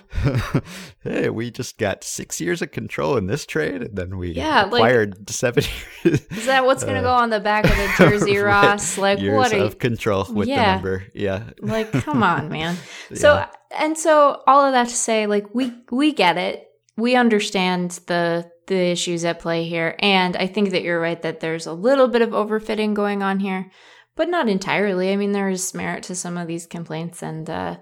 hey, 1.04 1.30
we 1.30 1.52
just 1.52 1.78
got 1.78 2.04
six 2.04 2.40
years 2.42 2.62
of 2.62 2.72
control 2.72 3.18
in 3.18 3.28
this 3.28 3.46
trade, 3.46 3.82
and 3.82 3.96
then 3.98 4.18
we 4.18 4.32
Yeah, 4.32 4.45
like- 4.46 4.66
acquired 4.66 5.30
seven 5.44 5.64
years. 6.04 6.22
Is 6.32 6.46
that 6.46 6.66
what's 6.66 6.84
gonna 6.84 7.02
go 7.02 7.12
on 7.12 7.30
the 7.30 7.40
back 7.40 7.66
of 7.66 7.72
the 7.72 7.94
jersey, 7.98 8.38
Ross? 8.52 8.98
Like, 8.98 9.20
Uh, 9.20 9.22
years 9.24 9.38
what 9.38 9.54
are 9.54 9.58
you? 9.58 9.64
of 9.64 9.80
control 9.80 10.26
with 10.32 10.48
Yeah. 10.48 10.56
the 10.66 10.72
number. 10.76 11.04
Yeah. 11.14 11.44
Like, 11.62 11.92
come 11.92 12.24
on, 12.24 12.50
man. 12.58 12.76
So, 13.14 13.46
and 13.78 13.98
so, 13.98 14.42
all 14.48 14.66
of 14.66 14.74
that 14.74 14.88
to 14.90 14.96
say, 14.96 15.28
like, 15.28 15.54
we 15.54 15.74
we 15.92 16.12
get 16.14 16.38
it. 16.38 16.68
We 16.98 17.16
understand 17.16 18.00
the 18.08 18.50
the 18.68 18.76
issues 18.92 19.26
at 19.26 19.40
play 19.40 19.64
here, 19.66 19.96
and 20.00 20.36
I 20.36 20.48
think 20.48 20.72
that 20.72 20.82
you're 20.84 21.00
right 21.00 21.22
that 21.22 21.40
there's 21.40 21.68
a 21.68 21.74
little 21.74 22.08
bit 22.08 22.22
of 22.24 22.30
overfitting 22.30 22.94
going 22.96 23.22
on 23.22 23.40
here, 23.40 23.70
but 24.16 24.28
not 24.30 24.48
entirely. 24.50 25.12
I 25.12 25.18
mean, 25.18 25.34
there's 25.34 25.74
merit 25.74 26.04
to 26.06 26.16
some 26.16 26.38
of 26.38 26.48
these 26.48 26.66
complaints, 26.66 27.22
and 27.22 27.48
uh, 27.50 27.76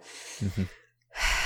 Mhm. 0.43 0.67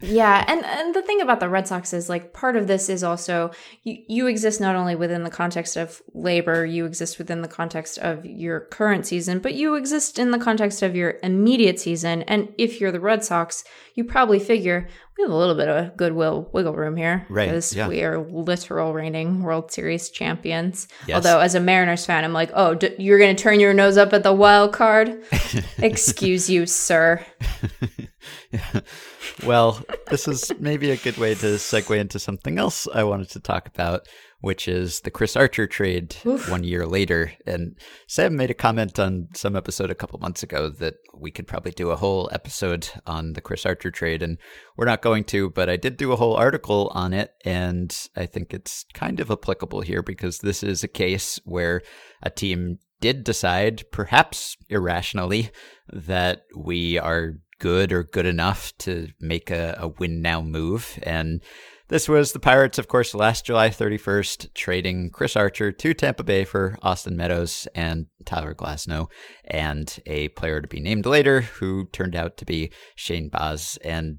yeah, 0.00 0.44
and 0.46 0.64
and 0.64 0.94
the 0.94 1.02
thing 1.02 1.20
about 1.20 1.40
the 1.40 1.48
Red 1.48 1.66
Sox 1.66 1.92
is 1.92 2.08
like 2.08 2.32
part 2.32 2.54
of 2.56 2.66
this 2.66 2.88
is 2.88 3.02
also 3.02 3.50
you 3.82 3.96
you 4.08 4.26
exist 4.28 4.60
not 4.60 4.76
only 4.76 4.94
within 4.94 5.24
the 5.24 5.30
context 5.30 5.76
of 5.76 6.00
labor, 6.14 6.64
you 6.64 6.84
exist 6.84 7.18
within 7.18 7.42
the 7.42 7.48
context 7.48 7.98
of 7.98 8.24
your 8.24 8.60
current 8.60 9.06
season, 9.06 9.40
but 9.40 9.54
you 9.54 9.74
exist 9.74 10.18
in 10.18 10.30
the 10.30 10.38
context 10.38 10.82
of 10.82 10.94
your 10.94 11.18
immediate 11.22 11.80
season. 11.80 12.22
And 12.22 12.52
if 12.58 12.80
you're 12.80 12.92
the 12.92 13.00
Red 13.00 13.24
Sox, 13.24 13.64
you 13.94 14.04
probably 14.04 14.38
figure 14.38 14.88
we 15.18 15.22
have 15.22 15.32
a 15.32 15.36
little 15.36 15.56
bit 15.56 15.68
of 15.68 15.96
goodwill 15.96 16.48
wiggle 16.52 16.74
room 16.74 16.96
here 16.96 17.26
Right, 17.28 17.46
because 17.46 17.74
yeah. 17.74 17.88
we 17.88 18.04
are 18.04 18.20
literal 18.20 18.92
reigning 18.94 19.42
World 19.42 19.72
Series 19.72 20.10
champions. 20.10 20.86
Yes. 21.08 21.16
Although 21.16 21.40
as 21.40 21.56
a 21.56 21.60
Mariners 21.60 22.06
fan, 22.06 22.22
I'm 22.22 22.32
like, 22.32 22.52
oh, 22.54 22.74
d- 22.74 22.94
you're 22.98 23.18
going 23.18 23.34
to 23.34 23.42
turn 23.42 23.58
your 23.58 23.74
nose 23.74 23.96
up 23.96 24.12
at 24.12 24.22
the 24.22 24.32
wild 24.32 24.72
card? 24.72 25.24
Excuse 25.78 26.48
you, 26.48 26.66
sir. 26.66 27.26
well, 29.46 29.82
this 30.08 30.26
is 30.28 30.52
maybe 30.58 30.90
a 30.90 30.96
good 30.96 31.18
way 31.18 31.34
to 31.34 31.46
segue 31.56 31.98
into 31.98 32.18
something 32.18 32.58
else 32.58 32.88
I 32.92 33.04
wanted 33.04 33.30
to 33.30 33.40
talk 33.40 33.66
about, 33.66 34.08
which 34.40 34.68
is 34.68 35.00
the 35.00 35.10
Chris 35.10 35.36
Archer 35.36 35.66
trade 35.66 36.14
one 36.48 36.64
year 36.64 36.86
later. 36.86 37.32
And 37.46 37.76
Sam 38.06 38.36
made 38.36 38.50
a 38.50 38.54
comment 38.54 38.98
on 38.98 39.28
some 39.34 39.56
episode 39.56 39.90
a 39.90 39.94
couple 39.94 40.18
months 40.18 40.42
ago 40.42 40.68
that 40.70 40.94
we 41.14 41.30
could 41.30 41.46
probably 41.46 41.72
do 41.72 41.90
a 41.90 41.96
whole 41.96 42.28
episode 42.32 42.88
on 43.06 43.32
the 43.32 43.40
Chris 43.40 43.66
Archer 43.66 43.90
trade. 43.90 44.22
And 44.22 44.38
we're 44.76 44.86
not 44.86 45.02
going 45.02 45.24
to, 45.24 45.50
but 45.50 45.68
I 45.68 45.76
did 45.76 45.96
do 45.96 46.12
a 46.12 46.16
whole 46.16 46.34
article 46.34 46.90
on 46.94 47.12
it. 47.12 47.32
And 47.44 47.96
I 48.16 48.26
think 48.26 48.54
it's 48.54 48.84
kind 48.94 49.20
of 49.20 49.30
applicable 49.30 49.82
here 49.82 50.02
because 50.02 50.38
this 50.38 50.62
is 50.62 50.84
a 50.84 50.88
case 50.88 51.40
where 51.44 51.82
a 52.22 52.30
team 52.30 52.78
did 53.00 53.24
decide, 53.24 53.84
perhaps 53.90 54.56
irrationally, 54.68 55.50
that 55.92 56.42
we 56.56 56.98
are 56.98 57.34
good 57.58 57.92
or 57.92 58.04
good 58.04 58.26
enough 58.26 58.76
to 58.78 59.08
make 59.20 59.50
a, 59.50 59.76
a 59.78 59.88
win 59.88 60.22
now 60.22 60.40
move. 60.40 60.98
And 61.02 61.42
This 61.88 62.08
was 62.08 62.32
the 62.32 62.38
Pirates, 62.38 62.78
of 62.78 62.88
course, 62.88 63.14
last 63.14 63.46
July 63.46 63.70
31st, 63.70 64.52
trading 64.54 65.10
Chris 65.10 65.36
Archer 65.36 65.72
to 65.72 65.94
Tampa 65.94 66.22
Bay 66.22 66.44
for 66.44 66.78
Austin 66.82 67.16
Meadows 67.16 67.66
and 67.74 68.06
Tyler 68.26 68.54
Glasnow, 68.54 69.08
and 69.44 69.98
a 70.04 70.28
player 70.28 70.60
to 70.60 70.68
be 70.68 70.80
named 70.80 71.06
later 71.06 71.40
who 71.40 71.86
turned 71.86 72.14
out 72.14 72.36
to 72.36 72.44
be 72.44 72.70
Shane 72.94 73.30
Baz. 73.30 73.78
And 73.82 74.18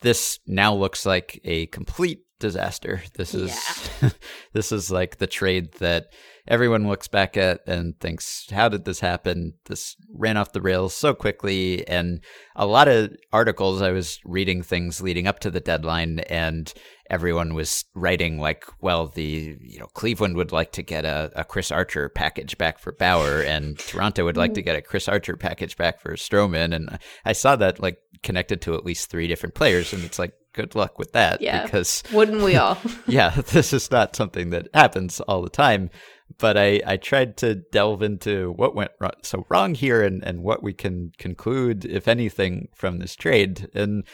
this 0.00 0.38
now 0.46 0.74
looks 0.74 1.04
like 1.04 1.40
a 1.42 1.66
complete 1.66 2.20
disaster. 2.38 3.02
This 3.14 3.34
is 3.34 3.50
Yeah. 4.02 4.10
this 4.52 4.72
is 4.72 4.90
like 4.90 5.18
the 5.18 5.26
trade 5.26 5.72
that 5.74 6.12
everyone 6.46 6.88
looks 6.88 7.08
back 7.08 7.36
at 7.36 7.60
and 7.66 7.98
thinks, 8.00 8.46
"How 8.50 8.68
did 8.68 8.84
this 8.84 9.00
happen? 9.00 9.54
This 9.66 9.96
ran 10.12 10.36
off 10.36 10.52
the 10.52 10.62
rails 10.62 10.94
so 10.94 11.14
quickly." 11.14 11.86
And 11.86 12.20
a 12.56 12.66
lot 12.66 12.88
of 12.88 13.14
articles 13.32 13.82
I 13.82 13.90
was 13.90 14.18
reading 14.24 14.62
things 14.62 15.00
leading 15.00 15.26
up 15.26 15.40
to 15.40 15.50
the 15.50 15.60
deadline, 15.60 16.20
and 16.20 16.72
everyone 17.10 17.54
was 17.54 17.84
writing 17.94 18.38
like, 18.38 18.64
"Well, 18.80 19.08
the 19.08 19.56
you 19.60 19.78
know 19.78 19.88
Cleveland 19.94 20.36
would 20.36 20.52
like 20.52 20.72
to 20.72 20.82
get 20.82 21.04
a, 21.04 21.30
a 21.36 21.44
Chris 21.44 21.70
Archer 21.70 22.08
package 22.08 22.56
back 22.58 22.78
for 22.78 22.92
Bauer, 22.92 23.42
and 23.42 23.78
Toronto 23.78 24.24
would 24.24 24.36
like 24.36 24.54
to 24.54 24.60
mm-hmm. 24.60 24.66
get 24.66 24.76
a 24.76 24.82
Chris 24.82 25.08
Archer 25.08 25.36
package 25.36 25.76
back 25.76 26.00
for 26.00 26.14
Stroman." 26.14 26.74
And 26.74 26.98
I 27.24 27.32
saw 27.32 27.56
that 27.56 27.80
like 27.80 27.98
connected 28.22 28.60
to 28.62 28.74
at 28.74 28.84
least 28.84 29.10
three 29.10 29.28
different 29.28 29.54
players, 29.54 29.92
and 29.92 30.04
it's 30.04 30.18
like, 30.18 30.32
good 30.58 30.74
luck 30.74 30.98
with 30.98 31.12
that 31.12 31.40
Yeah. 31.40 31.62
because 31.62 32.02
Wouldn't 32.12 32.42
we 32.42 32.56
all? 32.56 32.76
yeah, 33.06 33.30
this 33.52 33.72
is 33.72 33.90
not 33.90 34.16
something 34.16 34.50
that 34.50 34.68
happens 34.74 35.20
all 35.20 35.42
the 35.42 35.48
time. 35.66 35.90
But 36.38 36.58
I, 36.58 36.82
I 36.86 36.96
tried 36.98 37.36
to 37.38 37.54
delve 37.54 38.02
into 38.02 38.52
what 38.52 38.74
went 38.74 38.90
wrong, 39.00 39.12
so 39.22 39.46
wrong 39.48 39.74
here 39.74 40.02
and, 40.02 40.22
and 40.22 40.42
what 40.42 40.62
we 40.62 40.74
can 40.74 41.12
conclude, 41.16 41.84
if 41.86 42.06
anything, 42.06 42.68
from 42.74 42.98
this 42.98 43.16
trade. 43.16 43.68
And 43.74 44.04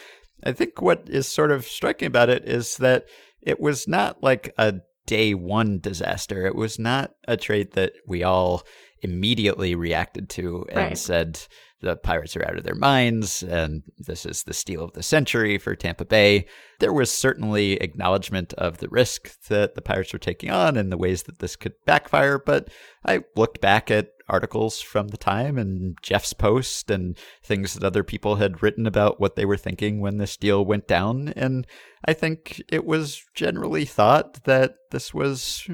I 0.45 0.53
think 0.53 0.80
what 0.80 1.09
is 1.09 1.26
sort 1.26 1.51
of 1.51 1.64
striking 1.66 2.07
about 2.07 2.28
it 2.30 2.45
is 2.49 2.76
that 2.76 3.07
it 3.42 3.59
was 3.59 3.88
not 3.88 4.22
like 4.22 4.55
a 4.59 4.74
day 5.07 5.34
one 5.34 5.80
disaster. 5.80 6.47
It 6.47 6.55
was 6.55 6.78
not 6.78 7.14
a 7.26 7.36
trade 7.36 7.72
that 7.72 7.92
we 8.07 8.22
all 8.22 8.62
immediately 9.03 9.74
reacted 9.74 10.28
to 10.30 10.64
and 10.68 10.76
Right. 10.78 10.99
said 10.99 11.40
the 11.85 11.97
Pirates 11.97 12.35
are 12.37 12.47
out 12.47 12.57
of 12.57 12.64
their 12.64 12.74
minds 12.74 13.43
and 13.43 13.82
this 13.99 14.24
is 14.24 14.45
the 14.45 14.55
steal 14.55 14.82
of 14.82 14.93
the 14.95 15.03
century 15.03 15.59
for 15.59 15.76
Tampa 15.76 16.05
Bay. 16.05 16.47
There 16.80 16.93
was 16.93 17.12
certainly 17.12 17.74
acknowledgement 17.74 18.55
of 18.55 18.78
the 18.78 18.89
risk 18.89 19.39
that 19.49 19.74
the 19.74 19.82
Pirates 19.82 20.12
were 20.12 20.18
taking 20.18 20.51
on 20.51 20.76
and 20.76 20.91
the 20.91 20.97
ways 20.97 21.24
that 21.24 21.41
this 21.41 21.57
could 21.57 21.74
backfire, 21.85 22.39
but 22.39 22.68
I 23.05 23.24
looked 23.37 23.61
back 23.61 23.91
at 23.91 24.09
articles 24.28 24.80
from 24.80 25.09
the 25.09 25.18
time 25.18 25.59
and 25.59 25.99
Jeff's 26.01 26.32
post 26.32 26.91
and 26.91 27.18
things 27.43 27.74
that 27.74 27.85
other 27.85 28.03
people 28.03 28.37
had 28.37 28.62
written 28.62 28.87
about 28.87 29.20
what 29.20 29.37
they 29.37 29.45
were 29.45 29.57
thinking 29.57 30.01
when 30.01 30.16
this 30.16 30.39
deal 30.39 30.64
went 30.64 30.89
down. 30.89 31.28
And 31.37 31.66
I 32.07 32.14
think 32.14 32.62
it 32.70 32.87
was 32.87 33.22
generally 33.35 33.85
thought 33.85 34.45
that 34.45 34.76
this 34.91 35.12
was 35.12 35.68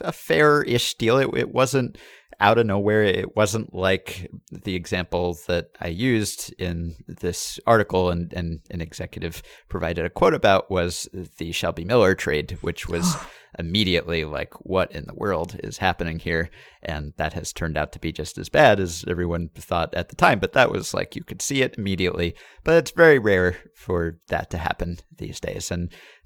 a 0.00 0.12
fair 0.12 0.62
ish 0.62 0.94
deal. 0.94 1.18
It, 1.18 1.30
it 1.36 1.52
wasn't 1.52 1.96
out 2.42 2.58
of 2.58 2.66
nowhere. 2.66 3.04
It 3.04 3.36
wasn't 3.36 3.72
like 3.72 4.28
the 4.50 4.74
example 4.74 5.38
that 5.46 5.70
I 5.80 5.88
used 5.88 6.52
in 6.58 6.96
this 7.06 7.60
article 7.66 8.10
and, 8.10 8.32
and 8.34 8.60
an 8.70 8.80
executive 8.80 9.42
provided 9.68 10.04
a 10.04 10.10
quote 10.10 10.34
about 10.34 10.70
was 10.70 11.08
the 11.38 11.52
Shelby 11.52 11.84
Miller 11.84 12.14
trade, 12.16 12.58
which 12.60 12.88
was 12.88 13.16
immediately 13.58 14.24
like, 14.24 14.54
what 14.66 14.90
in 14.90 15.04
the 15.06 15.14
world 15.14 15.58
is 15.62 15.78
happening 15.78 16.18
here? 16.18 16.50
And 16.82 17.12
that 17.16 17.34
has 17.34 17.52
turned 17.52 17.78
out 17.78 17.92
to 17.92 18.00
be 18.00 18.10
just 18.10 18.36
as 18.38 18.48
bad 18.48 18.80
as 18.80 19.04
everyone 19.06 19.50
thought 19.54 19.94
at 19.94 20.08
the 20.08 20.16
time. 20.16 20.40
But 20.40 20.52
that 20.54 20.72
was 20.72 20.92
like, 20.92 21.14
you 21.14 21.22
could 21.22 21.40
see 21.40 21.62
it 21.62 21.76
immediately. 21.78 22.34
But 22.64 22.74
it's 22.74 22.90
very 22.90 23.20
rare 23.20 23.56
for 23.76 24.18
that 24.28 24.50
to 24.50 24.58
happen 24.58 24.98
these 25.16 25.38
days. 25.38 25.70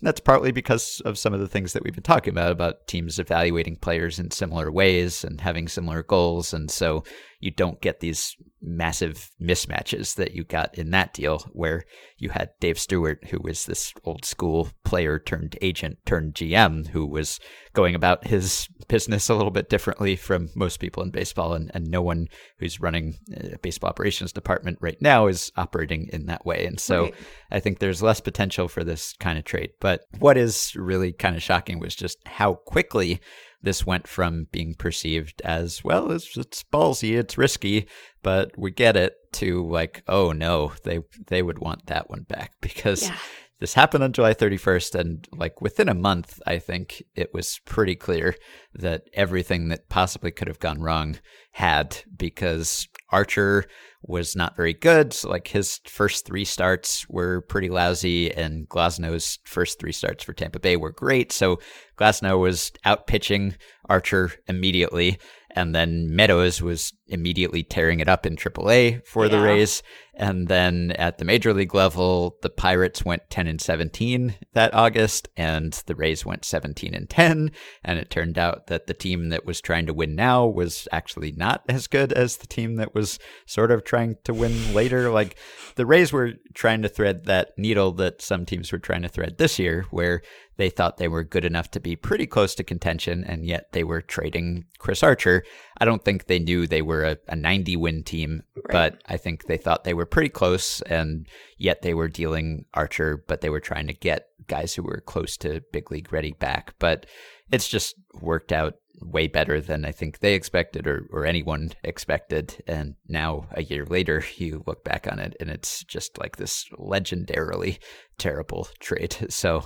And 0.01 0.07
that's 0.07 0.21
partly 0.21 0.53
because 0.53 1.01
of 1.07 1.17
some 1.17 1.33
of 1.33 1.41
the 1.41 1.49
things 1.49 1.73
that 1.73 1.83
we've 1.83 1.95
been 1.95 2.03
talking 2.03 2.33
about, 2.33 2.53
about 2.53 2.87
teams 2.87 3.19
evaluating 3.19 3.77
players 3.77 4.19
in 4.19 4.31
similar 4.31 4.71
ways 4.71 5.25
and 5.25 5.41
having 5.41 5.69
similar 5.69 6.03
goals. 6.03 6.53
And 6.53 6.71
so 6.71 7.03
you 7.41 7.51
don't 7.51 7.81
get 7.81 8.01
these 8.01 8.37
massive 8.61 9.31
mismatches 9.41 10.17
that 10.17 10.33
you 10.33 10.45
got 10.45 10.77
in 10.77 10.91
that 10.91 11.15
deal 11.15 11.39
where 11.53 11.85
you 12.19 12.29
had 12.31 12.51
Dave 12.61 12.79
Stewart, 12.79 13.29
who 13.31 13.39
was 13.41 13.65
this 13.65 13.95
old 14.05 14.27
school 14.27 14.69
player 14.85 15.19
turned 15.19 15.57
agent 15.63 15.99
turned 16.05 16.35
GM, 16.35 16.89
who 16.89 17.07
was 17.07 17.41
going 17.77 17.95
about 17.95 18.27
his 18.27 18.69
business 18.89 19.29
a 19.29 19.35
little 19.35 19.51
bit 19.51 19.69
differently 19.69 20.17
from 20.17 20.49
most 20.57 20.81
people 20.81 21.03
in 21.03 21.11
baseball. 21.11 21.53
And, 21.53 21.71
and 21.75 21.87
no 21.87 22.01
one 22.01 22.27
who's 22.59 22.81
running 22.81 23.17
a 23.37 23.59
baseball 23.59 23.91
operations 23.91 24.33
department 24.33 24.79
right 24.81 25.01
now 25.01 25.27
is 25.27 25.53
operating 25.57 26.09
in 26.13 26.27
that 26.27 26.45
way. 26.45 26.67
And 26.67 26.81
so 26.81 27.05
Right. 27.05 27.15
I 27.53 27.61
think 27.61 27.79
there's 27.79 28.03
less 28.03 28.21
potential 28.21 28.67
for 28.67 28.83
this 28.83 29.13
kind 29.21 29.39
of 29.39 29.45
trade. 29.45 29.71
But 29.79 30.07
what 30.19 30.39
is 30.39 30.75
really 30.75 31.13
kind 31.13 31.37
of 31.37 31.43
shocking 31.43 31.79
was 31.79 31.95
just 31.95 32.19
how 32.27 32.55
quickly 32.55 33.21
this 33.63 33.85
went 33.85 34.07
from 34.07 34.47
being 34.53 34.75
perceived 34.75 35.43
as, 35.45 35.85
well, 35.85 36.13
it's, 36.13 36.37
it's 36.37 36.65
ballsy, 36.65 37.19
it's 37.19 37.37
risky, 37.37 37.87
but 38.23 38.57
we 38.57 38.71
get 38.71 38.97
it, 38.97 39.15
to 39.37 39.67
like, 39.69 40.03
oh 40.09 40.33
no, 40.33 40.73
they 40.85 41.01
they 41.27 41.43
would 41.43 41.59
want 41.59 41.87
that 41.87 42.09
one 42.09 42.23
back 42.23 42.53
because 42.61 43.03
Yeah. 43.03 43.17
This 43.59 43.75
happened 43.75 44.05
on 44.05 44.13
July 44.13 44.35
31st, 44.35 44.95
and 44.99 45.29
like 45.33 45.61
within 45.61 45.89
a 45.89 45.95
month, 45.95 46.41
I 46.47 46.59
think 46.59 47.03
it 47.15 47.33
was 47.33 47.61
pretty 47.65 47.95
clear 47.95 48.37
that 48.75 49.05
everything 49.15 49.69
that 49.69 49.89
possibly 49.89 50.31
could 50.31 50.49
have 50.49 50.61
gone 50.61 50.81
wrong 50.81 51.19
had 51.53 51.97
because 52.17 52.87
Archer 53.11 53.65
was 54.03 54.37
not 54.37 54.57
very 54.57 54.75
good. 54.75 55.13
So 55.13 55.31
like 55.31 55.49
his 55.49 55.81
first 55.87 56.27
three 56.27 56.45
starts 56.45 57.09
were 57.09 57.41
pretty 57.43 57.71
lousy, 57.71 58.33
and 58.33 58.69
Glasnow's 58.69 59.39
first 59.45 59.79
three 59.79 59.93
starts 59.93 60.23
for 60.23 60.33
Tampa 60.35 60.59
Bay 60.59 60.77
were 60.77 60.93
great. 60.93 61.33
So 61.33 61.59
Glasnow 61.99 62.39
was 62.39 62.73
out 62.85 63.07
pitching 63.07 63.57
Archer 63.89 64.33
immediately. 64.49 65.19
And 65.57 65.75
then 65.75 66.15
Meadows 66.15 66.61
was 66.61 66.93
immediately 67.09 67.63
tearing 67.63 68.01
it 68.01 68.09
up 68.09 68.27
in 68.27 68.37
AAA 68.37 69.07
for 69.07 69.29
the 69.29 69.41
Rays. 69.41 69.83
And 70.19 70.49
then 70.49 70.93
at 70.93 71.19
the 71.19 71.25
major 71.25 71.53
league 71.53 71.75
level, 71.75 72.37
the 72.43 72.51
Pirates 72.51 73.05
went 73.05 73.29
10 73.31 73.47
and 73.47 73.61
17 73.61 74.35
that 74.55 74.73
August, 74.75 75.29
and 75.37 75.73
the 75.87 75.95
Rays 75.95 76.25
went 76.25 76.45
17 76.45 76.95
and 76.95 77.09
10. 77.09 77.51
And 77.85 77.99
it 77.99 78.11
turned 78.11 78.39
out 78.39 78.67
that 78.67 78.87
the 78.87 78.95
team 78.95 79.29
that 79.29 79.45
was 79.45 79.61
trying 79.61 79.87
to 79.87 79.95
win 79.95 80.15
now 80.15 80.47
was 80.47 80.89
actually 80.93 81.33
not 81.33 81.65
as 81.69 81.87
good 81.87 82.13
as 82.13 82.39
the 82.39 82.47
team 82.47 82.77
that 82.77 82.95
was 82.95 83.19
sort 83.47 83.71
of 83.71 83.85
trying 83.85 84.17
to 84.25 84.35
win 84.35 84.75
later. 84.75 85.11
Like 85.11 85.37
the 85.77 85.87
Rays 85.87 86.13
were 86.13 86.33
trying 86.55 86.83
to 86.83 86.89
thread 86.89 87.25
that 87.27 87.57
needle 87.57 87.93
that 87.93 88.21
some 88.21 88.45
teams 88.45 88.73
were 88.73 88.79
trying 88.79 89.03
to 89.03 89.09
thread 89.09 89.39
this 89.39 89.59
year, 89.59 89.87
where 89.91 90.23
they 90.57 90.71
thought 90.71 90.97
they 90.97 91.09
were 91.09 91.23
good 91.23 91.45
enough 91.45 91.71
to 91.73 91.81
be 91.81 91.97
pretty 91.97 92.27
close 92.27 92.55
to 92.55 92.65
contention, 92.65 93.25
and 93.25 93.45
yet 93.45 93.73
they 93.73 93.85
were 93.85 94.01
trading 94.01 94.65
Chris 94.79 95.03
Archer. 95.03 95.45
I 95.79 95.85
don't 95.85 96.05
think 96.05 96.27
they 96.27 96.39
knew 96.39 96.67
they 96.67 96.83
were 96.83 97.05
a, 97.05 97.19
a 97.29 97.37
90 97.37 97.77
win 97.77 98.03
team, 98.03 98.43
but 98.71 99.03
I 99.07 99.17
think 99.17 99.45
they 99.45 99.59
thought 99.59 99.85
they 99.85 99.95
were 99.95 100.07
pretty 100.07 100.31
close, 100.31 100.81
and 100.83 101.27
yet 101.59 101.83
they 101.83 101.95
were 101.95 102.09
dealing 102.09 102.65
Archer, 102.75 103.23
but 103.27 103.41
they 103.41 103.51
were 103.51 103.61
trying 103.61 103.87
to 103.89 103.95
get 103.95 104.29
guys 104.47 104.75
who 104.75 104.83
were 104.83 105.03
close 105.07 105.37
to 105.39 105.63
big 105.73 105.91
league 105.91 106.13
ready 106.13 106.33
back. 106.33 106.75
But 106.79 107.07
it's 107.51 107.69
just 107.69 107.95
worked 108.21 108.53
out 108.53 108.75
way 109.03 109.27
better 109.27 109.61
than 109.61 109.85
I 109.85 109.93
think 109.93 110.19
they 110.19 110.35
expected 110.35 110.87
or, 110.87 111.07
or 111.11 111.27
anyone 111.27 111.73
expected. 111.85 112.63
And 112.67 112.95
now, 113.09 113.47
a 113.53 113.63
year 113.63 113.85
later, 113.85 114.25
you 114.37 114.63
look 114.67 114.85
back 114.85 115.07
on 115.11 115.19
it 115.19 115.37
and 115.41 115.51
it's 115.51 115.85
just 115.85 116.19
like 116.19 116.37
this 116.37 116.67
legendarily 116.79 117.79
terrible 118.19 118.69
trade. 118.81 119.17
So 119.37 119.65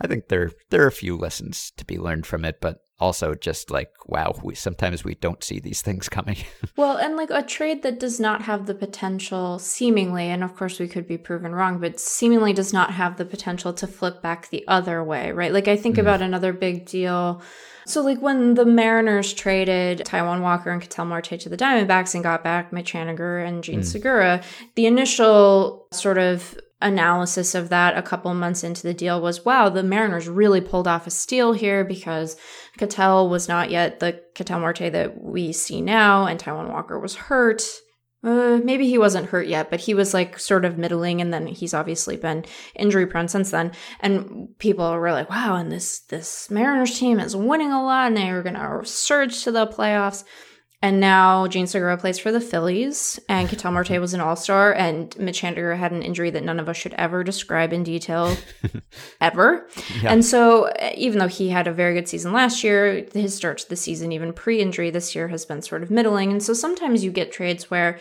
I 0.00 0.08
think 0.08 0.28
there 0.28 0.50
there 0.70 0.82
are 0.82 0.88
a 0.88 0.92
few 0.92 1.16
lessons 1.16 1.72
to 1.76 1.84
be 1.84 1.98
learned 1.98 2.26
from 2.26 2.44
it, 2.44 2.60
but 2.60 2.78
also 3.02 3.34
just 3.34 3.70
like 3.70 3.90
wow, 4.06 4.32
we 4.42 4.54
sometimes 4.54 5.04
we 5.04 5.16
don't 5.16 5.42
see 5.42 5.58
these 5.58 5.82
things 5.82 6.08
coming. 6.08 6.36
Well, 6.76 6.96
and 6.96 7.16
like 7.16 7.30
a 7.30 7.42
trade 7.42 7.82
that 7.82 8.00
does 8.00 8.18
not 8.18 8.42
have 8.42 8.66
the 8.66 8.74
potential, 8.74 9.58
seemingly, 9.58 10.28
and 10.28 10.42
of 10.42 10.56
course 10.56 10.78
we 10.80 10.88
could 10.88 11.06
be 11.06 11.18
proven 11.18 11.52
wrong, 11.52 11.78
but 11.80 12.00
seemingly 12.00 12.52
does 12.52 12.72
not 12.72 12.92
have 12.92 13.18
the 13.18 13.24
potential 13.24 13.72
to 13.74 13.86
flip 13.86 14.22
back 14.22 14.48
the 14.48 14.64
other 14.68 15.04
way, 15.04 15.32
right? 15.32 15.52
Like 15.52 15.68
I 15.68 15.76
think 15.76 15.96
hmm. 15.96 16.00
about 16.00 16.22
another 16.22 16.52
big 16.52 16.86
deal. 16.86 17.42
So, 17.86 18.00
like 18.00 18.20
when 18.22 18.54
the 18.54 18.64
Mariners 18.64 19.32
traded 19.34 19.98
Taijuan 19.98 20.40
Walker 20.40 20.70
and 20.70 20.80
Ketel 20.80 21.04
Marte 21.04 21.38
to 21.40 21.48
the 21.48 21.56
Diamondbacks 21.56 22.14
and 22.14 22.22
got 22.22 22.44
back 22.44 22.72
Mitch 22.72 22.92
Haniger 22.92 23.46
and 23.46 23.62
Jean 23.62 23.80
hmm. 23.80 23.82
Segura, 23.82 24.42
the 24.76 24.86
initial 24.86 25.88
sort 25.92 26.18
of 26.18 26.58
analysis 26.82 27.54
of 27.54 27.68
that 27.68 27.96
a 27.96 28.02
couple 28.02 28.32
months 28.34 28.64
into 28.64 28.82
the 28.82 28.94
deal 28.94 29.20
was 29.20 29.44
wow, 29.44 29.68
the 29.68 29.82
Mariners 29.82 30.28
really 30.28 30.60
pulled 30.60 30.88
off 30.88 31.06
a 31.06 31.10
steal 31.10 31.52
here 31.52 31.84
because 31.84 32.36
Ketel 32.78 33.28
was 33.28 33.48
not 33.48 33.70
yet 33.70 34.00
the 34.00 34.20
Ketel 34.34 34.60
Marte 34.60 34.92
that 34.92 35.22
we 35.22 35.52
see 35.52 35.80
now, 35.80 36.26
and 36.26 36.40
Taijuan 36.40 36.70
Walker 36.70 36.98
was 36.98 37.14
hurt. 37.14 37.62
Uh, 38.24 38.60
maybe 38.62 38.88
he 38.88 38.98
wasn't 38.98 39.30
hurt 39.30 39.48
yet, 39.48 39.68
but 39.68 39.80
he 39.80 39.94
was 39.94 40.14
like 40.14 40.38
sort 40.38 40.64
of 40.64 40.78
middling, 40.78 41.20
and 41.20 41.34
then 41.34 41.46
he's 41.46 41.74
obviously 41.74 42.16
been 42.16 42.44
injury 42.76 43.06
prone 43.06 43.26
since 43.26 43.50
then. 43.50 43.72
And 43.98 44.48
people 44.58 44.92
were 44.92 45.10
like, 45.10 45.28
"Wow!" 45.28 45.56
And 45.56 45.72
this 45.72 46.00
this 46.00 46.48
Mariners 46.48 46.98
team 46.98 47.18
is 47.18 47.34
winning 47.34 47.72
a 47.72 47.82
lot, 47.82 48.06
and 48.06 48.16
they 48.16 48.30
are 48.30 48.42
going 48.42 48.54
to 48.54 48.80
surge 48.84 49.42
to 49.42 49.50
the 49.50 49.66
playoffs. 49.66 50.24
And 50.82 50.98
now 50.98 51.46
Jean 51.46 51.68
Segura 51.68 51.96
plays 51.96 52.18
for 52.18 52.32
the 52.32 52.40
Phillies, 52.40 53.20
and 53.28 53.48
Ketel 53.48 53.70
Marte 53.70 54.00
was 54.00 54.14
an 54.14 54.20
all 54.20 54.34
star, 54.34 54.74
and 54.74 55.16
Mitch 55.16 55.40
Haniger 55.40 55.78
had 55.78 55.92
an 55.92 56.02
injury 56.02 56.30
that 56.30 56.42
none 56.42 56.58
of 56.58 56.68
us 56.68 56.76
should 56.76 56.94
ever 56.94 57.22
describe 57.22 57.72
in 57.72 57.84
detail, 57.84 58.36
ever. 59.20 59.68
Yeah. 60.02 60.12
And 60.12 60.24
so, 60.24 60.66
uh, 60.66 60.90
even 60.96 61.20
though 61.20 61.28
he 61.28 61.50
had 61.50 61.68
a 61.68 61.72
very 61.72 61.94
good 61.94 62.08
season 62.08 62.32
last 62.32 62.64
year, 62.64 63.06
his 63.12 63.32
start 63.32 63.58
to 63.58 63.68
the 63.68 63.76
season, 63.76 64.10
even 64.10 64.32
pre 64.32 64.60
injury 64.60 64.90
this 64.90 65.14
year, 65.14 65.28
has 65.28 65.46
been 65.46 65.62
sort 65.62 65.84
of 65.84 65.90
middling. 65.90 66.32
And 66.32 66.42
so, 66.42 66.52
sometimes 66.52 67.04
you 67.04 67.12
get 67.12 67.30
trades 67.30 67.70
where 67.70 68.00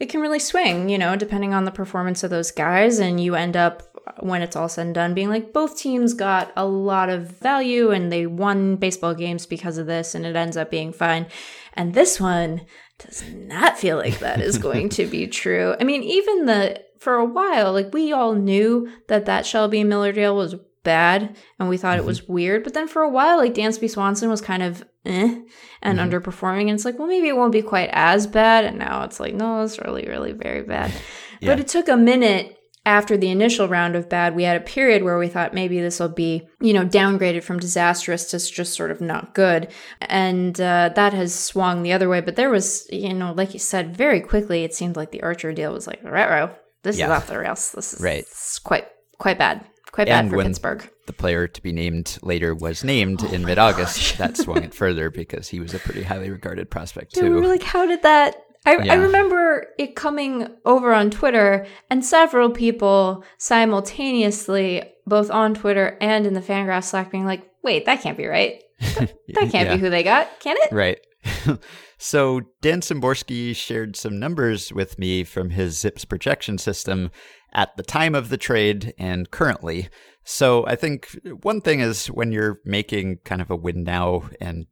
it 0.00 0.08
can 0.08 0.22
really 0.22 0.38
swing, 0.38 0.88
you 0.88 0.96
know, 0.96 1.16
depending 1.16 1.52
on 1.52 1.66
the 1.66 1.70
performance 1.70 2.24
of 2.24 2.30
those 2.30 2.50
guys, 2.50 2.98
and 2.98 3.20
you 3.22 3.34
end 3.34 3.58
up 3.58 3.91
when 4.20 4.42
it's 4.42 4.56
all 4.56 4.68
said 4.68 4.86
and 4.86 4.94
done, 4.94 5.14
being 5.14 5.28
like 5.28 5.52
both 5.52 5.76
teams 5.76 6.14
got 6.14 6.52
a 6.56 6.64
lot 6.64 7.08
of 7.08 7.38
value 7.38 7.90
and 7.90 8.10
they 8.10 8.26
won 8.26 8.76
baseball 8.76 9.14
games 9.14 9.46
because 9.46 9.78
of 9.78 9.86
this, 9.86 10.14
and 10.14 10.26
it 10.26 10.36
ends 10.36 10.56
up 10.56 10.70
being 10.70 10.92
fine. 10.92 11.26
And 11.74 11.94
this 11.94 12.20
one 12.20 12.62
does 12.98 13.24
not 13.32 13.78
feel 13.78 13.96
like 13.96 14.18
that 14.18 14.40
is 14.40 14.58
going 14.68 14.88
to 14.90 15.06
be 15.06 15.26
true. 15.26 15.74
I 15.80 15.84
mean, 15.84 16.02
even 16.02 16.46
the 16.46 16.82
for 17.00 17.14
a 17.14 17.24
while, 17.24 17.72
like 17.72 17.92
we 17.92 18.12
all 18.12 18.34
knew 18.34 18.88
that 19.08 19.26
that 19.26 19.46
Shelby 19.46 19.84
Miller 19.84 20.12
deal 20.12 20.36
was 20.36 20.54
bad 20.84 21.36
and 21.58 21.68
we 21.68 21.76
thought 21.76 21.98
mm-hmm. 21.98 22.04
it 22.04 22.06
was 22.06 22.28
weird. 22.28 22.64
But 22.64 22.74
then 22.74 22.88
for 22.88 23.02
a 23.02 23.08
while, 23.08 23.38
like 23.38 23.54
Dansby 23.54 23.90
Swanson 23.90 24.30
was 24.30 24.40
kind 24.40 24.62
of 24.62 24.84
eh 25.04 25.40
and 25.82 25.98
mm-hmm. 25.98 26.10
underperforming. 26.10 26.62
And 26.62 26.70
it's 26.70 26.84
like, 26.84 26.98
well, 26.98 27.08
maybe 27.08 27.28
it 27.28 27.36
won't 27.36 27.52
be 27.52 27.62
quite 27.62 27.90
as 27.92 28.26
bad. 28.26 28.64
And 28.64 28.78
now 28.78 29.02
it's 29.04 29.20
like, 29.20 29.34
no, 29.34 29.62
it's 29.62 29.78
really, 29.80 30.06
really 30.06 30.32
very 30.32 30.62
bad. 30.62 30.92
yeah. 31.40 31.50
But 31.50 31.60
it 31.60 31.68
took 31.68 31.88
a 31.88 31.96
minute 31.96 32.56
after 32.84 33.16
the 33.16 33.28
initial 33.28 33.68
round 33.68 33.94
of 33.94 34.08
bad, 34.08 34.34
we 34.34 34.42
had 34.42 34.56
a 34.56 34.64
period 34.64 35.04
where 35.04 35.18
we 35.18 35.28
thought 35.28 35.54
maybe 35.54 35.80
this 35.80 36.00
will 36.00 36.08
be, 36.08 36.48
you 36.60 36.72
know, 36.72 36.84
downgraded 36.84 37.44
from 37.44 37.60
disastrous 37.60 38.30
to 38.30 38.38
just 38.38 38.74
sort 38.74 38.90
of 38.90 39.00
not 39.00 39.34
good. 39.34 39.68
And 40.00 40.60
uh, 40.60 40.90
that 40.96 41.12
has 41.12 41.32
swung 41.32 41.82
the 41.82 41.92
other 41.92 42.08
way. 42.08 42.20
But 42.20 42.34
there 42.34 42.50
was, 42.50 42.88
you 42.90 43.14
know, 43.14 43.32
like 43.32 43.52
you 43.52 43.60
said, 43.60 43.96
very 43.96 44.20
quickly, 44.20 44.64
it 44.64 44.74
seemed 44.74 44.96
like 44.96 45.12
the 45.12 45.22
Archer 45.22 45.52
deal 45.52 45.72
was 45.72 45.86
like, 45.86 46.02
retro, 46.02 46.56
this 46.82 46.98
yeah. 46.98 47.06
is 47.06 47.10
off 47.12 47.28
the 47.28 47.38
rails. 47.38 47.70
This 47.70 47.94
is 47.94 48.00
right. 48.00 48.24
quite, 48.64 48.88
quite 49.18 49.38
bad. 49.38 49.64
Quite 49.92 50.08
bad 50.08 50.24
and 50.24 50.30
for 50.30 50.42
Pittsburgh. 50.42 50.90
The 51.06 51.12
player 51.12 51.46
to 51.46 51.62
be 51.62 51.70
named 51.70 52.18
later 52.22 52.54
was 52.54 52.82
named 52.84 53.20
oh 53.22 53.32
in 53.32 53.44
mid 53.44 53.58
August. 53.58 54.18
that 54.18 54.36
swung 54.36 54.64
it 54.64 54.74
further 54.74 55.08
because 55.08 55.48
he 55.48 55.60
was 55.60 55.72
a 55.72 55.78
pretty 55.78 56.02
highly 56.02 56.30
regarded 56.30 56.68
prospect, 56.68 57.14
too. 57.14 57.22
We 57.22 57.40
were 57.40 57.46
like, 57.46 57.62
how 57.62 57.86
did 57.86 58.02
that 58.02 58.34
I, 58.64 58.76
yeah. 58.76 58.92
I 58.92 58.96
remember 58.96 59.66
it 59.78 59.96
coming 59.96 60.46
over 60.64 60.92
on 60.92 61.10
Twitter 61.10 61.66
and 61.90 62.04
several 62.04 62.50
people 62.50 63.24
simultaneously, 63.38 64.84
both 65.06 65.30
on 65.30 65.54
Twitter 65.54 65.98
and 66.00 66.26
in 66.26 66.34
the 66.34 66.40
Fangraph 66.40 66.84
Slack, 66.84 67.10
being 67.10 67.26
like, 67.26 67.48
wait, 67.62 67.86
that 67.86 68.00
can't 68.02 68.16
be 68.16 68.26
right. 68.26 68.62
That, 68.80 69.14
that 69.28 69.50
can't 69.50 69.68
yeah. 69.68 69.74
be 69.74 69.80
who 69.80 69.90
they 69.90 70.02
got, 70.02 70.28
can 70.40 70.56
it? 70.60 70.72
Right. 70.72 70.98
so 71.98 72.40
Dan 72.60 72.80
Szymborski 72.80 73.54
shared 73.54 73.96
some 73.96 74.18
numbers 74.18 74.72
with 74.72 74.98
me 74.98 75.24
from 75.24 75.50
his 75.50 75.76
ZiPS 75.78 76.08
projection 76.08 76.58
system 76.58 77.10
at 77.52 77.76
the 77.76 77.82
time 77.82 78.14
of 78.14 78.28
the 78.28 78.36
trade 78.36 78.94
and 78.98 79.30
currently. 79.30 79.88
So 80.24 80.64
I 80.66 80.76
think 80.76 81.08
one 81.42 81.60
thing 81.60 81.80
is 81.80 82.06
when 82.06 82.30
you're 82.32 82.60
making 82.64 83.18
kind 83.24 83.42
of 83.42 83.50
a 83.50 83.56
win 83.56 83.82
now 83.82 84.28
and 84.40 84.66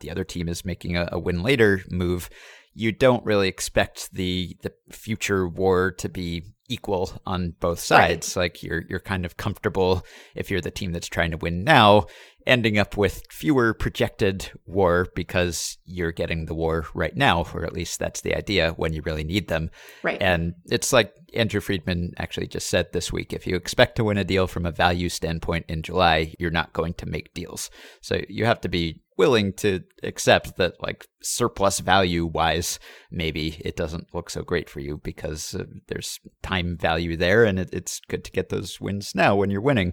the 0.00 0.10
other 0.10 0.24
team 0.24 0.48
is 0.48 0.64
making 0.64 0.96
a, 0.96 1.08
a 1.10 1.18
win 1.18 1.42
later 1.42 1.82
move, 1.90 2.28
you 2.74 2.92
don't 2.92 3.24
really 3.24 3.48
expect 3.48 4.12
the 4.12 4.56
the 4.62 4.72
future 4.90 5.48
war 5.48 5.90
to 5.92 6.08
be 6.08 6.44
equal 6.68 7.20
on 7.26 7.54
both 7.60 7.80
sides. 7.80 8.36
Right. 8.36 8.42
Like 8.42 8.62
you're 8.62 8.84
you're 8.88 9.00
kind 9.00 9.24
of 9.26 9.36
comfortable 9.36 10.04
if 10.34 10.50
you're 10.50 10.60
the 10.60 10.70
team 10.70 10.92
that's 10.92 11.08
trying 11.08 11.32
to 11.32 11.36
win 11.36 11.64
now, 11.64 12.06
ending 12.46 12.78
up 12.78 12.96
with 12.96 13.24
fewer 13.30 13.74
projected 13.74 14.50
war 14.66 15.08
because 15.14 15.78
you're 15.84 16.12
getting 16.12 16.46
the 16.46 16.54
war 16.54 16.86
right 16.94 17.16
now, 17.16 17.44
or 17.52 17.64
at 17.64 17.72
least 17.72 17.98
that's 17.98 18.20
the 18.20 18.34
idea 18.34 18.70
when 18.72 18.92
you 18.92 19.02
really 19.02 19.24
need 19.24 19.48
them. 19.48 19.70
Right. 20.02 20.20
And 20.22 20.54
it's 20.66 20.92
like 20.92 21.12
Andrew 21.34 21.60
Friedman 21.60 22.12
actually 22.18 22.46
just 22.46 22.68
said 22.68 22.92
this 22.92 23.12
week 23.12 23.32
if 23.32 23.46
you 23.46 23.56
expect 23.56 23.96
to 23.96 24.04
win 24.04 24.18
a 24.18 24.24
deal 24.24 24.46
from 24.46 24.64
a 24.64 24.72
value 24.72 25.08
standpoint 25.08 25.66
in 25.68 25.82
July, 25.82 26.34
you're 26.38 26.50
not 26.50 26.72
going 26.72 26.94
to 26.94 27.06
make 27.06 27.34
deals. 27.34 27.70
So 28.00 28.20
you 28.28 28.46
have 28.46 28.60
to 28.62 28.68
be 28.68 29.00
willing 29.20 29.52
to 29.52 29.82
accept 30.02 30.56
that 30.56 30.72
like 30.80 31.06
surplus 31.20 31.80
value 31.80 32.24
wise 32.24 32.78
maybe 33.10 33.60
it 33.62 33.76
doesn't 33.76 34.14
look 34.14 34.30
so 34.30 34.42
great 34.42 34.66
for 34.70 34.80
you 34.80 34.98
because 35.04 35.54
uh, 35.54 35.64
there's 35.88 36.18
time 36.42 36.74
value 36.74 37.18
there 37.18 37.44
and 37.44 37.58
it, 37.58 37.68
it's 37.70 38.00
good 38.08 38.24
to 38.24 38.30
get 38.30 38.48
those 38.48 38.80
wins 38.80 39.14
now 39.14 39.36
when 39.36 39.50
you're 39.50 39.60
winning. 39.60 39.92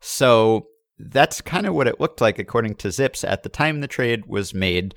So 0.00 0.68
that's 0.96 1.40
kind 1.40 1.66
of 1.66 1.74
what 1.74 1.88
it 1.88 1.98
looked 1.98 2.20
like 2.20 2.38
according 2.38 2.76
to 2.76 2.88
ZiPS 2.88 3.28
at 3.28 3.42
the 3.42 3.48
time 3.48 3.80
the 3.80 3.88
trade 3.88 4.26
was 4.28 4.54
made 4.54 4.94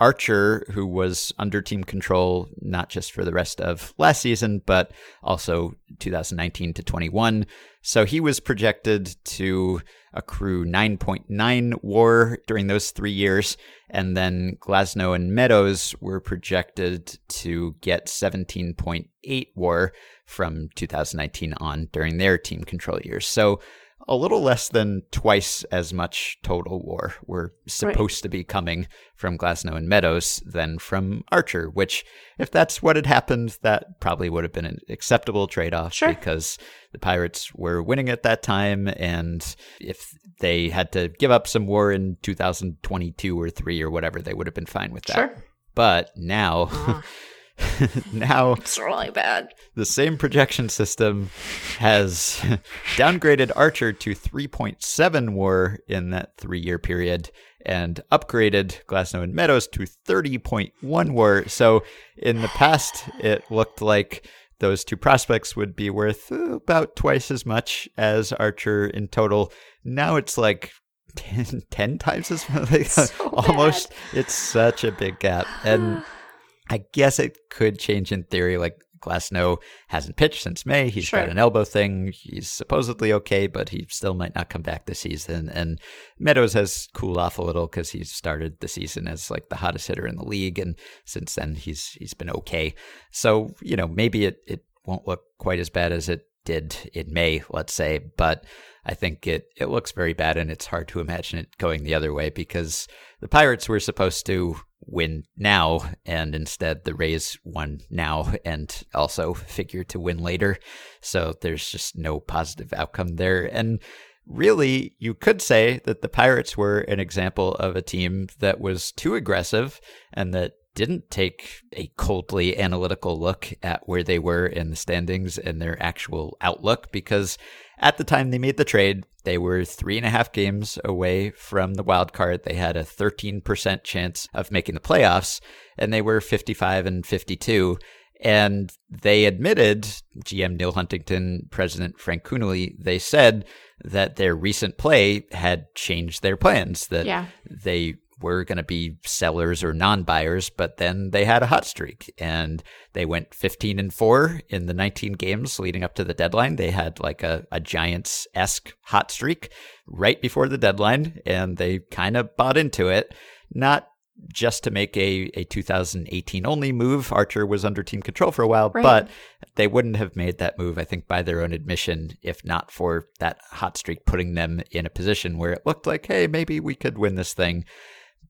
Archer, 0.00 0.66
who 0.72 0.86
was 0.86 1.32
under 1.38 1.62
team 1.62 1.84
control 1.84 2.48
not 2.60 2.88
just 2.88 3.12
for 3.12 3.24
the 3.24 3.32
rest 3.32 3.60
of 3.60 3.94
last 3.96 4.20
season, 4.20 4.60
but 4.66 4.90
also 5.22 5.74
2019 6.00 6.74
to 6.74 6.82
21. 6.82 7.46
So 7.82 8.04
he 8.04 8.18
was 8.18 8.40
projected 8.40 9.14
to 9.24 9.80
accrue 10.12 10.64
9.9 10.64 11.82
war 11.82 12.38
during 12.46 12.66
those 12.66 12.90
three 12.90 13.12
years. 13.12 13.56
And 13.90 14.16
then 14.16 14.56
Glasnow 14.60 15.14
and 15.14 15.32
Meadows 15.32 15.94
were 16.00 16.20
projected 16.20 17.18
to 17.28 17.76
get 17.80 18.06
17.8 18.06 19.46
war 19.54 19.92
from 20.26 20.70
2019 20.74 21.54
on 21.58 21.88
during 21.92 22.18
their 22.18 22.38
team 22.38 22.64
control 22.64 22.98
years. 23.04 23.26
So 23.26 23.60
a 24.06 24.16
little 24.16 24.40
less 24.40 24.68
than 24.68 25.02
twice 25.10 25.64
as 25.64 25.92
much 25.92 26.38
total 26.42 26.82
war 26.84 27.14
were 27.26 27.54
supposed 27.66 28.18
right. 28.18 28.22
to 28.22 28.28
be 28.28 28.44
coming 28.44 28.86
from 29.14 29.38
Glasnow 29.38 29.76
and 29.76 29.88
Meadows 29.88 30.42
than 30.44 30.78
from 30.78 31.24
Archer, 31.32 31.70
which, 31.70 32.04
if 32.38 32.50
that's 32.50 32.82
what 32.82 32.96
had 32.96 33.06
happened, 33.06 33.58
that 33.62 34.00
probably 34.00 34.28
would 34.28 34.44
have 34.44 34.52
been 34.52 34.66
an 34.66 34.78
acceptable 34.88 35.46
trade 35.46 35.72
off 35.72 35.94
sure. 35.94 36.08
because 36.08 36.58
the 36.92 36.98
Pirates 36.98 37.54
were 37.54 37.82
winning 37.82 38.08
at 38.08 38.22
that 38.24 38.42
time. 38.42 38.88
And 38.88 39.56
if 39.80 40.12
they 40.40 40.68
had 40.68 40.92
to 40.92 41.08
give 41.08 41.30
up 41.30 41.46
some 41.46 41.66
war 41.66 41.90
in 41.90 42.16
2022 42.22 43.40
or 43.40 43.50
3 43.50 43.82
or 43.82 43.90
whatever, 43.90 44.20
they 44.20 44.34
would 44.34 44.46
have 44.46 44.54
been 44.54 44.66
fine 44.66 44.92
with 44.92 45.04
that. 45.06 45.16
Sure. 45.16 45.44
But 45.74 46.10
now. 46.16 46.68
Ah. 46.70 47.02
Now 48.12 48.52
it's 48.52 48.78
really 48.78 49.10
bad. 49.10 49.54
The 49.74 49.84
same 49.84 50.16
projection 50.16 50.68
system 50.68 51.30
has 51.78 52.40
downgraded 52.96 53.52
Archer 53.54 53.92
to 53.92 54.10
3.7 54.10 55.30
war 55.30 55.78
in 55.88 56.10
that 56.10 56.36
three 56.36 56.60
year 56.60 56.78
period 56.78 57.30
and 57.66 58.00
upgraded 58.12 58.84
Glasnow 58.86 59.22
and 59.22 59.34
Meadows 59.34 59.66
to 59.68 59.80
30.1 59.80 61.10
war. 61.10 61.44
So 61.48 61.82
in 62.16 62.42
the 62.42 62.48
past, 62.48 63.08
it 63.20 63.50
looked 63.50 63.80
like 63.80 64.28
those 64.60 64.84
two 64.84 64.96
prospects 64.96 65.56
would 65.56 65.74
be 65.74 65.90
worth 65.90 66.30
about 66.30 66.96
twice 66.96 67.30
as 67.30 67.46
much 67.46 67.88
as 67.96 68.32
Archer 68.32 68.86
in 68.86 69.08
total. 69.08 69.52
Now 69.84 70.16
it's 70.16 70.38
like 70.38 70.72
10, 71.16 71.62
10 71.70 71.98
times 71.98 72.30
as 72.30 72.48
much. 72.50 72.86
So 72.86 73.28
almost. 73.28 73.90
Bad. 73.90 74.20
It's 74.20 74.34
such 74.34 74.84
a 74.84 74.92
big 74.92 75.18
gap. 75.20 75.46
And 75.64 76.02
I 76.70 76.84
guess 76.92 77.18
it 77.18 77.38
could 77.50 77.78
change 77.78 78.12
in 78.12 78.24
theory. 78.24 78.56
Like 78.58 78.78
Glasnow 79.04 79.58
hasn't 79.88 80.16
pitched 80.16 80.42
since 80.42 80.64
May. 80.64 80.88
He's 80.88 81.04
sure. 81.04 81.20
got 81.20 81.28
an 81.28 81.38
elbow 81.38 81.64
thing. 81.64 82.12
He's 82.14 82.48
supposedly 82.48 83.12
okay, 83.12 83.46
but 83.46 83.68
he 83.68 83.86
still 83.90 84.14
might 84.14 84.34
not 84.34 84.48
come 84.48 84.62
back 84.62 84.86
this 84.86 85.00
season. 85.00 85.48
And 85.48 85.80
Meadows 86.18 86.54
has 86.54 86.88
cooled 86.94 87.18
off 87.18 87.38
a 87.38 87.42
little 87.42 87.66
because 87.66 87.90
he's 87.90 88.10
started 88.10 88.60
the 88.60 88.68
season 88.68 89.06
as 89.06 89.30
like 89.30 89.48
the 89.50 89.56
hottest 89.56 89.88
hitter 89.88 90.06
in 90.06 90.16
the 90.16 90.24
league, 90.24 90.58
and 90.58 90.76
since 91.04 91.34
then 91.34 91.54
he's 91.54 91.90
he's 91.98 92.14
been 92.14 92.30
okay. 92.30 92.74
So 93.10 93.54
you 93.60 93.76
know 93.76 93.86
maybe 93.86 94.24
it 94.24 94.38
it 94.46 94.64
won't 94.86 95.06
look 95.06 95.22
quite 95.38 95.58
as 95.58 95.70
bad 95.70 95.92
as 95.92 96.08
it 96.08 96.26
did 96.44 96.76
in 96.92 97.12
May, 97.12 97.42
let's 97.50 97.72
say, 97.72 97.98
but 98.16 98.44
I 98.86 98.94
think 98.94 99.26
it 99.26 99.48
it 99.56 99.68
looks 99.68 99.92
very 99.92 100.12
bad, 100.12 100.36
and 100.36 100.50
it's 100.50 100.66
hard 100.66 100.88
to 100.88 101.00
imagine 101.00 101.38
it 101.38 101.56
going 101.58 101.84
the 101.84 101.94
other 101.94 102.12
way 102.12 102.30
because 102.30 102.86
the 103.20 103.28
Pirates 103.28 103.68
were 103.68 103.80
supposed 103.80 104.26
to 104.26 104.56
win 104.86 105.24
now, 105.36 105.90
and 106.04 106.34
instead 106.34 106.84
the 106.84 106.94
Rays 106.94 107.38
won 107.44 107.80
now 107.90 108.32
and 108.44 108.82
also 108.94 109.34
figure 109.34 109.84
to 109.84 110.00
win 110.00 110.18
later. 110.18 110.58
So 111.00 111.34
there's 111.40 111.68
just 111.68 111.96
no 111.96 112.20
positive 112.20 112.72
outcome 112.72 113.16
there. 113.16 113.44
And 113.44 113.80
really, 114.26 114.94
you 114.98 115.14
could 115.14 115.42
say 115.42 115.80
that 115.84 116.02
the 116.02 116.08
Pirates 116.08 116.56
were 116.56 116.80
an 116.80 117.00
example 117.00 117.54
of 117.54 117.76
a 117.76 117.82
team 117.82 118.28
that 118.38 118.60
was 118.60 118.92
too 118.92 119.14
aggressive 119.14 119.80
and 120.12 120.32
that 120.34 120.52
didn't 120.74 121.10
take 121.10 121.62
a 121.72 121.86
coldly 121.96 122.58
analytical 122.58 123.18
look 123.18 123.52
at 123.62 123.82
where 123.86 124.02
they 124.02 124.18
were 124.18 124.46
in 124.46 124.70
the 124.70 124.76
standings 124.76 125.38
and 125.38 125.60
their 125.60 125.80
actual 125.82 126.36
outlook 126.40 126.90
because 126.90 127.38
at 127.78 127.96
the 127.96 128.04
time 128.04 128.30
they 128.30 128.38
made 128.38 128.56
the 128.56 128.64
trade, 128.64 129.04
they 129.24 129.38
were 129.38 129.64
three 129.64 129.96
and 129.96 130.06
a 130.06 130.10
half 130.10 130.32
games 130.32 130.78
away 130.84 131.30
from 131.30 131.74
the 131.74 131.82
wild 131.82 132.12
card. 132.12 132.42
They 132.44 132.54
had 132.54 132.76
a 132.76 132.84
13% 132.84 133.82
chance 133.82 134.28
of 134.34 134.50
making 134.50 134.74
the 134.74 134.80
playoffs, 134.80 135.40
and 135.78 135.92
they 135.92 136.02
were 136.02 136.20
55 136.20 136.86
and 136.86 137.04
52. 137.04 137.78
And 138.20 138.72
they 138.88 139.24
admitted, 139.24 139.82
GM 140.24 140.56
Neil 140.58 140.72
Huntington, 140.72 141.48
President 141.50 141.98
Frank 141.98 142.22
Coonelly, 142.22 142.74
they 142.78 142.98
said 142.98 143.44
that 143.82 144.16
their 144.16 144.34
recent 144.34 144.78
play 144.78 145.26
had 145.32 145.66
changed 145.74 146.22
their 146.22 146.36
plans, 146.36 146.86
that 146.88 147.06
yeah. 147.06 147.26
they 147.50 147.96
were 148.24 148.42
going 148.42 148.56
to 148.56 148.64
be 148.64 148.96
sellers 149.04 149.62
or 149.62 149.74
non-buyers, 149.74 150.48
but 150.48 150.78
then 150.78 151.10
they 151.10 151.26
had 151.26 151.42
a 151.42 151.46
hot 151.46 151.66
streak 151.66 152.12
and 152.16 152.62
they 152.94 153.04
went 153.04 153.34
15 153.34 153.78
and 153.78 153.92
4 153.92 154.40
in 154.48 154.64
the 154.64 154.72
19 154.72 155.12
games 155.12 155.60
leading 155.60 155.84
up 155.84 155.94
to 155.96 156.04
the 156.04 156.14
deadline. 156.14 156.56
They 156.56 156.70
had 156.70 157.00
like 157.00 157.22
a, 157.22 157.46
a 157.52 157.60
Giants-esque 157.60 158.72
hot 158.84 159.10
streak 159.10 159.52
right 159.86 160.20
before 160.22 160.48
the 160.48 160.56
deadline 160.56 161.20
and 161.26 161.58
they 161.58 161.80
kind 161.90 162.16
of 162.16 162.34
bought 162.34 162.56
into 162.56 162.88
it. 162.88 163.14
Not 163.52 163.88
just 164.32 164.64
to 164.64 164.70
make 164.70 164.96
a, 164.96 165.30
a 165.34 165.44
2018 165.44 166.46
only 166.46 166.72
move. 166.72 167.12
Archer 167.12 167.46
was 167.46 167.64
under 167.64 167.82
team 167.82 168.02
control 168.02 168.30
for 168.30 168.42
a 168.42 168.48
while, 168.48 168.70
right. 168.70 168.82
but 168.82 169.08
they 169.56 169.66
wouldn't 169.66 169.96
have 169.96 170.16
made 170.16 170.38
that 170.38 170.58
move, 170.58 170.78
I 170.78 170.84
think, 170.84 171.06
by 171.06 171.22
their 171.22 171.42
own 171.42 171.52
admission, 171.52 172.16
if 172.22 172.44
not 172.44 172.70
for 172.70 173.08
that 173.18 173.38
hot 173.50 173.76
streak 173.76 174.06
putting 174.06 174.34
them 174.34 174.62
in 174.70 174.86
a 174.86 174.90
position 174.90 175.38
where 175.38 175.52
it 175.52 175.66
looked 175.66 175.86
like, 175.86 176.06
hey, 176.06 176.26
maybe 176.26 176.60
we 176.60 176.74
could 176.74 176.98
win 176.98 177.16
this 177.16 177.34
thing. 177.34 177.64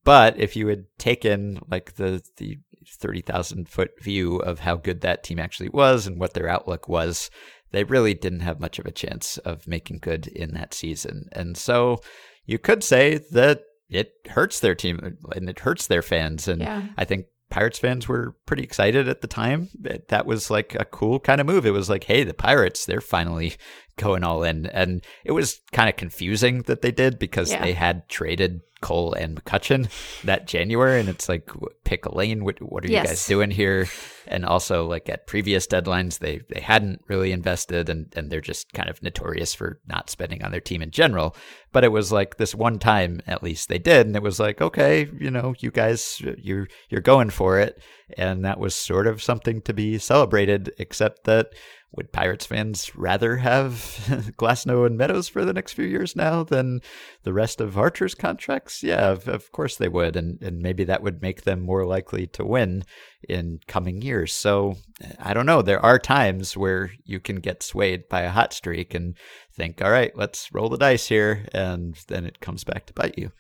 But 0.03 0.39
if 0.39 0.57
you 0.57 0.69
had 0.69 0.87
taken 0.99 1.61
like 1.71 1.95
the 1.95 2.23
the 2.37 2.59
30,000 2.87 3.69
foot 3.69 3.93
view 4.01 4.37
of 4.37 4.61
how 4.61 4.77
good 4.77 5.01
that 5.01 5.25
team 5.25 5.39
actually 5.39 5.71
was 5.71 6.07
and 6.07 6.21
what 6.21 6.35
their 6.35 6.49
outlook 6.49 6.89
was, 6.89 7.31
they 7.71 7.85
really 7.85 8.15
didn't 8.15 8.41
have 8.41 8.61
much 8.61 8.79
of 8.79 8.87
a 8.87 8.93
chance 8.93 9.39
of 9.39 9.67
making 9.67 9.99
good 9.99 10.27
in 10.27 10.55
that 10.55 10.75
season. 10.75 11.29
And 11.33 11.57
so 11.57 12.01
you 12.45 12.59
could 12.59 12.85
say 12.85 13.21
that 13.33 13.63
it 13.89 14.13
hurts 14.29 14.61
their 14.61 14.75
team 14.75 15.17
and 15.35 15.49
it 15.49 15.61
hurts 15.61 15.87
their 15.87 16.03
fans. 16.03 16.47
And 16.47 16.61
yeah. 16.61 16.83
I 16.97 17.05
think 17.05 17.27
Pirates 17.51 17.79
fans 17.79 18.09
were 18.09 18.37
pretty 18.47 18.63
excited 18.63 19.09
at 19.09 19.21
the 19.21 19.29
time. 19.29 19.69
That 20.09 20.27
was 20.27 20.51
like 20.51 20.75
a 20.75 20.85
cool 20.85 21.21
kind 21.21 21.41
of 21.41 21.47
move. 21.47 21.67
It 21.67 21.71
was 21.71 21.91
like, 21.91 22.05
hey, 22.05 22.25
the 22.25 22.35
Pirates, 22.35 22.87
they're 22.87 23.01
finally 23.01 23.55
going 23.97 24.25
all 24.25 24.43
in. 24.43 24.67
And 24.67 25.05
it 25.25 25.33
was 25.33 25.61
kind 25.73 25.89
of 25.89 25.97
confusing 25.97 26.63
that 26.63 26.83
they 26.83 26.91
did 26.91 27.19
because 27.19 27.51
yeah. 27.51 27.63
they 27.63 27.73
had 27.73 28.09
traded 28.09 28.61
Cole 28.85 29.15
and 29.15 29.43
McCutchen 29.43 29.89
that 30.25 30.47
January, 30.47 31.01
and 31.01 31.09
it's 31.09 31.27
like 31.27 31.51
pick 31.85 32.05
a 32.05 32.15
lane. 32.15 32.45
What, 32.45 32.61
what 32.61 32.85
are 32.85 32.91
yes. 32.91 33.03
you 33.03 33.09
guys 33.09 33.27
doing 33.27 33.51
here? 33.51 33.89
And 34.27 34.45
also, 34.45 34.87
like 34.87 35.09
at 35.09 35.27
previous 35.27 35.67
deadlines, 35.67 36.19
they 36.19 36.43
they 36.51 36.61
hadn't 36.61 37.01
really 37.09 37.33
invested, 37.33 37.89
and 37.89 38.13
and 38.15 38.31
they're 38.31 38.43
just 38.43 38.73
kind 38.75 38.91
of 38.91 39.03
notorious 39.03 39.55
for 39.55 39.81
not 39.87 40.11
spending 40.11 40.45
on 40.45 40.51
their 40.51 40.61
team 40.61 40.83
in 40.83 40.91
general. 40.91 41.35
But 41.73 41.85
it 41.85 41.93
was 41.93 42.13
like 42.13 42.37
this 42.37 42.55
one 42.55 42.79
time, 42.79 43.23
at 43.27 43.43
least 43.43 43.69
they 43.69 43.79
did, 43.79 44.07
and 44.07 44.17
it 44.17 44.23
was 44.23 44.39
like, 44.39 44.61
okay, 44.61 45.09
you 45.19 45.31
know, 45.31 45.55
you 45.59 45.71
guys, 45.71 46.21
you're 46.39 46.69
you're 46.91 47.01
going 47.01 47.31
for 47.31 47.59
it, 47.59 47.83
and 48.19 48.45
that 48.45 48.61
was 48.61 48.75
sort 48.75 49.07
of 49.07 49.23
something 49.23 49.63
to 49.63 49.73
be 49.73 49.99
celebrated. 49.99 50.73
Except 50.79 51.25
that 51.25 51.49
would 51.97 52.13
Pirates 52.13 52.47
fans 52.47 52.95
rather 52.97 53.37
have 53.37 53.73
Glasnow 54.37 54.87
and 54.87 54.99
Meadows 54.99 55.29
for 55.29 55.45
the 55.45 55.53
next 55.53 55.75
few 55.75 55.85
years 55.85 56.17
now 56.17 56.43
than 56.43 56.81
the 57.23 57.33
rest 57.33 57.61
of 57.61 57.79
Archer's 57.79 58.15
contracts? 58.15 58.83
Yeah, 58.83 59.11
of, 59.11 59.29
of, 59.29 59.53
course 59.53 59.77
they 59.77 59.89
would, 59.89 60.17
and 60.17 60.43
and 60.43 60.61
maybe 60.61 60.85
that 60.85 61.03
would 61.03 61.23
make 61.23 61.43
them 61.43 61.61
more 61.61 61.87
likely 61.87 62.27
to 62.29 62.45
win 62.45 62.85
in 63.29 63.61
coming 63.69 64.03
years. 64.03 64.33
So 64.33 64.77
I 65.19 65.35
don't 65.35 65.47
know. 65.47 65.63
There 65.63 65.85
are 65.85 65.99
times 65.99 66.57
where 66.57 66.91
you 67.05 67.21
can 67.21 67.37
get 67.37 67.63
swayed 67.63 68.09
by 68.09 68.23
a 68.23 68.31
hot 68.31 68.53
streak 68.53 68.95
and 68.95 69.17
think, 69.53 69.81
all 69.81 69.91
right, 69.91 70.17
let's 70.17 70.53
roll 70.53 70.69
the 70.69 70.79
dice 70.79 71.09
here, 71.09 71.47
and 71.53 71.97
then 72.09 72.27
it 72.27 72.41
comes 72.41 72.65
back 72.65 72.87
to 72.87 72.93
bite 72.93 73.19
you. 73.19 73.31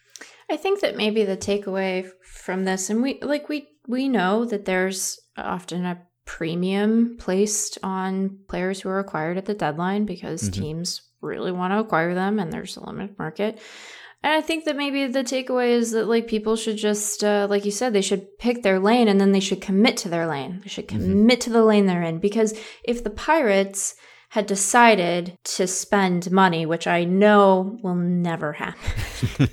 I 0.50 0.57
think 0.57 0.80
that 0.80 0.96
maybe 0.96 1.24
the 1.24 1.36
takeaway 1.36 2.09
from 2.22 2.64
this, 2.64 2.90
and 2.90 3.02
we 3.02 3.18
like 3.20 3.48
we 3.48 3.68
we 3.88 4.09
know 4.09 4.44
that 4.44 4.64
there's 4.64 5.18
often 5.36 5.84
a 5.84 6.02
premium 6.24 7.16
placed 7.18 7.78
on 7.82 8.38
players 8.48 8.80
who 8.80 8.88
are 8.88 8.98
acquired 8.98 9.36
at 9.36 9.44
the 9.44 9.54
deadline 9.54 10.06
because 10.06 10.42
mm-hmm. 10.42 10.62
teams 10.62 11.02
really 11.20 11.52
want 11.52 11.72
to 11.72 11.78
acquire 11.78 12.14
them 12.14 12.38
and 12.38 12.52
there's 12.52 12.76
a 12.76 12.84
limited 12.84 13.18
market. 13.18 13.58
And 14.22 14.32
I 14.32 14.40
think 14.40 14.64
that 14.64 14.76
maybe 14.76 15.06
the 15.06 15.22
takeaway 15.22 15.70
is 15.70 15.90
that 15.90 16.06
like 16.06 16.26
people 16.26 16.56
should 16.56 16.78
just 16.78 17.22
uh, 17.22 17.46
like 17.50 17.64
you 17.64 17.70
said 17.70 17.92
they 17.92 18.00
should 18.00 18.38
pick 18.38 18.62
their 18.62 18.78
lane 18.78 19.08
and 19.08 19.20
then 19.20 19.32
they 19.32 19.40
should 19.40 19.60
commit 19.60 19.98
to 19.98 20.08
their 20.08 20.26
lane. 20.26 20.60
They 20.62 20.68
should 20.68 20.88
mm-hmm. 20.88 20.98
commit 20.98 21.40
mm-hmm. 21.40 21.44
to 21.44 21.50
the 21.50 21.64
lane 21.64 21.86
they're 21.86 22.02
in 22.02 22.18
because 22.18 22.58
if 22.84 23.04
the 23.04 23.10
Pirates 23.10 23.94
had 24.30 24.46
decided 24.46 25.38
to 25.44 25.64
spend 25.64 26.32
money, 26.32 26.66
which 26.66 26.88
I 26.88 27.04
know 27.04 27.78
will 27.82 27.94
never 27.94 28.54
happen. 28.54 28.80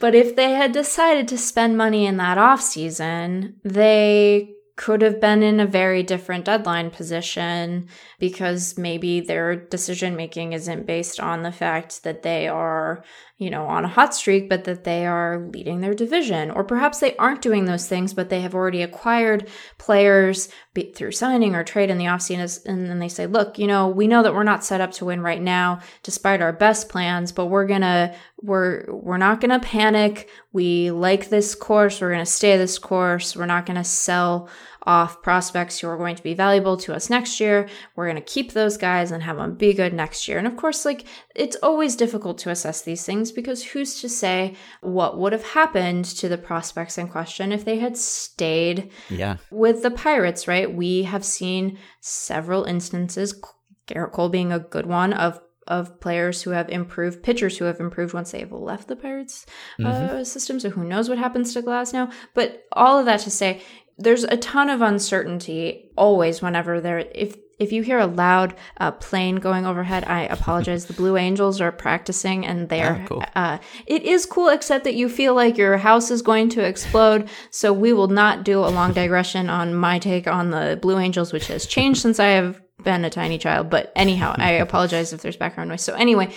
but 0.00 0.14
if 0.14 0.36
they 0.36 0.52
had 0.52 0.70
decided 0.70 1.26
to 1.28 1.38
spend 1.38 1.76
money 1.76 2.06
in 2.06 2.16
that 2.18 2.38
off 2.38 2.60
season, 2.60 3.56
they 3.64 4.54
could 4.78 5.02
have 5.02 5.20
been 5.20 5.42
in 5.42 5.58
a 5.58 5.66
very 5.66 6.04
different 6.04 6.44
deadline 6.44 6.88
position 6.88 7.88
because 8.20 8.78
maybe 8.78 9.20
their 9.20 9.56
decision 9.56 10.14
making 10.14 10.52
isn't 10.52 10.86
based 10.86 11.18
on 11.18 11.42
the 11.42 11.50
fact 11.50 12.04
that 12.04 12.22
they 12.22 12.46
are, 12.46 13.02
you 13.38 13.50
know, 13.50 13.66
on 13.66 13.84
a 13.84 13.88
hot 13.88 14.12
streak, 14.14 14.48
but 14.48 14.64
that 14.64 14.82
they 14.82 15.06
are 15.06 15.48
leading 15.52 15.80
their 15.80 15.94
division. 15.94 16.50
Or 16.50 16.64
perhaps 16.64 16.98
they 16.98 17.14
aren't 17.16 17.40
doing 17.40 17.66
those 17.66 17.86
things, 17.86 18.12
but 18.12 18.30
they 18.30 18.40
have 18.40 18.54
already 18.54 18.82
acquired 18.82 19.48
players 19.78 20.48
through 20.94 21.12
signing 21.12 21.54
or 21.54 21.62
trade 21.62 21.88
in 21.88 21.98
the 21.98 22.04
offseason. 22.06 22.66
And 22.66 22.90
then 22.90 22.98
they 22.98 23.08
say, 23.08 23.26
look, 23.26 23.56
you 23.56 23.68
know, 23.68 23.88
we 23.88 24.08
know 24.08 24.24
that 24.24 24.34
we're 24.34 24.42
not 24.42 24.64
set 24.64 24.80
up 24.80 24.90
to 24.92 25.04
win 25.04 25.20
right 25.20 25.40
now, 25.40 25.80
despite 26.02 26.42
our 26.42 26.52
best 26.52 26.88
plans, 26.88 27.30
but 27.30 27.46
we're 27.46 27.66
going 27.66 27.82
to, 27.82 28.12
we're, 28.42 28.84
we're 28.88 29.16
not 29.18 29.40
going 29.40 29.50
to 29.50 29.64
panic. 29.64 30.28
We 30.52 30.90
like 30.90 31.28
this 31.28 31.54
course. 31.54 32.00
We're 32.00 32.12
going 32.12 32.24
to 32.24 32.26
stay 32.26 32.56
this 32.56 32.78
course. 32.78 33.36
We're 33.36 33.46
not 33.46 33.66
going 33.66 33.76
to 33.76 33.84
sell 33.84 34.48
off 34.88 35.20
prospects 35.20 35.78
who 35.78 35.86
are 35.86 35.98
going 35.98 36.16
to 36.16 36.22
be 36.22 36.32
valuable 36.32 36.78
to 36.78 36.94
us 36.94 37.10
next 37.10 37.38
year. 37.40 37.68
We're 37.94 38.06
going 38.06 38.16
to 38.16 38.22
keep 38.22 38.52
those 38.52 38.78
guys 38.78 39.12
and 39.12 39.22
have 39.22 39.36
them 39.36 39.54
be 39.54 39.74
good 39.74 39.92
next 39.92 40.26
year. 40.26 40.38
And 40.38 40.46
of 40.46 40.56
course, 40.56 40.86
like 40.86 41.04
it's 41.34 41.56
always 41.62 41.94
difficult 41.94 42.38
to 42.38 42.50
assess 42.50 42.80
these 42.80 43.04
things 43.04 43.30
because 43.30 43.62
who's 43.62 44.00
to 44.00 44.08
say 44.08 44.56
what 44.80 45.18
would 45.18 45.34
have 45.34 45.44
happened 45.44 46.06
to 46.06 46.28
the 46.30 46.38
prospects 46.38 46.96
in 46.96 47.06
question 47.08 47.52
if 47.52 47.66
they 47.66 47.78
had 47.78 47.98
stayed 47.98 48.90
yeah. 49.10 49.36
with 49.50 49.82
the 49.82 49.90
Pirates, 49.90 50.48
right? 50.48 50.74
We 50.74 51.02
have 51.02 51.24
seen 51.24 51.78
several 52.00 52.64
instances, 52.64 53.38
Gerrit 53.86 54.12
Cole 54.12 54.30
being 54.30 54.52
a 54.52 54.58
good 54.58 54.86
one, 54.86 55.12
of 55.12 55.38
of 55.66 56.00
players 56.00 56.40
who 56.40 56.50
have 56.52 56.70
improved, 56.70 57.22
pitchers 57.22 57.58
who 57.58 57.66
have 57.66 57.78
improved 57.78 58.14
once 58.14 58.30
they 58.30 58.40
have 58.40 58.52
left 58.52 58.88
the 58.88 58.96
Pirates 58.96 59.44
uh, 59.78 59.82
mm-hmm. 59.82 60.22
system. 60.24 60.58
So 60.58 60.70
who 60.70 60.82
knows 60.82 61.10
what 61.10 61.18
happens 61.18 61.52
to 61.52 61.60
Glasnow? 61.60 62.10
But 62.32 62.64
all 62.72 62.98
of 62.98 63.04
that 63.04 63.20
to 63.20 63.30
say, 63.30 63.60
there's 63.98 64.24
a 64.24 64.36
ton 64.36 64.70
of 64.70 64.80
uncertainty 64.80 65.90
always 65.96 66.40
whenever 66.40 66.80
there 66.80 66.98
if 67.14 67.36
if 67.58 67.72
you 67.72 67.82
hear 67.82 67.98
a 67.98 68.06
loud 68.06 68.54
uh, 68.78 68.92
plane 68.92 69.36
going 69.36 69.66
overhead, 69.66 70.04
I 70.06 70.22
apologize. 70.22 70.86
the 70.86 70.92
Blue 70.92 71.16
Angels 71.16 71.60
are 71.60 71.72
practicing, 71.72 72.46
and 72.46 72.68
they're. 72.68 73.02
Oh, 73.02 73.06
cool. 73.08 73.24
uh, 73.34 73.58
it 73.86 74.04
is 74.04 74.26
cool, 74.26 74.48
except 74.48 74.84
that 74.84 74.94
you 74.94 75.08
feel 75.08 75.34
like 75.34 75.58
your 75.58 75.76
house 75.76 76.10
is 76.10 76.22
going 76.22 76.50
to 76.50 76.62
explode. 76.62 77.28
So 77.50 77.72
we 77.72 77.92
will 77.92 78.08
not 78.08 78.44
do 78.44 78.60
a 78.60 78.70
long 78.70 78.92
digression 78.92 79.50
on 79.50 79.74
my 79.74 79.98
take 79.98 80.28
on 80.28 80.50
the 80.50 80.78
Blue 80.80 80.98
Angels, 80.98 81.32
which 81.32 81.48
has 81.48 81.66
changed 81.66 82.00
since 82.00 82.20
I 82.20 82.28
have 82.28 82.60
been 82.84 83.04
a 83.04 83.10
tiny 83.10 83.38
child. 83.38 83.70
But 83.70 83.92
anyhow, 83.96 84.34
I 84.38 84.52
apologize 84.52 85.12
if 85.12 85.22
there's 85.22 85.36
background 85.36 85.70
noise. 85.70 85.82
So 85.82 85.94
anyway, 85.94 86.32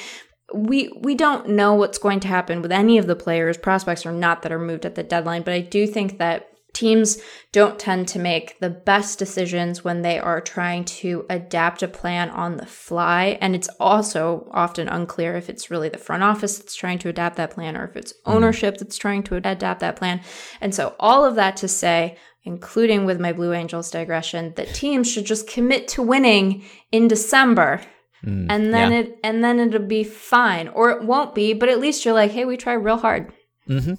we 0.53 0.91
we 1.01 1.13
don't 1.13 1.49
know 1.49 1.75
what's 1.75 1.99
going 1.99 2.19
to 2.21 2.27
happen 2.27 2.63
with 2.63 2.71
any 2.71 2.97
of 2.97 3.05
the 3.05 3.15
players, 3.15 3.57
prospects 3.57 4.07
or 4.07 4.11
not, 4.11 4.41
that 4.41 4.51
are 4.51 4.59
moved 4.59 4.87
at 4.87 4.95
the 4.95 5.03
deadline. 5.03 5.43
But 5.43 5.53
I 5.53 5.61
do 5.61 5.85
think 5.85 6.17
that 6.17 6.50
Teams 6.73 7.17
don't 7.51 7.77
tend 7.77 8.07
to 8.09 8.19
make 8.19 8.59
the 8.59 8.69
best 8.69 9.19
decisions 9.19 9.83
when 9.83 10.01
they 10.01 10.17
are 10.17 10.39
trying 10.39 10.85
to 10.85 11.25
adapt 11.29 11.83
a 11.83 11.87
plan 11.87 12.29
on 12.29 12.55
the 12.55 12.65
fly. 12.65 13.37
And 13.41 13.55
it's 13.55 13.67
also 13.79 14.47
often 14.51 14.87
unclear 14.87 15.35
if 15.35 15.49
it's 15.49 15.69
really 15.69 15.89
the 15.89 15.97
front 15.97 16.23
office 16.23 16.57
that's 16.57 16.75
trying 16.75 16.99
to 16.99 17.09
adapt 17.09 17.35
that 17.35 17.51
plan 17.51 17.75
or 17.75 17.85
if 17.85 17.97
it's 17.97 18.13
mm-hmm. 18.13 18.31
ownership 18.31 18.77
that's 18.77 18.97
trying 18.97 19.23
to 19.23 19.35
adapt 19.35 19.81
that 19.81 19.97
plan. 19.97 20.21
And 20.61 20.73
so, 20.73 20.95
all 20.97 21.25
of 21.25 21.35
that 21.35 21.57
to 21.57 21.67
say, 21.67 22.17
including 22.43 23.05
with 23.05 23.19
my 23.19 23.33
Blue 23.33 23.53
Angels 23.53 23.91
digression, 23.91 24.53
that 24.55 24.73
teams 24.73 25.11
should 25.11 25.25
just 25.25 25.47
commit 25.47 25.87
to 25.89 26.01
winning 26.01 26.63
in 26.91 27.07
December. 27.07 27.81
Mm, 28.25 28.47
and 28.49 28.73
then 28.73 28.91
yeah. 28.91 28.99
it 28.99 29.19
and 29.23 29.43
then 29.43 29.59
it'll 29.59 29.79
be 29.79 30.03
fine 30.03 30.67
or 30.67 30.91
it 30.91 31.03
won't 31.03 31.33
be 31.33 31.53
but 31.53 31.69
at 31.69 31.79
least 31.79 32.05
you're 32.05 32.13
like 32.13 32.29
hey 32.29 32.45
we 32.45 32.55
try 32.55 32.73
real 32.73 32.97
hard 32.97 33.33
mm-hmm. 33.67 33.95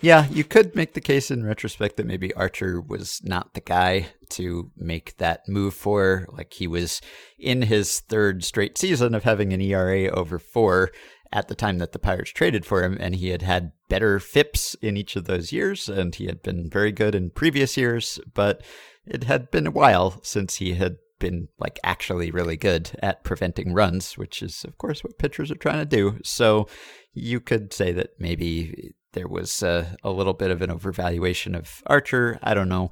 Yeah, 0.00 0.26
you 0.28 0.44
could 0.44 0.74
make 0.74 0.94
the 0.94 1.00
case 1.00 1.30
in 1.30 1.46
retrospect 1.46 1.96
that 1.96 2.06
maybe 2.06 2.34
Archer 2.34 2.80
was 2.80 3.20
not 3.24 3.54
the 3.54 3.60
guy 3.60 4.08
to 4.30 4.70
make 4.76 5.16
that 5.18 5.48
move 5.48 5.74
for. 5.74 6.26
Like 6.30 6.52
he 6.52 6.66
was 6.66 7.00
in 7.38 7.62
his 7.62 8.00
third 8.00 8.44
straight 8.44 8.76
season 8.76 9.14
of 9.14 9.24
having 9.24 9.52
an 9.52 9.60
ERA 9.60 10.08
over 10.08 10.38
four 10.38 10.90
at 11.32 11.48
the 11.48 11.54
time 11.54 11.78
that 11.78 11.92
the 11.92 11.98
Pirates 11.98 12.30
traded 12.30 12.64
for 12.64 12.84
him, 12.84 12.96
and 13.00 13.16
he 13.16 13.30
had 13.30 13.42
had 13.42 13.72
better 13.88 14.20
FIPS 14.20 14.74
in 14.80 14.96
each 14.96 15.16
of 15.16 15.24
those 15.24 15.52
years, 15.52 15.88
and 15.88 16.14
he 16.14 16.26
had 16.26 16.42
been 16.42 16.70
very 16.70 16.92
good 16.92 17.14
in 17.14 17.30
previous 17.30 17.76
years, 17.76 18.20
but 18.34 18.62
it 19.04 19.24
had 19.24 19.50
been 19.50 19.66
a 19.66 19.72
while 19.72 20.20
since 20.22 20.56
he 20.56 20.74
had 20.74 20.96
been 21.18 21.48
like 21.58 21.78
actually 21.82 22.30
really 22.30 22.56
good 22.56 22.90
at 23.02 23.24
preventing 23.24 23.72
runs, 23.72 24.16
which 24.18 24.42
is 24.42 24.64
of 24.64 24.78
course 24.78 25.02
what 25.02 25.18
pitchers 25.18 25.50
are 25.50 25.56
trying 25.56 25.78
to 25.78 25.84
do. 25.84 26.18
So 26.22 26.68
you 27.12 27.40
could 27.40 27.72
say 27.72 27.92
that 27.92 28.10
maybe 28.18 28.94
there 29.14 29.26
was 29.28 29.62
uh, 29.62 29.96
a 30.04 30.10
little 30.10 30.34
bit 30.34 30.50
of 30.50 30.60
an 30.62 30.70
overvaluation 30.70 31.56
of 31.56 31.82
Archer. 31.86 32.38
I 32.42 32.52
don't 32.54 32.68
know. 32.68 32.90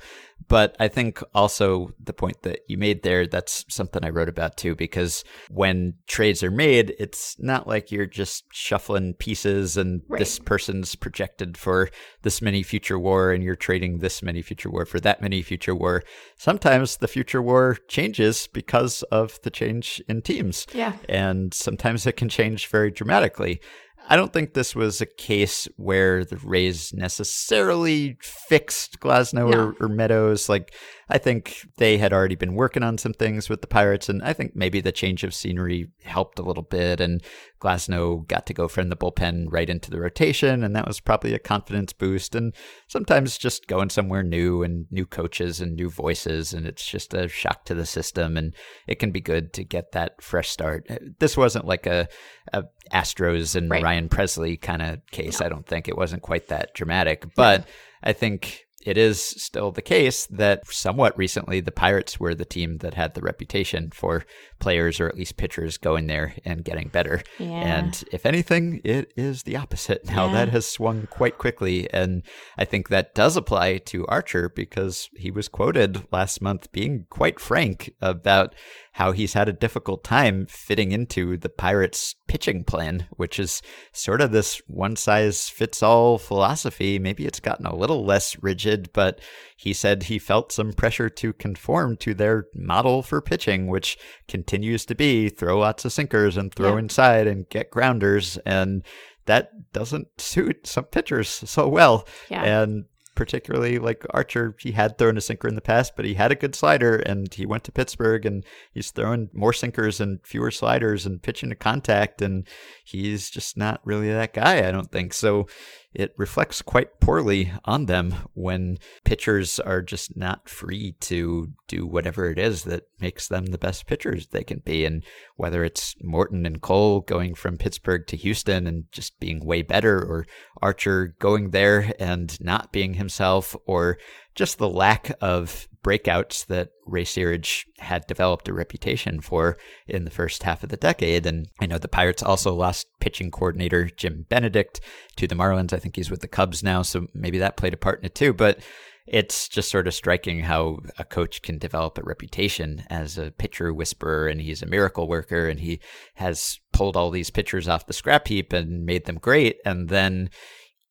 But 0.49 0.75
I 0.81 0.89
think 0.89 1.23
also 1.35 1.93
the 2.03 2.12
point 2.12 2.43
that 2.43 2.61
you 2.66 2.77
made 2.77 3.05
there, 3.05 3.29
that's 3.29 3.64
something 3.68 4.05
I 4.05 4.09
wrote 4.11 4.29
about 4.29 4.57
too, 4.57 4.75
because 4.75 5.23
when 5.51 5.95
trades 6.09 6.43
are 6.43 6.51
made, 6.51 6.97
it's 6.99 7.37
not 7.39 7.68
like 7.68 7.93
you're 7.93 8.07
just 8.07 8.45
shuffling 8.53 9.14
pieces 9.14 9.77
and 9.77 10.03
Right. 10.09 10.18
this 10.18 10.41
person's 10.41 10.97
projected 10.97 11.57
for 11.57 11.91
this 12.23 12.43
many 12.43 12.64
future 12.64 12.99
war 12.99 13.31
and 13.33 13.45
you're 13.45 13.55
trading 13.55 13.99
this 13.99 14.20
many 14.20 14.43
future 14.43 14.68
war 14.68 14.85
for 14.85 14.99
that 15.01 15.23
many 15.23 15.43
future 15.43 15.77
war. 15.77 16.03
Sometimes 16.37 16.97
the 16.97 17.09
future 17.09 17.41
war 17.41 17.77
changes 17.87 18.49
because 18.53 19.05
of 19.05 19.39
the 19.43 19.51
change 19.51 20.03
in 20.09 20.23
teams 20.23 20.66
Yeah. 20.75 20.95
and 21.09 21.55
sometimes 21.55 22.05
it 22.05 22.16
can 22.16 22.29
change 22.29 22.66
very 22.66 22.91
dramatically. 22.91 23.61
I 24.09 24.16
don't 24.16 24.32
think 24.32 24.53
this 24.53 24.74
was 24.74 25.00
a 25.00 25.07
case 25.07 25.68
where 25.76 26.24
the 26.24 26.36
Rays 26.36 26.92
necessarily 26.92 28.18
fixed 28.20 29.00
Glasnow 29.00 29.50
No. 29.50 29.59
or, 29.59 29.74
or 29.80 29.88
Meadows. 29.88 30.48
Like, 30.48 30.74
I 31.09 31.18
think 31.18 31.66
they 31.76 31.98
had 31.98 32.12
already 32.12 32.34
been 32.34 32.55
working 32.55 32.82
on 32.82 32.98
some 32.98 33.12
things 33.12 33.48
with 33.48 33.61
the 33.61 33.66
Pirates, 33.66 34.09
and 34.09 34.22
I 34.22 34.32
think 34.32 34.53
maybe 34.55 34.80
the 34.80 34.92
change 34.92 35.24
of 35.24 35.34
scenery 35.34 35.88
helped 36.05 36.38
a 36.38 36.42
little 36.42 36.62
bit. 36.62 37.00
And 37.00 37.22
Glasnow 37.61 38.26
got 38.26 38.46
to 38.46 38.55
go 38.55 38.66
from 38.66 38.88
the 38.88 38.96
bullpen 38.96 39.46
right 39.48 39.68
into 39.68 39.90
the 39.90 40.00
rotation, 40.00 40.64
and 40.64 40.74
that 40.74 40.86
was 40.86 41.00
probably 41.00 41.34
a 41.34 41.38
confidence 41.38 41.92
boost. 41.92 42.34
And 42.34 42.55
sometimes 42.88 43.38
just 43.38 43.66
going 43.66 43.90
somewhere 43.90 44.22
new 44.22 44.62
and 44.62 44.86
new 44.90 45.07
coaches 45.07 45.61
and 45.61 45.76
new 45.76 45.90
voices, 45.90 46.53
and 46.53 46.66
it's 46.66 46.84
just 46.84 47.14
a 47.14 47.28
shock 47.28 47.64
to 47.66 47.74
the 47.74 47.86
system, 47.86 48.36
and 48.36 48.55
it 48.86 48.98
can 48.98 49.11
be 49.11 49.20
good 49.20 49.53
to 49.55 49.64
get 49.64 49.92
that 49.92 50.22
fresh 50.22 50.48
start. 50.48 50.86
This 51.18 51.36
wasn't 51.36 51.66
like 51.66 51.86
a, 51.86 52.09
a 52.53 52.64
Astros 52.93 53.57
and 53.57 53.70
Right. 53.70 53.83
Ryan 53.83 54.09
Pressly 54.09 54.61
kind 54.61 54.83
of 54.83 55.01
case. 55.11 55.41
I 55.41 55.49
don't 55.49 55.66
think 55.66 55.89
it 55.89 55.97
wasn't 55.97 56.22
quite 56.22 56.49
that 56.49 56.74
dramatic, 56.74 57.35
but 57.35 57.66
I 58.03 58.12
think 58.12 58.66
it 58.85 58.99
is 58.99 59.20
still 59.20 59.70
the 59.70 59.83
case 59.83 60.26
that 60.26 60.66
somewhat 60.66 61.16
recently 61.16 61.61
the 61.61 61.70
Pirates 61.70 62.18
were 62.18 62.35
the 62.35 62.45
team 62.45 62.78
that 62.78 62.95
had 62.95 63.14
the 63.14 63.20
reputation 63.20 63.91
for 63.93 64.24
players 64.63 65.01
or 65.01 65.09
at 65.09 65.17
least 65.17 65.37
pitchers 65.37 65.77
going 65.77 66.07
there 66.07 66.35
and 66.45 66.65
getting 66.65 66.89
better. 66.89 67.21
Yeah. 67.39 67.49
And 67.49 68.05
if 68.13 68.25
anything, 68.25 68.81
it 68.85 69.13
is 69.17 69.43
the 69.43 69.57
opposite 69.57 70.07
now. 70.07 70.27
Yeah. 70.27 70.33
That 70.33 70.49
has 70.51 70.67
swung 70.67 71.09
quite 71.11 71.37
quickly. 71.37 71.93
And 71.93 72.23
I 72.57 72.65
think 72.65 72.89
that 72.89 73.15
does 73.15 73.37
apply 73.37 73.79
to 73.79 74.07
Archer 74.07 74.49
because 74.49 75.11
he 75.17 75.31
was 75.31 75.49
quoted 75.49 76.07
last 76.13 76.41
month 76.41 76.71
being 76.73 77.07
quite 77.11 77.41
frank 77.41 77.93
about 78.01 78.55
how 78.93 79.13
he's 79.13 79.33
had 79.33 79.49
a 79.49 79.55
difficult 79.55 80.05
time 80.05 80.47
fitting 80.47 80.93
into 80.93 81.37
the 81.39 81.49
Pirates' 81.49 82.15
pitching 82.29 82.63
plan, 82.63 83.07
which 83.17 83.41
is 83.41 83.63
sort 83.93 84.21
of 84.21 84.33
this 84.33 84.61
one 84.67 84.97
size 84.97 85.49
fits 85.49 85.83
all 85.83 86.19
philosophy. 86.19 86.99
Maybe 86.99 87.27
it's 87.27 87.41
gotten 87.41 87.67
a 87.67 87.75
little 87.75 88.05
less 88.05 88.37
rigid, 88.43 88.91
but 88.93 89.21
he 89.63 89.73
said 89.73 90.03
he 90.05 90.19
felt 90.19 90.51
some 90.51 90.73
pressure 90.73 91.09
to 91.09 91.33
conform 91.33 91.97
to 91.99 92.15
their 92.15 92.47
model 92.53 93.01
for 93.01 93.21
pitching, 93.21 93.69
which 93.69 93.97
continues 94.27 94.85
to 94.87 94.95
be 94.97 95.29
throw 95.29 95.57
lots 95.61 95.85
of 95.85 95.93
sinkers 95.93 96.37
and 96.37 96.53
throw 96.53 96.73
Yeah. 96.73 96.81
inside 96.81 97.27
and 97.29 97.49
get 97.49 97.71
grounders. 97.71 98.39
And 98.45 98.83
that 99.27 99.73
doesn't 99.73 100.21
suit 100.21 100.67
some 100.67 100.87
pitchers 100.87 101.29
so 101.29 101.69
well. 101.69 102.09
Yeah. 102.29 102.43
And 102.43 102.87
particularly 103.15 103.79
like 103.79 104.05
Archer, 104.11 104.57
he 104.59 104.73
had 104.73 104.99
thrown 104.99 105.17
a 105.17 105.21
sinker 105.21 105.47
in 105.47 105.55
the 105.55 105.61
past, 105.61 105.95
but 105.95 106.05
he 106.07 106.15
had 106.15 106.33
a 106.33 106.35
good 106.35 106.55
slider 106.57 106.97
and 106.97 107.33
he 107.33 107.47
went 107.47 107.63
to 107.65 107.71
Pittsburgh 107.71 108.27
and 108.27 108.43
he's 108.73 108.91
throwing 108.91 109.29
more 109.33 109.53
sinkers 109.53 110.01
and 110.01 110.19
fewer 110.25 110.51
sliders 110.51 111.07
and 111.07 111.23
pitching 111.23 111.51
to 111.51 111.55
contact. 111.55 112.21
And 112.21 112.49
he's 112.85 113.31
just 113.31 113.57
not 113.57 113.81
really 113.85 114.11
that 114.11 114.33
guy, 114.35 114.67
I 114.67 114.73
don't 114.73 114.91
think. 114.91 115.13
So 115.13 115.47
it 115.95 116.14
reflects 116.16 116.62
quite 116.62 117.01
poorly 117.01 117.53
on 117.64 117.86
them 117.86 118.14
when 118.34 118.78
pitchers 119.05 119.61
are 119.61 119.82
just 119.82 120.16
not 120.16 120.49
free 120.49 120.95
to 121.01 121.53
do 121.68 121.86
whatever 121.86 122.30
it 122.30 122.38
is 122.38 122.64
that 122.64 122.84
makes 123.01 123.28
them 123.28 123.47
the 123.47 123.59
best 123.59 123.86
pitchers 123.86 124.28
they 124.28 124.43
can 124.45 124.61
be. 124.61 124.84
And 124.84 125.05
whether 125.36 125.64
it's 125.64 125.95
Morton 126.03 126.47
and 126.47 126.61
Cole 126.61 127.01
going 127.01 127.34
from 127.34 127.59
Pittsburgh 127.59 128.07
to 128.07 128.16
Houston 128.16 128.66
and 128.66 128.84
just 128.93 129.18
being 129.20 129.45
way 129.45 129.62
better, 129.62 129.99
or 129.99 130.26
Archer 130.61 131.14
going 131.18 131.51
there 131.51 131.93
and 131.99 132.40
not 132.40 132.72
being 132.72 132.95
himself, 132.95 133.55
or 133.66 133.99
just 134.34 134.59
the 134.59 134.68
lack 134.68 135.12
of 135.20 135.68
breakouts 135.85 136.47
that 136.47 136.70
Ray 136.87 137.05
Searage 137.05 137.64
had 137.78 138.07
developed 138.07 138.49
a 138.49 138.53
reputation 138.53 139.20
for 139.20 139.59
in 139.87 140.05
the 140.05 140.11
first 140.11 140.43
half 140.45 140.62
of 140.62 140.68
the 140.68 140.76
decade. 140.76 141.26
And 141.26 141.49
I 141.61 141.66
know 141.66 141.78
the 141.78 141.89
Pirates 141.89 142.22
also 142.22 142.55
lost 142.55 142.87
pitching 143.01 143.30
coordinator 143.30 143.87
Jim 143.87 144.26
Benedict 144.28 144.80
to 145.16 145.26
the 145.26 145.35
Marlins. 145.35 145.72
I 145.72 145.78
think 145.78 145.97
he's 145.97 146.11
with 146.11 146.20
the 146.20 146.28
Cubs 146.28 146.62
now, 146.62 146.83
so 146.83 147.07
maybe 147.14 147.39
that 147.39 147.57
played 147.57 147.74
a 147.74 147.78
part 147.78 147.99
in 148.01 148.07
it 148.07 148.14
too. 148.14 148.33
But 148.33 148.61
it's 149.07 149.49
just 149.49 149.70
sort 149.70 149.89
of 149.89 149.95
striking 149.95 150.41
how 150.41 150.78
a 150.99 151.05
coach 151.05 151.43
can 151.43 151.59
develop 151.59 151.99
a 151.99 152.03
reputation 152.03 152.85
as 152.89 153.18
a 153.18 153.33
pitcher 153.33 153.72
whisperer 153.72 154.28
and 154.28 154.41
he's 154.41 154.62
a 154.62 154.66
miracle 154.66 155.09
worker 155.09 155.49
and 155.49 155.61
he 155.61 155.80
has 156.14 156.61
pulled 156.72 156.97
all 156.97 157.11
these 157.11 157.30
pitchers 157.30 157.68
off 157.68 157.87
the 157.87 157.93
scrap 157.93 158.28
heap 158.28 158.53
and 158.53 158.87
made 158.87 159.07
them 159.07 159.18
great 159.18 159.59
and 159.64 159.89
then 159.89 160.30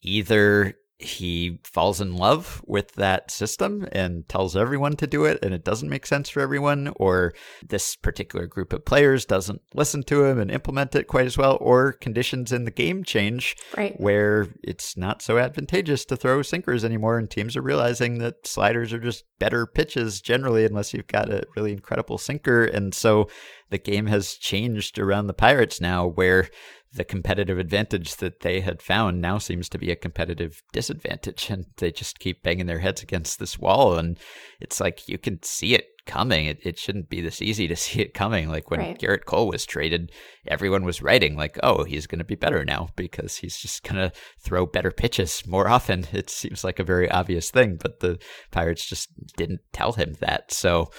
either 0.02 0.74
he 1.02 1.60
falls 1.64 1.99
in 1.99 2.16
love 2.16 2.62
with 2.68 2.93
that 2.93 3.32
system 3.32 3.88
and 3.91 4.28
tells 4.30 4.56
everyone 4.56 4.95
to 4.95 5.08
do 5.08 5.26
it 5.26 5.39
and 5.41 5.54
it 5.54 5.64
doesn't 5.64 5.89
make 5.89 6.06
sense 6.06 6.30
for 6.30 6.39
everyone 6.41 6.91
or 6.97 7.34
this 7.68 7.95
particular 7.95 8.45
group 8.45 8.72
of 8.72 8.86
players 8.86 9.26
doesn't 9.26 9.62
listen 9.74 10.04
to 10.04 10.24
him 10.26 10.39
and 10.39 10.52
implement 10.52 10.95
it 10.95 11.08
quite 11.08 11.26
as 11.26 11.38
well 11.38 11.58
or 11.60 11.93
conditions 11.93 12.52
in 12.52 12.66
the 12.66 12.72
game 12.72 13.04
change 13.04 13.56
Right. 13.76 13.99
where 13.99 14.47
it's 14.64 14.95
not 14.95 15.22
so 15.22 15.38
advantageous 15.38 16.06
to 16.06 16.16
throw 16.16 16.41
sinkers 16.41 16.86
anymore 16.86 17.18
and 17.18 17.30
teams 17.30 17.58
are 17.58 17.62
realizing 17.62 18.20
that 18.20 18.45
sliders 18.45 18.93
are 18.93 18.99
just 18.99 19.24
better 19.39 19.66
pitches 19.66 20.22
generally 20.22 20.66
unless 20.66 20.93
you've 20.93 21.08
got 21.08 21.30
a 21.32 21.43
really 21.56 21.72
incredible 21.72 22.18
sinker 22.18 22.64
and 22.66 22.93
so 22.93 23.28
the 23.70 23.78
game 23.78 24.08
has 24.08 24.34
changed 24.34 24.99
around 24.99 25.28
the 25.28 25.34
pirates 25.34 25.80
now 25.82 26.06
where 26.06 26.49
the 26.94 27.04
competitive 27.06 27.58
advantage 27.58 28.18
that 28.18 28.42
they 28.42 28.60
had 28.60 28.82
found 28.82 29.22
now 29.22 29.38
seems 29.38 29.70
to 29.70 29.78
be 29.78 29.92
a 29.92 29.96
competitive 29.96 30.62
disadvantage 30.74 31.50
and 31.50 31.66
they 31.78 31.92
just 31.92 32.20
keep 32.20 32.44
banging 32.44 32.66
their 32.66 32.80
heads 32.80 33.02
against 33.02 33.39
this 33.39 33.58
wall 33.58 33.98
and 33.98 34.20
it's 34.60 34.82
like 34.82 35.08
you 35.08 35.18
can 35.18 35.42
see 35.42 35.74
it 35.74 35.86
coming. 36.06 36.48
It, 36.48 36.60
it 36.64 36.78
shouldn't 36.78 37.10
be 37.10 37.22
this 37.22 37.42
easy 37.42 37.68
to 37.70 37.76
see 37.78 38.02
it 38.02 38.14
coming. 38.14 38.50
Like 38.50 38.70
when 38.70 38.82
Right. 38.82 39.00
gerrit 39.00 39.26
cole 39.26 39.48
was 39.48 39.66
traded 39.66 40.12
everyone 40.48 40.84
was 40.84 41.02
writing 41.02 41.36
like 41.38 41.58
oh 41.64 41.84
he's 41.84 42.08
going 42.08 42.20
to 42.20 42.26
be 42.26 42.36
better 42.36 42.66
now 42.66 42.89
because 42.96 43.38
he's 43.38 43.58
just 43.58 43.84
going 43.84 43.96
to 43.96 44.12
throw 44.39 44.66
better 44.66 44.92
pitches 44.92 45.46
more 45.48 45.70
often. 45.70 46.06
It 46.14 46.30
seems 46.30 46.64
like 46.64 46.80
a 46.80 46.84
very 46.84 47.10
obvious 47.10 47.52
thing 47.52 47.78
but 47.82 48.02
the 48.02 48.20
pirates 48.52 48.86
just 48.86 49.10
didn't 49.38 49.62
tell 49.72 49.94
him 49.94 50.16
that. 50.20 50.52
So 50.52 50.92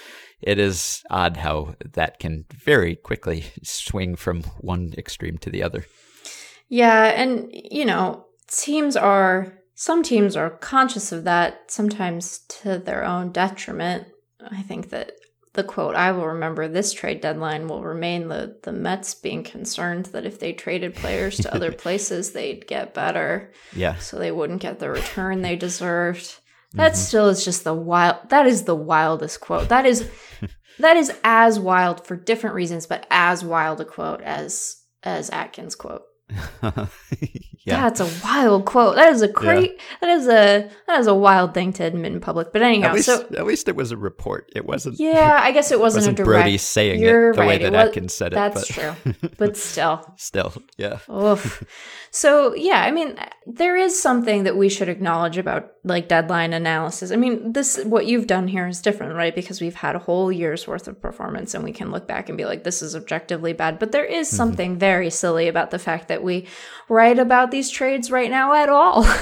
it 0.42 0.58
is 0.58 1.02
odd 1.10 1.36
how 1.36 1.74
that 1.92 2.18
can 2.18 2.44
very 2.52 2.96
quickly 2.96 3.44
swing 3.62 4.16
from 4.16 4.42
one 4.60 4.92
extreme 4.98 5.38
to 5.38 5.50
the 5.50 5.62
other 5.62 5.86
Yeah, 6.68 7.04
and 7.04 7.50
you 7.52 7.84
know, 7.84 8.26
teams 8.48 8.96
are 8.96 9.58
some 9.74 10.02
teams 10.02 10.36
are 10.36 10.50
conscious 10.50 11.12
of 11.12 11.24
that 11.24 11.70
sometimes 11.70 12.40
to 12.60 12.78
their 12.78 13.04
own 13.04 13.32
detriment. 13.32 14.06
I 14.40 14.62
think 14.62 14.90
that 14.90 15.12
the 15.54 15.64
quote 15.64 15.94
I 15.94 16.12
will 16.12 16.28
remember 16.28 16.66
this 16.66 16.92
trade 16.92 17.20
deadline 17.20 17.68
will 17.68 17.82
remain 17.82 18.28
the 18.28 18.58
the 18.62 18.72
Mets 18.72 19.14
being 19.14 19.44
concerned 19.44 20.06
that 20.06 20.24
if 20.24 20.40
they 20.40 20.52
traded 20.52 20.94
players 20.94 21.36
to 21.38 21.54
other 21.54 21.72
places 21.84 22.32
they'd 22.32 22.66
get 22.66 22.94
better 22.94 23.52
yeah 23.74 23.96
so 23.96 24.18
they 24.18 24.32
wouldn't 24.32 24.62
get 24.62 24.78
the 24.78 24.90
return 24.90 25.42
they 25.42 25.56
deserved. 25.56 26.38
That 26.74 26.92
mm-hmm. 26.92 27.00
still 27.00 27.28
is 27.28 27.44
just 27.44 27.64
the 27.64 27.74
wild 27.74 28.30
that 28.30 28.46
is 28.46 28.64
the 28.64 28.74
wildest 28.74 29.40
quote. 29.40 29.68
That 29.68 29.86
is 29.86 30.08
that 30.78 30.96
is 30.96 31.12
as 31.22 31.58
wild 31.58 32.06
for 32.06 32.16
different 32.16 32.54
reasons, 32.54 32.86
but 32.86 33.06
as 33.10 33.44
wild 33.44 33.80
a 33.80 33.84
quote 33.84 34.22
as 34.22 34.76
as 35.02 35.30
Atkins 35.30 35.74
quote. 35.74 36.02
yeah 37.64 37.88
That's 37.88 38.00
a 38.00 38.08
wild 38.24 38.64
quote. 38.64 38.96
That 38.96 39.12
is 39.12 39.22
a 39.22 39.28
great. 39.28 39.80
That 40.00 40.10
is 40.10 40.26
a 40.26 40.70
that 40.86 41.00
is 41.00 41.06
a 41.06 41.14
wild 41.14 41.54
thing 41.54 41.72
to 41.74 41.84
admit 41.84 42.12
in 42.12 42.20
public. 42.20 42.52
But 42.52 42.62
anyhow, 42.62 42.88
at 42.88 42.94
least 42.94 43.06
so 43.06 43.26
at 43.36 43.46
least 43.46 43.68
it 43.68 43.76
was 43.76 43.92
a 43.92 43.96
report 43.96 44.50
it 44.54 44.66
wasn't 44.66 44.98
yeah, 44.98 45.38
I 45.42 45.52
guess 45.52 45.70
it 45.70 45.80
wasn't, 45.80 46.02
wasn't 46.02 46.20
a 46.20 46.24
direct. 46.24 46.44
brodie 46.44 46.58
saying 46.58 47.00
You're 47.00 47.30
it 47.30 47.36
the 47.36 47.40
right. 47.40 47.48
way 47.48 47.58
that 47.58 47.72
was- 47.72 47.88
atkins 47.88 48.14
said 48.14 48.32
it 48.32 48.36
That's 48.36 48.66
but 48.66 48.96
true, 49.04 49.14
but 49.38 49.56
still. 49.56 50.12
still 50.16 50.52
yeah 50.76 50.98
Oof. 51.10 51.64
So 52.14 52.54
yeah, 52.54 52.82
I 52.82 52.90
mean, 52.90 53.16
there 53.46 53.74
is 53.74 54.00
something 54.00 54.44
that 54.44 54.54
we 54.54 54.68
should 54.68 54.90
acknowledge 54.90 55.38
about 55.38 55.72
like 55.82 56.08
deadline 56.08 56.52
analysis. 56.52 57.10
I 57.10 57.16
mean, 57.16 57.54
this 57.54 57.82
what 57.84 58.06
you've 58.06 58.26
done 58.26 58.48
here 58.48 58.66
is 58.66 58.82
different, 58.82 59.14
right? 59.14 59.34
Because 59.34 59.62
we've 59.62 59.74
had 59.74 59.96
a 59.96 59.98
whole 59.98 60.30
year's 60.30 60.68
worth 60.68 60.88
of 60.88 61.00
performance, 61.00 61.54
and 61.54 61.64
we 61.64 61.72
can 61.72 61.90
look 61.90 62.06
back 62.06 62.28
and 62.28 62.36
be 62.36 62.44
like, 62.44 62.64
this 62.64 62.82
is 62.82 62.94
objectively 62.94 63.54
bad. 63.54 63.78
But 63.78 63.92
there 63.92 64.04
is 64.04 64.28
mm-hmm. 64.28 64.36
something 64.36 64.78
very 64.78 65.08
silly 65.08 65.48
about 65.48 65.70
the 65.70 65.78
fact 65.78 66.08
that 66.08 66.21
we 66.22 66.46
write 66.88 67.18
about 67.18 67.50
these 67.50 67.70
trades 67.70 68.10
right 68.10 68.30
now 68.30 68.54
at 68.54 68.68
all. 68.68 69.06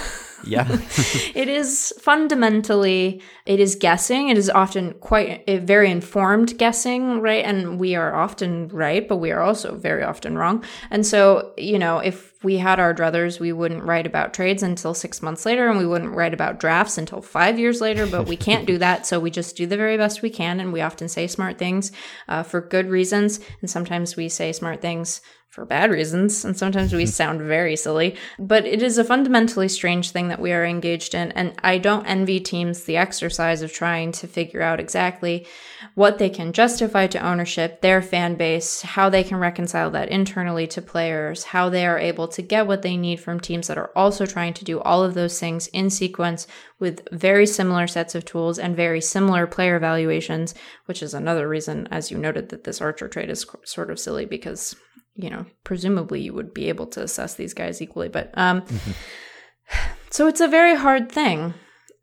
Yeah. 0.45 0.67
it 1.35 1.49
is 1.49 1.93
fundamentally 2.01 3.23
it 3.47 3.59
is 3.59 3.75
guessing. 3.75 4.29
It 4.29 4.39
is 4.39 4.49
often 4.49 4.95
quite 5.01 5.43
a 5.49 5.59
very 5.59 5.91
informed 5.91 6.57
guessing, 6.57 7.21
right? 7.21 7.45
And 7.45 7.81
we 7.81 7.95
are 7.97 8.15
often 8.15 8.69
right, 8.69 9.07
but 9.09 9.17
we 9.17 9.33
are 9.33 9.43
also 9.43 9.75
very 9.75 10.03
often 10.03 10.39
wrong. 10.39 10.65
And 10.91 11.05
so, 11.05 11.53
you 11.57 11.79
know, 11.79 11.99
if 11.99 12.33
we 12.45 12.59
had 12.59 12.79
our 12.79 12.95
druthers, 12.95 13.41
we 13.41 13.53
wouldn't 13.53 13.83
write 13.83 14.07
about 14.07 14.33
trades 14.33 14.63
until 14.63 14.95
six 14.95 15.21
months 15.21 15.45
later, 15.45 15.69
and 15.69 15.79
we 15.79 15.87
wouldn't 15.87 16.15
write 16.15 16.33
about 16.33 16.61
drafts 16.61 16.97
until 16.97 17.21
five 17.21 17.59
years 17.59 17.81
later. 17.81 18.07
But 18.07 18.29
we 18.29 18.37
can't 18.37 18.67
do 18.67 18.79
that, 18.79 19.05
so 19.05 19.19
we 19.21 19.31
just 19.31 19.57
do 19.57 19.67
the 19.67 19.77
very 19.77 19.97
best 19.97 20.23
we 20.23 20.31
can, 20.31 20.61
and 20.61 20.73
we 20.73 20.81
often 20.81 21.09
say 21.09 21.27
smart 21.27 21.59
things 21.59 21.93
uh, 22.29 22.43
for 22.43 22.61
good 22.61 22.89
reasons, 22.89 23.41
and 23.61 23.69
sometimes 23.69 24.17
we 24.17 24.29
say 24.29 24.53
smart 24.53 24.81
things 24.81 25.21
for 25.51 25.65
bad 25.65 25.91
reasons, 25.91 26.45
and 26.45 26.57
sometimes 26.57 26.93
we 26.93 27.03
hmm. 27.03 27.11
sound 27.11 27.41
very 27.43 27.75
silly. 27.75 28.15
But 28.39 28.67
it 28.67 28.83
is 28.83 28.99
a 28.99 29.05
fundamentally 29.05 29.69
strange 29.69 30.13
thing 30.13 30.29
that 30.29 30.41
we 30.41 30.53
are 30.53 30.65
engaged 30.65 31.13
in, 31.13 31.33
and 31.33 31.55
I 31.65 31.79
don't 31.79 32.07
envy 32.07 32.39
teams 32.39 32.85
the 32.85 32.97
exercise 32.97 33.61
of 33.61 33.73
trying 33.73 34.13
to 34.13 34.29
figure 34.29 34.63
out 34.63 34.79
exactly 34.79 35.49
what 35.97 36.19
they 36.19 36.31
can 36.31 36.53
justify 36.53 37.09
to 37.09 37.27
ownership, 37.27 37.81
their 37.81 38.01
fan 38.01 38.37
base, 38.37 38.83
how 38.83 39.11
they 39.11 39.25
can 39.25 39.39
reconcile 39.39 39.91
that 39.91 40.09
internally 40.09 40.69
to 40.69 40.81
players, 40.81 41.43
how 41.43 41.69
they 41.69 41.85
are 41.85 41.99
able 41.99 42.29
to 42.29 42.43
get 42.43 42.69
what 42.69 42.83
they 42.83 42.97
need 42.97 43.19
from 43.19 43.41
teams 43.41 43.67
that 43.67 43.79
are 43.79 43.91
also 43.97 44.27
trying 44.27 44.55
to 44.55 44.65
do 44.65 44.79
all 44.81 45.03
of 45.03 45.15
those 45.15 45.41
things 45.41 45.67
in 45.69 45.91
sequence 45.91 46.47
with 46.79 47.07
very 47.11 47.47
similar 47.47 47.89
sets 47.89 48.15
of 48.15 48.25
tools 48.25 48.59
and 48.59 48.77
very 48.77 49.01
similar 49.01 49.49
player 49.49 49.81
valuations, 49.81 50.55
which 50.87 51.03
is 51.03 51.13
another 51.13 51.49
reason, 51.49 51.89
as 51.91 52.11
you 52.11 52.19
noted, 52.19 52.51
that 52.51 52.65
this 52.65 52.81
Archer 52.81 53.09
trade 53.09 53.31
is 53.31 53.45
sort 53.65 53.91
of 53.91 53.99
silly 53.99 54.25
because 54.25 54.77
you 55.23 55.31
know, 55.31 55.47
presumably 55.65 56.21
you 56.21 56.33
would 56.33 56.55
be 56.55 56.69
able 56.69 56.87
to 56.89 57.03
assess 57.03 57.35
these 57.35 57.55
guys 57.55 57.81
equally. 57.81 58.09
But 58.09 58.31
um, 58.35 58.63
mm-hmm. 58.63 58.93
so 60.11 60.27
it's 60.27 60.41
a 60.41 60.49
very 60.49 60.77
hard 60.77 61.11
thing, 61.11 61.55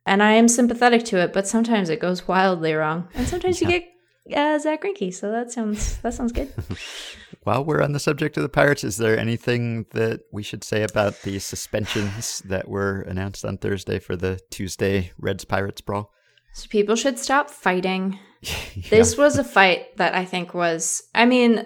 and 0.05 0.24
I 0.24 0.34
am 0.34 0.47
sympathetic 0.47 1.05
to 1.05 1.18
it. 1.18 1.34
But 1.34 1.47
sometimes 1.47 1.89
it 1.89 1.99
goes 1.99 2.28
wildly 2.28 2.74
wrong, 2.74 3.09
and 3.13 3.28
sometimes 3.28 3.61
yeah. 3.61 3.68
you 3.68 3.80
get 3.80 3.89
uh, 4.36 4.59
Zack 4.59 4.84
Greinke. 4.84 5.13
So 5.13 5.32
that 5.32 5.51
sounds 5.51 5.97
that 5.97 6.13
sounds 6.13 6.32
good. 6.32 6.53
While 7.43 7.63
we're 7.63 7.82
on 7.82 7.93
the 7.93 7.99
subject 7.99 8.36
of 8.36 8.43
the 8.43 8.49
Pirates, 8.49 8.84
is 8.84 8.97
there 8.97 9.18
anything 9.18 9.86
that 9.91 10.22
we 10.34 10.43
should 10.43 10.63
say 10.63 10.84
about 10.84 11.22
the 11.22 11.39
suspensions 11.39 12.41
that 12.45 12.68
were 12.68 13.01
announced 13.01 13.45
on 13.45 13.57
Thursday 13.57 13.99
for 13.99 14.18
the 14.18 14.39
Tuesday 14.49 15.11
Reds 15.18 15.45
Pirates 15.45 15.80
brawl? 15.80 16.11
So 16.53 16.68
people 16.70 16.95
should 16.95 17.20
stop 17.20 17.49
fighting. 17.49 18.20
yeah. 18.41 18.89
This 18.89 19.15
was 19.15 19.38
a 19.38 19.43
fight 19.43 19.95
that 19.97 20.15
I 20.15 20.26
think 20.26 20.53
was, 20.53 21.03
I 21.13 21.26
mean, 21.26 21.65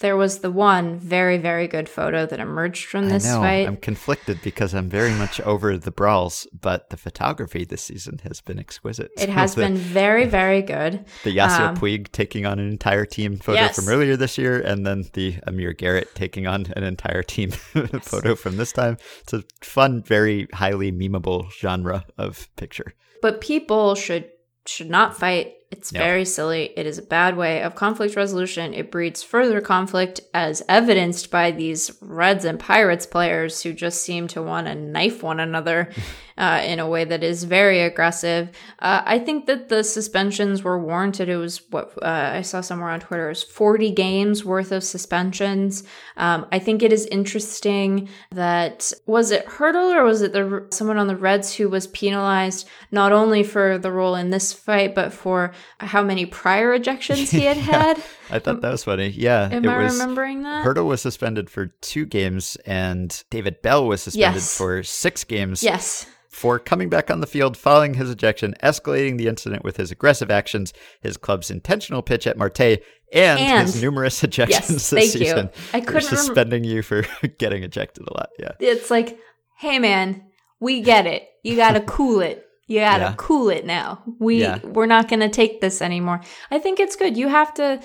there 0.00 0.16
was 0.16 0.40
the 0.40 0.50
one 0.50 0.98
very, 0.98 1.38
very 1.38 1.68
good 1.68 1.88
photo 1.88 2.26
that 2.26 2.40
emerged 2.40 2.86
from 2.86 3.08
this 3.08 3.26
I 3.26 3.34
know. 3.34 3.40
fight. 3.40 3.66
I'm 3.68 3.76
conflicted 3.76 4.40
because 4.42 4.74
I'm 4.74 4.88
very 4.88 5.12
much 5.12 5.40
over 5.42 5.76
the 5.78 5.90
brawls, 5.90 6.46
but 6.58 6.90
the 6.90 6.96
photography 6.96 7.64
this 7.64 7.82
season 7.82 8.20
has 8.24 8.40
been 8.40 8.58
exquisite. 8.58 9.10
It 9.16 9.28
has 9.30 9.54
the, 9.54 9.62
been 9.62 9.76
very, 9.76 10.24
very 10.40 10.62
good. 10.62 11.04
The 11.24 11.36
Yasiel 11.36 11.68
um, 11.68 11.76
Puig 11.76 12.10
taking 12.12 12.46
on 12.46 12.58
an 12.58 12.68
entire 12.68 13.04
team 13.04 13.36
photo 13.36 13.60
yes. 13.60 13.76
from 13.76 13.88
earlier 13.88 14.16
this 14.16 14.38
year, 14.38 14.60
and 14.60 14.86
then 14.86 15.04
the 15.12 15.36
Amir 15.46 15.72
Garrett 15.72 16.14
taking 16.14 16.46
on 16.46 16.66
an 16.76 16.84
entire 16.84 17.22
team 17.22 17.52
yes. 17.74 18.08
photo 18.08 18.34
from 18.34 18.56
this 18.56 18.72
time. 18.72 18.96
It's 19.20 19.32
a 19.32 19.44
fun, 19.60 20.02
very 20.02 20.48
highly 20.52 20.90
memeable 20.90 21.50
genre 21.52 22.04
of 22.18 22.48
picture. 22.56 22.94
But 23.20 23.40
people 23.40 23.94
should 23.94 24.28
should 24.66 24.90
not 24.90 25.16
fight 25.16 25.54
it's 25.72 25.90
very 25.90 26.26
silly. 26.26 26.70
It 26.76 26.84
is 26.86 26.98
a 26.98 27.02
bad 27.02 27.34
way 27.34 27.62
of 27.62 27.74
conflict 27.74 28.14
resolution. 28.14 28.74
It 28.74 28.90
breeds 28.90 29.22
further 29.22 29.62
conflict, 29.62 30.20
as 30.34 30.62
evidenced 30.68 31.30
by 31.30 31.50
these 31.50 31.90
Reds 32.02 32.44
and 32.44 32.60
Pirates 32.60 33.06
players 33.06 33.62
who 33.62 33.72
just 33.72 34.02
seem 34.02 34.28
to 34.28 34.42
want 34.42 34.66
to 34.66 34.74
knife 34.74 35.22
one 35.22 35.40
another 35.40 35.90
uh, 36.36 36.62
in 36.64 36.78
a 36.78 36.88
way 36.88 37.04
that 37.04 37.22
is 37.22 37.44
very 37.44 37.80
aggressive. 37.80 38.50
Uh, 38.78 39.02
I 39.04 39.18
think 39.18 39.46
that 39.46 39.68
the 39.68 39.84
suspensions 39.84 40.62
were 40.62 40.78
warranted. 40.78 41.28
It 41.28 41.36
was 41.36 41.62
what 41.70 41.92
uh, 42.02 42.30
I 42.34 42.42
saw 42.42 42.60
somewhere 42.60 42.90
on 42.90 43.00
Twitter 43.00 43.30
is 43.30 43.42
40 43.42 43.90
games 43.92 44.44
worth 44.44 44.72
of 44.72 44.84
suspensions. 44.84 45.84
Um, 46.16 46.46
I 46.52 46.58
think 46.58 46.82
it 46.82 46.92
is 46.92 47.06
interesting 47.06 48.08
that 48.30 48.92
was 49.06 49.30
it 49.30 49.46
Hurdle 49.46 49.92
or 49.92 50.04
was 50.04 50.22
it 50.22 50.32
the 50.32 50.66
someone 50.70 50.98
on 50.98 51.06
the 51.06 51.16
Reds 51.16 51.54
who 51.54 51.68
was 51.68 51.86
penalized 51.88 52.68
not 52.90 53.12
only 53.12 53.42
for 53.42 53.78
the 53.78 53.92
role 53.92 54.14
in 54.14 54.30
this 54.30 54.52
fight 54.52 54.94
but 54.94 55.12
for 55.12 55.52
how 55.78 56.02
many 56.02 56.26
prior 56.26 56.76
ejections 56.78 57.30
he 57.30 57.44
had 57.44 57.56
yeah, 57.56 57.62
had. 57.62 58.02
I 58.32 58.38
thought 58.38 58.60
that 58.62 58.70
was 58.70 58.84
funny. 58.84 59.08
Yeah, 59.08 59.48
am 59.50 59.68
I 59.68 59.82
was, 59.82 59.98
remembering 59.98 60.42
that? 60.42 60.64
Hurdle 60.64 60.86
was 60.86 61.00
suspended 61.00 61.50
for 61.50 61.66
two 61.80 62.06
games, 62.06 62.56
and 62.66 63.22
David 63.30 63.62
Bell 63.62 63.86
was 63.86 64.02
suspended 64.02 64.42
yes. 64.42 64.56
for 64.56 64.82
six 64.82 65.24
games. 65.24 65.62
Yes 65.62 66.06
for 66.32 66.58
coming 66.58 66.88
back 66.88 67.10
on 67.10 67.20
the 67.20 67.26
field 67.26 67.58
following 67.58 67.94
his 67.94 68.10
ejection, 68.10 68.54
escalating 68.62 69.18
the 69.18 69.28
incident 69.28 69.62
with 69.62 69.76
his 69.76 69.90
aggressive 69.90 70.30
actions, 70.30 70.72
his 71.02 71.18
club's 71.18 71.50
intentional 71.50 72.00
pitch 72.02 72.26
at 72.26 72.38
Marte, 72.38 72.82
and, 73.12 73.38
and 73.38 73.66
his 73.66 73.82
numerous 73.82 74.22
ejections 74.22 74.48
yes, 74.48 74.90
this 74.90 75.12
season. 75.12 75.50
You. 75.54 75.62
I 75.74 75.80
couldn't 75.80 76.08
They're 76.10 76.18
suspending 76.18 76.64
you 76.64 76.82
for 76.82 77.04
getting 77.38 77.62
ejected 77.62 78.08
a 78.08 78.14
lot. 78.14 78.30
Yeah. 78.38 78.52
It's 78.58 78.90
like, 78.90 79.18
hey 79.58 79.78
man, 79.78 80.24
we 80.58 80.80
get 80.80 81.06
it. 81.06 81.28
You 81.42 81.54
gotta 81.54 81.80
cool 81.86 82.20
it. 82.20 82.46
You 82.66 82.80
gotta 82.80 83.04
yeah. 83.04 83.14
cool 83.18 83.50
it 83.50 83.66
now. 83.66 84.02
We 84.18 84.40
yeah. 84.40 84.60
we're 84.64 84.86
not 84.86 85.08
gonna 85.08 85.28
take 85.28 85.60
this 85.60 85.82
anymore. 85.82 86.22
I 86.50 86.58
think 86.58 86.80
it's 86.80 86.96
good. 86.96 87.16
You 87.16 87.28
have 87.28 87.52
to 87.54 87.82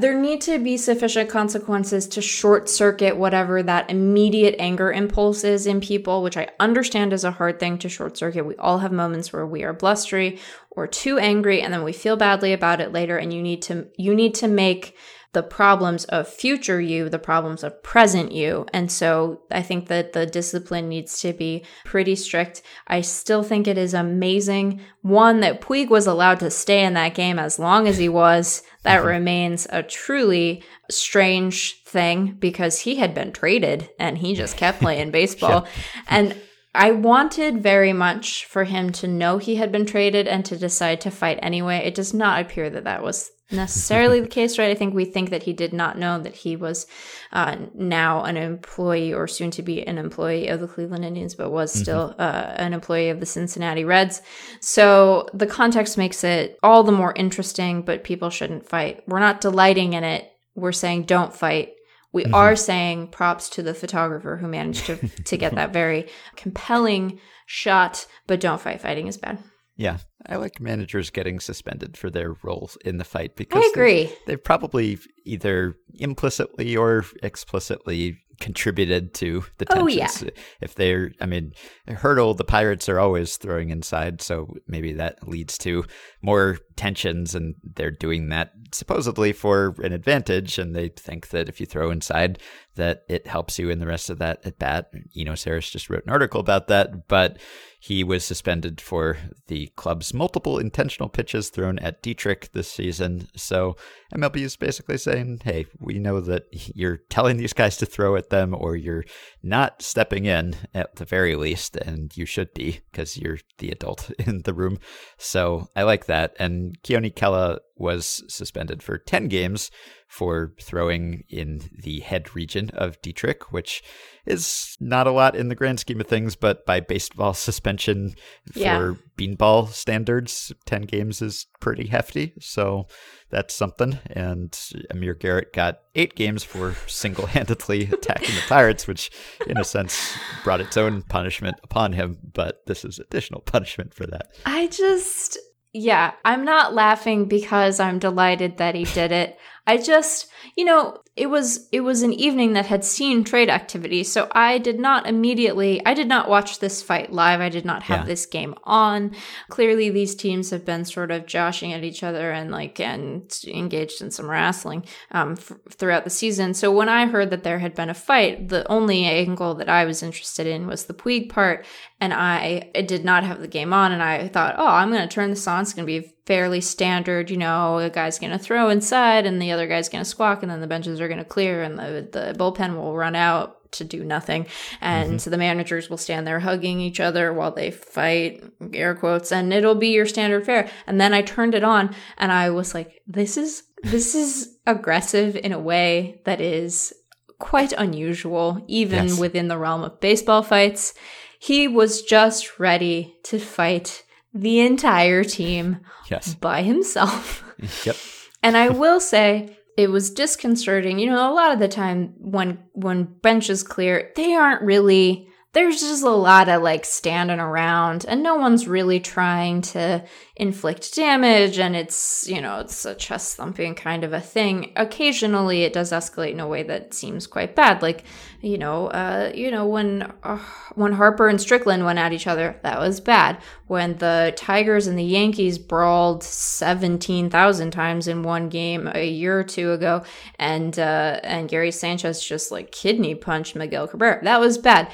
there 0.00 0.18
need 0.18 0.40
to 0.42 0.58
be 0.58 0.76
sufficient 0.76 1.28
consequences 1.28 2.06
to 2.08 2.22
short 2.22 2.68
circuit 2.68 3.16
whatever 3.16 3.62
that 3.62 3.90
immediate 3.90 4.56
anger 4.58 4.92
impulse 4.92 5.44
is 5.44 5.66
in 5.66 5.80
people, 5.80 6.22
which 6.22 6.36
I 6.36 6.48
understand 6.58 7.12
is 7.12 7.24
a 7.24 7.32
hard 7.32 7.60
thing 7.60 7.78
to 7.78 7.88
short 7.88 8.16
circuit. 8.16 8.46
We 8.46 8.56
all 8.56 8.78
have 8.78 8.92
moments 8.92 9.32
where 9.32 9.46
we 9.46 9.64
are 9.64 9.72
blustery 9.72 10.38
or 10.70 10.86
too 10.86 11.18
angry 11.18 11.60
and 11.60 11.72
then 11.72 11.84
we 11.84 11.92
feel 11.92 12.16
badly 12.16 12.52
about 12.52 12.80
it 12.80 12.92
later 12.92 13.18
and 13.18 13.32
you 13.32 13.42
need 13.42 13.62
to 13.62 13.88
you 13.96 14.14
need 14.14 14.34
to 14.36 14.48
make 14.48 14.96
the 15.34 15.42
problems 15.42 16.04
of 16.06 16.26
future 16.26 16.80
you, 16.80 17.08
the 17.08 17.18
problems 17.18 17.62
of 17.62 17.82
present 17.82 18.32
you. 18.32 18.64
And 18.72 18.90
so 18.90 19.42
I 19.50 19.60
think 19.60 19.88
that 19.88 20.14
the 20.14 20.24
discipline 20.24 20.88
needs 20.88 21.20
to 21.20 21.34
be 21.34 21.64
pretty 21.84 22.16
strict. 22.16 22.62
I 22.86 23.02
still 23.02 23.42
think 23.42 23.66
it 23.66 23.76
is 23.76 23.92
amazing. 23.92 24.80
One, 25.02 25.40
that 25.40 25.60
Puig 25.60 25.90
was 25.90 26.06
allowed 26.06 26.40
to 26.40 26.50
stay 26.50 26.82
in 26.82 26.94
that 26.94 27.14
game 27.14 27.38
as 27.38 27.58
long 27.58 27.86
as 27.86 27.98
he 27.98 28.08
was. 28.08 28.62
That 28.88 29.00
mm-hmm. 29.00 29.08
remains 29.08 29.66
a 29.68 29.82
truly 29.82 30.64
strange 30.90 31.82
thing 31.84 32.38
because 32.38 32.80
he 32.80 32.96
had 32.96 33.12
been 33.12 33.32
traded 33.32 33.90
and 33.98 34.16
he 34.16 34.34
just 34.34 34.56
kept 34.56 34.80
playing 34.80 35.10
baseball. 35.10 35.66
yeah. 35.66 36.02
And 36.08 36.36
I 36.74 36.92
wanted 36.92 37.62
very 37.62 37.92
much 37.92 38.46
for 38.46 38.64
him 38.64 38.90
to 38.92 39.06
know 39.06 39.36
he 39.36 39.56
had 39.56 39.70
been 39.70 39.84
traded 39.84 40.26
and 40.26 40.42
to 40.46 40.56
decide 40.56 41.02
to 41.02 41.10
fight 41.10 41.38
anyway. 41.42 41.82
It 41.84 41.94
does 41.94 42.14
not 42.14 42.40
appear 42.40 42.70
that 42.70 42.84
that 42.84 43.02
was 43.02 43.30
necessarily 43.50 44.20
the 44.20 44.28
case, 44.28 44.58
right? 44.58 44.70
I 44.70 44.74
think 44.74 44.94
we 44.94 45.04
think 45.04 45.30
that 45.30 45.42
he 45.42 45.52
did 45.52 45.72
not 45.72 45.98
know 45.98 46.18
that 46.20 46.36
he 46.36 46.56
was 46.56 46.86
uh, 47.32 47.56
now 47.74 48.24
an 48.24 48.36
employee 48.36 49.12
or 49.12 49.26
soon 49.26 49.50
to 49.52 49.62
be 49.62 49.86
an 49.86 49.96
employee 49.96 50.48
of 50.48 50.60
the 50.60 50.68
Cleveland 50.68 51.04
Indians, 51.04 51.34
but 51.34 51.50
was 51.50 51.72
mm-hmm. 51.72 51.82
still 51.82 52.14
uh, 52.18 52.54
an 52.56 52.74
employee 52.74 53.08
of 53.08 53.20
the 53.20 53.26
Cincinnati 53.26 53.84
Reds. 53.84 54.20
So 54.60 55.28
the 55.32 55.46
context 55.46 55.96
makes 55.96 56.24
it 56.24 56.58
all 56.62 56.82
the 56.82 56.92
more 56.92 57.14
interesting, 57.16 57.82
but 57.82 58.04
people 58.04 58.30
shouldn't 58.30 58.68
fight. 58.68 59.02
We're 59.06 59.20
not 59.20 59.40
delighting 59.40 59.94
in 59.94 60.04
it. 60.04 60.30
We're 60.54 60.72
saying 60.72 61.04
don't 61.04 61.34
fight. 61.34 61.72
We 62.12 62.24
mm-hmm. 62.24 62.34
are 62.34 62.56
saying 62.56 63.08
props 63.08 63.48
to 63.50 63.62
the 63.62 63.74
photographer 63.74 64.36
who 64.36 64.48
managed 64.48 64.86
to, 64.86 64.96
to 64.96 65.36
get 65.36 65.54
that 65.56 65.72
very 65.72 66.08
compelling 66.36 67.18
shot, 67.46 68.06
but 68.26 68.40
don't 68.40 68.60
fight. 68.60 68.80
Fighting 68.80 69.06
is 69.06 69.16
bad. 69.16 69.38
Yeah, 69.76 69.98
I 70.26 70.36
like 70.36 70.60
managers 70.60 71.10
getting 71.10 71.40
suspended 71.40 71.96
for 71.96 72.10
their 72.10 72.34
roles 72.42 72.76
in 72.84 72.98
the 72.98 73.04
fight 73.04 73.36
because 73.36 73.62
I 73.62 73.70
agree. 73.72 74.04
They've, 74.04 74.16
they've 74.26 74.44
probably 74.44 74.98
either 75.24 75.76
implicitly 75.94 76.76
or 76.76 77.04
explicitly 77.22 78.18
contributed 78.40 79.14
to 79.14 79.44
the 79.58 79.64
tensions. 79.64 80.22
Oh, 80.22 80.26
yeah. 80.26 80.30
If 80.60 80.74
they're, 80.74 81.12
I 81.20 81.26
mean, 81.26 81.52
Hurdle, 81.88 82.34
the 82.34 82.44
Pirates 82.44 82.88
are 82.88 83.00
always 83.00 83.36
throwing 83.36 83.70
inside, 83.70 84.22
so 84.22 84.54
maybe 84.66 84.92
that 84.94 85.26
leads 85.26 85.58
to 85.58 85.84
more 86.22 86.58
tensions, 86.76 87.34
and 87.34 87.56
they're 87.64 87.90
doing 87.90 88.28
that 88.28 88.52
supposedly 88.72 89.32
for 89.32 89.74
an 89.82 89.92
advantage, 89.92 90.58
and 90.58 90.74
they 90.74 90.88
think 90.88 91.30
that 91.30 91.48
if 91.48 91.58
you 91.58 91.66
throw 91.66 91.90
inside, 91.90 92.38
that 92.76 93.02
it 93.08 93.26
helps 93.26 93.58
you 93.58 93.70
in 93.70 93.80
the 93.80 93.86
rest 93.86 94.08
of 94.08 94.18
that 94.18 94.40
at 94.44 94.58
bat. 94.58 94.90
Eno 95.16 95.32
Sarris 95.32 95.70
just 95.70 95.90
wrote 95.90 96.04
an 96.04 96.12
article 96.12 96.40
about 96.40 96.68
that, 96.68 97.08
but 97.08 97.38
he 97.80 98.02
was 98.02 98.24
suspended 98.24 98.80
for 98.80 99.16
the 99.46 99.68
club's 99.76 100.12
multiple 100.12 100.58
intentional 100.58 101.08
pitches 101.08 101.48
thrown 101.48 101.78
at 101.78 102.02
Dietrich 102.02 102.50
this 102.52 102.70
season. 102.70 103.28
So 103.36 103.76
MLB 104.12 104.38
is 104.38 104.56
basically 104.56 104.98
saying, 104.98 105.42
hey, 105.44 105.66
we 105.78 105.98
know 105.98 106.20
that 106.20 106.46
you're 106.50 106.98
telling 107.08 107.36
these 107.36 107.52
guys 107.52 107.76
to 107.76 107.86
throw 107.86 108.16
at 108.16 108.30
them 108.30 108.52
or 108.52 108.74
you're 108.74 109.04
not 109.42 109.80
stepping 109.80 110.24
in 110.24 110.56
at 110.74 110.96
the 110.96 111.04
very 111.04 111.36
least, 111.36 111.76
and 111.76 112.16
you 112.16 112.26
should 112.26 112.52
be 112.52 112.80
because 112.90 113.16
you're 113.16 113.38
the 113.58 113.70
adult 113.70 114.10
in 114.18 114.42
the 114.42 114.54
room. 114.54 114.78
So 115.16 115.68
I 115.76 115.84
like 115.84 116.06
that. 116.06 116.34
And 116.38 116.76
Keone 116.82 117.14
Kela 117.14 117.58
was 117.76 118.24
suspended 118.28 118.82
for 118.82 118.98
10 118.98 119.28
games 119.28 119.70
for 120.08 120.54
throwing 120.60 121.22
in 121.28 121.60
the 121.82 122.00
head 122.00 122.34
region 122.34 122.70
of 122.70 123.00
Dietrich, 123.02 123.52
which 123.52 123.82
is 124.26 124.76
not 124.80 125.06
a 125.06 125.10
lot 125.12 125.36
in 125.36 125.48
the 125.48 125.54
grand 125.54 125.78
scheme 125.80 126.00
of 126.00 126.06
things, 126.06 126.34
but 126.34 126.64
by 126.66 126.80
baseball 126.80 127.34
suspension 127.34 128.14
for 128.52 128.58
Yeah. 128.58 128.92
beanball 129.18 129.68
standards, 129.68 130.50
10 130.64 130.82
games 130.82 131.20
is 131.22 131.46
pretty 131.60 131.88
hefty. 131.88 132.32
So 132.40 132.86
that's 133.30 133.54
something. 133.54 133.98
And 134.10 134.58
Amir 134.90 135.14
Garrett 135.14 135.52
got 135.52 135.80
eight 135.94 136.14
games 136.14 136.42
for 136.42 136.74
single 136.86 137.26
handedly 137.26 137.82
attacking 137.92 138.34
the 138.34 138.42
Pirates, 138.48 138.86
which 138.86 139.10
in 139.46 139.58
a 139.58 139.64
sense 139.64 140.16
brought 140.42 140.60
its 140.62 140.76
own 140.78 141.02
punishment 141.02 141.56
upon 141.62 141.92
him. 141.92 142.18
But 142.32 142.64
this 142.66 142.84
is 142.84 142.98
additional 142.98 143.42
punishment 143.42 143.92
for 143.94 144.06
that. 144.06 144.28
I 144.46 144.68
just, 144.68 145.38
yeah, 145.72 146.12
I'm 146.24 146.44
not 146.46 146.74
laughing 146.74 147.26
because 147.26 147.78
I'm 147.78 147.98
delighted 147.98 148.56
that 148.58 148.74
he 148.74 148.84
did 148.84 149.12
it. 149.12 149.38
I 149.68 149.76
just, 149.76 150.28
you 150.56 150.64
know, 150.64 150.98
it 151.14 151.26
was 151.28 151.68
it 151.72 151.80
was 151.80 152.02
an 152.02 152.12
evening 152.14 152.54
that 152.54 152.66
had 152.66 152.84
seen 152.84 153.22
trade 153.22 153.50
activity, 153.50 154.02
so 154.04 154.28
I 154.32 154.56
did 154.58 154.78
not 154.80 155.06
immediately 155.06 155.84
I 155.84 155.92
did 155.92 156.08
not 156.08 156.28
watch 156.28 156.58
this 156.58 156.80
fight 156.82 157.12
live. 157.12 157.40
I 157.40 157.48
did 157.50 157.64
not 157.66 157.82
have 157.82 158.00
Yeah. 158.00 158.04
this 158.06 158.24
game 158.24 158.54
on. 158.64 159.14
Clearly 159.50 159.90
these 159.90 160.14
teams 160.14 160.50
have 160.50 160.64
been 160.64 160.84
sort 160.84 161.10
of 161.10 161.26
joshing 161.26 161.72
at 161.74 161.84
each 161.84 162.02
other 162.02 162.30
and 162.30 162.50
like 162.50 162.80
and 162.80 163.30
engaged 163.46 164.00
in 164.00 164.10
some 164.10 164.30
wrestling 164.30 164.84
um, 165.10 165.32
f- 165.32 165.52
throughout 165.70 166.04
the 166.04 166.10
season. 166.10 166.54
So 166.54 166.72
when 166.72 166.88
I 166.88 167.06
heard 167.06 167.30
that 167.30 167.42
there 167.42 167.58
had 167.58 167.74
been 167.74 167.90
a 167.90 167.94
fight, 167.94 168.48
the 168.48 168.66
only 168.70 169.04
angle 169.04 169.54
that 169.56 169.68
I 169.68 169.84
was 169.84 170.02
interested 170.02 170.46
in 170.46 170.66
was 170.66 170.86
the 170.86 170.94
Puig 170.94 171.28
part, 171.28 171.66
and 172.00 172.14
I, 172.14 172.70
I 172.74 172.82
did 172.82 173.04
not 173.04 173.24
have 173.24 173.40
the 173.40 173.48
game 173.48 173.72
on, 173.74 173.92
and 173.92 174.02
I 174.02 174.28
thought, 174.28 174.54
oh, 174.56 174.66
I'm 174.66 174.90
going 174.90 175.06
to 175.06 175.14
turn 175.14 175.30
this 175.30 175.46
on. 175.48 175.62
It's 175.62 175.74
going 175.74 175.86
to 175.86 176.00
be 176.00 176.14
fairly 176.28 176.60
standard. 176.60 177.30
You 177.30 177.38
know, 177.38 177.80
the 177.80 177.88
guy's 177.88 178.18
going 178.18 178.32
to 178.32 178.38
throw 178.38 178.68
inside, 178.68 179.24
and 179.24 179.40
the 179.40 179.50
other 179.50 179.66
guy's 179.66 179.88
going 179.88 180.04
to 180.04 180.08
squawk, 180.08 180.42
and 180.42 180.52
then 180.52 180.60
the 180.60 180.66
benches 180.66 181.00
are 181.00 181.08
going 181.08 181.18
to 181.18 181.24
clear, 181.24 181.62
and 181.62 181.78
the 181.78 182.06
the 182.12 182.36
bullpen 182.38 182.76
will 182.76 182.94
run 182.94 183.16
out 183.16 183.72
to 183.72 183.84
do 183.84 184.04
nothing, 184.04 184.46
and 184.82 185.08
mm-hmm. 185.08 185.18
so 185.18 185.30
the 185.30 185.38
managers 185.38 185.88
will 185.88 185.96
stand 185.96 186.26
there 186.26 186.40
hugging 186.40 186.80
each 186.80 187.00
other 187.00 187.32
while 187.32 187.50
they 187.50 187.70
fight, 187.70 188.44
air 188.74 188.94
quotes, 188.94 189.32
and 189.32 189.52
it'll 189.52 189.74
be 189.74 189.88
your 189.88 190.06
standard 190.06 190.44
fare. 190.44 190.70
And 190.86 191.00
then 191.00 191.14
I 191.14 191.22
turned 191.22 191.54
it 191.54 191.64
on, 191.64 191.94
and 192.18 192.30
I 192.30 192.50
was 192.50 192.74
like, 192.74 193.00
this 193.06 193.36
is 193.38 193.62
this 193.82 194.14
is 194.14 194.58
aggressive 194.66 195.34
in 195.34 195.52
a 195.52 195.58
way 195.58 196.20
that 196.24 196.40
is 196.42 196.92
quite 197.38 197.72
unusual, 197.72 198.62
even 198.66 199.08
Yes. 199.08 199.18
within 199.18 199.48
the 199.48 199.58
realm 199.58 199.82
of 199.82 199.98
baseball 200.00 200.42
fights. 200.42 200.92
He 201.38 201.68
was 201.68 202.02
just 202.02 202.58
ready 202.58 203.16
to 203.24 203.38
fight 203.38 204.02
the 204.34 204.60
entire 204.60 205.24
team 205.24 205.78
Yes. 206.10 206.34
by 206.34 206.62
himself. 206.62 207.44
Yep. 207.84 207.96
And 208.42 208.56
I 208.56 208.68
will 208.68 209.00
say 209.00 209.56
it 209.76 209.90
was 209.90 210.10
disconcerting. 210.10 210.98
You 210.98 211.06
know, 211.10 211.32
a 211.32 211.34
lot 211.34 211.52
of 211.52 211.58
the 211.58 211.68
time 211.68 212.14
when 212.18 212.58
when 212.72 213.04
benches 213.04 213.62
clear, 213.62 214.12
they 214.16 214.34
aren't 214.34 214.62
really 214.62 215.24
there's 215.54 215.80
just 215.80 216.04
a 216.04 216.10
lot 216.10 216.48
of 216.48 216.62
like 216.62 216.84
standing 216.84 217.40
around 217.40 218.04
and 218.06 218.22
no 218.22 218.36
one's 218.36 218.68
really 218.68 219.00
trying 219.00 219.62
to 219.62 220.04
inflict 220.36 220.94
damage 220.94 221.58
and 221.58 221.74
it's, 221.74 222.28
you 222.28 222.40
know, 222.40 222.60
it's 222.60 222.84
a 222.84 222.94
chest 222.94 223.36
thumping 223.36 223.74
kind 223.74 224.04
of 224.04 224.12
a 224.12 224.20
thing. 224.20 224.72
Occasionally 224.76 225.62
it 225.62 225.72
does 225.72 225.90
escalate 225.90 226.32
in 226.32 226.40
a 226.40 226.46
way 226.46 226.62
that 226.64 226.92
seems 226.92 227.26
quite 227.26 227.56
bad. 227.56 227.80
Like, 227.82 228.04
you 228.40 228.56
know, 228.56 228.86
uh, 228.88 229.32
you 229.34 229.50
know, 229.50 229.66
when 229.66 230.12
uh, 230.22 230.38
when 230.76 230.92
Harper 230.92 231.28
and 231.28 231.40
Strickland 231.40 231.84
went 231.84 231.98
at 231.98 232.12
each 232.12 232.28
other, 232.28 232.56
that 232.62 232.78
was 232.78 233.00
bad. 233.00 233.38
When 233.66 233.98
the 233.98 234.32
Tigers 234.36 234.86
and 234.86 234.96
the 234.96 235.04
Yankees 235.04 235.58
brawled 235.58 236.22
17,000 236.22 237.70
times 237.72 238.06
in 238.06 238.22
one 238.22 238.48
game 238.48 238.88
a 238.94 239.08
year 239.08 239.40
or 239.40 239.44
two 239.44 239.72
ago 239.72 240.04
and 240.38 240.78
uh, 240.78 241.18
and 241.24 241.48
Gary 241.48 241.72
Sanchez 241.72 242.24
just 242.24 242.52
like 242.52 242.70
kidney 242.70 243.16
punched 243.16 243.56
Miguel 243.56 243.88
Cabrera. 243.88 244.22
That 244.22 244.38
was 244.38 244.56
bad. 244.56 244.92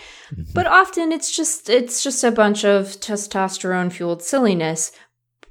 But 0.55 0.67
often 0.67 1.13
it's 1.13 1.35
just 1.35 1.69
it's 1.69 2.03
just 2.03 2.25
a 2.25 2.31
bunch 2.31 2.65
of 2.65 2.87
testosterone 3.01 3.93
fueled 3.93 4.23
silliness. 4.23 4.91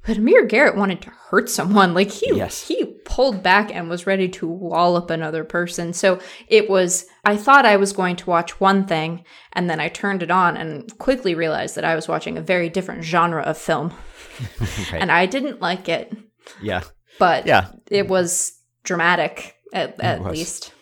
But 0.06 0.18
Amir 0.18 0.44
Garrett 0.44 0.76
wanted 0.76 1.00
to 1.02 1.10
hurt 1.30 1.48
someone. 1.48 1.94
Like 1.94 2.10
he 2.10 2.36
Yes. 2.36 2.66
he 2.68 2.84
pulled 3.04 3.42
back 3.42 3.74
and 3.74 3.88
was 3.88 4.06
ready 4.06 4.28
to 4.30 4.46
wallop 4.46 5.08
another 5.10 5.44
person. 5.44 5.92
So 5.92 6.20
it 6.48 6.68
was 6.68 7.06
I 7.24 7.36
thought 7.36 7.64
I 7.64 7.76
was 7.76 7.92
going 7.92 8.16
to 8.16 8.28
watch 8.30 8.60
one 8.60 8.86
thing 8.86 9.24
and 9.54 9.70
then 9.70 9.80
I 9.80 9.88
turned 9.88 10.22
it 10.22 10.30
on 10.30 10.56
and 10.56 10.96
quickly 10.98 11.34
realized 11.34 11.74
that 11.76 11.84
I 11.84 11.94
was 11.94 12.06
watching 12.08 12.36
a 12.36 12.42
very 12.42 12.68
different 12.68 13.04
genre 13.04 13.42
of 13.42 13.56
film. 13.58 13.92
Right. 14.92 15.00
And 15.00 15.12
I 15.12 15.26
didn't 15.26 15.60
like 15.62 15.88
it, 15.88 16.12
Yeah. 16.60 16.82
but 17.20 17.46
Yeah. 17.46 17.68
it 17.90 18.08
was 18.08 18.52
dramatic 18.82 19.54
at, 19.72 19.98
at 20.00 20.20
was. 20.20 20.32
least. 20.36 20.73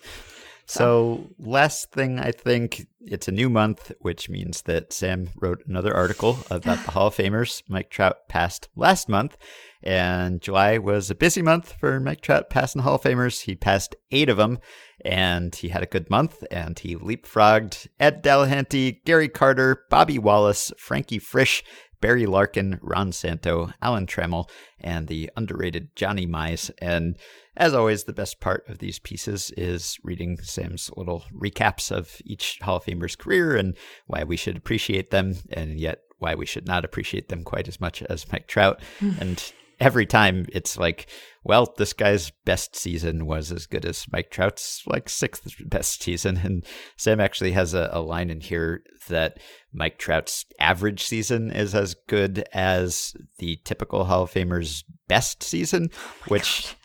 So, 0.73 1.29
last 1.39 1.93
thing, 1.93 2.19
I 2.19 2.33
think 2.33 2.87
it's 3.03 3.29
a 3.29 3.33
new 3.33 3.51
month, 3.51 3.93
which 4.01 4.31
means 4.31 4.63
that 4.63 4.91
Sam 4.91 5.29
wrote 5.37 5.63
another 5.67 5.95
article 5.95 6.39
about 6.51 6.83
the 6.87 6.91
Hall 6.93 7.09
of 7.09 7.15
Famers. 7.15 7.63
Mike 7.69 7.91
Trout 7.91 8.27
passed 8.27 8.71
last 8.75 9.07
month, 9.07 9.37
and 9.83 10.41
July 10.41 10.79
was 10.79 11.11
a 11.11 11.15
busy 11.15 11.43
month 11.43 11.75
for 11.79 12.01
Mike 12.01 12.23
Trout 12.23 12.49
passing 12.49 12.81
Hall 12.81 12.95
of 12.95 13.03
Famers. 13.03 13.43
He 13.43 13.55
passed 13.55 13.97
eight 14.13 14.31
of 14.31 14.39
them, 14.39 14.61
and 15.05 15.55
he 15.55 15.69
had 15.69 15.83
a 15.83 15.87
good 15.87 16.09
month, 16.09 16.43
and 16.51 16.79
he 16.79 16.97
leapfrogged 16.97 17.89
Ed 18.01 18.23
Delahanty, 18.23 19.05
Gary 19.05 19.29
Carter, 19.29 19.85
Bobby 19.91 20.19
Wallace, 20.19 20.73
Frankie 20.79 21.19
Frisch, 21.19 21.63
Barry 22.03 22.27
Larkin, 22.27 22.79
Ron 22.83 23.13
Santo, 23.13 23.73
Alan 23.81 24.07
Trammell, 24.07 24.51
and 24.79 25.07
the 25.07 25.31
underrated 25.37 25.95
Johnny 25.97 26.27
Mize. 26.27 26.71
And 26.79 27.17
as 27.57 27.73
always, 27.73 28.05
the 28.05 28.13
best 28.13 28.41
part 28.41 28.69
of 28.69 28.79
these 28.79 28.99
pieces 28.99 29.53
is 29.57 29.99
reading 30.03 30.37
Sam's 30.43 30.91
little 30.97 31.25
recaps 31.33 31.91
of 31.91 32.21
each 32.25 32.59
Hall 32.61 32.77
of 32.77 32.85
Famer's 32.85 33.17
career 33.17 33.57
and 33.57 33.77
why 34.07 34.25
we 34.25 34.37
should 34.37 34.57
appreciate 34.57 35.11
them, 35.11 35.37
and 35.51 35.81
yet 35.81 36.01
why 36.19 36.35
we 36.35 36.45
should 36.45 36.67
not 36.67 36.85
appreciate 36.85 37.29
them 37.29 37.45
quite 37.45 37.69
as 37.69 37.81
much 37.81 38.03
as 38.03 38.31
Mike 38.31 38.49
Trout. 38.49 38.83
and 39.21 39.53
every 39.83 40.07
time 40.07 40.47
it's 40.53 40.79
like, 40.79 41.09
well, 41.43 41.75
this 41.77 41.93
guy's 41.93 42.31
best 42.45 42.77
season 42.77 43.27
was 43.27 43.51
as 43.51 43.67
good 43.67 43.85
as 43.85 44.07
Mike 44.13 44.31
Trout's 44.31 44.85
like 44.87 45.09
sixth 45.09 45.43
best 45.67 46.03
season. 46.03 46.37
And 46.39 46.65
Sam 46.97 47.21
actually 47.21 47.51
has 47.53 47.75
a, 47.75 47.91
a 47.93 48.01
line 48.01 48.31
in 48.31 48.41
here 48.41 48.85
that 49.09 49.39
Mike 49.73 49.99
Trout's 49.99 50.47
average 50.61 51.03
season 51.03 51.51
is 51.51 51.75
as 51.75 51.95
good 52.07 52.45
as 52.53 53.15
the 53.39 53.59
typical 53.65 54.05
Hall 54.05 54.23
of 54.23 54.31
Famer's 54.31 54.85
best 55.09 55.43
season, 55.43 55.91
oh 55.93 56.25
which 56.29 56.77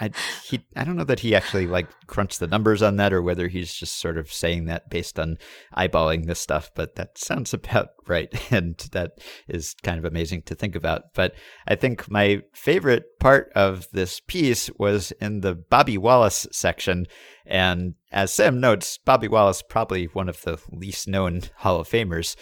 I, 0.00 0.10
he 0.44 0.64
I 0.74 0.84
don't 0.84 0.96
know 0.96 1.04
that 1.04 1.20
he 1.20 1.34
actually 1.34 1.66
like 1.66 1.88
crunched 2.06 2.40
the 2.40 2.46
numbers 2.46 2.82
on 2.82 2.96
that 2.96 3.12
or 3.12 3.22
whether 3.22 3.48
he's 3.48 3.72
just 3.74 3.98
sort 3.98 4.16
of 4.16 4.32
saying 4.32 4.66
that 4.66 4.88
based 4.88 5.18
on 5.18 5.38
eyeballing 5.76 6.26
this 6.26 6.40
stuff, 6.40 6.70
but 6.74 6.96
that 6.96 7.18
sounds 7.18 7.52
about 7.54 7.88
right, 8.06 8.32
and 8.52 8.76
that 8.92 9.18
is 9.48 9.74
kind 9.82 9.98
of 9.98 10.04
amazing 10.04 10.42
to 10.42 10.54
think 10.54 10.74
about. 10.74 11.14
But 11.14 11.34
I 11.66 11.74
think 11.74 12.10
my 12.10 12.42
favorite 12.54 13.18
part 13.20 13.50
of 13.54 13.86
this 13.92 14.20
piece 14.20 14.70
was 14.78 15.12
in 15.20 15.40
the 15.40 15.54
Bobby 15.54 15.98
Wallace 15.98 16.46
section, 16.52 17.06
and 17.44 17.94
as 18.10 18.32
Sam 18.32 18.60
notes, 18.60 18.98
Bobby 19.04 19.28
Wallace 19.28 19.62
probably 19.62 20.06
one 20.06 20.28
of 20.28 20.42
the 20.42 20.58
least 20.70 21.06
known 21.06 21.42
Hall 21.56 21.80
of 21.80 21.88
Famers 21.88 22.36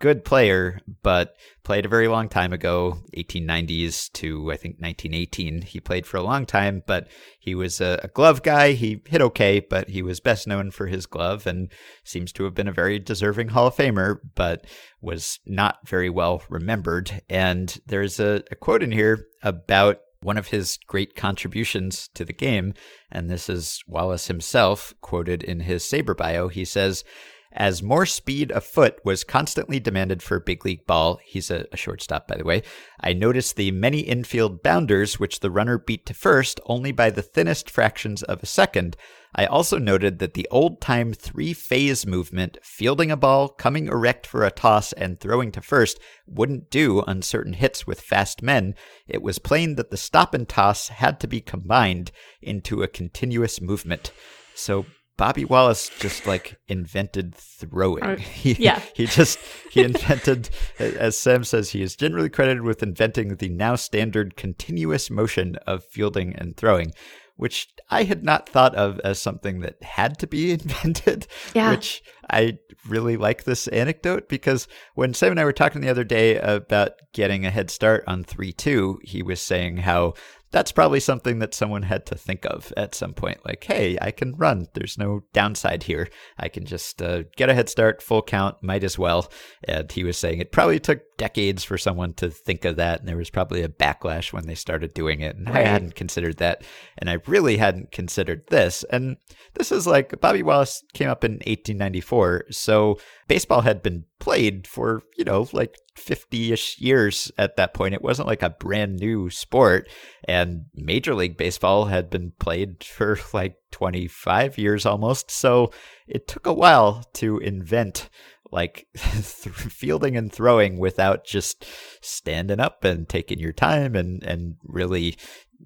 good 0.00 0.24
player, 0.24 0.80
but 1.02 1.34
played 1.64 1.84
a 1.84 1.88
very 1.88 2.08
long 2.08 2.28
time 2.28 2.52
ago, 2.52 2.98
1890s 3.16 4.12
to 4.12 4.50
I 4.50 4.56
think 4.56 4.76
1918. 4.76 5.62
He 5.62 5.80
played 5.80 6.06
for 6.06 6.16
a 6.16 6.22
long 6.22 6.46
time, 6.46 6.82
but 6.86 7.08
he 7.38 7.54
was 7.54 7.80
a, 7.80 7.98
a 8.02 8.08
glove 8.08 8.42
guy. 8.42 8.72
He 8.72 9.02
hit 9.06 9.20
okay, 9.20 9.60
but 9.60 9.88
he 9.88 10.02
was 10.02 10.20
best 10.20 10.46
known 10.46 10.70
for 10.70 10.86
his 10.86 11.06
glove 11.06 11.46
and 11.46 11.70
seems 12.04 12.32
to 12.32 12.44
have 12.44 12.54
been 12.54 12.68
a 12.68 12.72
very 12.72 12.98
deserving 12.98 13.48
Hall 13.48 13.66
of 13.66 13.76
Famer, 13.76 14.18
but 14.34 14.66
was 15.00 15.40
not 15.46 15.86
very 15.86 16.10
well 16.10 16.42
remembered. 16.48 17.22
And 17.28 17.76
there's 17.86 18.20
a, 18.20 18.42
a 18.50 18.56
quote 18.56 18.82
in 18.82 18.92
here 18.92 19.26
about 19.42 20.00
one 20.20 20.36
of 20.36 20.48
his 20.48 20.78
great 20.86 21.14
contributions 21.14 22.08
to 22.14 22.24
the 22.24 22.32
game, 22.32 22.74
and 23.10 23.30
this 23.30 23.48
is 23.48 23.82
Wallace 23.86 24.26
himself 24.26 24.92
quoted 25.00 25.42
in 25.44 25.60
his 25.60 25.84
SABR 25.84 26.16
bio. 26.16 26.48
He 26.48 26.64
says, 26.64 27.04
as 27.52 27.82
more 27.82 28.06
speed 28.06 28.50
afoot 28.50 28.98
was 29.04 29.24
constantly 29.24 29.80
demanded 29.80 30.22
for 30.22 30.38
big 30.38 30.64
league 30.64 30.86
ball, 30.86 31.18
he's 31.24 31.50
a, 31.50 31.66
a 31.72 31.76
shortstop, 31.76 32.28
by 32.28 32.36
the 32.36 32.44
way, 32.44 32.62
I 33.00 33.14
noticed 33.14 33.56
the 33.56 33.70
many 33.70 34.00
infield 34.00 34.62
bounders 34.62 35.18
which 35.18 35.40
the 35.40 35.50
runner 35.50 35.78
beat 35.78 36.04
to 36.06 36.14
first 36.14 36.60
only 36.66 36.92
by 36.92 37.10
the 37.10 37.22
thinnest 37.22 37.70
fractions 37.70 38.22
of 38.22 38.42
a 38.42 38.46
second. 38.46 38.96
I 39.34 39.46
also 39.46 39.78
noted 39.78 40.18
that 40.18 40.34
the 40.34 40.48
old 40.50 40.80
time 40.80 41.12
three 41.12 41.52
phase 41.52 42.06
movement, 42.06 42.58
fielding 42.62 43.10
a 43.10 43.16
ball, 43.16 43.48
coming 43.48 43.86
erect 43.86 44.26
for 44.26 44.44
a 44.44 44.50
toss, 44.50 44.92
and 44.94 45.20
throwing 45.20 45.52
to 45.52 45.60
first, 45.60 45.98
wouldn't 46.26 46.70
do 46.70 47.02
on 47.06 47.22
certain 47.22 47.52
hits 47.52 47.86
with 47.86 48.00
fast 48.00 48.42
men. 48.42 48.74
It 49.06 49.22
was 49.22 49.38
plain 49.38 49.76
that 49.76 49.90
the 49.90 49.96
stop 49.96 50.34
and 50.34 50.48
toss 50.48 50.88
had 50.88 51.20
to 51.20 51.26
be 51.26 51.40
combined 51.40 52.10
into 52.42 52.82
a 52.82 52.88
continuous 52.88 53.60
movement. 53.60 54.12
So 54.54 54.86
Bobby 55.18 55.44
Wallace 55.44 55.90
just 55.98 56.26
like 56.26 56.58
invented 56.68 57.34
throwing. 57.34 58.18
He, 58.38 58.52
yeah. 58.52 58.80
he 58.94 59.06
just 59.06 59.38
he 59.70 59.82
invented, 59.82 60.48
as 60.78 61.18
Sam 61.18 61.42
says, 61.42 61.70
he 61.70 61.82
is 61.82 61.96
generally 61.96 62.30
credited 62.30 62.62
with 62.62 62.82
inventing 62.82 63.36
the 63.36 63.48
now 63.48 63.74
standard 63.74 64.36
continuous 64.36 65.10
motion 65.10 65.56
of 65.66 65.84
fielding 65.84 66.36
and 66.36 66.56
throwing, 66.56 66.92
which 67.36 67.68
I 67.90 68.04
had 68.04 68.22
not 68.22 68.48
thought 68.48 68.76
of 68.76 69.00
as 69.00 69.20
something 69.20 69.60
that 69.60 69.82
had 69.82 70.18
to 70.20 70.28
be 70.28 70.52
invented. 70.52 71.26
Yeah. 71.52 71.70
Which 71.70 72.02
I 72.30 72.58
really 72.86 73.16
like 73.16 73.42
this 73.42 73.66
anecdote 73.68 74.28
because 74.28 74.68
when 74.94 75.14
Sam 75.14 75.32
and 75.32 75.40
I 75.40 75.44
were 75.44 75.52
talking 75.52 75.80
the 75.80 75.88
other 75.88 76.04
day 76.04 76.36
about 76.36 76.92
getting 77.12 77.44
a 77.44 77.50
head 77.50 77.70
start 77.70 78.04
on 78.06 78.22
3 78.22 78.52
2, 78.52 79.00
he 79.02 79.22
was 79.22 79.40
saying 79.40 79.78
how 79.78 80.14
that's 80.50 80.72
probably 80.72 81.00
something 81.00 81.40
that 81.40 81.54
someone 81.54 81.82
had 81.82 82.06
to 82.06 82.14
think 82.14 82.46
of 82.46 82.72
at 82.76 82.94
some 82.94 83.12
point. 83.12 83.44
Like, 83.44 83.64
hey, 83.64 83.98
I 84.00 84.10
can 84.10 84.34
run. 84.36 84.66
There's 84.74 84.96
no 84.96 85.20
downside 85.32 85.82
here. 85.82 86.08
I 86.38 86.48
can 86.48 86.64
just 86.64 87.02
uh, 87.02 87.24
get 87.36 87.50
a 87.50 87.54
head 87.54 87.68
start, 87.68 88.02
full 88.02 88.22
count, 88.22 88.62
might 88.62 88.84
as 88.84 88.98
well. 88.98 89.30
And 89.64 89.90
he 89.90 90.04
was 90.04 90.16
saying 90.16 90.38
it 90.38 90.52
probably 90.52 90.80
took 90.80 91.00
decades 91.18 91.64
for 91.64 91.76
someone 91.76 92.14
to 92.14 92.30
think 92.30 92.64
of 92.64 92.76
that. 92.76 93.00
And 93.00 93.08
there 93.08 93.16
was 93.16 93.28
probably 93.28 93.62
a 93.62 93.68
backlash 93.68 94.32
when 94.32 94.46
they 94.46 94.54
started 94.54 94.94
doing 94.94 95.20
it. 95.20 95.36
And 95.36 95.48
I 95.48 95.62
hadn't 95.62 95.94
considered 95.94 96.38
that. 96.38 96.62
And 96.96 97.10
I 97.10 97.18
really 97.26 97.58
hadn't 97.58 97.92
considered 97.92 98.46
this. 98.48 98.84
And 98.90 99.18
this 99.54 99.70
is 99.70 99.86
like 99.86 100.18
Bobby 100.20 100.42
Wallace 100.42 100.82
came 100.94 101.10
up 101.10 101.24
in 101.24 101.32
1894. 101.32 102.46
So 102.50 102.98
baseball 103.26 103.60
had 103.60 103.82
been 103.82 104.04
played 104.18 104.66
for, 104.66 105.02
you 105.16 105.24
know, 105.24 105.46
like 105.52 105.76
50 105.96 106.52
ish 106.52 106.78
years 106.80 107.30
at 107.36 107.56
that 107.56 107.74
point. 107.74 107.94
It 107.94 108.02
wasn't 108.02 108.28
like 108.28 108.42
a 108.42 108.50
brand 108.50 108.96
new 108.96 109.30
sport. 109.30 109.88
And 110.24 110.37
Major 110.74 111.14
League 111.14 111.36
Baseball 111.36 111.86
had 111.86 112.10
been 112.10 112.32
played 112.38 112.82
for 112.84 113.18
like 113.32 113.56
25 113.70 114.58
years 114.58 114.84
almost. 114.86 115.30
So 115.30 115.72
it 116.06 116.26
took 116.28 116.46
a 116.46 116.52
while 116.52 117.04
to 117.14 117.38
invent 117.38 118.08
like 118.50 118.86
fielding 118.96 120.16
and 120.16 120.32
throwing 120.32 120.78
without 120.78 121.24
just 121.24 121.66
standing 122.00 122.60
up 122.60 122.84
and 122.84 123.08
taking 123.08 123.38
your 123.38 123.52
time 123.52 123.94
and, 123.94 124.22
and 124.22 124.56
really 124.64 125.16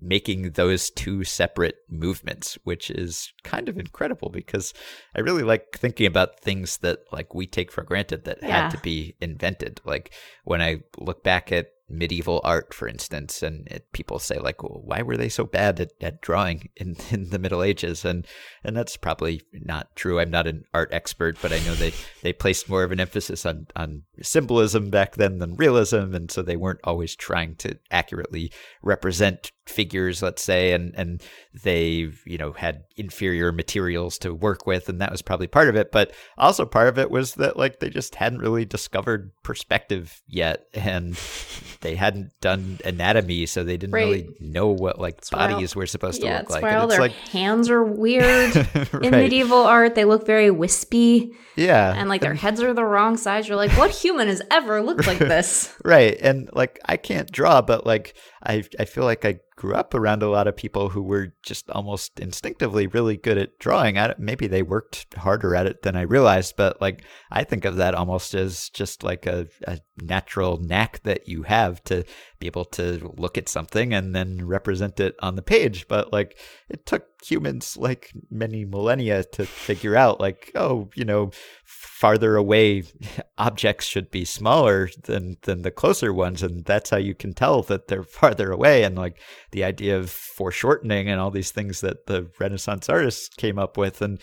making 0.00 0.52
those 0.52 0.90
two 0.90 1.22
separate 1.22 1.76
movements, 1.88 2.58
which 2.64 2.90
is 2.90 3.32
kind 3.44 3.68
of 3.68 3.78
incredible 3.78 4.30
because 4.30 4.72
I 5.14 5.20
really 5.20 5.42
like 5.42 5.76
thinking 5.76 6.06
about 6.06 6.40
things 6.40 6.78
that 6.78 7.00
like 7.12 7.34
we 7.34 7.46
take 7.46 7.70
for 7.70 7.82
granted 7.84 8.24
that 8.24 8.38
Yeah. 8.42 8.62
had 8.62 8.70
to 8.70 8.78
be 8.78 9.14
invented. 9.20 9.80
Like 9.84 10.12
when 10.44 10.60
I 10.62 10.78
look 10.98 11.22
back 11.22 11.52
at 11.52 11.68
medieval 11.93 12.40
art, 12.43 12.73
for 12.73 12.89
instance, 12.89 13.43
and 13.43 13.69
it, 13.69 13.93
people 13.93 14.19
say 14.19 14.39
like, 14.39 14.62
well, 14.62 14.81
why 14.85 15.02
were 15.02 15.16
they 15.16 15.28
so 15.28 15.44
bad 15.44 15.78
at, 15.81 15.93
at 16.01 16.20
drawing 16.20 16.70
in, 16.77 16.97
in 17.10 17.31
the 17.31 17.39
Middle 17.39 17.62
Ages? 17.62 18.05
And 18.05 18.27
and 18.64 18.77
that's 18.77 18.97
probably 18.97 19.43
not 19.52 19.94
true. 19.94 20.19
I'm 20.19 20.31
not 20.31 20.47
an 20.47 20.64
art 20.73 20.90
expert, 20.93 21.39
but 21.43 21.52
I 21.52 21.59
know 21.60 21.74
they, 21.74 21.93
they 22.23 22.32
placed 22.32 22.69
more 22.69 22.82
of 22.82 22.93
an 22.93 23.01
emphasis 23.01 23.44
on, 23.44 23.66
on 23.77 24.02
symbolism 24.23 24.90
back 24.90 25.16
then 25.16 25.39
than 25.39 25.56
realism, 25.56 26.14
and 26.14 26.31
so 26.31 26.43
they 26.43 26.56
weren't 26.56 26.81
always 26.85 27.14
trying 27.14 27.56
to 27.56 27.78
accurately 27.90 28.52
represent 28.82 29.52
figures, 29.66 30.22
let's 30.22 30.43
say, 30.43 30.72
and 30.72 30.94
and 30.97 31.22
they 31.62 32.10
you 32.24 32.39
know 32.39 32.52
had 32.52 32.84
inferior 32.97 33.52
materials 33.52 34.18
to 34.18 34.34
work 34.34 34.66
with, 34.66 34.89
and 34.89 35.01
that 35.01 35.10
was 35.10 35.22
probably 35.22 35.47
part 35.47 35.68
of 35.68 35.76
it. 35.76 35.93
But 35.93 36.12
also 36.36 36.66
part 36.66 36.89
of 36.89 36.98
it 36.98 37.10
was 37.10 37.34
that 37.34 37.56
like 37.56 37.80
they 37.80 37.90
just 37.90 38.14
hadn't 38.16 38.40
really 38.40 38.64
discovered 38.64 39.30
perspective 39.43 40.20
yet, 40.26 40.66
and 40.74 41.18
they 41.80 41.94
hadn't 41.94 42.32
done 42.40 42.78
anatomy, 42.84 43.47
so 43.47 43.64
they 43.64 43.76
didn't 43.76 43.94
really 43.94 44.28
know 44.40 44.68
what 44.68 44.98
like 44.98 45.22
all- 45.32 45.39
bodies 45.39 45.76
were 45.76 45.86
supposed 45.86 46.20
to 46.20 46.26
yeah, 46.26 46.39
look 46.39 46.48
that's 46.48 46.51
like. 46.51 46.62
why 46.62 46.70
And 46.70 46.78
all 46.78 46.84
it's 46.86 46.94
their 46.94 47.02
like 47.02 47.12
hands 47.12 47.70
are 47.70 47.84
weird 47.84 48.56
in 49.02 49.10
medieval 49.10 49.59
art. 49.59 49.94
They 49.94 50.05
look 50.05 50.26
very 50.26 50.51
wispy, 50.51 51.34
yeah, 51.56 51.94
and 51.97 52.09
like 52.09 52.20
their 52.20 52.34
heads 52.34 52.60
are 52.62 52.74
the 52.74 52.84
wrong 52.84 53.16
size. 53.16 53.48
You're 53.48 53.56
like, 53.56 53.72
what 53.72 53.90
human 53.90 54.28
has 54.28 54.43
ever 54.51 54.82
looked 54.82 55.06
like 55.06 55.18
this? 55.18 55.74
Right. 55.84 56.16
And 56.20 56.48
like 56.52 56.78
I 56.84 56.97
can't 56.97 57.30
draw, 57.30 57.62
but 57.62 57.86
like 57.86 58.14
I 58.44 58.64
I 58.78 58.85
feel 58.85 59.05
like 59.05 59.24
I 59.24 59.40
grew 59.56 59.74
up 59.74 59.94
around 59.94 60.23
a 60.23 60.28
lot 60.28 60.48
of 60.48 60.56
people 60.56 60.89
who 60.89 61.02
were 61.02 61.32
just 61.43 61.70
almost 61.70 62.19
instinctively 62.19 62.86
really 62.86 63.16
good 63.16 63.39
at 63.39 63.59
drawing. 63.59 63.98
I, 63.98 64.14
maybe 64.19 64.47
they 64.47 64.62
worked 64.62 65.06
harder 65.14 65.55
at 65.55 65.66
it 65.66 65.82
than 65.82 65.94
I 65.94 66.02
realized, 66.02 66.56
but 66.56 66.81
like 66.81 67.05
I 67.31 67.44
think 67.44 67.64
of 67.64 67.77
that 67.77 67.94
almost 67.94 68.35
as 68.35 68.70
just 68.70 69.05
like 69.05 69.27
a, 69.27 69.47
a 69.66 69.78
natural 70.01 70.59
knack 70.59 71.02
that 71.05 71.28
you 71.28 71.43
have 71.44 71.82
to 71.85 72.05
be 72.40 72.47
able 72.47 72.64
to 72.64 73.12
look 73.16 73.39
at 73.39 73.48
something 73.48 73.94
and 73.94 74.14
then 74.14 74.44
represent 74.44 74.98
it 74.98 75.14
on 75.20 75.36
the 75.36 75.43
page. 75.43 75.86
But 75.86 76.12
like 76.12 76.39
it 76.69 76.85
took 76.86 77.11
humans 77.24 77.76
like 77.76 78.12
many 78.30 78.64
millennia 78.64 79.24
to 79.24 79.44
figure 79.46 79.96
out 79.96 80.20
like, 80.20 80.50
oh, 80.54 80.90
you 80.94 81.04
know, 81.04 81.30
farther 81.64 82.36
away 82.36 82.82
objects 83.38 83.86
should 83.86 84.10
be 84.10 84.24
smaller 84.24 84.88
than 85.04 85.36
than 85.42 85.62
the 85.62 85.70
closer 85.70 86.12
ones 86.12 86.42
and 86.42 86.64
that's 86.64 86.90
how 86.90 86.96
you 86.96 87.14
can 87.14 87.32
tell 87.32 87.62
that 87.62 87.86
they're 87.86 88.02
farther 88.20 88.50
away 88.50 88.82
and 88.82 88.96
like 88.96 89.20
the 89.52 89.62
idea 89.62 89.96
of 89.96 90.10
foreshortening 90.10 91.08
and 91.08 91.20
all 91.20 91.30
these 91.30 91.52
things 91.52 91.80
that 91.80 92.06
the 92.06 92.28
renaissance 92.40 92.88
artists 92.88 93.28
came 93.28 93.58
up 93.58 93.76
with 93.76 94.02
and 94.02 94.20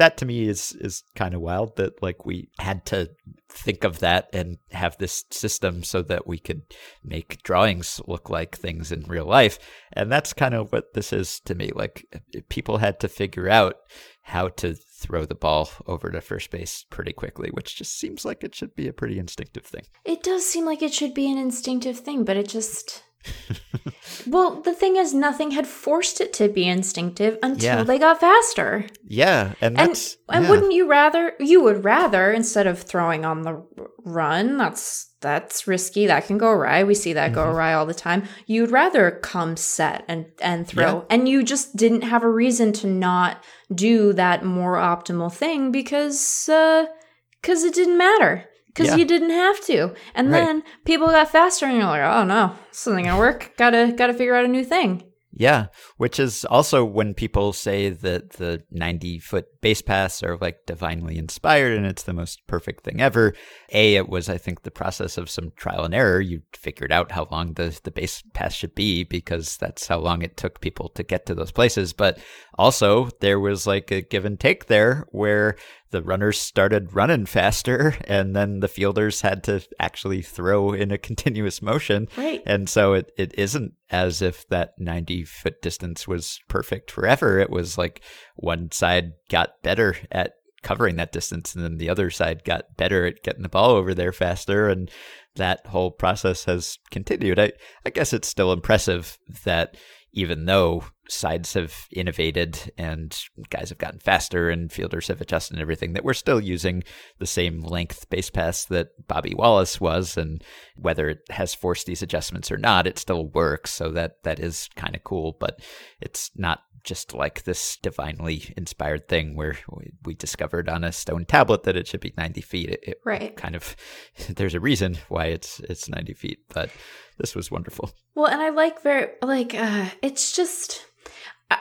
that 0.00 0.16
to 0.16 0.26
me 0.26 0.48
is 0.48 0.72
is 0.80 1.04
kind 1.14 1.34
of 1.34 1.40
wild 1.40 1.76
that 1.76 2.02
like 2.02 2.24
we 2.24 2.48
had 2.58 2.84
to 2.86 3.10
think 3.48 3.84
of 3.84 3.98
that 3.98 4.28
and 4.32 4.58
have 4.70 4.96
this 4.98 5.24
system 5.30 5.82
so 5.82 6.02
that 6.02 6.26
we 6.26 6.38
could 6.38 6.62
make 7.04 7.42
drawings 7.42 8.00
look 8.06 8.30
like 8.30 8.56
things 8.56 8.92
in 8.92 9.02
real 9.02 9.26
life 9.26 9.58
and 9.92 10.10
that's 10.10 10.32
kind 10.32 10.54
of 10.54 10.72
what 10.72 10.94
this 10.94 11.12
is 11.12 11.40
to 11.40 11.54
me 11.54 11.70
like 11.74 12.06
people 12.48 12.78
had 12.78 12.98
to 13.00 13.08
figure 13.08 13.48
out 13.48 13.76
how 14.22 14.48
to 14.48 14.74
throw 14.74 15.24
the 15.24 15.34
ball 15.34 15.68
over 15.86 16.10
to 16.10 16.20
first 16.20 16.50
base 16.50 16.84
pretty 16.90 17.12
quickly 17.12 17.50
which 17.52 17.76
just 17.76 17.98
seems 17.98 18.24
like 18.24 18.44
it 18.44 18.54
should 18.54 18.74
be 18.74 18.86
a 18.86 18.92
pretty 18.92 19.18
instinctive 19.18 19.64
thing 19.64 19.82
It 20.04 20.22
does 20.22 20.46
seem 20.46 20.64
like 20.64 20.82
it 20.82 20.94
should 20.94 21.14
be 21.14 21.30
an 21.30 21.38
instinctive 21.38 21.98
thing, 21.98 22.24
but 22.24 22.36
it 22.36 22.48
just. 22.48 23.02
well, 24.26 24.60
the 24.62 24.72
thing 24.74 24.96
is, 24.96 25.12
nothing 25.14 25.50
had 25.52 25.66
forced 25.66 26.20
it 26.20 26.32
to 26.34 26.48
be 26.48 26.66
instinctive 26.66 27.38
until 27.42 27.64
Yeah. 27.78 27.82
they 27.84 27.98
got 27.98 28.20
faster. 28.20 28.86
yeah 29.06 29.54
and 29.60 29.78
And, 29.78 29.90
and 30.28 30.44
yeah. 30.44 30.50
wouldn't 30.50 30.72
you 30.72 30.88
rather? 30.88 31.32
You 31.38 31.62
would 31.62 31.84
rather 31.84 32.30
instead 32.32 32.66
of 32.66 32.80
throwing 32.82 33.24
on 33.24 33.42
the 33.42 33.62
run. 34.04 34.56
That's 34.56 35.06
that's 35.20 35.66
risky. 35.66 36.06
That 36.06 36.26
can 36.26 36.38
go 36.38 36.48
awry. 36.50 36.82
We 36.84 36.94
see 36.94 37.12
that 37.12 37.34
go 37.34 37.42
Mm-hmm. 37.44 37.54
awry 37.56 37.74
all 37.74 37.84
the 37.86 37.92
time. 37.94 38.24
You'd 38.46 38.70
rather 38.70 39.10
come 39.10 39.56
set 39.56 40.04
and 40.08 40.26
and 40.40 40.66
throw, 40.66 40.86
Yeah. 41.00 41.02
and 41.10 41.28
you 41.28 41.42
just 41.42 41.76
didn't 41.76 42.02
have 42.02 42.22
a 42.22 42.30
reason 42.30 42.72
to 42.74 42.86
not 42.86 43.42
do 43.74 44.12
that 44.14 44.44
more 44.44 44.76
optimal 44.76 45.32
thing 45.32 45.70
because 45.72 46.46
because 46.46 47.64
it 47.64 47.74
didn't 47.74 47.98
matter. 47.98 48.44
Because 48.72 48.88
Yeah. 48.88 48.96
you 48.96 49.04
didn't 49.04 49.30
have 49.30 49.60
to, 49.66 49.94
and 50.14 50.30
Right. 50.30 50.44
then 50.44 50.62
people 50.84 51.08
got 51.08 51.30
faster, 51.30 51.66
and 51.66 51.76
you're 51.76 51.86
like, 51.86 52.02
"Oh 52.02 52.24
no, 52.24 52.54
this 52.70 52.86
isn't 52.86 53.02
gonna 53.04 53.18
work. 53.18 53.52
Gotta 53.56 53.92
gotta 53.96 54.14
figure 54.14 54.34
out 54.34 54.44
a 54.44 54.48
new 54.48 54.64
thing." 54.64 55.04
Yeah, 55.32 55.66
which 55.96 56.18
is 56.18 56.44
also 56.44 56.84
when 56.84 57.14
people 57.14 57.52
say 57.52 57.88
that 57.88 58.30
the 58.30 58.64
90 58.72 59.20
foot 59.20 59.46
base 59.60 59.80
paths 59.80 60.24
are 60.24 60.36
like 60.36 60.66
divinely 60.66 61.18
inspired 61.18 61.76
and 61.76 61.86
it's 61.86 62.02
the 62.02 62.12
most 62.12 62.44
perfect 62.48 62.82
thing 62.82 63.00
ever. 63.00 63.34
A, 63.72 63.94
it 63.94 64.08
was, 64.08 64.28
I 64.28 64.38
think, 64.38 64.62
the 64.64 64.72
process 64.72 65.16
of 65.16 65.30
some 65.30 65.52
trial 65.56 65.84
and 65.84 65.94
error. 65.94 66.20
You 66.20 66.42
figured 66.52 66.90
out 66.90 67.12
how 67.12 67.28
long 67.30 67.54
the, 67.54 67.78
the 67.84 67.92
base 67.92 68.24
path 68.34 68.52
should 68.52 68.74
be 68.74 69.04
because 69.04 69.56
that's 69.56 69.86
how 69.86 70.00
long 70.00 70.22
it 70.22 70.36
took 70.36 70.60
people 70.60 70.88
to 70.90 71.04
get 71.04 71.26
to 71.26 71.34
those 71.36 71.52
places. 71.52 71.92
But 71.92 72.18
also, 72.58 73.08
there 73.20 73.38
was 73.38 73.68
like 73.68 73.92
a 73.92 74.02
give 74.02 74.24
and 74.24 74.38
take 74.38 74.66
there 74.66 75.06
where 75.12 75.54
the 75.90 76.02
runners 76.02 76.40
started 76.40 76.94
running 76.94 77.26
faster 77.26 77.96
and 78.04 78.34
then 78.34 78.60
the 78.60 78.68
fielders 78.68 79.20
had 79.20 79.42
to 79.44 79.66
actually 79.78 80.22
throw 80.22 80.72
in 80.72 80.90
a 80.90 80.98
continuous 81.10 81.60
motion. 81.62 82.08
Right. 82.16 82.42
And 82.46 82.68
so 82.68 82.94
it, 82.94 83.12
it 83.16 83.34
isn't 83.38 83.74
as 83.90 84.22
if 84.22 84.48
that 84.48 84.74
90 84.78 85.24
foot 85.24 85.62
distance 85.62 86.06
was 86.06 86.40
perfect 86.48 86.90
forever. 86.90 87.38
It 87.38 87.50
was 87.50 87.76
like 87.76 88.02
one 88.36 88.70
side 88.70 89.12
got 89.28 89.62
better 89.62 89.96
at 90.10 90.34
covering 90.62 90.96
that 90.96 91.12
distance 91.12 91.54
and 91.54 91.64
then 91.64 91.78
the 91.78 91.88
other 91.88 92.10
side 92.10 92.44
got 92.44 92.76
better 92.76 93.06
at 93.06 93.22
getting 93.22 93.42
the 93.42 93.48
ball 93.48 93.70
over 93.70 93.94
there 93.94 94.12
faster. 94.12 94.68
And 94.68 94.90
that 95.36 95.66
whole 95.66 95.90
process 95.90 96.44
has 96.44 96.78
continued. 96.90 97.38
I, 97.38 97.52
I 97.84 97.90
guess 97.90 98.12
it's 98.12 98.28
still 98.28 98.52
impressive 98.52 99.18
that 99.44 99.76
even 100.12 100.44
though 100.44 100.84
sides 101.10 101.54
have 101.54 101.88
innovated 101.92 102.72
and 102.78 103.18
guys 103.50 103.68
have 103.68 103.78
gotten 103.78 103.98
faster 104.00 104.48
and 104.48 104.70
fielders 104.72 105.08
have 105.08 105.20
adjusted 105.20 105.54
and 105.54 105.62
everything, 105.62 105.92
that 105.92 106.04
we're 106.04 106.14
still 106.14 106.40
using 106.40 106.82
the 107.18 107.26
same 107.26 107.60
length 107.60 108.08
base 108.10 108.30
pass 108.30 108.64
that 108.66 109.06
Bobby 109.08 109.34
Wallace 109.34 109.80
was. 109.80 110.16
And 110.16 110.42
whether 110.76 111.08
it 111.08 111.20
has 111.30 111.54
forced 111.54 111.86
these 111.86 112.02
adjustments 112.02 112.50
or 112.50 112.56
not, 112.58 112.86
it 112.86 112.98
still 112.98 113.26
works. 113.26 113.70
So 113.72 113.90
that 113.90 114.22
that 114.22 114.38
is 114.38 114.68
kind 114.76 114.94
of 114.94 115.04
cool, 115.04 115.36
but 115.38 115.60
it's 116.00 116.30
not 116.36 116.60
just 116.82 117.12
like 117.12 117.42
this 117.42 117.76
divinely 117.76 118.54
inspired 118.56 119.06
thing 119.06 119.36
where 119.36 119.58
we, 119.70 119.90
we 120.04 120.14
discovered 120.14 120.66
on 120.66 120.82
a 120.82 120.90
stone 120.92 121.26
tablet 121.26 121.64
that 121.64 121.76
it 121.76 121.86
should 121.86 122.00
be 122.00 122.14
90 122.16 122.40
feet. 122.40 122.70
It, 122.70 122.80
it 122.82 122.96
Right. 123.04 123.36
kind 123.36 123.54
of, 123.54 123.76
there's 124.30 124.54
a 124.54 124.60
reason 124.60 124.96
why 125.08 125.26
it's 125.26 125.60
it's 125.60 125.90
90 125.90 126.14
feet, 126.14 126.38
but 126.54 126.70
this 127.18 127.34
was 127.34 127.50
wonderful. 127.50 127.90
Well, 128.14 128.26
and 128.26 128.40
I 128.40 128.50
like 128.50 128.82
very 128.82 129.08
like 129.22 129.54
uh 129.54 129.86
it's 130.02 130.34
just 130.34 130.86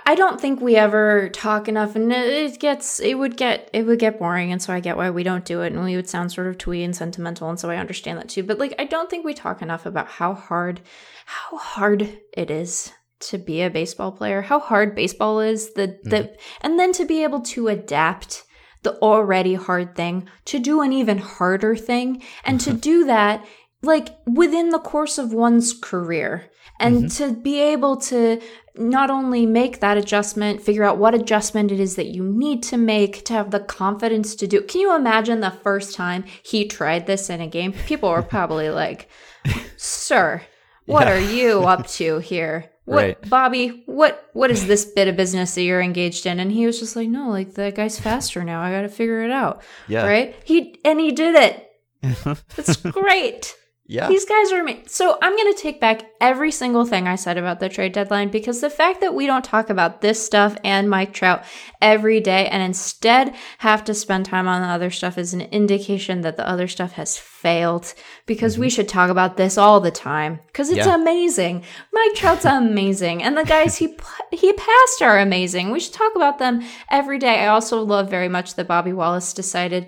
I 0.06 0.14
don't 0.14 0.40
think 0.40 0.62
we 0.62 0.76
ever 0.76 1.30
talk 1.30 1.68
enough, 1.68 1.96
and 1.96 2.12
it 2.12 2.60
gets 2.60 3.00
it 3.00 3.18
would 3.18 3.38
get 3.38 3.70
it 3.74 3.88
would 3.88 3.98
get 3.98 4.20
boring, 4.20 4.52
and 4.52 4.62
so 4.62 4.72
I 4.72 4.80
get 4.80 4.98
why 4.98 5.10
we 5.10 5.24
don't 5.24 5.46
do 5.46 5.62
it, 5.62 5.74
and 5.74 5.84
we 5.84 5.96
would 5.96 6.08
sound 6.08 6.32
sort 6.32 6.48
of 6.48 6.60
twee 6.60 6.84
and 6.84 6.96
sentimental, 6.96 7.50
and 7.50 7.60
so 7.60 7.70
I 7.72 7.78
understand 7.78 8.20
that 8.20 8.30
too. 8.30 8.44
But 8.44 8.60
like, 8.60 8.76
I 8.78 8.86
don't 8.86 9.10
think 9.10 9.26
we 9.26 9.34
talk 9.34 9.62
enough 9.64 9.88
about 9.88 10.08
how 10.08 10.36
hard 10.36 10.82
how 11.26 11.58
hard 11.58 12.20
it 12.38 12.52
is 12.52 12.94
to 13.22 13.40
be 13.40 13.64
a 13.64 13.70
baseball 13.70 14.12
player, 14.12 14.44
how 14.44 14.60
hard 14.60 14.96
baseball 14.96 15.40
is, 15.40 15.74
the 15.74 16.00
the 16.04 16.18
mm-hmm. 16.18 16.36
and 16.62 16.80
then 16.80 16.92
to 16.94 17.06
be 17.06 17.24
able 17.24 17.42
to 17.42 17.68
adapt 17.68 18.44
the 18.84 18.96
already 19.00 19.56
hard 19.56 19.96
thing 19.96 20.30
to 20.46 20.60
do 20.60 20.82
an 20.82 20.94
even 20.94 21.18
harder 21.18 21.76
thing, 21.76 22.22
and 22.44 22.62
to 22.62 22.74
do 22.74 23.06
that 23.06 23.44
like 23.82 24.18
within 24.26 24.70
the 24.70 24.80
course 24.80 25.18
of 25.18 25.32
one's 25.34 25.74
career 25.74 26.50
and 26.80 27.06
mm-hmm. 27.06 27.08
to 27.08 27.34
be 27.40 27.60
able 27.60 27.98
to 27.98 28.42
not 28.76 29.10
only 29.10 29.46
make 29.46 29.82
that 29.82 29.98
adjustment, 29.98 30.62
figure 30.62 30.84
out 30.84 30.98
what 30.98 31.14
adjustment 31.14 31.72
it 31.72 31.80
is 31.80 31.96
that 31.98 32.08
you 32.08 32.24
need 32.24 32.64
to 32.64 32.78
make 32.78 33.26
to 33.26 33.34
have 33.34 33.52
the 33.52 33.60
confidence 33.60 34.36
to 34.36 34.48
do. 34.48 34.62
Can 34.62 34.82
you 34.82 34.96
imagine 34.96 35.42
the 35.42 35.52
first 35.52 35.96
time 35.96 36.24
he 36.44 36.66
tried 36.66 37.06
this 37.06 37.30
in 37.30 37.42
a 37.42 37.48
game? 37.48 37.74
People 37.74 38.10
were 38.10 38.24
probably 38.24 38.70
like, 38.70 39.10
"Sir, 39.76 40.42
what 40.86 41.08
yeah. 41.08 41.14
are 41.14 41.20
you 41.20 41.64
up 41.64 41.88
to 41.88 42.20
here?" 42.20 42.72
What, 42.86 42.96
right. 42.96 43.30
Bobby, 43.30 43.84
what 43.86 44.30
what 44.34 44.50
is 44.50 44.66
this 44.66 44.86
bit 44.86 45.08
of 45.08 45.16
business 45.16 45.54
that 45.56 45.62
you're 45.62 45.82
engaged 45.82 46.26
in? 46.26 46.40
And 46.40 46.52
he 46.52 46.66
was 46.66 46.80
just 46.80 46.96
like, 46.96 47.10
"No, 47.10 47.30
like 47.30 47.54
the 47.54 47.72
guy's 47.72 48.00
faster 48.00 48.44
now. 48.44 48.62
I 48.62 48.72
got 48.72 48.82
to 48.82 48.90
figure 48.90 49.22
it 49.24 49.32
out." 49.32 49.62
Yeah. 49.88 50.08
Right? 50.08 50.36
He 50.46 50.80
and 50.86 51.00
he 51.00 51.12
did 51.12 51.36
it. 51.36 51.66
It's 52.58 52.78
great. 52.78 53.56
Yeah. 53.92 54.08
These 54.08 54.26
guys 54.26 54.52
are 54.52 54.62
amazing. 54.62 54.84
So 54.86 55.18
I'm 55.20 55.36
going 55.36 55.52
to 55.52 55.60
take 55.60 55.82
back 55.82 56.12
every 56.22 56.52
single 56.52 56.86
thing 56.86 57.08
I 57.08 57.16
said 57.16 57.40
about 57.40 57.60
the 57.60 57.70
trade 57.70 57.92
deadline 57.92 58.30
because 58.30 58.62
the 58.62 58.70
fact 58.70 59.02
that 59.02 59.16
we 59.16 59.26
don't 59.26 59.44
talk 59.44 59.72
about 59.72 60.02
this 60.02 60.24
stuff 60.24 60.56
and 60.64 60.92
Mike 60.92 61.12
Trout 61.12 61.44
every 61.82 62.20
day 62.20 62.48
and 62.50 62.62
instead 62.62 63.34
have 63.58 63.84
to 63.86 63.96
spend 63.96 64.28
time 64.28 64.48
on 64.48 64.62
the 64.62 64.68
other 64.68 64.92
stuff 64.92 65.18
is 65.18 65.34
an 65.34 65.42
indication 65.42 66.22
that 66.22 66.38
the 66.38 66.48
other 66.48 66.68
stuff 66.68 66.92
has 66.92 67.18
failed 67.18 67.96
because 68.28 68.54
mm-hmm. 68.54 68.62
we 68.62 68.70
should 68.70 68.88
talk 68.88 69.10
about 69.10 69.38
this 69.38 69.58
all 69.58 69.80
the 69.80 69.90
time 69.90 70.40
because 70.46 70.70
it's 70.70 70.86
yeah. 70.86 70.94
amazing. 70.94 71.64
Mike 71.92 72.14
Trout's 72.14 72.46
amazing 72.46 73.24
and 73.24 73.36
the 73.36 73.44
guys 73.44 73.78
he 73.78 73.98
he 74.32 74.54
passed 74.54 75.02
are 75.02 75.18
amazing. 75.18 75.72
We 75.72 75.80
should 75.80 75.94
talk 75.94 76.16
about 76.16 76.38
them 76.38 76.62
every 76.92 77.18
day. 77.18 77.40
I 77.40 77.48
also 77.48 77.82
love 77.82 78.08
very 78.08 78.30
much 78.30 78.54
that 78.54 78.68
Bobby 78.68 78.94
Wallace 78.94 79.34
decided 79.34 79.88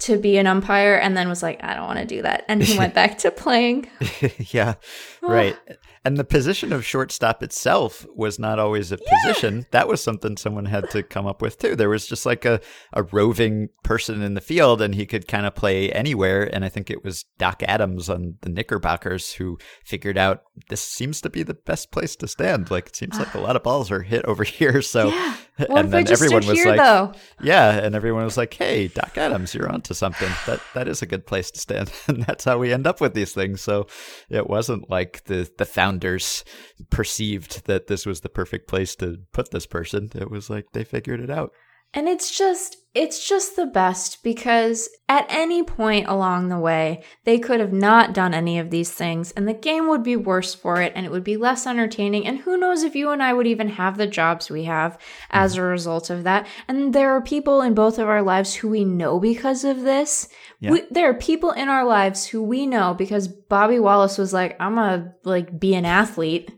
to 0.00 0.16
be 0.16 0.36
an 0.38 0.46
umpire 0.46 0.96
and 0.96 1.16
then 1.16 1.28
was 1.28 1.42
like, 1.42 1.62
I 1.62 1.74
don't 1.74 1.86
want 1.86 2.00
to 2.00 2.06
do 2.06 2.22
that. 2.22 2.44
And 2.48 2.62
he 2.62 2.76
went 2.76 2.94
back 3.00 3.18
to 3.18 3.30
playing. 3.30 3.88
yeah, 4.38 4.74
right. 5.22 5.56
And 6.04 6.16
the 6.16 6.24
position 6.24 6.72
of 6.72 6.84
shortstop 6.84 7.42
itself 7.42 8.06
was 8.14 8.38
not 8.38 8.58
always 8.58 8.90
a 8.90 8.98
position. 8.98 9.58
Yeah. 9.58 9.64
That 9.72 9.88
was 9.88 10.02
something 10.02 10.36
someone 10.36 10.64
had 10.64 10.88
to 10.90 11.02
come 11.02 11.26
up 11.26 11.42
with 11.42 11.58
too. 11.58 11.76
There 11.76 11.90
was 11.90 12.06
just 12.06 12.24
like 12.24 12.46
a, 12.46 12.60
a 12.94 13.02
roving 13.02 13.68
person 13.84 14.22
in 14.22 14.32
the 14.32 14.40
field 14.40 14.80
and 14.80 14.94
he 14.94 15.04
could 15.04 15.28
kind 15.28 15.44
of 15.44 15.54
play 15.54 15.92
anywhere. 15.92 16.48
And 16.54 16.64
I 16.64 16.70
think 16.70 16.88
it 16.88 17.04
was 17.04 17.26
Doc 17.38 17.62
Adams 17.64 18.08
on 18.08 18.36
the 18.40 18.48
Knickerbockers 18.48 19.34
who 19.34 19.58
figured 19.84 20.16
out 20.16 20.42
this 20.70 20.80
seems 20.80 21.20
to 21.20 21.28
be 21.28 21.42
the 21.42 21.54
best 21.54 21.92
place 21.92 22.16
to 22.16 22.28
stand. 22.28 22.70
Like 22.70 22.88
it 22.88 22.96
seems 22.96 23.18
like 23.18 23.34
a 23.34 23.38
ah. 23.38 23.42
lot 23.42 23.56
of 23.56 23.62
balls 23.62 23.90
are 23.90 24.02
hit 24.02 24.24
over 24.24 24.44
here. 24.44 24.80
So, 24.80 25.08
yeah. 25.08 25.36
And 25.68 25.92
then 25.92 26.10
everyone 26.10 26.46
was 26.46 26.58
here, 26.58 26.68
like, 26.68 26.78
though? 26.78 27.12
yeah. 27.42 27.70
And 27.70 27.94
everyone 27.94 28.24
was 28.24 28.36
like, 28.36 28.54
Hey, 28.54 28.88
Doc 28.88 29.16
Adams, 29.16 29.54
you're 29.54 29.70
onto 29.70 29.94
something. 29.94 30.30
That, 30.46 30.60
that 30.74 30.88
is 30.88 31.02
a 31.02 31.06
good 31.06 31.26
place 31.26 31.50
to 31.52 31.60
stand. 31.60 31.92
and 32.06 32.22
that's 32.22 32.44
how 32.44 32.58
we 32.58 32.72
end 32.72 32.86
up 32.86 33.00
with 33.00 33.14
these 33.14 33.32
things. 33.32 33.60
So 33.60 33.86
it 34.28 34.48
wasn't 34.48 34.90
like 34.90 35.24
the, 35.24 35.50
the 35.58 35.64
founders 35.64 36.44
perceived 36.90 37.66
that 37.66 37.86
this 37.86 38.06
was 38.06 38.20
the 38.20 38.28
perfect 38.28 38.68
place 38.68 38.96
to 38.96 39.18
put 39.32 39.50
this 39.50 39.66
person. 39.66 40.10
It 40.14 40.30
was 40.30 40.50
like 40.50 40.66
they 40.72 40.84
figured 40.84 41.20
it 41.20 41.30
out. 41.30 41.52
And 41.92 42.08
it's 42.08 42.36
just 42.36 42.76
it's 42.92 43.28
just 43.28 43.54
the 43.54 43.66
best 43.66 44.20
because 44.24 44.88
at 45.08 45.24
any 45.28 45.62
point 45.62 46.08
along 46.08 46.48
the 46.48 46.58
way, 46.58 47.04
they 47.24 47.38
could 47.38 47.60
have 47.60 47.72
not 47.72 48.12
done 48.12 48.34
any 48.34 48.58
of 48.58 48.70
these 48.70 48.90
things 48.90 49.30
and 49.32 49.46
the 49.46 49.54
game 49.54 49.88
would 49.88 50.02
be 50.02 50.16
worse 50.16 50.54
for 50.54 50.82
it 50.82 50.92
and 50.96 51.06
it 51.06 51.12
would 51.12 51.22
be 51.22 51.36
less 51.36 51.68
entertaining. 51.68 52.26
And 52.26 52.38
who 52.38 52.56
knows 52.56 52.82
if 52.82 52.96
you 52.96 53.10
and 53.10 53.22
I 53.22 53.32
would 53.32 53.46
even 53.46 53.68
have 53.68 53.96
the 53.96 54.08
jobs 54.08 54.50
we 54.50 54.64
have 54.64 54.98
as 55.30 55.56
a 55.56 55.62
result 55.62 56.10
of 56.10 56.24
that. 56.24 56.48
And 56.66 56.92
there 56.92 57.12
are 57.12 57.22
people 57.22 57.62
in 57.62 57.74
both 57.74 58.00
of 58.00 58.08
our 58.08 58.22
lives 58.22 58.54
who 58.54 58.68
we 58.68 58.84
know 58.84 59.20
because 59.20 59.64
of 59.64 59.82
this. 59.82 60.28
Yeah. 60.58 60.72
We, 60.72 60.82
there 60.90 61.10
are 61.10 61.14
people 61.14 61.52
in 61.52 61.68
our 61.68 61.84
lives 61.84 62.26
who 62.26 62.42
we 62.42 62.66
know 62.66 62.94
because 62.94 63.28
Bobby 63.28 63.78
Wallace 63.78 64.18
was 64.18 64.32
like, 64.32 64.56
I'm 64.58 64.74
gonna 64.74 65.14
like 65.24 65.58
be 65.58 65.74
an 65.74 65.86
athlete. 65.86 66.50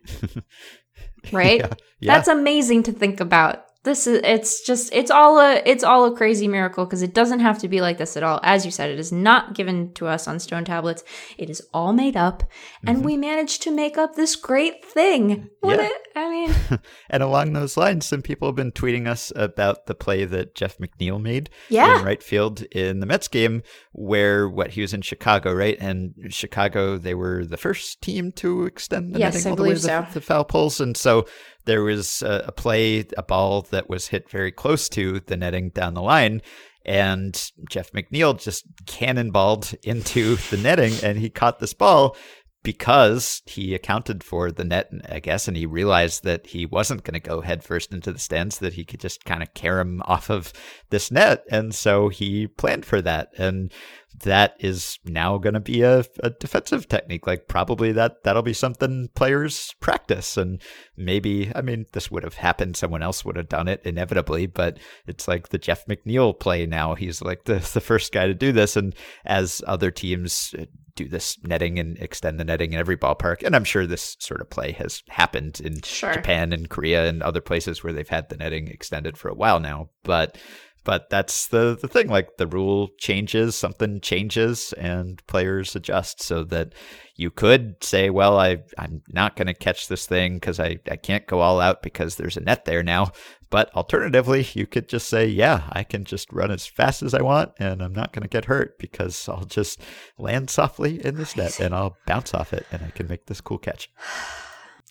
right? 1.32 1.60
Yeah. 1.60 1.72
Yeah. 2.00 2.14
That's 2.14 2.28
amazing 2.28 2.84
to 2.84 2.92
think 2.92 3.20
about 3.20 3.64
this 3.84 4.06
is 4.06 4.20
it's 4.22 4.60
just 4.60 4.92
it's 4.92 5.10
all 5.10 5.40
a 5.40 5.60
it's 5.66 5.82
all 5.82 6.04
a 6.04 6.16
crazy 6.16 6.46
miracle 6.46 6.84
because 6.84 7.02
it 7.02 7.12
doesn't 7.12 7.40
have 7.40 7.58
to 7.58 7.68
be 7.68 7.80
like 7.80 7.98
this 7.98 8.16
at 8.16 8.22
all 8.22 8.38
as 8.42 8.64
you 8.64 8.70
said 8.70 8.90
it 8.90 8.98
is 8.98 9.10
not 9.10 9.54
given 9.54 9.92
to 9.94 10.06
us 10.06 10.28
on 10.28 10.38
stone 10.38 10.64
tablets 10.64 11.02
it 11.36 11.50
is 11.50 11.60
all 11.74 11.92
made 11.92 12.16
up 12.16 12.44
and 12.86 12.98
mm-hmm. 12.98 13.06
we 13.06 13.16
managed 13.16 13.62
to 13.62 13.70
make 13.70 13.98
up 13.98 14.14
this 14.14 14.36
great 14.36 14.84
thing 14.84 15.48
what 15.60 15.80
yeah. 15.80 15.86
It, 15.86 16.02
i 16.14 16.30
mean 16.30 16.54
and 17.10 17.22
along 17.22 17.52
those 17.52 17.76
lines 17.76 18.06
some 18.06 18.22
people 18.22 18.46
have 18.48 18.54
been 18.54 18.72
tweeting 18.72 19.08
us 19.08 19.32
about 19.34 19.86
the 19.86 19.94
play 19.94 20.24
that 20.26 20.54
jeff 20.54 20.78
mcneil 20.78 21.20
made 21.20 21.50
yeah. 21.68 21.98
in 21.98 22.04
right 22.04 22.22
field 22.22 22.62
in 22.72 23.00
the 23.00 23.06
mets 23.06 23.28
game 23.28 23.62
where 23.90 24.48
what 24.48 24.70
he 24.70 24.80
was 24.80 24.94
in 24.94 25.02
chicago 25.02 25.52
right 25.52 25.76
and 25.80 26.14
chicago 26.28 26.96
they 26.98 27.14
were 27.14 27.44
the 27.44 27.56
first 27.56 28.00
team 28.00 28.30
to 28.32 28.64
extend 28.64 29.14
the 29.14 29.18
yes, 29.18 29.34
netting 29.34 29.46
I 29.48 29.50
all 29.50 29.56
the 29.56 29.62
way 29.64 29.74
to 29.74 29.80
so. 29.80 30.06
the, 30.08 30.14
the 30.14 30.20
foul 30.20 30.44
poles 30.44 30.80
and 30.80 30.96
so 30.96 31.26
there 31.64 31.82
was 31.82 32.22
a, 32.22 32.44
a 32.48 32.52
play, 32.52 33.04
a 33.16 33.22
ball 33.22 33.62
that 33.70 33.88
was 33.88 34.08
hit 34.08 34.30
very 34.30 34.52
close 34.52 34.88
to 34.90 35.20
the 35.20 35.36
netting 35.36 35.70
down 35.70 35.94
the 35.94 36.02
line 36.02 36.42
and 36.84 37.52
Jeff 37.70 37.92
McNeil 37.92 38.40
just 38.40 38.64
cannonballed 38.86 39.74
into 39.84 40.36
the 40.50 40.56
netting 40.56 40.94
and 41.02 41.18
he 41.18 41.30
caught 41.30 41.60
this 41.60 41.74
ball 41.74 42.16
because 42.62 43.42
he 43.44 43.74
accounted 43.74 44.22
for 44.22 44.50
the 44.50 44.64
net, 44.64 44.90
I 45.08 45.20
guess, 45.20 45.48
and 45.48 45.56
he 45.56 45.66
realized 45.66 46.24
that 46.24 46.46
he 46.46 46.64
wasn't 46.64 47.02
going 47.02 47.20
to 47.20 47.28
go 47.28 47.40
headfirst 47.40 47.92
into 47.92 48.12
the 48.12 48.18
stands, 48.18 48.58
that 48.58 48.74
he 48.74 48.84
could 48.84 49.00
just 49.00 49.24
kind 49.24 49.42
of 49.42 49.52
carry 49.54 49.80
him 49.80 50.02
off 50.04 50.30
of 50.30 50.52
this 50.90 51.10
net. 51.10 51.44
And 51.50 51.74
so 51.74 52.08
he 52.08 52.46
planned 52.46 52.84
for 52.84 53.02
that. 53.02 53.30
And 53.36 53.72
that 54.20 54.56
is 54.58 54.98
now 55.04 55.38
going 55.38 55.54
to 55.54 55.60
be 55.60 55.82
a, 55.82 56.04
a 56.22 56.30
defensive 56.30 56.88
technique. 56.88 57.26
Like 57.26 57.48
probably 57.48 57.92
that 57.92 58.22
that'll 58.22 58.42
be 58.42 58.52
something 58.52 59.08
players 59.14 59.74
practice, 59.80 60.36
and 60.36 60.60
maybe 60.96 61.50
I 61.54 61.62
mean 61.62 61.86
this 61.92 62.10
would 62.10 62.22
have 62.22 62.34
happened. 62.34 62.76
Someone 62.76 63.02
else 63.02 63.24
would 63.24 63.36
have 63.36 63.48
done 63.48 63.68
it 63.68 63.82
inevitably, 63.84 64.46
but 64.46 64.78
it's 65.06 65.28
like 65.28 65.48
the 65.48 65.58
Jeff 65.58 65.86
McNeil 65.86 66.38
play 66.38 66.66
now. 66.66 66.94
He's 66.94 67.22
like 67.22 67.44
the 67.44 67.54
the 67.72 67.80
first 67.80 68.12
guy 68.12 68.26
to 68.26 68.34
do 68.34 68.52
this, 68.52 68.76
and 68.76 68.94
as 69.24 69.62
other 69.66 69.90
teams 69.90 70.54
do 70.94 71.08
this 71.08 71.38
netting 71.42 71.78
and 71.78 71.98
extend 71.98 72.38
the 72.38 72.44
netting 72.44 72.72
in 72.72 72.78
every 72.78 72.96
ballpark, 72.96 73.42
and 73.42 73.56
I'm 73.56 73.64
sure 73.64 73.86
this 73.86 74.16
sort 74.18 74.40
of 74.40 74.50
play 74.50 74.72
has 74.72 75.02
happened 75.08 75.60
in 75.60 75.82
sure. 75.82 76.12
Japan 76.12 76.52
and 76.52 76.68
Korea 76.68 77.08
and 77.08 77.22
other 77.22 77.40
places 77.40 77.82
where 77.82 77.92
they've 77.92 78.08
had 78.08 78.28
the 78.28 78.36
netting 78.36 78.68
extended 78.68 79.16
for 79.16 79.28
a 79.28 79.34
while 79.34 79.60
now, 79.60 79.90
but 80.04 80.38
but 80.84 81.08
that's 81.10 81.48
the 81.48 81.76
the 81.80 81.88
thing 81.88 82.08
like 82.08 82.36
the 82.38 82.46
rule 82.46 82.88
changes 82.98 83.56
something 83.56 84.00
changes 84.00 84.72
and 84.74 85.24
players 85.26 85.76
adjust 85.76 86.22
so 86.22 86.42
that 86.44 86.74
you 87.16 87.30
could 87.30 87.76
say 87.82 88.10
well 88.10 88.38
i 88.38 88.58
i'm 88.78 89.02
not 89.08 89.36
going 89.36 89.46
to 89.46 89.54
catch 89.54 89.88
this 89.88 90.06
thing 90.06 90.40
cuz 90.40 90.58
i 90.58 90.76
i 90.90 90.96
can't 90.96 91.26
go 91.26 91.40
all 91.40 91.60
out 91.60 91.82
because 91.82 92.16
there's 92.16 92.36
a 92.36 92.40
net 92.40 92.64
there 92.64 92.82
now. 92.82 93.12
But 93.50 93.70
alternatively 93.76 94.48
you 94.54 94.66
could 94.66 94.88
just 94.88 95.08
say 95.10 95.26
yeah 95.26 95.64
i 95.70 95.84
can 95.84 96.04
just 96.04 96.32
run 96.32 96.50
as 96.50 96.66
fast 96.66 97.02
as 97.02 97.12
i 97.12 97.20
want 97.20 97.52
and 97.58 97.82
i'm 97.82 97.92
not 97.92 98.12
going 98.12 98.22
to 98.22 98.28
get 98.28 98.46
hurt 98.46 98.78
because 98.78 99.28
i'll 99.28 99.44
just 99.44 99.78
land 100.16 100.48
softly 100.48 101.04
in 101.04 101.16
this 101.16 101.36
net 101.36 101.60
and 101.60 101.74
i'll 101.74 101.96
bounce 102.06 102.32
off 102.32 102.54
it 102.54 102.66
and 102.72 102.82
i 102.82 102.90
can 102.90 103.06
make 103.08 103.26
this 103.26 103.42
cool 103.42 103.58
catch. 103.58 103.90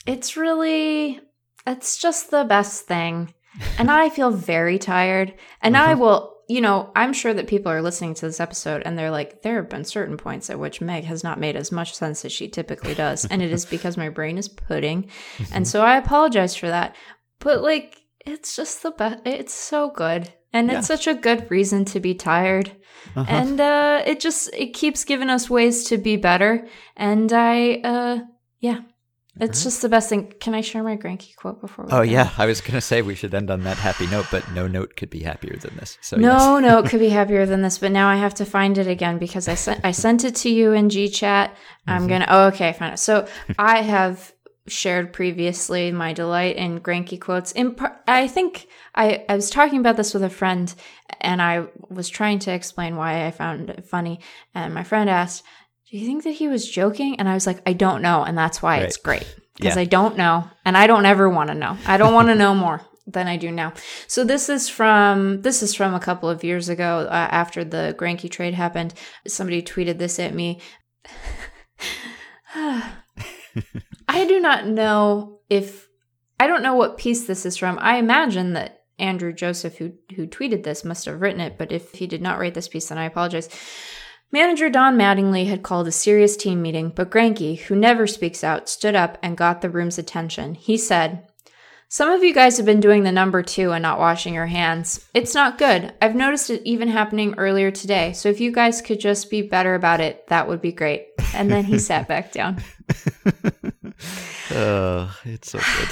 It's 0.06 0.38
really 0.38 1.20
it's 1.66 1.98
just 1.98 2.32
the 2.32 2.44
best 2.44 2.86
thing 2.86 3.34
and 3.78 3.92
I 3.92 4.10
feel 4.10 4.32
very 4.32 4.80
tired. 4.80 5.34
And 5.62 5.76
mm-hmm. 5.76 5.90
I 5.90 5.94
will, 5.96 6.36
you 6.48 6.62
know, 6.62 6.92
I'm 6.96 7.14
sure 7.14 7.34
that 7.34 7.48
people 7.48 7.72
are 7.72 7.82
listening 7.82 8.14
to 8.16 8.26
this 8.26 8.40
episode 8.40 8.84
and 8.86 8.98
they're 8.98 9.12
like, 9.12 9.42
there 9.42 9.56
have 9.56 9.70
been 9.70 9.86
certain 9.86 10.18
points 10.18 10.50
at 10.50 10.60
which 10.60 10.82
Meg 10.82 11.06
has 11.06 11.24
not 11.24 11.40
made 11.40 11.56
as 11.56 11.72
much 11.72 11.94
sense 11.96 12.26
as 12.26 12.32
she 12.32 12.48
typically 12.48 12.94
does. 12.94 13.26
and 13.26 13.42
it 13.42 13.52
is 13.52 13.66
because 13.66 13.98
my 13.98 14.10
brain 14.10 14.38
is 14.38 14.50
pudding. 14.50 15.04
Mm-hmm. 15.38 15.54
And 15.54 15.68
so 15.68 15.82
I 15.82 15.98
apologize 15.98 16.56
for 16.56 16.68
that. 16.68 16.96
But 17.40 17.62
like, 17.62 17.98
it's 18.26 18.56
just 18.56 18.84
the 18.84 18.92
best. 18.92 19.22
It's 19.26 19.54
so 19.54 19.90
good. 19.90 20.32
And 20.54 20.70
yeah. 20.70 20.80
it's 20.80 20.88
such 20.88 21.08
a 21.08 21.16
good 21.16 21.50
reason 21.50 21.86
to 21.86 22.00
be 22.00 22.14
tired. 22.14 22.72
Uh-huh. 23.16 23.26
And 23.28 23.60
uh, 23.60 24.04
it 24.06 24.20
just, 24.20 24.54
it 24.54 24.74
keeps 24.74 25.06
giving 25.06 25.30
us 25.30 25.50
ways 25.50 25.86
to 25.86 25.98
be 25.98 26.18
better. 26.18 26.68
And 26.96 27.32
I, 27.32 27.82
uh, 27.84 28.20
yeah, 28.60 28.82
it's 29.40 29.60
right. 29.60 29.64
just 29.64 29.82
the 29.82 29.88
best 29.88 30.10
thing. 30.10 30.34
Can 30.40 30.54
I 30.54 30.62
share 30.62 30.84
my 30.84 30.98
Greinke 30.98 31.36
quote 31.38 31.62
before? 31.62 31.86
We 31.86 31.92
oh 31.92 32.02
yeah, 32.02 32.32
I 32.38 32.46
was 32.46 32.60
gonna 32.60 32.82
say 32.82 33.02
we 33.02 33.16
should 33.16 33.34
end 33.34 33.50
on 33.50 33.64
that 33.64 33.78
happy 33.78 34.08
note, 34.08 34.26
but 34.30 34.50
no 34.52 34.68
note 34.68 34.98
could 34.98 35.10
be 35.10 35.22
happier 35.22 35.56
than 35.56 35.76
this. 35.78 35.98
So 36.02 36.18
no 36.18 36.60
yes. 36.60 36.70
note 36.70 36.86
could 36.90 37.00
be 37.00 37.10
happier 37.10 37.46
than 37.46 37.62
this. 37.62 37.78
But 37.78 37.94
now 37.94 38.10
I 38.10 38.18
have 38.18 38.34
to 38.36 38.46
find 38.46 38.78
it 38.78 38.88
again 38.88 39.20
because 39.20 39.48
I 39.48 39.56
sent 39.56 39.86
I 39.86 39.92
sent 39.92 40.26
it 40.26 40.36
to 40.38 40.50
you 40.50 40.74
in 40.74 40.90
G 40.90 41.08
chat. 41.08 41.56
I'm 41.88 42.02
mm-hmm. 42.02 42.10
gonna. 42.10 42.26
Oh, 42.28 42.48
okay, 42.48 42.70
I 42.70 42.74
found 42.74 42.96
it. 42.96 42.98
So 42.98 43.26
I 43.58 43.82
have 43.82 44.34
shared 44.68 45.12
previously 45.12 45.92
my 45.92 46.14
delight 46.14 46.56
in 46.56 46.80
Greinke 46.80 47.20
quotes. 47.20 47.52
In 47.54 47.76
par- 47.76 48.02
I 48.08 48.28
think 48.28 48.68
I, 48.96 49.26
I 49.28 49.36
was 49.36 49.50
talking 49.50 49.80
about 49.80 49.98
this 49.98 50.14
with 50.14 50.24
a 50.24 50.30
friend 50.30 50.74
and 51.20 51.42
I 51.42 51.66
was 51.90 52.10
trying 52.10 52.40
to 52.40 52.54
explain 52.54 52.96
why 52.96 53.26
I 53.26 53.32
found 53.32 53.70
it 53.70 53.86
funny. 53.86 54.20
And 54.54 54.74
my 54.74 54.84
friend 54.84 55.10
asked, 55.10 55.44
Do 55.92 55.98
you 55.98 56.06
think 56.08 56.24
that 56.24 56.32
he 56.32 56.48
was 56.48 56.70
joking? 56.70 57.20
And 57.20 57.28
I 57.28 57.34
was 57.34 57.46
like, 57.46 57.62
I 57.66 57.74
don't 57.74 58.02
know. 58.02 58.24
And 58.24 58.38
that's 58.38 58.62
why 58.62 58.78
Right. 58.78 58.84
it's 58.84 58.96
great 58.98 59.28
because 59.58 59.76
Yeah. 59.76 59.82
I 59.82 59.86
don't 59.86 60.16
know. 60.18 60.46
And 60.64 60.78
I 60.78 60.88
don't 60.88 61.06
ever 61.06 61.30
want 61.30 61.50
to 61.50 61.54
know. 61.54 61.78
I 61.86 61.98
don't 61.98 62.14
want 62.14 62.30
to 62.30 62.36
know 62.36 62.56
more 62.56 62.82
than 63.06 63.28
I 63.28 63.36
do 63.36 63.52
now. 63.52 63.74
So 64.08 64.24
this 64.24 64.48
is 64.48 64.70
from 64.70 65.42
this 65.42 65.62
is 65.62 65.74
from 65.76 65.94
a 65.94 66.00
couple 66.00 66.30
of 66.30 66.44
years 66.46 66.70
ago 66.70 67.08
uh, 67.10 67.28
after 67.32 67.66
the 67.66 67.94
Greinke 68.00 68.32
trade 68.32 68.54
happened. 68.54 68.94
Somebody 69.28 69.62
tweeted 69.62 69.98
this 69.98 70.18
at 70.18 70.34
me. 70.34 70.62
I 74.08 74.26
do 74.28 74.40
not 74.40 74.68
know 74.68 75.40
if 75.50 75.88
I 76.40 76.48
don't 76.48 76.64
know 76.64 76.76
what 76.76 76.98
piece 76.98 77.26
this 77.26 77.46
is 77.46 77.58
from. 77.58 77.78
I 77.82 77.98
imagine 77.98 78.54
that 78.54 78.84
Andrew 78.98 79.34
Joseph, 79.34 79.78
who 79.78 79.94
who 80.16 80.26
tweeted 80.28 80.64
this, 80.64 80.86
must 80.86 81.06
have 81.06 81.20
written 81.22 81.42
it. 81.42 81.58
But 81.58 81.72
if 81.74 81.94
he 81.94 82.08
did 82.08 82.22
not 82.22 82.40
write 82.40 82.54
this 82.54 82.68
piece, 82.70 82.88
then 82.88 82.98
I 82.98 83.06
apologize. 83.06 83.50
Manager 84.32 84.70
Don 84.70 84.98
Mattingly 84.98 85.48
had 85.48 85.64
called 85.64 85.88
a 85.88 85.92
serious 85.92 86.38
team 86.38 86.62
meeting, 86.62 86.90
but 86.96 87.10
Greinke, 87.10 87.60
who 87.60 87.76
never 87.76 88.08
speaks 88.08 88.44
out, 88.44 88.70
stood 88.70 88.96
up 88.96 89.18
and 89.22 89.36
got 89.38 89.62
the 89.62 89.70
room's 89.70 89.98
attention. 89.98 90.56
He 90.56 90.78
said, 90.78 91.28
Some 91.90 92.10
of 92.10 92.24
you 92.24 92.34
guys 92.34 92.56
have 92.58 92.66
been 92.66 92.80
doing 92.80 93.04
the 93.04 93.12
number 93.12 93.44
two 93.44 93.72
and 93.72 93.82
not 93.82 94.00
washing 94.00 94.34
your 94.34 94.46
hands. 94.46 95.06
It's 95.14 95.36
not 95.36 95.58
good. 95.58 95.94
I've 96.02 96.16
noticed 96.16 96.50
it 96.50 96.62
even 96.64 96.88
happening 96.88 97.36
earlier 97.38 97.72
today. 97.72 98.14
So 98.14 98.30
if 98.30 98.40
you 98.40 98.52
guys 98.52 98.82
could 98.82 99.00
just 99.02 99.30
be 99.30 99.42
better 99.42 99.76
about 99.76 100.00
it, 100.00 100.28
that 100.28 100.48
would 100.48 100.62
be 100.62 100.72
great. 100.72 101.08
And 101.34 101.52
then 101.52 101.66
he 101.66 101.78
sat 101.78 102.08
back 102.08 102.32
down. 102.32 102.64
Oh, 104.54 105.16
it's 105.24 105.52
so 105.52 105.60
good. 105.60 105.90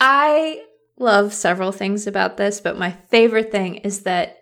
I 0.00 0.62
love 0.98 1.34
several 1.34 1.72
things 1.72 2.06
about 2.06 2.36
this, 2.36 2.60
but 2.60 2.78
my 2.78 2.92
favorite 3.10 3.52
thing 3.52 3.76
is 3.76 4.00
that 4.00 4.38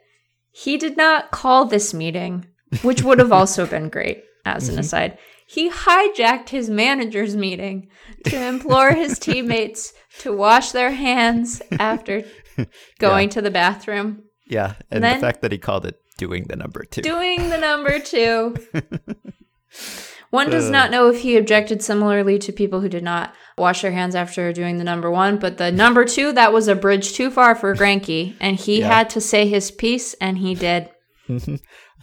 he 0.53 0.77
did 0.77 0.97
not 0.97 1.31
call 1.31 1.65
this 1.65 1.93
meeting, 1.93 2.47
which 2.83 3.03
would 3.03 3.19
have 3.19 3.33
also 3.33 3.67
been 3.75 3.89
great 3.89 4.25
as 4.45 4.69
an 4.69 4.75
mm-hmm. 4.75 4.81
aside. 4.81 5.19
He 5.49 5.71
hijacked 5.71 6.49
his 6.49 6.69
manager's 6.69 7.37
meeting 7.37 7.89
to 8.25 8.37
implore 8.37 8.93
his 8.93 9.19
teammates 9.21 9.93
to 10.21 10.33
wash 10.33 10.73
their 10.73 10.91
hands 10.91 11.63
after 11.79 12.25
going 12.99 13.29
to 13.31 13.43
the 13.43 13.51
bathroom, 13.51 14.25
Yeah, 14.49 14.75
and 14.91 15.05
Then- 15.05 15.17
the 15.21 15.27
fact 15.27 15.43
that 15.43 15.53
he 15.53 15.59
called 15.59 15.87
it 15.87 15.97
doing 16.19 16.45
the 16.45 16.57
number 16.57 16.85
two. 16.85 17.03
doing 17.03 17.51
the 17.51 17.59
number 17.59 17.99
two. 17.99 18.57
One 20.31 20.51
does 20.51 20.69
not 20.71 20.89
uh. 20.89 20.91
know 20.91 21.09
if 21.09 21.21
he 21.21 21.37
objected 21.37 21.83
similarly 21.83 22.39
to 22.41 22.53
people 22.53 22.81
who 22.81 22.89
did 22.89 23.05
not 23.05 23.35
wash 23.57 23.83
their 23.83 23.93
hands 23.93 24.15
after 24.15 24.53
doing 24.53 24.79
the 24.79 24.85
number 24.85 25.11
one, 25.11 25.39
but 25.39 25.57
the 25.59 25.71
number 25.71 26.05
two, 26.05 26.33
that 26.33 26.53
was 26.53 26.69
a 26.69 26.75
bridge 26.75 27.13
too 27.13 27.31
far 27.31 27.55
for 27.55 27.75
Greinke, 27.75 28.35
and 28.41 28.57
he 28.57 28.81
Yeah. 28.81 28.89
had 28.89 29.11
to 29.11 29.21
say 29.21 29.47
his 29.47 29.71
piece, 29.71 30.15
and 30.15 30.39
he 30.39 30.55
did. 30.55 30.91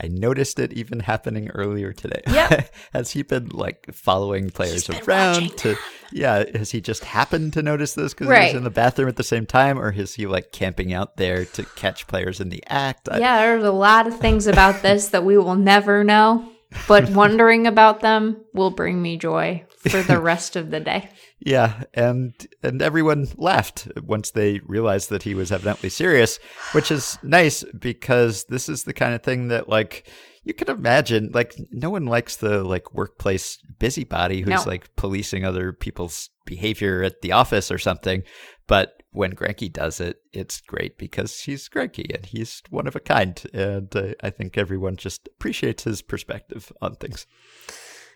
I 0.02 0.08
noticed 0.08 0.58
it 0.60 0.74
even 0.74 1.02
happening 1.02 1.50
earlier 1.52 1.94
today. 1.94 2.22
Yep. 2.28 2.74
has 2.94 3.12
he 3.12 3.22
been 3.24 3.50
like 3.50 3.88
following 3.94 4.50
players 4.50 4.90
around 4.90 5.56
to 5.60 5.76
Yeah, 6.12 6.44
has 6.56 6.72
he 6.72 6.82
just 6.82 7.04
happened 7.04 7.54
to 7.54 7.62
notice 7.62 7.94
this 7.94 8.14
cuz 8.14 8.28
he 8.28 8.32
was 8.48 8.56
in 8.56 8.64
the 8.64 8.70
bathroom 8.72 9.08
at 9.08 9.16
the 9.18 9.24
same 9.24 9.46
time 9.46 9.78
or 9.80 9.92
is 9.92 10.16
he 10.16 10.26
like 10.26 10.52
camping 10.52 10.94
out 10.94 11.18
there 11.18 11.46
to 11.46 11.64
catch 11.76 12.08
players 12.08 12.40
in 12.40 12.50
the 12.50 12.64
act? 12.68 13.08
I- 13.10 13.20
Yeah, 13.20 13.38
there's 13.42 13.64
a 13.64 13.72
lot 13.72 14.08
of 14.08 14.18
things 14.20 14.48
about 14.48 14.82
this 14.82 15.10
that 15.10 15.24
we 15.24 15.38
will 15.38 15.56
never 15.56 16.04
know, 16.04 16.44
but 16.88 17.10
wondering 17.10 17.68
about 17.68 18.02
them 18.02 18.44
will 18.54 18.72
bring 18.72 19.02
me 19.02 19.18
joy 19.18 19.64
for 19.90 20.02
the 20.02 20.20
rest 20.32 20.56
of 20.56 20.72
the 20.72 20.80
day. 20.80 21.10
Yeah, 21.40 21.84
and 21.94 22.34
and 22.62 22.82
everyone 22.82 23.28
laughed 23.38 23.88
once 24.02 24.32
they 24.32 24.60
realized 24.66 25.10
that 25.10 25.24
he 25.24 25.36
was 25.36 25.52
evidently 25.52 25.90
serious, 25.90 26.38
which 26.72 26.92
is 26.92 27.18
nice 27.22 27.64
because 27.78 28.46
this 28.46 28.70
is 28.70 28.84
the 28.84 28.94
kind 28.94 29.14
of 29.14 29.24
thing 29.24 29.50
that 29.50 29.68
like 29.68 30.08
you 30.44 30.54
can 30.54 30.70
imagine 30.70 31.32
like 31.34 31.56
no 31.72 31.90
one 31.90 32.06
likes 32.06 32.38
the 32.38 32.64
like 32.64 32.94
workplace 32.94 33.58
busybody 33.80 34.40
who's 34.42 34.50
No. 34.50 34.64
like 34.66 34.96
policing 34.96 35.44
other 35.46 35.74
people's 35.74 36.30
behavior 36.46 37.04
at 37.04 37.22
the 37.22 37.34
office 37.34 37.70
or 37.72 37.78
something. 37.78 38.24
But 38.68 39.03
when 39.14 39.34
Greinke 39.34 39.72
does 39.72 40.00
it, 40.02 40.18
it's 40.34 40.60
great 40.62 40.98
because 40.98 41.40
he's 41.42 41.70
Greinke 41.70 42.14
and 42.14 42.26
he's 42.26 42.62
one 42.70 42.88
of 42.88 42.96
a 42.96 43.00
kind, 43.00 43.42
and 43.54 43.96
uh, 43.96 44.14
I 44.22 44.30
think 44.32 44.58
everyone 44.58 44.96
just 44.98 45.28
appreciates 45.28 45.84
his 45.84 46.02
perspective 46.02 46.72
on 46.82 46.96
things. 46.96 47.26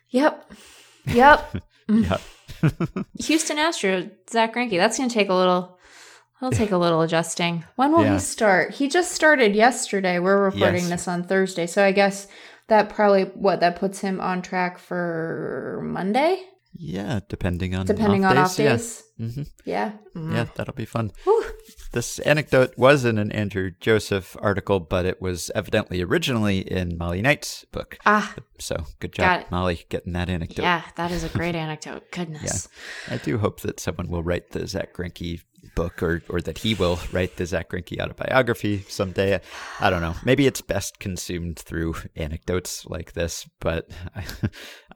Yep. 0.10 0.52
Yep. 1.06 1.56
yep. 1.90 2.22
Houston 3.20 3.58
Astro, 3.58 4.10
Zach 4.30 4.54
Greinke. 4.56 4.78
That's 4.78 4.98
going 4.98 5.10
to 5.10 5.14
take 5.14 5.30
a 5.30 5.34
little. 5.34 5.78
It'll 6.42 6.52
take 6.52 6.72
a 6.72 6.78
little 6.78 7.02
adjusting. 7.02 7.64
When 7.78 7.92
will 7.92 8.04
Yeah. 8.04 8.14
he 8.14 8.20
start? 8.20 8.76
He 8.76 8.90
just 8.90 9.12
started 9.12 9.56
yesterday. 9.56 10.20
We're 10.20 10.38
recording 10.44 10.82
Yes. 10.82 10.90
this 10.90 11.08
on 11.08 11.24
Thursday, 11.24 11.66
so 11.66 11.84
I 11.84 11.92
guess 11.92 12.28
that 12.68 12.90
probably 12.90 13.24
what 13.24 13.60
that 13.62 13.78
puts 13.78 14.02
him 14.02 14.22
on 14.22 14.44
track 14.44 14.78
for 14.78 15.82
Monday, 15.84 16.44
Yeah, 16.80 17.22
depending 17.28 17.76
on 17.76 17.86
depending 17.86 18.24
on 18.26 18.38
off 18.38 18.58
yeah. 18.60 18.70
days. 18.74 19.04
hmm 19.18 19.44
Yeah. 19.66 19.94
Yeah, 20.16 20.46
that'll 20.56 20.74
be 20.76 20.86
fun. 20.86 21.12
Whew. 21.24 21.44
This 21.92 22.20
anecdote 22.20 22.74
was 22.78 23.06
in 23.06 23.18
an 23.18 23.32
Andrew 23.32 23.72
Joseph 23.80 24.36
article, 24.40 24.80
but 24.80 25.06
it 25.06 25.22
was 25.22 25.50
evidently 25.56 26.02
originally 26.04 26.60
in 26.60 26.98
Molly 26.98 27.22
Knight's 27.22 27.66
book. 27.72 27.98
Ah, 28.06 28.34
So 28.60 28.86
good 29.00 29.14
job. 29.14 29.46
Molly, 29.52 29.86
getting 29.90 30.14
that 30.14 30.30
anecdote. 30.30 30.62
yeah, 30.64 30.84
that 30.96 31.12
is 31.12 31.24
a 31.24 31.30
great 31.30 31.56
anecdote. 31.66 32.12
Goodness. 32.12 32.68
I 33.10 33.18
do 33.18 33.38
hope 33.40 33.62
that 33.62 33.80
someone 33.80 34.08
will 34.10 34.24
write 34.24 34.52
the 34.52 34.68
Zach 34.68 34.94
Greinke 34.94 35.42
book 35.76 36.02
or, 36.02 36.24
or 36.30 36.40
that 36.42 36.60
he 36.60 36.74
will 36.76 37.00
write 37.12 37.36
the 37.38 37.46
Zach 37.46 37.70
Greinke 37.70 38.00
autobiography 38.00 38.86
someday. 38.88 39.40
I 39.80 39.90
don't 39.90 40.02
know. 40.02 40.16
Maybe 40.24 40.46
it's 40.48 40.62
best 40.62 41.00
consumed 41.00 41.58
through 41.60 41.96
anecdotes 42.16 42.86
like 42.86 43.14
this, 43.14 43.48
but 43.60 43.90
I, 44.16 44.24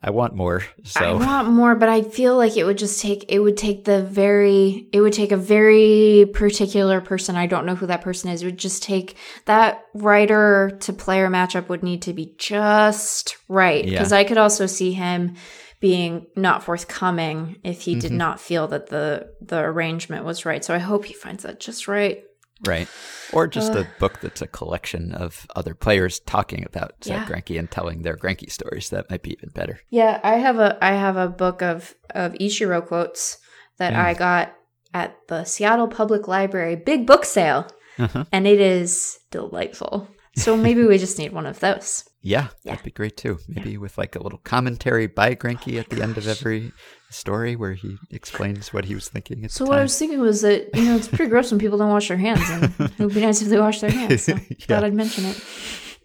I 0.04 0.10
want 0.10 0.34
more. 0.36 0.64
I 0.96 1.14
want 1.14 1.50
more, 1.50 1.76
but 1.76 1.88
I 1.88 2.02
feel 2.02 2.36
like 2.36 2.58
it 2.58 2.64
would 2.64 2.80
just 2.80 3.02
take 3.02 3.26
it 3.30 3.38
would 3.40 3.56
take 3.56 3.84
the 3.86 4.02
very 4.02 4.88
it 4.92 5.00
would 5.00 5.14
take 5.14 5.32
a 5.32 5.38
very 5.38 6.26
particular 6.34 7.02
person. 7.02 7.36
I 7.36 7.46
don't 7.46 7.68
know 7.68 7.76
who 7.76 7.86
that 7.86 8.02
person 8.02 8.32
is. 8.32 8.42
It 8.42 8.46
would 8.46 8.58
just 8.58 8.82
take 8.82 9.16
that 9.46 9.84
writer 9.94 10.76
to 10.82 10.94
player 10.94 11.28
matchup 11.30 11.70
would 11.70 11.84
need 11.84 12.02
to 12.04 12.14
be 12.14 12.34
just 12.40 13.38
right. 13.48 13.86
Yeah. 13.86 14.00
Because 14.00 14.12
I 14.12 14.24
could 14.24 14.40
also 14.40 14.66
see 14.66 14.92
him 14.94 15.36
being 15.80 16.26
not 16.36 16.64
forthcoming 16.64 17.58
if 17.64 17.82
he 17.82 17.92
Mm-hmm. 17.92 18.00
did 18.00 18.12
not 18.12 18.40
feel 18.40 18.68
that 18.70 18.88
the 18.88 19.32
the 19.40 19.60
arrangement 19.60 20.26
was 20.26 20.46
right. 20.46 20.66
So 20.66 20.74
I 20.74 20.80
hope 20.80 21.06
he 21.06 21.14
finds 21.14 21.44
that 21.44 21.60
just 21.60 21.88
right. 21.88 22.24
Right. 22.66 22.88
Or 23.34 23.48
just 23.48 23.74
a 23.74 23.88
book 24.00 24.20
that's 24.22 24.42
a 24.42 24.48
collection 24.48 25.14
of 25.14 25.48
other 25.56 25.74
players 25.74 26.20
talking 26.20 26.66
about 26.66 27.04
Zach 27.04 27.28
Yeah. 27.30 27.36
Greinke 27.36 27.58
and 27.60 27.72
telling 27.72 28.02
their 28.02 28.18
Greinke 28.18 28.52
stories. 28.52 28.90
That 28.90 29.10
might 29.10 29.24
be 29.24 29.32
even 29.34 29.50
better. 29.50 29.80
Yeah, 29.90 30.20
I 30.24 30.36
have 30.36 30.60
a 30.60 30.78
I 30.84 30.92
have 30.92 31.16
a 31.18 31.28
book 31.30 31.62
of 31.62 31.96
of 32.14 32.34
Ichiro 32.34 32.86
quotes 32.86 33.38
that 33.78 33.94
I 33.96 34.14
got 34.14 34.54
at 34.94 35.16
the 35.28 35.44
Seattle 35.46 35.88
Public 35.88 36.28
Library 36.28 36.76
big 36.76 37.08
book 37.08 37.24
sale, 37.26 37.66
Uh-huh. 37.98 38.26
and 38.32 38.46
it 38.46 38.60
is 38.60 39.18
delightful. 39.32 40.08
So 40.38 40.56
maybe 40.56 40.84
we 40.86 40.98
just 40.98 41.18
need 41.18 41.32
one 41.34 41.46
of 41.46 41.60
those. 41.60 42.04
Yeah, 42.24 42.50
Yeah. 42.64 42.74
that'd 42.74 42.86
be 42.86 42.92
great 42.92 43.18
too. 43.18 43.40
Maybe 43.48 43.80
with 43.80 43.98
like 43.98 44.16
a 44.16 44.22
little 44.22 44.38
commentary 44.44 45.08
by 45.08 45.34
Greinke 45.34 45.80
at 45.80 45.90
the 45.90 46.04
end 46.04 46.20
of 46.20 46.28
every 46.28 46.72
story 47.12 47.56
where 47.56 47.74
he 47.74 47.98
explains 48.10 48.74
what 48.74 48.86
he 48.86 48.96
was 48.96 49.10
thinking 49.10 49.44
at 49.44 49.52
So 49.52 49.66
what 49.66 49.80
I 49.80 49.82
was 49.82 49.98
thinking 49.98 50.20
was 50.20 50.42
that 50.42 50.70
you 50.76 50.84
know 50.84 50.96
it's 50.96 51.08
pretty 51.08 51.30
gross 51.30 51.52
when 51.52 51.60
people 51.60 51.78
don't 51.78 51.90
wash 51.90 52.08
their 52.08 52.18
hands, 52.18 52.42
and 52.50 52.74
it 52.98 53.00
would 53.00 53.14
be 53.14 53.22
nice 53.22 53.42
if 53.42 53.50
they 53.50 53.60
washed 53.60 53.82
their 53.82 53.92
hands. 53.92 54.24
So 54.24 54.36
thought 54.62 54.84
I'd 54.84 54.94
mention 54.94 55.26
it. 55.26 55.44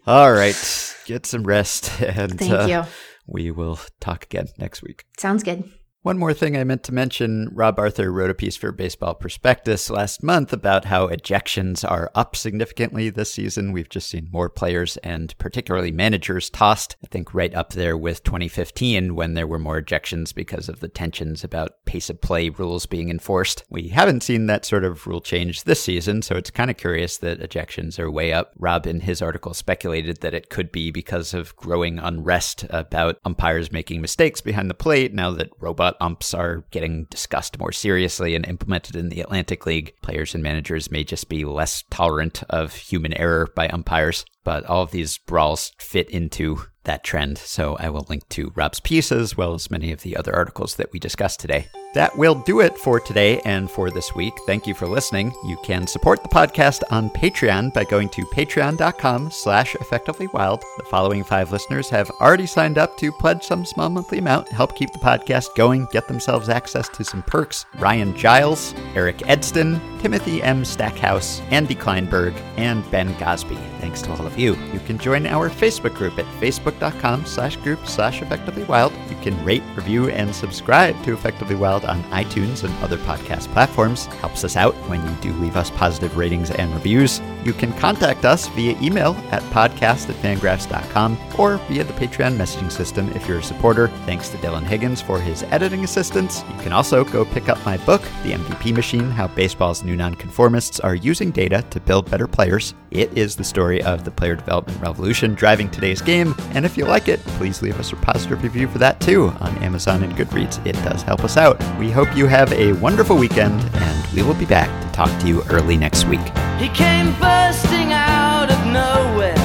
All 0.05 0.31
right, 0.31 0.95
get 1.05 1.25
some 1.25 1.43
rest, 1.43 1.91
and 2.01 2.37
Thank 2.37 2.51
uh, 2.51 2.65
you. 2.65 2.83
we 3.25 3.51
will 3.51 3.79
talk 3.99 4.23
again 4.23 4.47
next 4.57 4.81
week. 4.81 5.05
Sounds 5.17 5.43
good. 5.43 5.69
One 6.07 6.19
more 6.19 6.33
thing 6.33 6.55
I 6.55 6.63
meant 6.63 6.83
to 6.83 6.93
mention 6.93 7.49
Rob 7.51 7.77
Arthur 7.77 8.13
wrote 8.13 8.29
a 8.29 8.33
piece 8.33 8.55
for 8.55 8.71
Baseball 8.71 9.13
Prospectus 9.13 9.89
last 9.89 10.23
month 10.23 10.53
about 10.53 10.85
how 10.85 11.09
ejections 11.09 11.83
are 11.83 12.09
up 12.15 12.33
significantly 12.33 13.09
this 13.09 13.33
season. 13.33 13.73
We've 13.73 13.89
just 13.89 14.09
seen 14.09 14.29
more 14.31 14.49
players 14.49 14.95
and 15.03 15.37
particularly 15.37 15.91
managers 15.91 16.49
tossed. 16.49 16.95
I 17.03 17.07
think 17.07 17.33
right 17.33 17.53
up 17.53 17.73
there 17.73 17.97
with 17.97 18.23
2015 18.23 19.15
when 19.15 19.33
there 19.33 19.45
were 19.45 19.59
more 19.59 19.81
ejections 19.81 20.33
because 20.33 20.69
of 20.69 20.79
the 20.79 20.87
tensions 20.87 21.43
about 21.43 21.83
pace 21.83 22.09
of 22.09 22.21
play 22.21 22.47
rules 22.47 22.85
being 22.85 23.09
enforced. 23.09 23.65
We 23.69 23.89
haven't 23.89 24.23
seen 24.23 24.45
that 24.45 24.63
sort 24.63 24.85
of 24.85 25.07
rule 25.07 25.19
change 25.19 25.65
this 25.65 25.83
season, 25.83 26.21
so 26.21 26.37
it's 26.37 26.51
kind 26.51 26.71
of 26.71 26.77
curious 26.77 27.17
that 27.17 27.41
ejections 27.41 27.99
are 27.99 28.09
way 28.09 28.31
up. 28.31 28.53
Rob, 28.57 28.87
in 28.87 29.01
his 29.01 29.21
article, 29.21 29.53
speculated 29.53 30.21
that 30.21 30.33
it 30.33 30.49
could 30.49 30.71
be 30.71 30.89
because 30.89 31.33
of 31.33 31.53
growing 31.57 31.99
unrest 31.99 32.65
about 32.69 33.19
umpires 33.25 33.73
making 33.73 33.99
mistakes 33.99 34.39
behind 34.39 34.69
the 34.69 34.73
plate 34.73 35.13
now 35.13 35.31
that 35.31 35.49
robot 35.59 35.96
umps 35.99 36.33
are 36.33 36.63
getting 36.71 37.05
discussed 37.05 37.59
more 37.59 37.71
seriously 37.71 38.35
and 38.35 38.47
implemented 38.47 38.95
in 38.95 39.09
the 39.09 39.21
Atlantic 39.21 39.65
League. 39.65 39.93
Players 40.01 40.33
and 40.33 40.43
managers 40.43 40.91
may 40.91 41.03
just 41.03 41.29
be 41.29 41.45
less 41.45 41.83
tolerant 41.89 42.43
of 42.49 42.73
human 42.75 43.13
error 43.17 43.47
by 43.55 43.67
umpires. 43.69 44.25
But 44.43 44.65
all 44.65 44.83
of 44.83 44.91
these 44.91 45.17
brawls 45.17 45.73
fit 45.77 46.09
into 46.09 46.61
that 46.85 47.03
trend, 47.03 47.37
so 47.37 47.75
I 47.79 47.89
will 47.89 48.05
link 48.07 48.29
to 48.29 48.53
Rob's 48.55 48.79
piece 48.79 49.11
as 49.11 49.35
well 49.35 49.53
as 49.53 49.69
many 49.69 49.91
of 49.91 50.01
the 50.01 50.15
other 50.15 50.33
articles 50.33 50.75
that 50.77 50.93
we 50.93 50.99
discussed 50.99 51.41
today. 51.41 51.67
That 51.97 52.15
will 52.15 52.35
do 52.35 52.59
it 52.59 52.77
for 52.77 52.99
today 52.99 53.41
and 53.43 53.71
for 53.71 53.89
this 53.89 54.13
week. 54.13 54.37
Thank 54.45 54.67
you 54.67 54.75
for 54.75 54.85
listening. 54.85 55.33
You 55.43 55.57
can 55.63 55.87
support 55.87 56.21
the 56.21 56.29
podcast 56.29 56.83
on 56.91 57.09
Patreon 57.09 57.73
by 57.73 57.85
going 57.85 58.09
to 58.09 58.23
patreon.com 58.23 59.31
slash 59.31 59.73
effectivelywild. 59.73 60.61
The 60.77 60.83
following 60.83 61.23
five 61.23 61.51
listeners 61.51 61.89
have 61.89 62.11
already 62.21 62.45
signed 62.45 62.77
up 62.77 62.97
to 62.97 63.11
pledge 63.11 63.41
some 63.41 63.65
small 63.65 63.89
monthly 63.89 64.19
amount, 64.19 64.47
help 64.49 64.75
keep 64.75 64.93
the 64.93 64.99
podcast 64.99 65.55
going, 65.55 65.87
get 65.91 66.07
themselves 66.07 66.49
access 66.49 66.87
to 66.89 67.03
some 67.03 67.23
perks. 67.23 67.65
Ryan 67.79 68.15
Giles, 68.15 68.75
Eric 68.93 69.17
Edston, 69.21 69.81
Timothy 69.99 70.43
M. 70.43 70.63
Stackhouse, 70.65 71.41
Andy 71.49 71.73
Kleinberg, 71.73 72.39
and 72.57 72.87
Ben 72.91 73.17
Gosby. 73.17 73.57
Thanks 73.79 74.03
to 74.03 74.11
all 74.11 74.27
of 74.27 74.37
you. 74.37 74.55
You 74.71 74.81
can 74.81 74.99
join 74.99 75.25
our 75.25 75.49
Facebook 75.49 75.95
group 75.95 76.19
at 76.19 76.25
facebook.com 76.39 77.25
slash 77.25 77.57
group 77.57 77.87
slash 77.87 78.21
effectivelywild. 78.21 78.91
You 79.09 79.15
can 79.23 79.43
rate, 79.43 79.63
review, 79.75 80.09
and 80.09 80.35
subscribe 80.35 81.01
to 81.03 81.13
Effectively 81.13 81.55
Wild 81.55 81.86
on 81.87 82.03
iTunes 82.05 82.63
and 82.63 82.73
other 82.83 82.97
podcast 82.97 83.47
platforms. 83.53 84.05
Helps 84.05 84.43
us 84.43 84.55
out 84.55 84.75
when 84.89 85.03
you 85.03 85.15
do 85.21 85.33
leave 85.39 85.55
us 85.55 85.71
positive 85.71 86.17
ratings 86.17 86.51
and 86.51 86.73
reviews. 86.73 87.21
You 87.43 87.53
can 87.53 87.71
contact 87.73 88.25
us 88.25 88.47
via 88.49 88.77
email 88.81 89.15
at 89.31 89.41
podcast 89.53 90.09
at 90.09 90.15
fangraphs.com 90.17 91.17
or 91.37 91.57
via 91.69 91.83
the 91.83 91.93
Patreon 91.93 92.35
messaging 92.35 92.71
system 92.71 93.09
if 93.13 93.27
you're 93.27 93.39
a 93.39 93.43
supporter. 93.43 93.87
Thanks 94.05 94.29
to 94.29 94.37
Dylan 94.37 94.63
Higgins 94.63 95.01
for 95.01 95.19
his 95.19 95.43
editing 95.43 95.83
assistance. 95.83 96.43
You 96.55 96.61
can 96.63 96.73
also 96.73 97.03
go 97.03 97.25
pick 97.25 97.49
up 97.49 97.63
my 97.65 97.77
book, 97.77 98.01
The 98.23 98.33
MVP 98.33 98.75
Machine 98.75 99.09
How 99.09 99.27
Baseball's 99.27 99.83
New 99.83 99.95
Nonconformists 99.95 100.79
Are 100.79 100.95
Using 100.95 101.31
Data 101.31 101.63
to 101.69 101.79
Build 101.79 102.09
Better 102.09 102.27
Players. 102.27 102.73
It 102.91 103.15
is 103.17 103.35
the 103.35 103.43
story 103.43 103.81
of 103.83 104.03
the 104.03 104.11
player 104.11 104.35
development 104.35 104.81
revolution 104.81 105.33
driving 105.33 105.69
today's 105.69 106.01
game. 106.01 106.35
And 106.51 106.65
if 106.65 106.77
you 106.77 106.85
like 106.85 107.07
it, 107.07 107.19
please 107.37 107.61
leave 107.61 107.79
us 107.79 107.93
a 107.93 107.95
positive 107.97 108.43
review 108.43 108.67
for 108.67 108.77
that 108.79 108.99
too 108.99 109.27
on 109.39 109.57
Amazon 109.59 110.03
and 110.03 110.13
Goodreads. 110.15 110.65
It 110.65 110.73
does 110.83 111.01
help 111.01 111.23
us 111.23 111.37
out. 111.37 111.59
We 111.79 111.91
hope 111.91 112.15
you 112.15 112.27
have 112.27 112.51
a 112.53 112.73
wonderful 112.73 113.17
weekend, 113.17 113.61
and 113.75 114.13
we 114.13 114.23
will 114.23 114.33
be 114.33 114.45
back 114.45 114.69
to 114.83 114.91
talk 114.91 115.09
to 115.21 115.27
you 115.27 115.43
early 115.49 115.77
next 115.77 116.05
week. 116.05 116.25
He 116.57 116.69
came 116.69 117.13
bursting 117.19 117.93
out 117.93 118.49
of 118.51 118.65
nowhere 118.65 119.35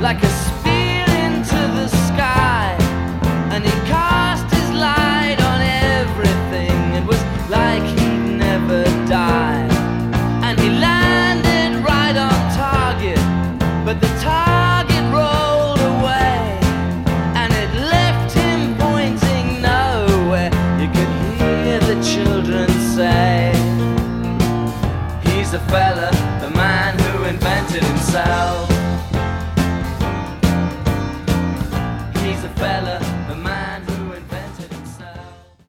like 0.00 0.22
a 0.22 0.45
He's 25.56 25.64
the 25.68 25.95